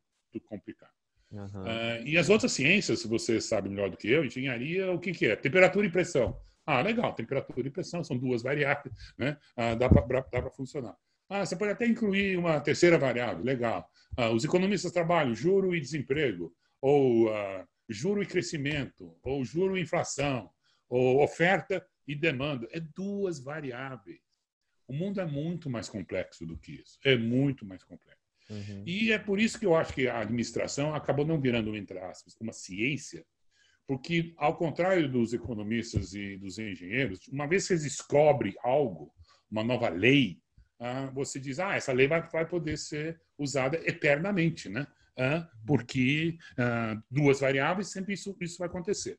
complicado. 0.45 0.89
Uhum. 1.29 1.45
Uh, 1.45 2.07
e 2.07 2.17
as 2.17 2.29
outras 2.29 2.53
ciências, 2.53 3.03
você 3.03 3.41
sabe 3.41 3.67
melhor 3.69 3.89
do 3.89 3.97
que 3.97 4.09
eu, 4.09 4.23
engenharia, 4.23 4.91
o 4.91 4.99
que, 4.99 5.11
que 5.11 5.27
é? 5.27 5.35
Temperatura 5.35 5.85
e 5.85 5.91
pressão. 5.91 6.39
Ah, 6.65 6.81
legal, 6.81 7.13
temperatura 7.13 7.67
e 7.67 7.71
pressão 7.71 8.01
são 8.01 8.17
duas 8.17 8.41
variáveis, 8.41 8.95
né? 9.17 9.37
Ah, 9.57 9.75
dá 9.75 9.89
para 9.89 10.49
funcionar. 10.51 10.95
Ah, 11.29 11.45
você 11.45 11.55
pode 11.55 11.71
até 11.71 11.85
incluir 11.85 12.37
uma 12.37 12.61
terceira 12.61 12.97
variável, 12.97 13.43
legal. 13.43 13.89
Ah, 14.15 14.29
os 14.29 14.45
economistas 14.45 14.91
trabalham 14.93 15.35
juro 15.35 15.75
e 15.75 15.81
desemprego, 15.81 16.53
ou 16.81 17.33
ah, 17.33 17.67
juro 17.89 18.23
e 18.23 18.25
crescimento, 18.25 19.17
ou 19.21 19.43
juro 19.43 19.77
e 19.77 19.81
inflação, 19.81 20.49
ou 20.87 21.21
oferta 21.21 21.85
e 22.07 22.15
demanda. 22.15 22.69
É 22.71 22.79
duas 22.79 23.37
variáveis. 23.43 24.30
O 24.91 24.93
mundo 24.93 25.21
é 25.21 25.25
muito 25.25 25.69
mais 25.69 25.87
complexo 25.87 26.45
do 26.45 26.57
que 26.57 26.73
isso. 26.73 26.99
É 27.05 27.15
muito 27.15 27.65
mais 27.65 27.81
complexo. 27.81 28.19
Uhum. 28.49 28.83
E 28.85 29.13
é 29.13 29.17
por 29.17 29.39
isso 29.39 29.57
que 29.57 29.65
eu 29.65 29.73
acho 29.73 29.93
que 29.93 30.05
a 30.09 30.19
administração 30.19 30.93
acabou 30.93 31.25
não 31.25 31.39
virando, 31.39 31.73
entre 31.77 31.97
aspas, 31.97 32.35
uma 32.41 32.51
ciência, 32.51 33.25
porque, 33.87 34.33
ao 34.35 34.57
contrário 34.57 35.09
dos 35.09 35.31
economistas 35.31 36.13
e 36.13 36.35
dos 36.35 36.59
engenheiros, 36.59 37.25
uma 37.29 37.47
vez 37.47 37.65
que 37.65 37.71
eles 37.71 37.83
descobrem 37.83 38.53
algo, 38.61 39.13
uma 39.49 39.63
nova 39.63 39.87
lei, 39.87 40.41
ah, 40.77 41.09
você 41.13 41.39
diz, 41.39 41.57
ah, 41.59 41.73
essa 41.73 41.93
lei 41.93 42.09
vai, 42.09 42.27
vai 42.27 42.45
poder 42.45 42.77
ser 42.77 43.17
usada 43.37 43.77
eternamente, 43.89 44.67
né? 44.67 44.85
Ah, 45.17 45.49
porque 45.65 46.37
ah, 46.57 47.01
duas 47.09 47.39
variáveis, 47.39 47.87
sempre 47.87 48.13
isso, 48.13 48.35
isso 48.41 48.57
vai 48.57 48.67
acontecer. 48.67 49.17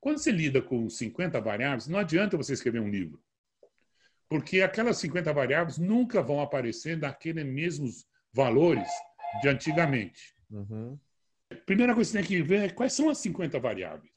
Quando 0.00 0.18
você 0.18 0.32
lida 0.32 0.60
com 0.60 0.90
50 0.90 1.40
variáveis, 1.40 1.86
não 1.86 2.00
adianta 2.00 2.36
você 2.36 2.54
escrever 2.54 2.80
um 2.80 2.90
livro, 2.90 3.22
porque 4.32 4.62
aquelas 4.62 4.96
50 4.96 5.30
variáveis 5.30 5.76
nunca 5.76 6.22
vão 6.22 6.40
aparecer 6.40 6.96
naqueles 6.96 7.44
mesmos 7.44 8.06
valores 8.32 8.88
de 9.42 9.48
antigamente. 9.48 10.34
Uhum. 10.50 10.98
Primeira 11.66 11.94
coisa 11.94 12.10
que 12.10 12.12
você 12.16 12.26
tem 12.26 12.38
que 12.38 12.42
ver 12.42 12.64
é 12.64 12.68
quais 12.70 12.94
são 12.94 13.10
as 13.10 13.18
50 13.18 13.60
variáveis. 13.60 14.10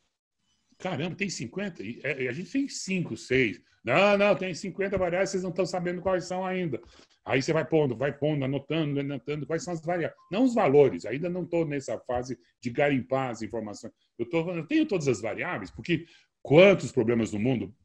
Caramba, 0.78 1.18
tem 1.18 1.30
50? 1.30 1.84
E 1.84 2.00
é, 2.02 2.30
a 2.30 2.32
gente 2.32 2.50
tem 2.50 2.70
5, 2.70 3.18
6. 3.18 3.62
Não, 3.84 4.18
não, 4.18 4.34
tem 4.38 4.54
50 4.54 4.98
variáveis, 4.98 5.32
vocês 5.32 5.44
não 5.44 5.50
estão 5.50 5.66
sabendo 5.66 6.02
quais 6.02 6.24
são 6.24 6.46
ainda. 6.46 6.82
Aí 7.26 7.42
você 7.42 7.52
vai 7.52 7.66
pondo, 7.66 7.94
vai 7.94 8.18
pondo, 8.18 8.46
anotando, 8.46 9.02
anotando 9.02 9.46
quais 9.46 9.66
são 9.66 9.74
as 9.74 9.82
variáveis. 9.82 10.18
Não 10.32 10.46
os 10.46 10.56
valores, 10.56 11.06
ainda 11.06 11.30
não 11.30 11.44
estou 11.44 11.66
nessa 11.66 12.00
fase 12.00 12.40
de 12.62 12.70
garimpar 12.70 13.32
as 13.32 13.42
informações. 13.42 13.92
Eu, 14.18 14.30
tô, 14.30 14.50
eu 14.54 14.66
tenho 14.66 14.86
todas 14.86 15.10
as 15.10 15.20
variáveis, 15.20 15.70
porque 15.72 16.06
quantos 16.42 16.94
problemas 16.94 17.34
no 17.34 17.40
mundo, 17.40 17.76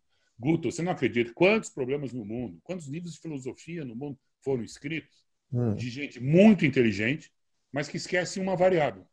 Guto, 0.41 0.73
você 0.73 0.81
não 0.81 0.93
acredita, 0.93 1.33
quantos 1.35 1.69
problemas 1.69 2.15
no 2.15 2.25
mundo, 2.25 2.59
quantos 2.65 2.87
livros 2.87 3.13
de 3.13 3.21
filosofia 3.21 3.85
no 3.85 3.95
mundo 3.95 4.19
foram 4.43 4.65
escritos 4.65 5.23
hum. 5.53 5.75
de 5.75 5.91
gente 5.91 6.19
muito 6.19 6.65
inteligente, 6.65 7.31
mas 7.71 7.89
que 7.89 7.99
esquece 7.99 8.41
uma 8.41 8.57
variável. 8.57 9.07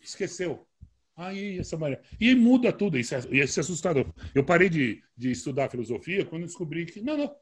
Esqueceu. 0.00 0.66
Aí 1.16 1.60
essa 1.60 1.76
variável. 1.76 2.04
E 2.20 2.34
muda 2.34 2.72
tudo, 2.72 2.98
isso 2.98 3.14
é, 3.14 3.18
isso 3.30 3.60
é 3.60 3.62
assustador. 3.62 4.12
Eu 4.34 4.44
parei 4.44 4.68
de, 4.68 5.00
de 5.16 5.30
estudar 5.30 5.70
filosofia 5.70 6.24
quando 6.24 6.44
descobri 6.44 6.86
que, 6.86 7.00
não, 7.00 7.16
não, 7.16 7.36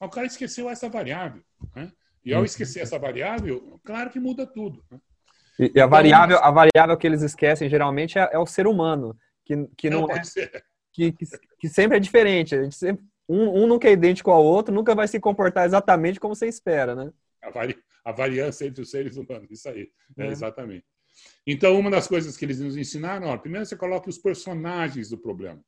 o 0.00 0.08
cara 0.08 0.26
esqueceu 0.26 0.68
essa 0.68 0.88
variável. 0.88 1.40
Né? 1.76 1.92
E 2.24 2.34
ao 2.34 2.42
hum. 2.42 2.44
esquecer 2.44 2.80
essa 2.80 2.98
variável, 2.98 3.80
claro 3.84 4.10
que 4.10 4.18
muda 4.18 4.44
tudo. 4.44 4.84
Né? 4.90 4.98
E, 5.56 5.64
a, 5.64 5.68
então, 5.68 5.88
variável, 5.88 6.38
a 6.38 6.50
variável 6.50 6.96
que 6.96 7.06
eles 7.06 7.22
esquecem 7.22 7.70
geralmente 7.70 8.18
é, 8.18 8.28
é 8.32 8.38
o 8.40 8.46
ser 8.46 8.66
humano, 8.66 9.16
que, 9.44 9.68
que 9.76 9.88
não, 9.88 10.08
não 10.08 10.10
é, 10.10 10.22
que, 10.92 11.12
que, 11.12 11.24
que, 11.62 11.68
sempre 11.68 11.96
é 11.96 12.00
diferente. 12.00 12.56
A 12.56 12.62
gente 12.64 12.74
sempre, 12.74 13.04
um, 13.28 13.62
um 13.62 13.66
nunca 13.68 13.88
é 13.88 13.92
idêntico 13.92 14.32
ao 14.32 14.44
outro, 14.44 14.74
nunca 14.74 14.96
vai 14.96 15.06
se 15.06 15.20
comportar 15.20 15.64
exatamente 15.64 16.18
como 16.18 16.34
você 16.34 16.48
espera, 16.48 16.94
né? 16.96 17.12
A, 17.40 17.50
vari, 17.50 17.78
a 18.04 18.10
variância 18.10 18.66
entre 18.66 18.82
os 18.82 18.90
seres 18.90 19.16
humanos, 19.16 19.48
isso 19.48 19.68
aí, 19.68 19.88
é. 20.18 20.26
exatamente. 20.26 20.84
Então, 21.46 21.78
uma 21.78 21.90
das 21.90 22.08
coisas 22.08 22.36
que 22.36 22.44
eles 22.44 22.58
nos 22.58 22.76
ensinaram, 22.76 23.28
ó, 23.28 23.36
primeiro 23.36 23.64
você 23.64 23.76
coloca 23.76 24.10
os 24.10 24.18
personagens 24.18 25.10
do 25.10 25.18
problema. 25.18 25.62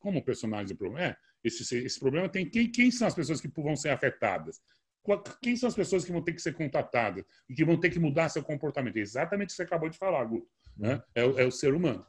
Como 0.00 0.24
personagens 0.24 0.70
do 0.70 0.76
problema? 0.76 1.06
É, 1.06 1.16
esse, 1.44 1.76
esse 1.76 2.00
problema 2.00 2.28
tem 2.28 2.48
quem, 2.48 2.70
quem 2.70 2.90
são 2.90 3.06
as 3.06 3.14
pessoas 3.14 3.40
que 3.40 3.48
vão 3.48 3.76
ser 3.76 3.90
afetadas? 3.90 4.60
Quem 5.40 5.56
são 5.56 5.68
as 5.68 5.74
pessoas 5.76 6.04
que 6.04 6.10
vão 6.10 6.22
ter 6.22 6.32
que 6.32 6.42
ser 6.42 6.54
contatadas 6.54 7.24
e 7.48 7.54
que 7.54 7.64
vão 7.64 7.78
ter 7.78 7.90
que 7.90 7.98
mudar 7.98 8.28
seu 8.28 8.42
comportamento? 8.42 8.96
É 8.96 9.00
exatamente 9.00 9.48
o 9.48 9.50
que 9.50 9.56
você 9.56 9.62
acabou 9.62 9.88
de 9.88 9.96
falar, 9.96 10.24
Guto. 10.24 10.48
Né? 10.76 11.00
É, 11.14 11.22
é 11.22 11.44
o 11.44 11.50
ser 11.52 11.72
humano. 11.72 12.04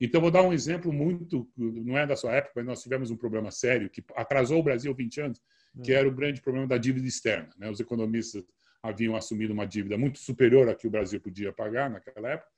Então, 0.00 0.20
vou 0.20 0.30
dar 0.30 0.42
um 0.42 0.52
exemplo 0.52 0.92
muito, 0.92 1.50
não 1.56 1.98
é 1.98 2.06
da 2.06 2.14
sua 2.14 2.32
época, 2.32 2.52
mas 2.56 2.66
nós 2.66 2.82
tivemos 2.82 3.10
um 3.10 3.16
problema 3.16 3.50
sério 3.50 3.90
que 3.90 4.02
atrasou 4.14 4.60
o 4.60 4.62
Brasil 4.62 4.94
20 4.94 5.20
anos, 5.20 5.42
que 5.82 5.92
era 5.92 6.08
o 6.08 6.14
grande 6.14 6.40
problema 6.40 6.66
da 6.66 6.78
dívida 6.78 7.06
externa. 7.06 7.50
Né? 7.56 7.68
Os 7.68 7.80
economistas 7.80 8.44
haviam 8.82 9.16
assumido 9.16 9.52
uma 9.52 9.66
dívida 9.66 9.98
muito 9.98 10.18
superior 10.18 10.68
à 10.68 10.74
que 10.74 10.86
o 10.86 10.90
Brasil 10.90 11.20
podia 11.20 11.52
pagar 11.52 11.90
naquela 11.90 12.30
época, 12.30 12.50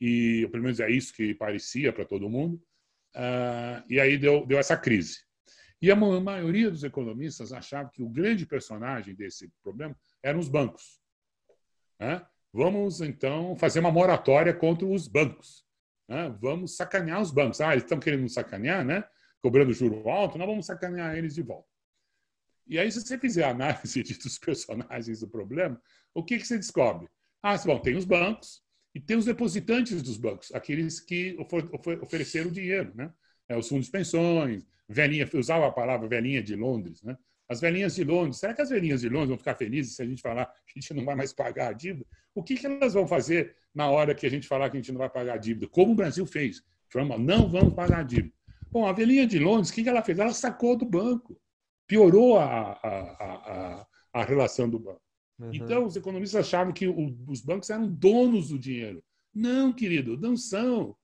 e 0.00 0.48
pelo 0.50 0.64
menos 0.64 0.80
é 0.80 0.90
isso 0.90 1.14
que 1.14 1.34
parecia 1.34 1.92
para 1.92 2.04
todo 2.04 2.28
mundo. 2.28 2.60
Uh, 3.14 3.82
e 3.88 4.00
aí 4.00 4.18
deu, 4.18 4.44
deu 4.46 4.58
essa 4.58 4.76
crise. 4.76 5.20
E 5.80 5.90
a 5.90 5.96
maioria 5.96 6.70
dos 6.70 6.82
economistas 6.82 7.52
achava 7.52 7.88
que 7.90 8.02
o 8.02 8.08
grande 8.08 8.44
personagem 8.44 9.14
desse 9.14 9.48
problema 9.62 9.96
eram 10.22 10.40
os 10.40 10.48
bancos. 10.48 11.00
Né? 12.00 12.24
Vamos, 12.52 13.00
então, 13.00 13.56
fazer 13.56 13.78
uma 13.78 13.90
moratória 13.90 14.52
contra 14.52 14.86
os 14.86 15.06
bancos. 15.06 15.64
Né? 16.08 16.34
Vamos 16.40 16.76
sacanear 16.76 17.20
os 17.20 17.30
bancos. 17.30 17.60
Ah, 17.60 17.72
eles 17.72 17.84
estão 17.84 18.00
querendo 18.00 18.28
sacanear, 18.28 18.84
né? 18.84 19.04
cobrando 19.40 19.72
juro 19.72 20.08
alto, 20.08 20.38
nós 20.38 20.46
vamos 20.46 20.66
sacanear 20.66 21.16
eles 21.16 21.34
de 21.34 21.42
volta. 21.42 21.68
E 22.66 22.78
aí, 22.78 22.90
se 22.90 23.00
você 23.00 23.18
fizer 23.18 23.44
a 23.44 23.50
análise 23.50 24.02
dos 24.22 24.38
personagens 24.38 25.20
do 25.20 25.28
problema, 25.28 25.80
o 26.12 26.22
que, 26.22 26.38
que 26.38 26.46
você 26.46 26.56
descobre? 26.56 27.08
Ah, 27.42 27.56
bom, 27.58 27.78
tem 27.78 27.96
os 27.96 28.04
bancos 28.04 28.62
e 28.94 29.00
tem 29.00 29.16
os 29.16 29.24
depositantes 29.24 30.02
dos 30.02 30.16
bancos, 30.16 30.52
aqueles 30.52 31.00
que 31.00 31.36
ofereceram 32.02 32.50
dinheiro, 32.50 32.92
né? 32.94 33.12
É, 33.48 33.56
os 33.56 33.68
fundos 33.68 33.86
de 33.86 33.92
pensões, 33.92 34.66
velhinha, 34.86 35.28
usava 35.34 35.66
a 35.66 35.72
palavra 35.72 36.06
velhinha 36.06 36.42
de 36.42 36.54
Londres, 36.54 37.02
né? 37.02 37.16
As 37.48 37.60
velhinhas 37.60 37.94
de 37.94 38.04
Londres, 38.04 38.38
será 38.38 38.52
que 38.52 38.60
as 38.60 38.68
velhinhas 38.68 39.00
de 39.00 39.08
Londres 39.08 39.30
vão 39.30 39.38
ficar 39.38 39.54
felizes 39.54 39.96
se 39.96 40.02
a 40.02 40.04
gente 40.04 40.20
falar 40.20 40.46
que 40.66 40.78
a 40.78 40.80
gente 40.80 40.94
não 40.94 41.04
vai 41.04 41.14
mais 41.14 41.32
pagar 41.32 41.68
a 41.68 41.72
dívida? 41.72 42.06
O 42.34 42.42
que, 42.42 42.56
que 42.56 42.66
elas 42.66 42.92
vão 42.92 43.06
fazer 43.06 43.56
na 43.74 43.88
hora 43.90 44.14
que 44.14 44.26
a 44.26 44.30
gente 44.30 44.46
falar 44.46 44.68
que 44.68 44.76
a 44.76 44.80
gente 44.80 44.92
não 44.92 44.98
vai 44.98 45.08
pagar 45.08 45.34
a 45.34 45.38
dívida? 45.38 45.66
Como 45.66 45.92
o 45.92 45.96
Brasil 45.96 46.26
fez. 46.26 46.62
Falamos, 46.90 47.20
não 47.20 47.48
vamos 47.48 47.74
pagar 47.74 48.00
a 48.00 48.02
dívida. 48.02 48.34
Bom, 48.70 48.86
a 48.86 48.92
velhinha 48.92 49.26
de 49.26 49.38
Londres, 49.38 49.70
o 49.70 49.74
que, 49.74 49.82
que 49.82 49.88
ela 49.88 50.02
fez? 50.02 50.18
Ela 50.18 50.32
sacou 50.32 50.76
do 50.76 50.84
banco. 50.84 51.40
Piorou 51.86 52.38
a, 52.38 52.72
a, 52.72 52.76
a, 52.82 53.86
a 54.12 54.24
relação 54.24 54.68
do 54.68 54.78
banco. 54.78 55.00
Uhum. 55.38 55.50
Então, 55.54 55.86
os 55.86 55.96
economistas 55.96 56.46
achavam 56.46 56.72
que 56.72 56.86
o, 56.86 57.16
os 57.26 57.40
bancos 57.40 57.70
eram 57.70 57.88
donos 57.88 58.50
do 58.50 58.58
dinheiro. 58.58 59.02
Não, 59.34 59.72
querido, 59.72 60.18
não 60.18 60.36
são. 60.36 60.94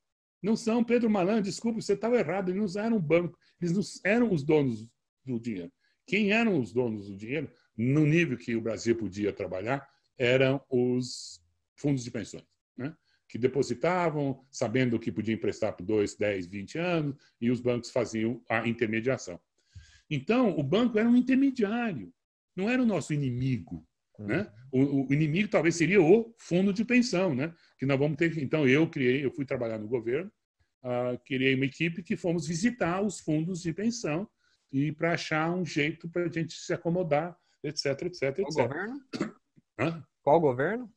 Não 0.43 0.57
são. 0.57 0.85
Pedro 0.85 1.09
Malan, 1.09 1.41
desculpe, 1.41 1.81
você 1.81 1.95
estava 1.95 2.19
errado. 2.19 2.51
Eles 2.51 2.75
não 2.75 2.83
eram 2.83 3.01
banco. 3.01 3.39
Eles 3.61 3.73
não 3.73 3.83
eram 4.05 4.31
os 4.31 4.43
donos 4.43 4.87
do 5.25 5.41
dinheiro. 5.41 5.73
Quem 6.07 6.33
eram 6.33 6.61
os 6.61 6.73
donos 6.73 7.09
do 7.09 7.17
dinheiro, 7.17 7.51
no 7.77 8.07
nível 8.07 8.37
que 8.37 8.55
o 8.55 8.61
Brasil 8.61 8.97
podia 8.97 9.33
trabalhar, 9.33 9.89
eram 10.19 10.61
os 10.69 11.41
fundos 11.77 12.05
de 12.05 12.11
pensões, 12.11 12.45
né? 12.77 12.95
que 13.29 13.39
depositavam, 13.39 14.47
sabendo 14.51 14.99
que 14.99 15.11
podia 15.11 15.35
emprestar 15.35 15.75
por 15.75 15.85
2, 15.85 16.17
10, 16.17 16.47
20 16.47 16.79
anos, 16.79 17.17
e 17.41 17.51
os 17.51 17.61
bancos 17.61 17.91
faziam 17.91 18.41
a 18.49 18.67
intermediação. 18.69 19.41
Então, 20.09 20.57
o 20.57 20.63
banco 20.63 20.99
era 20.99 21.09
um 21.09 21.17
intermediário, 21.17 22.13
não 22.55 22.69
era 22.69 22.83
o 22.83 22.87
nosso 22.87 23.13
inimigo. 23.13 23.87
Né? 24.19 24.49
O, 24.71 25.09
o, 25.09 25.13
inimigo 25.13 25.49
talvez 25.49 25.75
seria 25.75 26.01
o 26.01 26.33
fundo 26.39 26.73
de 26.73 26.85
pensão, 26.85 27.35
né? 27.35 27.53
que 27.77 27.87
nós 27.87 27.99
vamos 27.99 28.17
ter. 28.17 28.39
Então, 28.39 28.69
eu 28.69 28.89
criei, 28.89 29.25
eu 29.25 29.33
fui 29.33 29.45
trabalhar 29.45 29.79
no 29.79 29.89
governo, 29.89 30.31
uh, 30.85 31.19
criei 31.25 31.57
uma 31.57 31.65
equipe 31.65 32.03
que 32.03 32.17
fomos 32.17 32.47
visitar 32.47 33.03
os 33.03 33.19
fundos 33.19 33.63
de 33.63 33.73
pensão 33.73 34.29
e 34.75 34.91
para 34.91 35.13
achar 35.13 35.55
um 35.55 35.65
jeito 35.65 36.09
para 36.09 36.25
a 36.25 36.29
gente 36.29 36.55
se 36.55 36.75
acomodar, 36.75 37.39
etc, 37.63 38.03
etc, 38.03 38.23
etc. 38.41 38.45
Qual 38.45 38.69
governo? 38.69 39.01
Hã? 39.79 40.05
Qual 40.21 40.41
governo? 40.41 40.93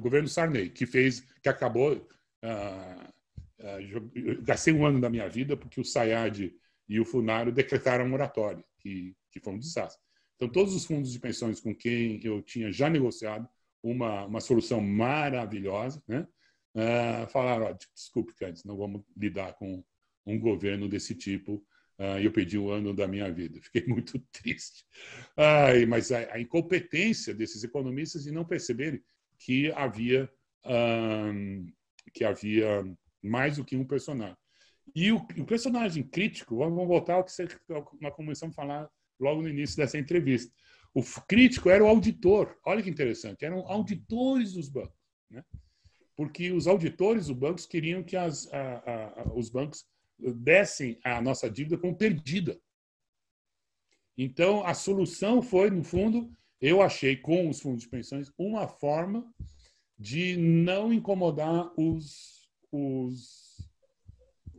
governo 0.00 0.26
Sarney, 0.26 0.70
que 0.70 0.86
fez, 0.86 1.20
que 1.42 1.50
acabou. 1.50 1.94
Uh, 2.42 3.12
uh, 3.60 4.42
gastei 4.42 4.72
um 4.72 4.86
ano 4.86 5.00
da 5.00 5.10
minha 5.10 5.28
vida 5.28 5.56
porque 5.56 5.80
o 5.80 5.84
Sayad 5.84 6.50
e 6.88 7.00
o 7.00 7.04
Funaro 7.04 7.52
decretaram 7.52 8.08
moratória, 8.08 8.64
que, 8.78 9.14
que 9.30 9.38
foi 9.38 9.52
um 9.52 9.58
desastre. 9.58 10.00
Então, 10.36 10.48
todos 10.48 10.74
os 10.74 10.86
fundos 10.86 11.12
de 11.12 11.18
pensões 11.18 11.60
com 11.60 11.74
quem 11.74 12.20
eu 12.24 12.40
tinha 12.42 12.72
já 12.72 12.88
negociado 12.88 13.46
uma, 13.82 14.24
uma 14.24 14.40
solução 14.40 14.80
maravilhosa, 14.80 16.02
né? 16.08 16.26
Uh, 16.74 17.28
falaram: 17.28 17.70
oh, 17.70 17.94
desculpe, 17.94 18.34
Candice, 18.34 18.66
não 18.66 18.78
vamos 18.78 19.02
lidar 19.14 19.54
com 19.54 19.84
um 20.26 20.38
governo 20.38 20.88
desse 20.88 21.14
tipo 21.14 21.62
Uh, 21.98 22.20
eu 22.20 22.30
perdi 22.30 22.58
um 22.58 22.70
ano 22.70 22.92
da 22.92 23.08
minha 23.08 23.32
vida. 23.32 23.58
Fiquei 23.62 23.84
muito 23.88 24.18
triste. 24.30 24.84
Ai, 25.36 25.86
mas 25.86 26.12
a, 26.12 26.34
a, 26.34 26.40
incompetência 26.40 27.34
desses 27.34 27.64
economistas 27.64 28.24
de 28.24 28.30
não 28.30 28.44
perceberem 28.44 29.02
que 29.38 29.72
havia 29.72 30.30
um, 30.64 31.66
que 32.12 32.24
havia 32.24 32.84
mais 33.22 33.56
do 33.56 33.64
que 33.64 33.76
um 33.76 33.84
personagem. 33.84 34.36
E 34.94 35.10
o, 35.10 35.16
o 35.16 35.44
personagem 35.44 36.02
crítico, 36.02 36.56
vamos 36.56 36.86
voltar 36.86 37.14
ao 37.14 37.24
que 37.24 37.32
nós 38.00 38.14
começamos 38.14 38.56
a 38.56 38.62
falar 38.62 38.90
logo 39.18 39.42
no 39.42 39.48
início 39.48 39.76
dessa 39.76 39.98
entrevista. 39.98 40.52
O 40.94 41.02
crítico 41.26 41.68
era 41.68 41.84
o 41.84 41.88
auditor. 41.88 42.56
Olha 42.64 42.82
que 42.82 42.90
interessante, 42.90 43.44
eram 43.44 43.66
auditores 43.66 44.52
dos 44.52 44.68
bancos, 44.68 44.96
né? 45.30 45.42
Porque 46.16 46.50
os 46.50 46.66
auditores 46.66 47.26
dos 47.26 47.36
bancos 47.36 47.66
queriam 47.66 48.02
que 48.02 48.16
as, 48.16 48.50
a, 48.52 49.20
a, 49.20 49.32
os 49.34 49.50
bancos 49.50 49.84
dessem 50.18 50.98
a 51.04 51.20
nossa 51.20 51.50
dívida 51.50 51.78
como 51.78 51.96
perdida. 51.96 52.58
Então, 54.16 54.64
a 54.64 54.72
solução 54.72 55.42
foi, 55.42 55.70
no 55.70 55.84
fundo, 55.84 56.32
eu 56.60 56.80
achei 56.80 57.16
com 57.16 57.48
os 57.48 57.60
fundos 57.60 57.82
de 57.82 57.88
pensões 57.88 58.32
uma 58.38 58.66
forma 58.66 59.30
de 59.98 60.36
não 60.36 60.92
incomodar 60.92 61.70
os, 61.76 62.48
os, 62.72 63.70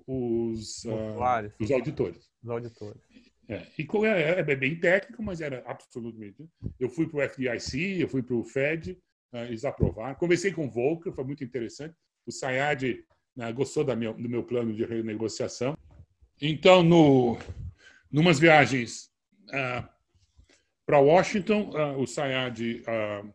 os, 0.06 0.86
uh, 0.86 1.54
os 1.60 1.72
auditores. 1.72 2.32
Os 2.44 2.50
auditores. 2.50 3.02
É, 3.50 3.66
e 3.78 3.88
é, 4.06 4.40
é, 4.40 4.56
bem 4.56 4.80
técnico, 4.80 5.24
mas 5.24 5.42
era 5.42 5.64
absolutamente. 5.66 6.48
Eu 6.80 6.90
fui 6.90 7.08
para 7.08 7.20
o 7.20 7.30
FDIC, 7.30 8.00
eu 8.00 8.10
fui 8.10 8.22
para 8.22 8.36
o 8.36 8.44
Fed, 8.44 8.92
uh, 9.34 9.38
eles 9.38 9.66
aprovaram. 9.66 10.16
Conversei 10.16 10.52
com 10.52 10.68
o 10.68 10.70
Volcker, 10.70 11.14
foi 11.14 11.24
muito 11.24 11.44
interessante. 11.44 11.96
O 12.26 12.32
Sayad 12.32 12.84
né, 13.38 13.54
gostou 13.54 13.86
meu, 13.96 14.14
do 14.16 14.28
meu 14.28 14.44
plano 14.44 14.74
de 14.74 14.84
renegociação. 14.84 15.78
Então, 16.42 16.82
no 16.82 17.38
numas 18.12 18.40
viagens 18.40 19.12
uh, 19.50 19.88
para 20.86 21.00
Washington, 21.00 21.70
uh, 21.70 22.02
o 22.02 22.08
Sayad 22.08 22.60
uh, 22.60 23.34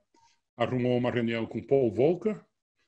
arrumou 0.56 0.98
uma 0.98 1.10
reunião 1.10 1.46
com 1.46 1.62
Paul 1.62 1.92
Volcker. 1.92 2.40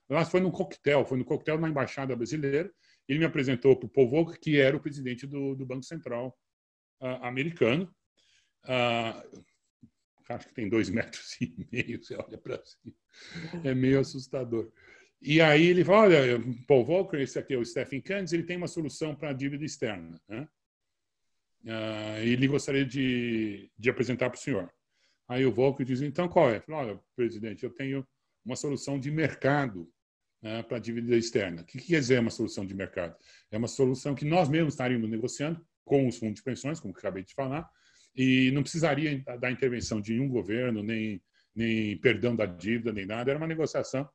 Lá 0.09 0.25
foi 0.25 0.41
num 0.41 0.51
coquetel, 0.51 1.05
foi 1.07 1.17
no 1.17 1.25
coquetel 1.25 1.59
na 1.59 1.69
Embaixada 1.69 2.17
Brasileira. 2.17 2.71
Ele 3.09 3.21
me 3.21 3.25
apresentou 3.25 3.77
para 3.77 3.87
o 3.87 3.91
Paul 3.91 4.09
Volcker, 4.09 4.41
que 4.41 4.59
era 4.59 4.77
o 4.77 4.81
presidente 4.81 5.27
do, 5.27 5.55
do 5.55 5.65
Banco 5.65 5.85
Central 5.85 6.37
americano. 7.21 7.95
acho 10.29 10.49
que 10.49 10.55
tem 10.55 10.69
dois 10.69 10.89
metros 10.89 11.37
e 11.41 11.55
meio, 11.71 12.03
você 12.03 12.17
olha 12.17 12.39
para 12.39 12.62
cima. 12.65 12.95
É 13.62 13.75
meio 13.75 14.01
assustador. 14.01 14.71
E 15.27 15.41
aí 15.41 15.68
ele 15.68 15.83
fala, 15.83 16.03
olha, 16.03 16.39
Paul 16.66 16.85
Volcker, 16.85 17.18
esse 17.18 17.39
aqui 17.39 17.55
é 17.55 17.57
o 17.57 17.64
Stephen 17.64 18.03
Candes, 18.03 18.35
ele 18.35 18.43
tem 18.43 18.59
uma 18.59 18.68
solução 18.68 19.14
para 19.14 19.31
a 19.31 19.33
dívida 19.33 19.64
externa. 19.64 20.20
Né? 20.29 20.47
Uh, 21.64 22.18
ele 22.22 22.47
gostaria 22.47 22.85
de, 22.85 23.70
de 23.79 23.89
apresentar 23.89 24.29
para 24.29 24.39
o 24.39 24.41
senhor. 24.41 24.70
Aí 25.27 25.47
o 25.47 25.51
Volcker 25.51 25.87
diz, 25.87 26.03
então 26.03 26.29
qual 26.29 26.51
é? 26.51 26.61
Fala, 26.61 26.79
olha, 26.79 27.01
presidente, 27.16 27.64
eu 27.64 27.70
tenho 27.70 28.07
uma 28.45 28.55
solução 28.55 29.01
de 29.01 29.11
mercado 29.11 29.91
né, 30.43 30.62
para 30.62 30.77
a 30.77 30.81
dívida 30.81 31.16
externa. 31.16 31.62
O 31.62 31.64
que, 31.64 31.79
que 31.79 31.87
quer 31.87 32.01
dizer 32.01 32.20
uma 32.20 32.29
solução 32.29 32.66
de 32.66 32.75
mercado? 32.75 33.16
É 33.51 33.57
uma 33.57 33.66
solução 33.66 34.14
que 34.14 34.27
nós 34.27 34.51
mesmos 34.51 34.75
estaríamos 34.75 35.09
negociando 35.09 35.59
com 35.87 36.07
os 36.07 36.18
fundos 36.18 36.41
de 36.41 36.43
pensões, 36.43 36.79
como 36.79 36.93
acabei 36.95 37.25
de 37.25 37.33
falar, 37.33 37.66
e 38.14 38.51
não 38.51 38.61
precisaria 38.61 39.25
da 39.41 39.51
intervenção 39.51 40.03
de 40.03 40.12
nenhum 40.12 40.29
governo, 40.29 40.83
nem, 40.83 41.22
nem 41.55 41.97
perdão 41.97 42.37
da 42.37 42.45
dívida, 42.45 42.93
nem 42.93 43.07
nada. 43.07 43.31
Era 43.31 43.39
uma 43.39 43.47
negociação 43.47 44.07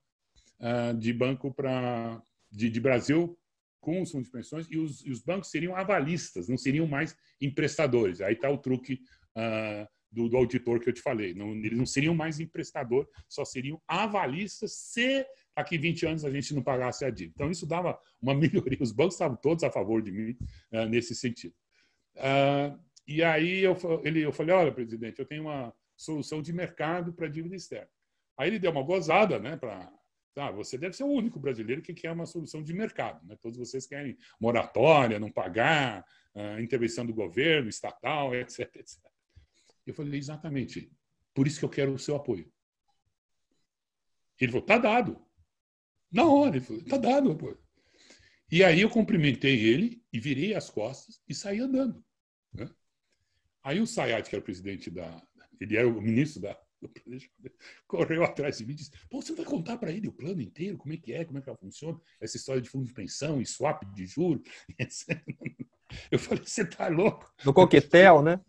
uh, 0.59 0.97
de 0.97 1.13
banco 1.13 1.53
para 1.53 2.21
de, 2.51 2.69
de, 2.69 2.79
Brasil 2.79 3.37
com 3.79 4.01
os 4.01 4.11
fundos 4.11 4.27
de 4.27 4.31
pensões 4.31 4.67
e 4.69 4.77
os, 4.77 5.05
e 5.05 5.11
os, 5.11 5.21
bancos 5.21 5.49
seriam 5.49 5.75
avalistas, 5.75 6.47
não 6.47 6.57
seriam 6.57 6.87
mais 6.87 7.15
emprestadores. 7.41 8.21
Aí 8.21 8.33
está 8.33 8.49
o 8.49 8.57
truque 8.57 9.01
uh, 9.37 9.87
do, 10.11 10.27
do, 10.27 10.37
auditor 10.37 10.79
que 10.79 10.89
eu 10.89 10.93
te 10.93 11.01
falei. 11.01 11.33
Não, 11.33 11.53
eles 11.53 11.77
não 11.77 11.85
seriam 11.85 12.13
mais 12.13 12.39
emprestador, 12.39 13.07
só 13.27 13.45
seriam 13.45 13.81
avalistas 13.87 14.73
se 14.73 15.25
daqui 15.55 15.77
20 15.77 16.05
anos 16.05 16.25
a 16.25 16.31
gente 16.31 16.53
não 16.53 16.63
pagasse 16.63 17.05
a 17.05 17.09
dívida. 17.09 17.33
Então, 17.35 17.51
isso 17.51 17.65
dava 17.65 17.97
uma 18.21 18.33
melhoria. 18.35 18.77
Os 18.81 18.91
bancos 18.91 19.15
estavam 19.15 19.37
todos 19.37 19.63
a 19.63 19.71
favor 19.71 20.01
de 20.01 20.11
mim 20.11 20.37
uh, 20.73 20.85
nesse 20.85 21.15
sentido. 21.15 21.53
E 23.07 23.23
aí 23.23 23.61
eu, 23.61 23.75
ele, 24.03 24.21
eu 24.21 24.31
falei, 24.31 24.53
olha, 24.53 24.71
presidente, 24.71 25.17
eu 25.17 25.25
tenho 25.25 25.43
uma 25.43 25.73
solução 25.97 26.43
de 26.43 26.53
mercado 26.53 27.11
para 27.11 27.27
dívida 27.27 27.55
externa. 27.55 27.89
Aí 28.37 28.49
ele 28.49 28.59
deu 28.59 28.69
uma 28.69 28.83
gozada, 28.83 29.39
né, 29.39 29.57
para 29.57 29.91
Tá, 30.33 30.51
você 30.51 30.77
deve 30.77 30.95
ser 30.95 31.03
o 31.03 31.11
único 31.11 31.39
brasileiro 31.39 31.81
que 31.81 31.93
quer 31.93 32.11
uma 32.11 32.25
solução 32.25 32.63
de 32.63 32.73
mercado. 32.73 33.25
Né? 33.25 33.35
Todos 33.41 33.57
vocês 33.57 33.87
querem 33.87 34.17
moratória, 34.39 35.19
não 35.19 35.31
pagar, 35.31 36.05
uh, 36.35 36.59
intervenção 36.61 37.05
do 37.05 37.13
governo, 37.13 37.67
estatal, 37.67 38.33
etc, 38.35 38.75
etc. 38.75 38.99
Eu 39.85 39.93
falei, 39.93 40.19
exatamente. 40.19 40.91
Por 41.33 41.47
isso 41.47 41.59
que 41.59 41.65
eu 41.65 41.69
quero 41.69 41.93
o 41.93 41.99
seu 41.99 42.15
apoio. 42.15 42.51
Ele 44.39 44.51
falou, 44.51 44.65
tá 44.65 44.77
dado. 44.77 45.25
Na 46.11 46.25
hora, 46.25 46.57
ele 46.57 46.65
falou, 46.65 46.83
tá 46.85 46.97
dado 46.97 47.31
apoio. 47.31 47.59
E 48.51 48.63
aí 48.63 48.81
eu 48.81 48.89
cumprimentei 48.89 49.63
ele 49.63 50.03
e 50.11 50.19
virei 50.19 50.55
as 50.55 50.69
costas 50.69 51.21
e 51.27 51.35
saí 51.35 51.59
andando. 51.59 52.03
Né? 52.53 52.69
Aí 53.63 53.79
o 53.79 53.87
Sayat, 53.87 54.29
que 54.29 54.35
era 54.35 54.41
o 54.41 54.45
presidente 54.45 54.89
da... 54.89 55.21
Ele 55.59 55.75
era 55.75 55.87
o 55.87 56.01
ministro 56.01 56.41
da, 56.41 56.57
correu 57.87 58.23
atrás 58.23 58.57
de 58.57 58.65
mim 58.65 58.73
e 58.73 58.75
disse: 58.75 58.91
Pô, 59.09 59.21
você 59.21 59.33
vai 59.33 59.45
contar 59.45 59.77
para 59.77 59.91
ele 59.91 60.07
o 60.07 60.13
plano 60.13 60.41
inteiro, 60.41 60.77
como 60.77 60.93
é 60.93 60.97
que 60.97 61.13
é, 61.13 61.25
como 61.25 61.37
é 61.37 61.41
que 61.41 61.49
ela 61.49 61.57
funciona, 61.57 61.99
essa 62.19 62.37
história 62.37 62.61
de 62.61 62.69
fundo 62.69 62.85
de 62.85 62.93
pensão 62.93 63.41
e 63.41 63.45
swap 63.45 63.83
de 63.93 64.05
juros. 64.05 64.43
Eu 66.11 66.19
falei: 66.19 66.43
Você 66.45 66.65
tá 66.65 66.87
louco? 66.87 67.31
No 67.43 67.53
coquetel, 67.53 68.21
né? 68.21 68.39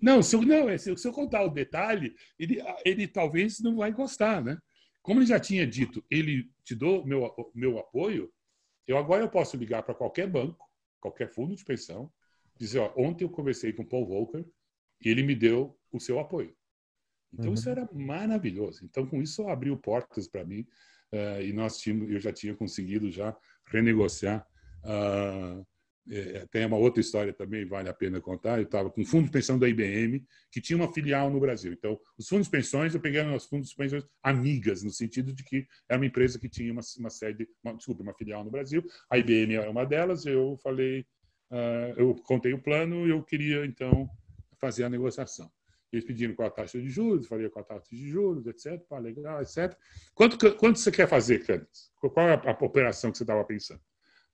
Não, 0.00 0.20
se 0.20 0.34
eu, 0.34 0.42
não, 0.42 0.68
é, 0.68 0.76
se 0.76 0.90
eu, 0.90 0.96
se 0.96 1.06
eu 1.06 1.12
contar 1.12 1.44
o 1.44 1.48
detalhe, 1.48 2.14
ele, 2.36 2.60
ele 2.84 3.06
talvez 3.06 3.60
não 3.60 3.76
vai 3.76 3.92
gostar, 3.92 4.42
né? 4.42 4.58
Como 5.00 5.20
ele 5.20 5.26
já 5.26 5.38
tinha 5.38 5.64
dito, 5.64 6.04
ele 6.10 6.50
te 6.64 6.74
dou 6.74 7.06
meu, 7.06 7.32
meu 7.54 7.78
apoio, 7.78 8.32
eu 8.86 8.98
agora 8.98 9.22
eu 9.22 9.28
posso 9.28 9.56
ligar 9.56 9.84
para 9.84 9.94
qualquer 9.94 10.28
banco, 10.28 10.68
qualquer 11.00 11.32
fundo 11.32 11.54
de 11.54 11.64
pensão, 11.64 12.12
dizer: 12.58 12.80
ó, 12.80 12.92
ontem 12.96 13.24
eu 13.24 13.30
conversei 13.30 13.72
com 13.72 13.82
o 13.82 13.86
Paul 13.86 14.06
Volcker 14.06 14.44
e 15.04 15.08
ele 15.08 15.22
me 15.22 15.34
deu 15.34 15.78
o 15.92 16.00
seu 16.00 16.18
apoio. 16.18 16.56
Então, 17.38 17.48
uhum. 17.48 17.54
isso 17.54 17.68
era 17.68 17.88
maravilhoso. 17.92 18.84
Então, 18.84 19.06
com 19.06 19.22
isso, 19.22 19.48
abriu 19.48 19.76
portas 19.76 20.26
para 20.26 20.44
mim 20.44 20.66
uh, 21.12 21.40
e 21.42 21.52
nós 21.52 21.78
tínhamos, 21.78 22.10
eu 22.10 22.20
já 22.20 22.32
tinha 22.32 22.54
conseguido 22.54 23.10
já 23.10 23.36
renegociar 23.66 24.46
uh, 24.84 25.66
é, 26.08 26.46
tem 26.46 26.64
uma 26.64 26.76
outra 26.76 27.00
história 27.00 27.32
também, 27.32 27.66
vale 27.66 27.88
a 27.88 27.94
pena 27.94 28.20
contar. 28.20 28.58
Eu 28.58 28.64
estava 28.64 28.90
com 28.90 29.04
fundo 29.04 29.26
de 29.26 29.32
pensão 29.32 29.58
da 29.58 29.68
IBM, 29.68 30.24
que 30.52 30.60
tinha 30.60 30.76
uma 30.76 30.92
filial 30.92 31.28
no 31.30 31.40
Brasil. 31.40 31.72
Então, 31.72 31.98
os 32.16 32.28
fundos 32.28 32.46
de 32.46 32.50
pensões, 32.50 32.94
eu 32.94 33.00
peguei 33.00 33.20
os 33.22 33.46
fundos 33.46 33.70
de 33.70 33.74
pensões 33.74 34.04
amigas, 34.22 34.82
no 34.82 34.90
sentido 34.90 35.32
de 35.32 35.42
que 35.42 35.66
era 35.88 35.98
uma 35.98 36.06
empresa 36.06 36.38
que 36.38 36.48
tinha 36.48 36.72
uma, 36.72 36.82
uma 36.98 37.10
sede, 37.10 37.48
uma, 37.62 37.74
desculpa, 37.74 38.02
uma 38.02 38.14
filial 38.14 38.44
no 38.44 38.50
Brasil. 38.50 38.84
A 39.10 39.18
IBM 39.18 39.54
era 39.54 39.70
uma 39.70 39.84
delas. 39.84 40.24
Eu 40.26 40.56
falei, 40.62 41.00
uh, 41.50 41.94
eu 41.96 42.14
contei 42.14 42.52
o 42.52 42.62
plano 42.62 43.06
eu 43.08 43.22
queria, 43.22 43.66
então, 43.66 44.08
fazer 44.60 44.84
a 44.84 44.90
negociação. 44.90 45.50
Eles 45.92 46.04
pediram 46.04 46.34
qual 46.34 46.48
a 46.48 46.50
taxa 46.50 46.80
de 46.80 46.88
juros, 46.88 47.26
falei 47.26 47.48
qual 47.48 47.64
a 47.64 47.68
taxa 47.68 47.88
de 47.90 48.08
juros, 48.08 48.46
etc. 48.46 48.80
Pá, 48.88 48.98
legal, 48.98 49.40
etc. 49.40 49.76
Quanto, 50.14 50.54
quanto 50.56 50.78
você 50.78 50.90
quer 50.90 51.08
fazer, 51.08 51.44
Canis? 51.44 51.90
Qual 51.96 52.28
é 52.28 52.34
a, 52.34 52.50
a 52.50 52.64
operação 52.64 53.10
que 53.10 53.18
você 53.18 53.24
estava 53.24 53.44
pensando? 53.44 53.80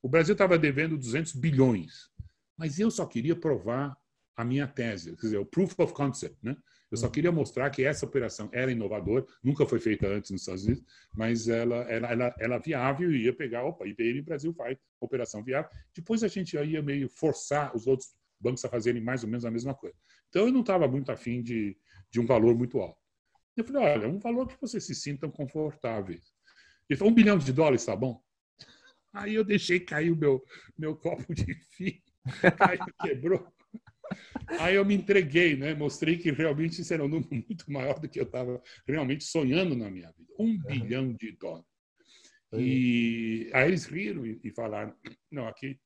O 0.03 0.09
Brasil 0.09 0.33
estava 0.33 0.59
devendo 0.59 0.97
200 0.97 1.35
bilhões, 1.35 2.11
mas 2.57 2.79
eu 2.79 2.91
só 2.91 3.07
queria 3.07 3.37
provar 3.37 3.97
a 4.37 4.45
minha 4.45 4.67
tese, 4.67 5.15
quer 5.17 5.23
dizer, 5.23 5.39
o 5.39 5.47
proof 5.47 5.79
of 5.79 5.93
concept, 5.93 6.37
né? 6.43 6.57
Eu 6.91 6.99
só 6.99 7.07
uhum. 7.07 7.13
queria 7.13 7.33
mostrar 7.33 7.71
que 7.71 7.85
essa 7.85 8.05
operação 8.05 8.51
era 8.53 8.71
inovadora, 8.71 9.25
nunca 9.43 9.65
foi 9.65 9.81
feita 9.81 10.07
antes 10.07 10.31
nos 10.31 10.43
Estados 10.43 10.65
Unidos, 10.65 10.85
mas 11.15 11.49
ela 11.49 11.77
ela 11.91 12.09
ela, 12.09 12.35
ela 12.39 12.59
viável 12.59 13.11
e 13.11 13.25
ia 13.25 13.35
pegar, 13.35 13.65
opa, 13.65 13.87
IBM 13.87 14.21
Brasil 14.21 14.53
faz 14.53 14.77
operação 15.01 15.43
viável. 15.43 15.71
Depois 15.95 16.23
a 16.23 16.29
gente 16.29 16.55
ia 16.55 16.83
meio 16.83 17.09
forçar 17.09 17.75
os 17.75 17.87
outros 17.87 18.11
bancos 18.39 18.63
a 18.65 18.69
fazerem 18.69 19.01
mais 19.01 19.23
ou 19.23 19.31
menos 19.31 19.45
a 19.47 19.51
mesma 19.51 19.75
coisa. 19.75 19.97
Então 20.33 20.47
eu 20.47 20.53
não 20.53 20.63
estava 20.63 20.89
muito 20.89 21.13
afim 21.13 21.43
de, 21.43 21.77
de 22.11 22.19
um 22.19 22.25
valor 22.25 22.57
muito 22.57 22.81
alto. 22.81 22.99
Eu 23.55 23.65
falei, 23.65 23.83
olha, 23.83 24.09
um 24.09 24.19
valor 24.19 24.49
que 24.49 24.59
vocês 24.59 24.83
se 24.83 24.95
sintam 24.95 25.31
confortáveis. 25.31 26.33
Ele 26.89 26.97
falou, 26.97 27.13
um 27.13 27.15
bilhão 27.15 27.37
de 27.37 27.53
dólares, 27.53 27.85
tá 27.85 27.95
bom? 27.95 28.19
Aí 29.13 29.35
eu 29.35 29.45
deixei 29.45 29.79
cair 29.79 30.11
o 30.11 30.17
meu, 30.17 30.43
meu 30.77 30.97
copo 30.97 31.35
de 31.35 31.45
vinho, 31.79 32.01
caiu, 32.57 32.87
quebrou. 33.03 33.47
Aí 34.59 34.75
eu 34.75 34.87
me 34.87 34.95
entreguei, 34.95 35.55
né? 35.55 35.75
Mostrei 35.75 36.17
que 36.17 36.31
realmente 36.31 36.81
isso 36.81 36.95
era 36.95 37.05
um 37.05 37.09
número 37.09 37.29
muito 37.31 37.71
maior 37.71 37.99
do 38.01 38.09
que 38.09 38.19
eu 38.19 38.25
estava 38.25 38.63
realmente 38.87 39.25
sonhando 39.25 39.77
na 39.77 39.91
minha 39.91 40.11
vida. 40.13 40.33
Um 40.39 40.47
uhum. 40.47 40.63
bilhão 40.63 41.13
de 41.13 41.33
dólares. 41.33 41.67
E 42.55 43.51
aí 43.53 43.69
eles 43.69 43.85
riram 43.85 44.25
e 44.25 44.51
falaram: 44.51 44.95
não, 45.31 45.47
aqui 45.47 45.79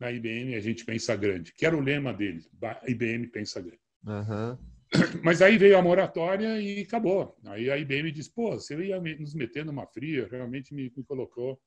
na 0.00 0.10
IBM 0.10 0.56
a 0.56 0.60
gente 0.60 0.84
pensa 0.84 1.14
grande, 1.14 1.52
que 1.54 1.64
era 1.64 1.76
o 1.76 1.80
lema 1.80 2.12
deles: 2.12 2.50
IBM 2.88 3.28
pensa 3.28 3.60
grande. 3.60 3.80
Uhum. 4.04 4.58
Mas 5.22 5.40
aí 5.40 5.56
veio 5.56 5.76
a 5.78 5.82
moratória 5.82 6.60
e 6.60 6.82
acabou. 6.82 7.36
Aí 7.46 7.70
a 7.70 7.78
IBM 7.78 8.10
disse: 8.12 8.32
pô, 8.32 8.52
você 8.52 8.76
ia 8.76 9.00
nos 9.00 9.34
meter 9.34 9.64
numa 9.64 9.86
fria, 9.86 10.28
realmente 10.30 10.74
me, 10.74 10.92
me 10.94 11.04
colocou 11.04 11.60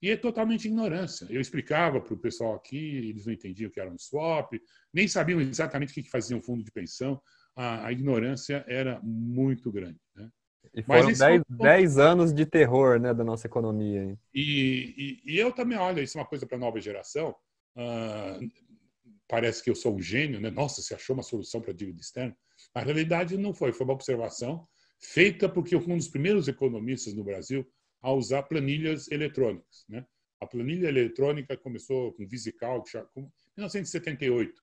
e 0.00 0.10
é 0.10 0.16
totalmente 0.16 0.66
ignorância. 0.66 1.26
Eu 1.28 1.40
explicava 1.40 2.00
para 2.00 2.14
o 2.14 2.18
pessoal 2.18 2.54
aqui, 2.54 2.96
eles 2.96 3.26
não 3.26 3.32
entendiam 3.32 3.68
o 3.68 3.72
que 3.72 3.80
era 3.80 3.90
um 3.90 3.98
swap, 3.98 4.52
nem 4.92 5.08
sabiam 5.08 5.40
exatamente 5.40 5.90
o 5.90 5.94
que 5.94 6.08
fazia 6.08 6.36
um 6.36 6.42
fundo 6.42 6.62
de 6.62 6.70
pensão. 6.70 7.20
A, 7.56 7.86
a 7.86 7.92
ignorância 7.92 8.64
era 8.68 9.00
muito 9.02 9.72
grande. 9.72 9.98
Né? 10.14 10.30
E 10.72 10.82
foram 10.82 11.10
10, 11.50 11.98
anos 11.98 12.32
de 12.32 12.46
terror 12.46 13.00
né, 13.00 13.12
da 13.12 13.24
nossa 13.24 13.48
economia. 13.48 14.16
E, 14.32 15.20
e, 15.24 15.32
e, 15.32 15.38
eu 15.38 15.50
também, 15.50 15.76
olha, 15.76 16.00
isso 16.00 16.16
é 16.16 16.20
uma 16.20 16.28
coisa 16.28 16.46
para 16.46 16.56
a 16.56 16.60
nova 16.60 16.80
geração. 16.80 17.34
Uh, 17.76 18.48
parece 19.28 19.62
que 19.62 19.70
eu 19.70 19.74
sou 19.74 19.94
um 19.94 20.02
gênio, 20.02 20.40
né? 20.40 20.50
Nossa, 20.50 20.80
você 20.80 20.94
achou 20.94 21.14
uma 21.14 21.22
solução 21.22 21.60
para 21.60 21.70
a 21.70 21.74
dívida 21.74 22.00
externa? 22.00 22.36
Na 22.74 22.82
realidade, 22.82 23.36
não 23.36 23.54
foi. 23.54 23.72
Foi 23.72 23.84
uma 23.84 23.94
observação 23.94 24.66
feita 25.00 25.48
porque 25.48 25.76
um 25.76 25.96
dos 25.96 26.08
primeiros 26.08 26.48
economistas 26.48 27.14
no 27.14 27.22
Brasil 27.22 27.66
a 28.00 28.12
usar 28.12 28.42
planilhas 28.44 29.10
eletrônicas. 29.10 29.84
Né? 29.88 30.04
A 30.40 30.46
planilha 30.46 30.88
eletrônica 30.88 31.56
começou 31.56 32.12
com 32.12 32.26
VisiCalc 32.26 32.88
em 33.16 33.22
1978 33.56 34.60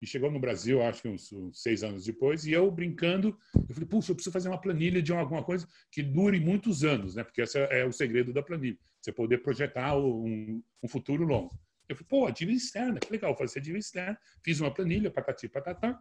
e 0.00 0.06
chegou 0.06 0.30
no 0.30 0.38
Brasil, 0.38 0.82
acho 0.82 1.02
que 1.02 1.08
uns, 1.08 1.32
uns, 1.32 1.62
seis 1.62 1.82
anos 1.82 2.04
depois, 2.04 2.44
e 2.44 2.52
eu 2.52 2.70
brincando, 2.70 3.36
eu 3.68 3.74
falei, 3.74 3.88
puxa, 3.88 4.12
eu 4.12 4.14
preciso 4.14 4.32
fazer 4.32 4.48
uma 4.48 4.60
planilha 4.60 5.00
de 5.00 5.12
alguma 5.12 5.42
coisa 5.42 5.66
que 5.90 6.02
dure 6.02 6.38
muitos 6.38 6.84
anos, 6.84 7.14
né? 7.14 7.24
Porque 7.24 7.40
esse 7.40 7.58
é 7.58 7.84
o 7.84 7.92
segredo 7.92 8.32
da 8.32 8.42
planilha, 8.42 8.78
você 9.00 9.10
poder 9.10 9.38
projetar 9.38 9.96
um, 9.96 10.62
um 10.82 10.88
futuro 10.88 11.24
longo. 11.24 11.58
Eu 11.88 11.96
falei, 11.96 12.08
pô, 12.08 12.26
a 12.26 12.30
dívida 12.30 12.56
externa, 12.56 12.98
que 12.98 13.10
legal, 13.10 13.36
fazer 13.36 13.60
dívida 13.60 13.78
externa, 13.78 14.18
fiz 14.44 14.60
uma 14.60 14.72
planilha, 14.72 15.10
patati 15.10 15.48
patatá, 15.48 15.98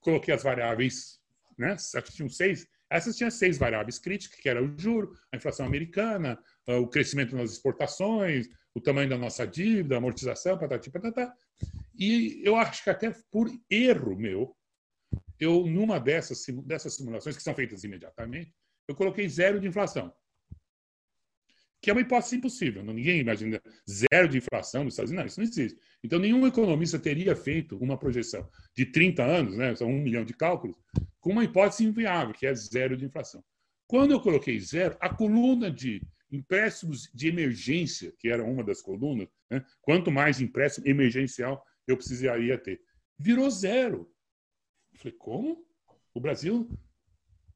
coloquei 0.00 0.34
as 0.34 0.42
variáveis, 0.42 1.20
né? 1.58 1.76
Tinham 2.12 2.28
seis, 2.28 2.66
essas 2.90 3.16
tinham 3.16 3.30
seis 3.30 3.56
variáveis 3.56 3.98
críticas, 3.98 4.38
que 4.38 4.48
era 4.48 4.62
o 4.62 4.78
juro, 4.78 5.12
a 5.32 5.36
inflação 5.36 5.66
americana, 5.66 6.38
ah, 6.66 6.76
o 6.76 6.88
crescimento 6.88 7.34
nas 7.34 7.52
exportações, 7.52 8.48
o 8.74 8.80
tamanho 8.80 9.08
da 9.08 9.16
nossa 9.16 9.46
dívida, 9.46 9.94
a 9.94 9.98
amortização, 9.98 10.58
patati, 10.58 10.90
patatá. 10.90 11.34
E 11.98 12.42
eu 12.44 12.56
acho 12.56 12.82
que 12.82 12.90
até 12.90 13.14
por 13.30 13.48
erro 13.70 14.16
meu, 14.16 14.54
eu, 15.38 15.66
numa 15.66 15.98
dessas, 15.98 16.44
dessas 16.64 16.96
simulações, 16.96 17.36
que 17.36 17.42
são 17.42 17.54
feitas 17.54 17.84
imediatamente, 17.84 18.54
eu 18.86 18.94
coloquei 18.94 19.28
zero 19.28 19.60
de 19.60 19.68
inflação. 19.68 20.12
Que 21.84 21.90
é 21.90 21.92
uma 21.92 22.00
hipótese 22.00 22.36
impossível. 22.36 22.82
Ninguém 22.82 23.20
imagina 23.20 23.60
zero 23.86 24.26
de 24.26 24.38
inflação 24.38 24.84
nos 24.84 24.94
Estados 24.94 25.10
Unidos. 25.10 25.36
Não, 25.36 25.44
isso 25.44 25.58
não 25.58 25.64
existe. 25.64 25.78
Então, 26.02 26.18
nenhum 26.18 26.46
economista 26.46 26.98
teria 26.98 27.36
feito 27.36 27.76
uma 27.76 27.98
projeção 27.98 28.48
de 28.74 28.86
30 28.86 29.22
anos, 29.22 29.54
né, 29.58 29.76
são 29.76 29.90
um 29.90 30.00
milhão 30.00 30.24
de 30.24 30.32
cálculos, 30.32 30.78
com 31.20 31.32
uma 31.32 31.44
hipótese 31.44 31.84
inviável, 31.84 32.32
que 32.32 32.46
é 32.46 32.54
zero 32.54 32.96
de 32.96 33.04
inflação. 33.04 33.44
Quando 33.86 34.12
eu 34.12 34.20
coloquei 34.22 34.58
zero, 34.60 34.96
a 34.98 35.10
coluna 35.10 35.70
de 35.70 36.00
empréstimos 36.32 37.10
de 37.12 37.28
emergência, 37.28 38.14
que 38.18 38.30
era 38.30 38.42
uma 38.42 38.64
das 38.64 38.80
colunas, 38.80 39.28
né? 39.50 39.62
quanto 39.82 40.10
mais 40.10 40.40
empréstimo 40.40 40.88
emergencial 40.88 41.62
eu 41.86 41.98
precisaria 41.98 42.56
ter, 42.56 42.80
virou 43.18 43.50
zero. 43.50 44.10
Eu 44.94 45.00
falei, 45.00 45.16
como? 45.18 45.66
O 46.14 46.20
Brasil 46.20 46.66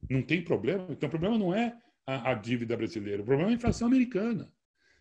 não 0.07 0.21
tem 0.21 0.43
problema? 0.43 0.85
Então, 0.91 1.07
o 1.07 1.09
problema 1.09 1.35
não 1.35 1.51
é 1.51 1.75
a, 2.09 2.31
a 2.31 2.33
dívida 2.33 2.75
brasileira, 2.75 3.21
o 3.21 3.25
problema 3.25 3.51
é 3.51 3.53
a 3.53 3.55
inflação 3.55 3.87
americana. 3.87 4.51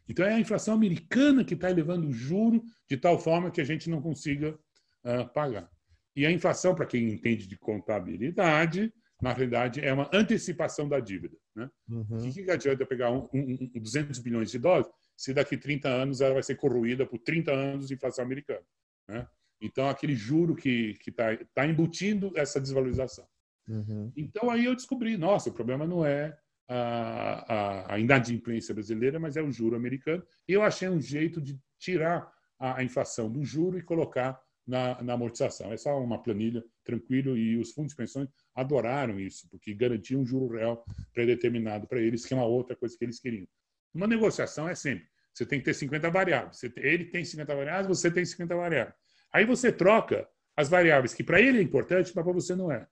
Então, 0.08 0.24
é 0.24 0.34
a 0.34 0.40
inflação 0.40 0.74
americana 0.74 1.44
que 1.44 1.54
está 1.54 1.70
elevando 1.70 2.08
o 2.08 2.12
juro 2.12 2.62
de 2.88 2.96
tal 2.96 3.18
forma 3.18 3.50
que 3.50 3.60
a 3.60 3.64
gente 3.64 3.90
não 3.90 4.00
consiga 4.00 4.58
uh, 5.04 5.28
pagar. 5.32 5.70
E 6.16 6.26
a 6.26 6.30
inflação, 6.30 6.74
para 6.74 6.86
quem 6.86 7.10
entende 7.10 7.46
de 7.46 7.58
contabilidade, 7.58 8.92
na 9.20 9.32
realidade 9.32 9.80
é 9.80 9.92
uma 9.92 10.08
antecipação 10.12 10.88
da 10.88 11.00
dívida. 11.00 11.36
Né? 11.54 11.68
Uhum. 11.88 12.06
O 12.10 12.32
que, 12.32 12.44
que 12.44 12.50
adianta 12.50 12.86
pegar 12.86 13.10
um, 13.10 13.28
um, 13.34 13.70
um 13.74 13.80
200 13.80 14.18
bilhões 14.20 14.50
de 14.50 14.58
dólares 14.58 14.88
se 15.16 15.34
daqui 15.34 15.56
30 15.56 15.88
anos 15.88 16.20
ela 16.20 16.34
vai 16.34 16.42
ser 16.42 16.54
corroída 16.56 17.04
por 17.06 17.18
30 17.18 17.52
anos 17.52 17.88
de 17.88 17.94
inflação 17.94 18.24
americana? 18.24 18.64
Né? 19.08 19.26
Então, 19.60 19.88
aquele 19.88 20.14
juro 20.14 20.54
que 20.54 20.96
está 21.06 21.36
tá 21.54 21.66
embutindo 21.66 22.32
essa 22.36 22.60
desvalorização. 22.60 23.26
Uhum. 23.68 24.12
Então, 24.16 24.50
aí 24.50 24.64
eu 24.64 24.74
descobri, 24.74 25.16
nossa, 25.16 25.50
o 25.50 25.52
problema 25.52 25.86
não 25.86 26.06
é 26.06 26.36
a, 26.68 27.54
a, 27.54 27.94
a 27.94 27.98
inadimplência 27.98 28.74
brasileira, 28.74 29.18
mas 29.18 29.36
é 29.36 29.42
o 29.42 29.50
juro 29.50 29.74
americano. 29.74 30.22
Eu 30.46 30.62
achei 30.62 30.88
um 30.88 31.00
jeito 31.00 31.40
de 31.40 31.58
tirar 31.78 32.30
a, 32.58 32.78
a 32.78 32.84
inflação 32.84 33.30
do 33.30 33.42
juro 33.44 33.78
e 33.78 33.82
colocar 33.82 34.38
na, 34.66 35.02
na 35.02 35.14
amortização. 35.14 35.72
É 35.72 35.76
só 35.78 35.98
uma 35.98 36.22
planilha 36.22 36.62
tranquilo 36.84 37.38
e 37.38 37.56
os 37.56 37.72
fundos 37.72 37.92
de 37.92 37.96
pensões 37.96 38.28
adoraram 38.54 39.18
isso, 39.18 39.48
porque 39.48 39.72
garantia 39.72 40.18
um 40.18 40.26
juro 40.26 40.54
real 40.54 40.84
predeterminado 41.14 41.86
para 41.86 42.00
eles, 42.00 42.26
que 42.26 42.34
é 42.34 42.36
uma 42.36 42.44
outra 42.44 42.76
coisa 42.76 42.96
que 42.96 43.04
eles 43.04 43.18
queriam. 43.18 43.48
Uma 43.94 44.06
negociação 44.06 44.68
é 44.68 44.74
sempre, 44.74 45.08
você 45.32 45.46
tem 45.46 45.58
que 45.58 45.64
ter 45.64 45.74
50 45.74 46.10
variáveis. 46.10 46.62
ele 46.76 47.06
tem 47.06 47.24
50 47.24 47.56
variáveis, 47.56 47.86
você 47.86 48.10
tem 48.10 48.24
50 48.24 48.54
variáveis. 48.54 48.94
Aí 49.32 49.46
você 49.46 49.72
troca 49.72 50.28
as 50.54 50.68
variáveis 50.68 51.14
que 51.14 51.24
para 51.24 51.40
ele 51.40 51.58
é 51.58 51.62
importante, 51.62 52.12
mas 52.14 52.24
para 52.24 52.32
você 52.34 52.54
não 52.54 52.70
é. 52.70 52.86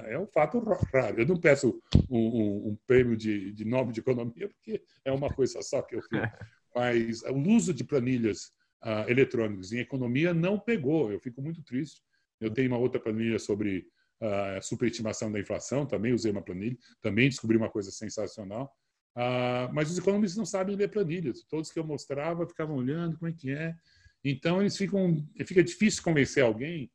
é 0.07 0.17
um 0.17 0.27
fato 0.27 0.59
raro. 0.93 1.19
Eu 1.19 1.25
não 1.25 1.39
peço 1.39 1.81
um, 2.09 2.17
um, 2.17 2.67
um 2.69 2.77
prêmio 2.85 3.17
de, 3.17 3.51
de 3.51 3.65
nome 3.65 3.91
de 3.91 3.99
economia, 3.99 4.47
porque 4.47 4.81
é 5.03 5.11
uma 5.11 5.29
coisa 5.29 5.61
só 5.61 5.81
que 5.81 5.95
eu 5.95 6.01
fiz. 6.01 6.11
Mas 6.75 7.21
o 7.23 7.37
uso 7.49 7.73
de 7.73 7.83
planilhas 7.83 8.51
uh, 8.83 9.09
eletrônicas 9.09 9.71
em 9.71 9.79
economia 9.79 10.33
não 10.33 10.59
pegou. 10.59 11.11
Eu 11.11 11.19
fico 11.19 11.41
muito 11.41 11.63
triste. 11.63 12.01
Eu 12.39 12.51
tenho 12.51 12.69
uma 12.69 12.77
outra 12.77 12.99
planilha 12.99 13.39
sobre 13.39 13.87
a 14.19 14.59
uh, 14.59 14.63
superestimação 14.63 15.31
da 15.31 15.39
inflação, 15.39 15.85
também 15.85 16.13
usei 16.13 16.31
uma 16.31 16.43
planilha, 16.43 16.77
também 17.01 17.29
descobri 17.29 17.57
uma 17.57 17.69
coisa 17.69 17.91
sensacional. 17.91 18.71
Uh, 19.15 19.71
mas 19.73 19.91
os 19.91 19.97
economistas 19.97 20.37
não 20.37 20.45
sabem 20.45 20.75
ler 20.75 20.89
planilhas. 20.89 21.43
Todos 21.43 21.71
que 21.71 21.79
eu 21.79 21.83
mostrava 21.83 22.47
ficavam 22.47 22.75
olhando 22.75 23.17
como 23.17 23.29
é 23.29 23.33
que 23.33 23.51
é. 23.51 23.75
Então 24.23 24.61
eles 24.61 24.77
ficam, 24.77 25.25
fica 25.45 25.63
difícil 25.63 26.03
convencer 26.03 26.43
alguém 26.43 26.89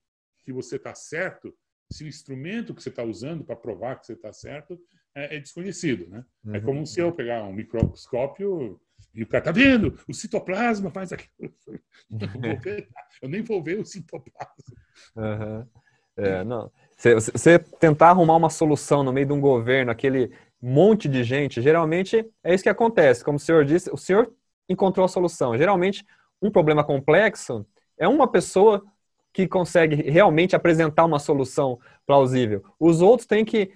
que 0.45 0.53
você 0.53 0.77
está 0.77 0.95
certo 0.95 1.55
se 1.91 2.05
o 2.05 2.09
instrumento 2.09 2.75
que 2.75 2.83
você 2.83 2.89
está 2.89 3.03
usando 3.03 3.45
para 3.45 3.57
provar 3.57 3.97
que 3.97 4.07
você 4.07 4.15
está 4.15 4.33
certo 4.33 4.79
é, 5.15 5.37
é, 5.37 5.41
desconhecido, 5.41 6.09
né? 6.09 6.25
É 6.45 6.49
uhum. 6.49 6.55
É 6.57 6.61
como 6.61 6.87
se 6.87 7.01
eu 7.01 7.13
pegar 7.13 7.45
um 7.45 7.53
microscópio 7.53 8.81
e 9.15 9.23
o 9.23 9.27
cara 9.27 9.45
tá 9.45 9.53
vendo 9.53 9.99
o 10.09 10.15
citoplasma 10.15 10.91
faz 10.91 11.13
aquilo. 11.13 11.53
Eu 13.23 13.29
nem 13.29 13.43
vou 13.43 13.63
ver 13.63 13.79
o 13.79 13.85
citoplasma. 13.85 14.55
Uhum. 15.17 15.67
É, 16.17 16.45
não. 16.45 16.71
Você 16.97 17.59
tentar 17.59 18.11
arrumar 18.11 18.37
uma 18.37 18.51
solução 18.51 19.03
no 19.03 19.13
meio 19.13 19.27
de 19.27 19.33
um 19.33 19.41
governo, 19.41 19.91
aquele 19.91 20.33
monte 20.67 21.09
de 21.09 21.23
gente, 21.23 21.63
geralmente 21.63 22.29
é 22.43 22.55
isso 22.55 22.65
que 22.65 22.69
acontece. 22.69 23.25
Como 23.25 23.37
o 23.37 23.41
senhor 23.41 23.65
disse, 23.65 23.91
o 23.93 23.97
senhor 23.97 24.33
encontrou 24.69 25.05
a 25.05 25.09
solução. 25.09 25.57
Geralmente, 25.57 26.05
um 26.43 26.51
problema 26.51 26.83
complexo 26.83 27.65
é 27.99 28.09
uma 28.09 28.27
pessoa 28.27 28.85
que 29.33 29.47
consegue 29.47 29.97
realmente 30.11 30.57
apresentar 30.57 31.05
uma 31.05 31.19
solução 31.19 31.79
plausível. 32.07 32.65
Os 32.81 33.01
outros 33.01 33.27
têm 33.27 33.45
que 33.45 33.73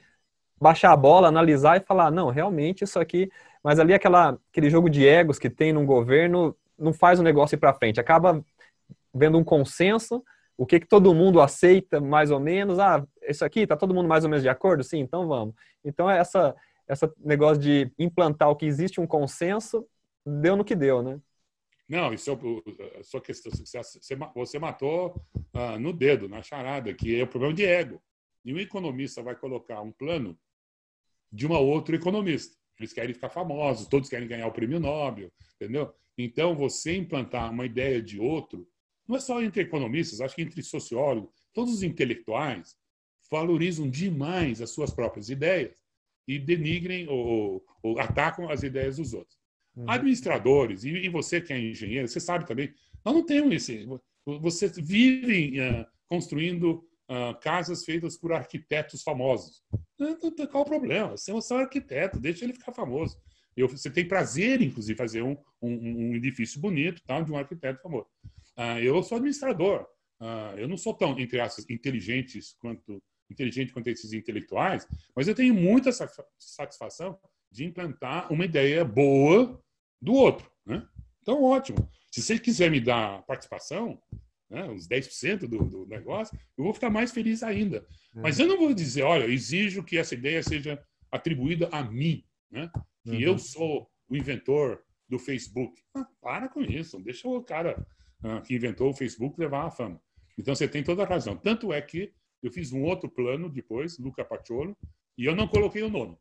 baixar 0.60 0.92
a 0.92 0.96
bola, 0.96 1.28
analisar 1.28 1.76
e 1.76 1.84
falar, 1.84 2.10
não, 2.10 2.28
realmente 2.28 2.82
isso 2.82 2.98
aqui. 2.98 3.30
Mas 3.62 3.78
ali 3.78 3.94
aquela, 3.94 4.38
aquele 4.50 4.70
jogo 4.70 4.88
de 4.90 5.06
egos 5.06 5.38
que 5.38 5.50
tem 5.50 5.72
num 5.72 5.86
governo 5.86 6.56
não 6.78 6.92
faz 6.92 7.20
o 7.20 7.22
negócio 7.22 7.56
ir 7.56 7.58
para 7.58 7.74
frente. 7.74 8.00
Acaba 8.00 8.44
vendo 9.12 9.38
um 9.38 9.44
consenso, 9.44 10.24
o 10.56 10.66
que, 10.66 10.80
que 10.80 10.86
todo 10.86 11.14
mundo 11.14 11.40
aceita 11.40 12.00
mais 12.00 12.30
ou 12.30 12.40
menos. 12.40 12.78
Ah, 12.78 13.04
isso 13.28 13.44
aqui 13.44 13.66
tá 13.66 13.76
todo 13.76 13.94
mundo 13.94 14.08
mais 14.08 14.24
ou 14.24 14.30
menos 14.30 14.42
de 14.42 14.48
acordo? 14.48 14.82
Sim, 14.82 15.00
então 15.00 15.28
vamos. 15.28 15.54
Então 15.84 16.10
essa 16.10 16.54
essa 16.90 17.12
negócio 17.18 17.62
de 17.62 17.90
implantar 17.96 18.50
o 18.50 18.56
que 18.56 18.66
existe 18.66 19.00
um 19.00 19.06
consenso 19.06 19.86
deu 20.26 20.56
no 20.56 20.64
que 20.64 20.74
deu, 20.74 21.02
né? 21.02 21.20
Não, 21.88 22.12
isso 22.12 22.30
é 22.30 23.02
sua 23.02 23.20
questão. 23.20 23.50
Você 24.34 24.58
matou 24.58 25.20
ah, 25.52 25.78
no 25.78 25.92
dedo, 25.92 26.28
na 26.28 26.42
charada, 26.42 26.92
que 26.92 27.18
é 27.18 27.22
o 27.22 27.28
problema 27.28 27.54
de 27.54 27.64
ego. 27.64 28.02
Nenhum 28.44 28.58
economista 28.58 29.22
vai 29.22 29.36
colocar 29.36 29.80
um 29.80 29.92
plano 29.92 30.38
de 31.32 31.46
uma 31.46 31.58
outra 31.58 31.94
economista. 31.94 32.56
Eles 32.78 32.92
querem 32.92 33.14
ficar 33.14 33.28
famosos, 33.28 33.86
todos 33.86 34.08
querem 34.08 34.26
ganhar 34.26 34.46
o 34.46 34.52
prêmio 34.52 34.80
Nobel, 34.80 35.30
entendeu? 35.54 35.92
Então, 36.16 36.54
você 36.54 36.96
implantar 36.96 37.52
uma 37.52 37.66
ideia 37.66 38.02
de 38.02 38.18
outro, 38.18 38.68
não 39.06 39.16
é 39.16 39.20
só 39.20 39.40
entre 39.42 39.62
economistas, 39.62 40.20
acho 40.20 40.34
que 40.34 40.42
entre 40.42 40.62
sociólogos, 40.62 41.30
todos 41.52 41.74
os 41.74 41.82
intelectuais 41.82 42.76
valorizam 43.30 43.88
demais 43.88 44.60
as 44.60 44.70
suas 44.70 44.92
próprias 44.92 45.28
ideias 45.28 45.72
e 46.26 46.38
denigrem 46.38 47.08
ou, 47.08 47.64
ou 47.82 47.98
atacam 47.98 48.48
as 48.50 48.62
ideias 48.62 48.96
dos 48.96 49.14
outros. 49.14 49.38
Uhum. 49.76 49.88
Administradores, 49.88 50.84
e, 50.84 50.90
e, 50.90 51.08
você 51.08 51.40
que 51.40 51.52
é 51.52 51.58
engenheiro, 51.58 52.08
você 52.08 52.20
sabe 52.20 52.46
também, 52.46 52.72
nós 53.04 53.14
não 53.14 53.24
temos 53.24 53.54
esse. 53.54 53.86
Você 54.24 54.68
vive 54.68 55.60
uh, 55.60 55.86
construindo 56.08 56.84
uh, 57.08 57.38
casas 57.40 57.84
feitas 57.84 58.16
por 58.16 58.32
arquitetos 58.32 59.02
famosos. 59.02 59.62
Qual 60.50 60.62
o 60.62 60.66
problema? 60.66 61.16
Você 61.16 61.30
é 61.30 61.34
um 61.34 61.58
arquiteto, 61.58 62.18
deixa 62.18 62.44
ele 62.44 62.52
ficar 62.52 62.72
famoso. 62.72 63.18
Eu, 63.56 63.68
você 63.68 63.90
tem 63.90 64.06
prazer, 64.06 64.62
inclusive, 64.62 64.96
fazer 64.96 65.22
um, 65.22 65.36
um, 65.60 66.10
um 66.10 66.14
edifício 66.14 66.60
bonito 66.60 67.02
de 67.06 67.32
um 67.32 67.36
arquiteto 67.36 67.82
famoso. 67.82 68.08
Uh, 68.56 68.78
eu 68.82 69.02
sou 69.02 69.16
administrador. 69.16 69.86
eu 70.56 70.68
não 70.68 70.76
sou 70.76 70.94
tão, 70.94 71.18
entre 71.18 71.40
aspas, 71.40 71.68
inteligentes 71.70 72.54
quanto 72.60 73.02
inteligente 73.30 73.72
quanto 73.72 73.88
esses 73.88 74.12
intelectuais, 74.12 74.86
mas 75.14 75.28
eu 75.28 75.34
tenho 75.34 75.54
muita 75.54 75.90
satisfação 76.38 77.18
de 77.50 77.64
implantar 77.64 78.32
uma 78.32 78.44
ideia 78.44 78.84
boa 78.84 79.60
do 80.00 80.14
outro. 80.14 80.50
Né? 80.64 80.86
Então, 81.22 81.42
ótimo. 81.42 81.88
Se 82.10 82.22
você 82.22 82.38
quiser 82.38 82.70
me 82.70 82.80
dar 82.80 83.22
participação, 83.22 84.00
né, 84.48 84.64
uns 84.64 84.88
10% 84.88 85.40
do, 85.40 85.64
do 85.64 85.86
negócio, 85.86 86.36
eu 86.58 86.64
vou 86.64 86.74
ficar 86.74 86.90
mais 86.90 87.12
feliz 87.12 87.42
ainda. 87.42 87.86
Mas 88.14 88.40
eu 88.40 88.48
não 88.48 88.58
vou 88.58 88.74
dizer, 88.74 89.02
olha, 89.02 89.24
exijo 89.24 89.84
que 89.84 89.96
essa 89.96 90.14
ideia 90.14 90.42
seja 90.42 90.82
atribuída 91.10 91.68
a 91.70 91.82
mim, 91.84 92.24
né? 92.50 92.70
que 93.04 93.12
uhum. 93.12 93.20
eu 93.20 93.38
sou 93.38 93.88
o 94.08 94.16
inventor 94.16 94.82
do 95.08 95.18
Facebook. 95.18 95.80
Ah, 95.94 96.06
para 96.20 96.48
com 96.48 96.62
isso, 96.62 97.00
deixa 97.00 97.28
o 97.28 97.42
cara 97.42 97.86
ah, 98.22 98.40
que 98.40 98.54
inventou 98.54 98.90
o 98.90 98.94
Facebook 98.94 99.38
levar 99.38 99.66
a 99.66 99.70
fama. 99.70 100.00
Então 100.38 100.54
você 100.54 100.66
tem 100.66 100.82
toda 100.82 101.02
a 101.02 101.06
razão. 101.06 101.36
Tanto 101.36 101.72
é 101.72 101.80
que 101.80 102.12
eu 102.42 102.50
fiz 102.50 102.72
um 102.72 102.82
outro 102.82 103.08
plano 103.08 103.48
depois, 103.48 103.98
Luca 103.98 104.24
Paciolo, 104.24 104.76
e 105.16 105.24
eu 105.24 105.34
não 105.34 105.46
coloquei 105.46 105.82
o 105.82 105.90
nome. 105.90 106.16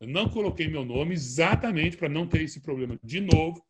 Eu 0.00 0.08
não 0.08 0.28
coloquei 0.28 0.68
meu 0.68 0.84
nome 0.84 1.14
exatamente 1.14 1.96
para 1.96 2.08
não 2.08 2.26
ter 2.26 2.42
esse 2.42 2.60
problema 2.60 2.98
de 3.02 3.20
novo 3.20 3.64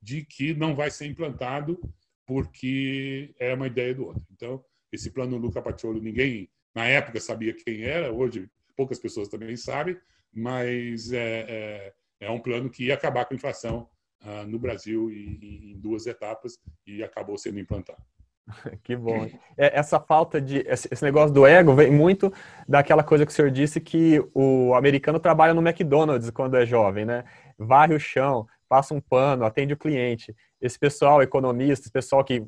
de 0.00 0.24
que 0.24 0.54
não 0.54 0.74
vai 0.74 0.90
ser 0.90 1.06
implantado 1.06 1.80
porque 2.26 3.34
é 3.38 3.54
uma 3.54 3.66
ideia 3.66 3.94
do 3.94 4.06
outro. 4.06 4.22
Então, 4.30 4.64
esse 4.92 5.10
plano 5.10 5.36
Luca 5.36 5.60
Paciolo, 5.60 6.00
ninguém 6.00 6.50
na 6.74 6.86
época 6.86 7.20
sabia 7.20 7.54
quem 7.54 7.82
era, 7.82 8.12
hoje 8.12 8.48
poucas 8.76 8.98
pessoas 8.98 9.28
também 9.28 9.56
sabem, 9.56 9.96
mas 10.32 11.12
é, 11.12 11.46
é, 11.48 11.94
é 12.20 12.30
um 12.30 12.40
plano 12.40 12.70
que 12.70 12.86
ia 12.86 12.94
acabar 12.94 13.24
com 13.24 13.34
a 13.34 13.36
inflação 13.36 13.88
ah, 14.20 14.44
no 14.46 14.58
Brasil 14.58 15.10
em, 15.10 15.72
em 15.72 15.80
duas 15.80 16.06
etapas 16.06 16.58
e 16.86 17.02
acabou 17.02 17.36
sendo 17.36 17.58
implantado. 17.58 18.02
Que 18.82 18.96
bom. 18.96 19.28
É, 19.56 19.78
essa 19.78 20.00
falta 20.00 20.40
de. 20.40 20.64
Esse 20.66 21.02
negócio 21.04 21.32
do 21.32 21.46
ego 21.46 21.74
vem 21.74 21.90
muito 21.90 22.32
daquela 22.68 23.02
coisa 23.02 23.24
que 23.24 23.32
o 23.32 23.34
senhor 23.34 23.50
disse 23.50 23.80
que 23.80 24.22
o 24.34 24.74
americano 24.74 25.18
trabalha 25.18 25.54
no 25.54 25.66
McDonald's 25.66 26.30
quando 26.30 26.56
é 26.56 26.66
jovem, 26.66 27.04
né? 27.04 27.24
Varre 27.58 27.94
o 27.94 28.00
chão, 28.00 28.46
passa 28.68 28.94
um 28.94 29.00
pano, 29.00 29.44
atende 29.44 29.74
o 29.74 29.78
cliente. 29.78 30.34
Esse 30.60 30.78
pessoal, 30.78 31.22
economista, 31.22 31.84
esse 31.84 31.92
pessoal 31.92 32.24
que 32.24 32.44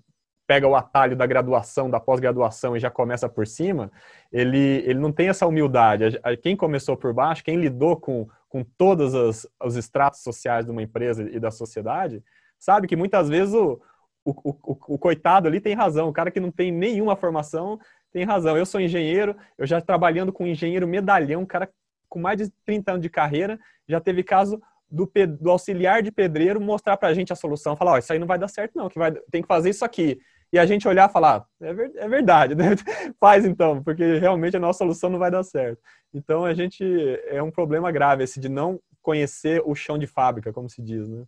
pega 0.46 0.68
o 0.68 0.74
atalho 0.74 1.16
da 1.16 1.26
graduação, 1.26 1.90
da 1.90 1.98
pós-graduação 1.98 2.76
e 2.76 2.80
já 2.80 2.90
começa 2.90 3.28
por 3.28 3.46
cima, 3.46 3.90
ele, 4.30 4.82
ele 4.86 4.98
não 4.98 5.10
tem 5.10 5.28
essa 5.28 5.46
humildade. 5.46 6.20
Quem 6.42 6.54
começou 6.54 6.96
por 6.96 7.14
baixo, 7.14 7.42
quem 7.42 7.56
lidou 7.56 7.96
com, 7.96 8.28
com 8.48 8.62
todos 8.62 9.14
os, 9.14 9.46
os 9.62 9.76
estratos 9.76 10.22
sociais 10.22 10.66
de 10.66 10.70
uma 10.70 10.82
empresa 10.82 11.22
e 11.30 11.40
da 11.40 11.50
sociedade, 11.50 12.22
sabe 12.58 12.86
que 12.86 12.96
muitas 12.96 13.28
vezes 13.28 13.54
o, 13.54 13.80
o, 14.24 14.30
o, 14.30 14.94
o, 14.94 14.98
coitado 14.98 15.46
ali 15.46 15.60
tem 15.60 15.74
razão. 15.74 16.08
O 16.08 16.12
cara 16.12 16.30
que 16.30 16.40
não 16.40 16.50
tem 16.50 16.72
nenhuma 16.72 17.14
formação 17.14 17.78
tem 18.12 18.24
razão. 18.24 18.56
Eu 18.56 18.64
sou 18.64 18.80
engenheiro, 18.80 19.36
eu 19.58 19.66
já 19.66 19.80
trabalhando 19.80 20.32
com 20.32 20.46
engenheiro 20.46 20.88
medalhão, 20.88 21.42
um 21.42 21.46
cara 21.46 21.68
com 22.08 22.18
mais 22.18 22.38
de 22.38 22.50
30 22.64 22.92
anos 22.92 23.02
de 23.02 23.10
carreira, 23.10 23.58
já 23.88 24.00
teve 24.00 24.22
caso 24.22 24.62
do, 24.88 25.10
do 25.40 25.50
auxiliar 25.50 26.02
de 26.02 26.12
pedreiro 26.12 26.60
mostrar 26.60 26.96
para 26.96 27.08
a 27.08 27.14
gente 27.14 27.32
a 27.32 27.36
solução, 27.36 27.76
falar, 27.76 27.92
ó, 27.92 27.98
isso 27.98 28.12
aí 28.12 28.18
não 28.18 28.26
vai 28.26 28.38
dar 28.38 28.46
certo 28.46 28.76
não, 28.76 28.88
que 28.88 28.98
vai, 28.98 29.12
tem 29.30 29.42
que 29.42 29.48
fazer 29.48 29.70
isso 29.70 29.84
aqui. 29.84 30.20
E 30.52 30.58
a 30.58 30.64
gente 30.64 30.86
olhar 30.86 31.08
e 31.10 31.12
falar, 31.12 31.44
é, 31.60 31.74
ver, 31.74 31.90
é 31.96 32.08
verdade, 32.08 32.54
né? 32.54 32.76
faz 33.18 33.44
então, 33.44 33.82
porque 33.82 34.18
realmente 34.18 34.56
a 34.56 34.60
nossa 34.60 34.78
solução 34.78 35.10
não 35.10 35.18
vai 35.18 35.30
dar 35.30 35.42
certo. 35.42 35.80
Então 36.12 36.44
a 36.44 36.54
gente 36.54 36.84
é 37.26 37.42
um 37.42 37.50
problema 37.50 37.90
grave 37.90 38.22
esse 38.22 38.38
de 38.38 38.48
não 38.48 38.78
conhecer 39.02 39.60
o 39.64 39.74
chão 39.74 39.98
de 39.98 40.06
fábrica, 40.06 40.52
como 40.52 40.70
se 40.70 40.80
diz, 40.80 41.08
né? 41.08 41.24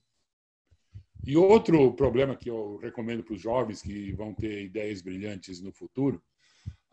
E 1.27 1.37
outro 1.37 1.93
problema 1.95 2.37
que 2.37 2.49
eu 2.49 2.77
recomendo 2.77 3.25
para 3.25 3.35
os 3.35 3.41
jovens 3.41 3.83
que 3.83 4.13
vão 4.13 4.33
ter 4.33 4.63
ideias 4.63 5.03
brilhantes 5.03 5.61
no 5.61 5.73
futuro, 5.73 6.23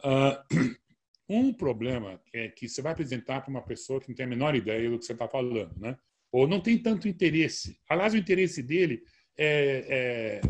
uh, 0.04 0.76
um 1.30 1.54
problema 1.54 2.20
é 2.34 2.50
que 2.50 2.68
você 2.68 2.82
vai 2.82 2.94
apresentar 2.94 3.42
para 3.42 3.52
uma 3.52 3.62
pessoa 3.62 4.02
que 4.02 4.10
não 4.10 4.16
tem 4.16 4.26
a 4.26 4.30
menor 4.30 4.56
ideia 4.56 4.90
do 4.90 4.98
que 4.98 5.06
você 5.06 5.14
está 5.14 5.28
falando, 5.28 5.80
né? 5.80 5.96
Ou 6.32 6.48
não 6.48 6.60
tem 6.60 6.80
tanto 6.80 7.08
interesse. 7.08 7.80
Aliás, 7.88 8.16
o 8.16 8.18
interesse 8.18 8.64
dele 8.64 9.04
é, 9.38 10.42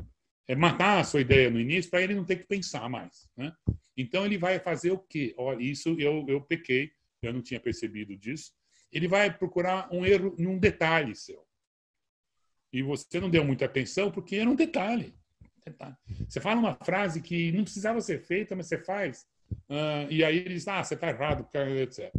é, 0.47 0.53
é 0.53 0.55
matar 0.55 1.01
a 1.01 1.03
sua 1.03 1.19
ideia 1.19 1.49
no 1.49 1.59
início 1.59 1.91
para 1.91 2.01
ele 2.01 2.15
não 2.15 2.23
ter 2.23 2.37
que 2.37 2.47
pensar 2.47 2.87
mais, 2.89 3.29
né? 3.35 3.51
Então 3.97 4.25
ele 4.25 4.37
vai 4.37 4.59
fazer 4.59 4.91
o 4.91 4.97
quê? 4.97 5.35
Olha, 5.37 5.61
isso 5.61 5.89
eu, 5.99 6.25
eu 6.29 6.39
pequei, 6.39 6.89
eu 7.21 7.33
não 7.33 7.41
tinha 7.41 7.59
percebido 7.59 8.15
disso. 8.15 8.53
Ele 8.93 9.09
vai 9.09 9.37
procurar 9.37 9.89
um 9.91 10.05
erro 10.05 10.33
em 10.39 10.47
um 10.47 10.57
detalhe 10.57 11.13
seu 11.15 11.45
e 12.73 12.81
você 12.81 13.19
não 13.19 13.29
deu 13.29 13.45
muita 13.45 13.65
atenção 13.65 14.11
porque 14.11 14.35
era 14.35 14.49
um 14.49 14.55
detalhe. 14.55 15.13
Você 16.27 16.41
fala 16.41 16.59
uma 16.59 16.75
frase 16.75 17.21
que 17.21 17.51
não 17.51 17.63
precisava 17.63 18.01
ser 18.01 18.19
feita, 18.19 18.55
mas 18.55 18.67
você 18.67 18.77
faz. 18.79 19.25
Uh, 19.69 20.09
e 20.09 20.23
aí 20.23 20.37
ele 20.37 20.55
diz, 20.55 20.67
ah, 20.67 20.83
você 20.83 20.95
está 20.95 21.07
errado, 21.07 21.47
etc. 21.81 22.11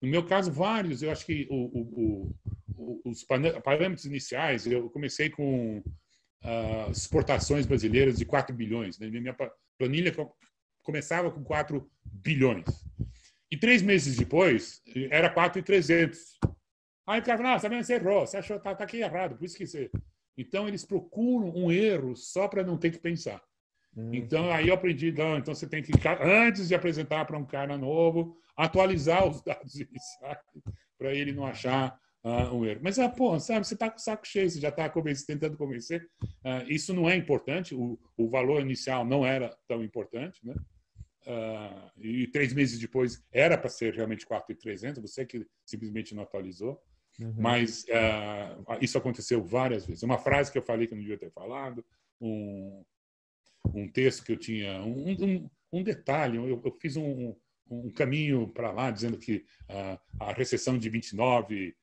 No 0.00 0.08
meu 0.08 0.24
caso, 0.24 0.50
vários. 0.50 1.02
Eu 1.02 1.10
acho 1.10 1.26
que 1.26 1.46
o, 1.50 1.56
o, 1.56 2.34
o, 2.76 3.10
os 3.10 3.24
parâmetros 3.24 4.06
iniciais, 4.06 4.66
eu 4.66 4.88
comecei 4.90 5.28
com 5.28 5.78
uh, 5.78 6.90
exportações 6.90 7.66
brasileiras 7.66 8.16
de 8.16 8.24
4 8.24 8.54
bilhões. 8.54 8.98
Né? 8.98 9.08
Minha 9.08 9.36
planilha 9.76 10.14
começava 10.82 11.30
com 11.30 11.42
4 11.42 11.90
bilhões. 12.04 12.64
E 13.50 13.56
três 13.56 13.82
meses 13.82 14.16
depois, 14.16 14.80
era 15.10 15.28
4,300. 15.28 16.38
Aí 17.06 17.20
o 17.20 17.22
cara 17.22 17.38
falou, 17.38 17.52
não, 17.70 17.82
você 17.82 17.94
errou, 17.94 18.26
você 18.26 18.36
achou, 18.38 18.58
tá, 18.58 18.74
tá 18.74 18.84
aqui 18.84 18.98
errado, 18.98 19.36
por 19.36 19.44
isso 19.44 19.56
que 19.56 19.66
você... 19.66 19.90
Então, 20.36 20.68
eles 20.68 20.84
procuram 20.84 21.50
um 21.54 21.72
erro 21.72 22.14
só 22.14 22.46
para 22.46 22.62
não 22.62 22.76
ter 22.76 22.90
que 22.90 22.98
pensar. 22.98 23.42
Hum. 23.96 24.10
Então, 24.12 24.50
aí 24.52 24.68
eu 24.68 24.74
aprendi, 24.74 25.10
não, 25.10 25.38
então 25.38 25.54
você 25.54 25.66
tem 25.66 25.82
que, 25.82 25.92
antes 26.20 26.68
de 26.68 26.74
apresentar 26.74 27.24
para 27.24 27.38
um 27.38 27.46
cara 27.46 27.78
novo, 27.78 28.36
atualizar 28.56 29.26
os 29.26 29.40
dados 29.44 29.74
iniciais 29.74 30.38
para 30.98 31.14
ele 31.14 31.32
não 31.32 31.46
achar 31.46 31.98
uh, 32.24 32.54
um 32.54 32.64
erro. 32.64 32.80
Mas, 32.82 32.98
ah, 32.98 33.08
pô, 33.08 33.38
sabe, 33.38 33.66
você 33.66 33.74
está 33.74 33.88
com 33.90 33.96
o 33.96 34.00
saco 34.00 34.26
cheio, 34.26 34.50
você 34.50 34.60
já 34.60 34.68
está 34.68 34.92
tentando 35.26 35.56
convencer. 35.56 36.06
Uh, 36.22 36.68
isso 36.68 36.92
não 36.92 37.08
é 37.08 37.16
importante, 37.16 37.74
o, 37.74 37.98
o 38.16 38.28
valor 38.28 38.60
inicial 38.60 39.04
não 39.04 39.24
era 39.24 39.56
tão 39.68 39.82
importante, 39.82 40.44
né? 40.44 40.54
Uh, 41.26 41.90
e 42.00 42.28
três 42.28 42.52
meses 42.52 42.78
depois 42.78 43.24
era 43.32 43.58
para 43.58 43.68
ser 43.68 43.94
realmente 43.94 44.24
4,300, 44.24 45.02
você 45.02 45.26
que 45.26 45.44
simplesmente 45.64 46.14
não 46.14 46.22
atualizou. 46.22 46.80
Uhum. 47.18 47.34
Mas 47.36 47.84
uh, 47.84 48.78
isso 48.80 48.98
aconteceu 48.98 49.42
várias 49.42 49.86
vezes. 49.86 50.02
Uma 50.02 50.18
frase 50.18 50.52
que 50.52 50.58
eu 50.58 50.62
falei 50.62 50.86
que 50.86 50.92
eu 50.92 50.96
não 50.96 51.02
devia 51.02 51.18
ter 51.18 51.30
falado, 51.30 51.84
um, 52.20 52.84
um 53.74 53.88
texto 53.88 54.24
que 54.24 54.32
eu 54.32 54.36
tinha, 54.36 54.82
um, 54.82 55.10
um, 55.12 55.50
um 55.72 55.82
detalhe, 55.82 56.36
eu, 56.36 56.62
eu, 56.64 56.72
fiz 56.80 56.96
um, 56.96 57.34
um 57.70 57.90
caminho 57.90 58.48
para 58.48 58.70
lá 58.70 58.90
dizendo 58.90 59.18
que 59.18 59.44
uh, 59.70 59.98
a 60.20 60.32
recessão 60.32 60.78
de 60.78 60.88
29 60.88 61.74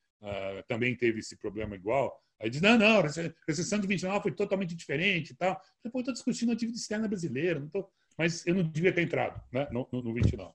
também 0.66 0.96
teve 0.96 1.18
esse 1.18 1.36
problema 1.36 1.74
igual. 1.74 2.18
Aí 2.40 2.48
diz, 2.48 2.60
não, 2.60 2.78
não, 2.78 3.00
a 3.00 3.02
recessão 3.46 3.78
de 3.78 3.86
29 3.86 4.22
foi 4.22 4.32
totalmente 4.32 4.74
diferente 4.74 5.30
e 5.30 5.34
tal. 5.34 5.60
Depois 5.82 6.02
estou 6.02 6.14
discutindo 6.14 6.52
a 6.52 6.54
dívida 6.54 6.78
externa 6.78 7.06
brasileira, 7.06 7.60
não 7.60 7.68
tô, 7.68 7.86
mas 8.16 8.46
eu 8.46 8.54
não 8.54 8.62
devia 8.62 8.92
ter 8.92 9.02
entrado 9.02 9.42
né, 9.52 9.68
no, 9.70 9.88
no, 9.92 10.02
no 10.02 10.14
29. 10.14 10.52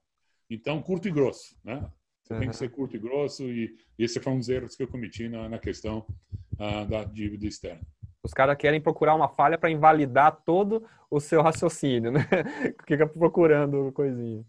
Então, 0.49 0.81
curto 0.81 1.07
e 1.07 1.11
grosso. 1.11 1.55
Né? 1.63 1.87
Você 2.29 2.33
uhum. 2.33 2.39
tem 2.41 2.49
que 2.49 2.55
ser 2.55 2.69
curto 2.69 2.95
e 2.95 2.99
grosso, 2.99 3.43
e 3.43 3.75
esse 3.97 4.19
foi 4.19 4.31
um 4.31 4.37
dos 4.37 4.49
erros 4.49 4.75
que 4.75 4.83
eu 4.83 4.87
cometi 4.87 5.27
na, 5.27 5.49
na 5.49 5.57
questão 5.57 6.05
uh, 6.53 6.85
da 6.87 7.03
dívida 7.03 7.47
externa. 7.47 7.81
Os 8.21 8.33
caras 8.33 8.55
querem 8.55 8.79
procurar 8.79 9.15
uma 9.15 9.27
falha 9.27 9.57
para 9.57 9.71
invalidar 9.71 10.43
todo 10.45 10.85
o 11.09 11.19
seu 11.19 11.41
raciocínio, 11.41 12.11
né? 12.11 12.21
Fica 12.87 13.07
procurando 13.07 13.91
coisinha. 13.93 14.45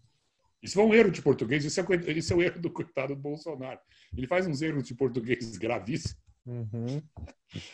Isso 0.61 0.75
foi 0.75 0.83
um 0.83 0.93
erro 0.93 1.09
de 1.09 1.23
português, 1.23 1.65
isso 1.65 1.79
é, 1.79 2.11
isso 2.11 2.33
é 2.33 2.35
o 2.35 2.41
erro 2.43 2.61
do 2.61 2.69
coitado 2.69 3.15
do 3.15 3.19
Bolsonaro. 3.21 3.79
Ele 4.15 4.27
faz 4.27 4.45
uns 4.45 4.61
erros 4.61 4.83
de 4.83 4.93
português 4.93 5.57
gravíssimos. 5.57 6.21
Uhum. 6.45 7.01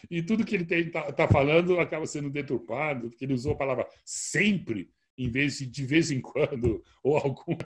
E 0.09 0.21
tudo 0.21 0.45
que 0.45 0.55
ele 0.55 0.63
está 0.63 1.11
tá 1.11 1.27
falando 1.27 1.81
acaba 1.81 2.05
sendo 2.05 2.29
deturpado, 2.29 3.09
porque 3.09 3.25
ele 3.25 3.34
usou 3.34 3.51
a 3.51 3.57
palavra 3.57 3.85
sempre 4.05 4.89
em 5.17 5.29
vez 5.29 5.57
de 5.57 5.65
de 5.65 5.85
vez 5.85 6.11
em 6.11 6.21
quando, 6.21 6.84
ou 7.03 7.17
algum 7.17 7.57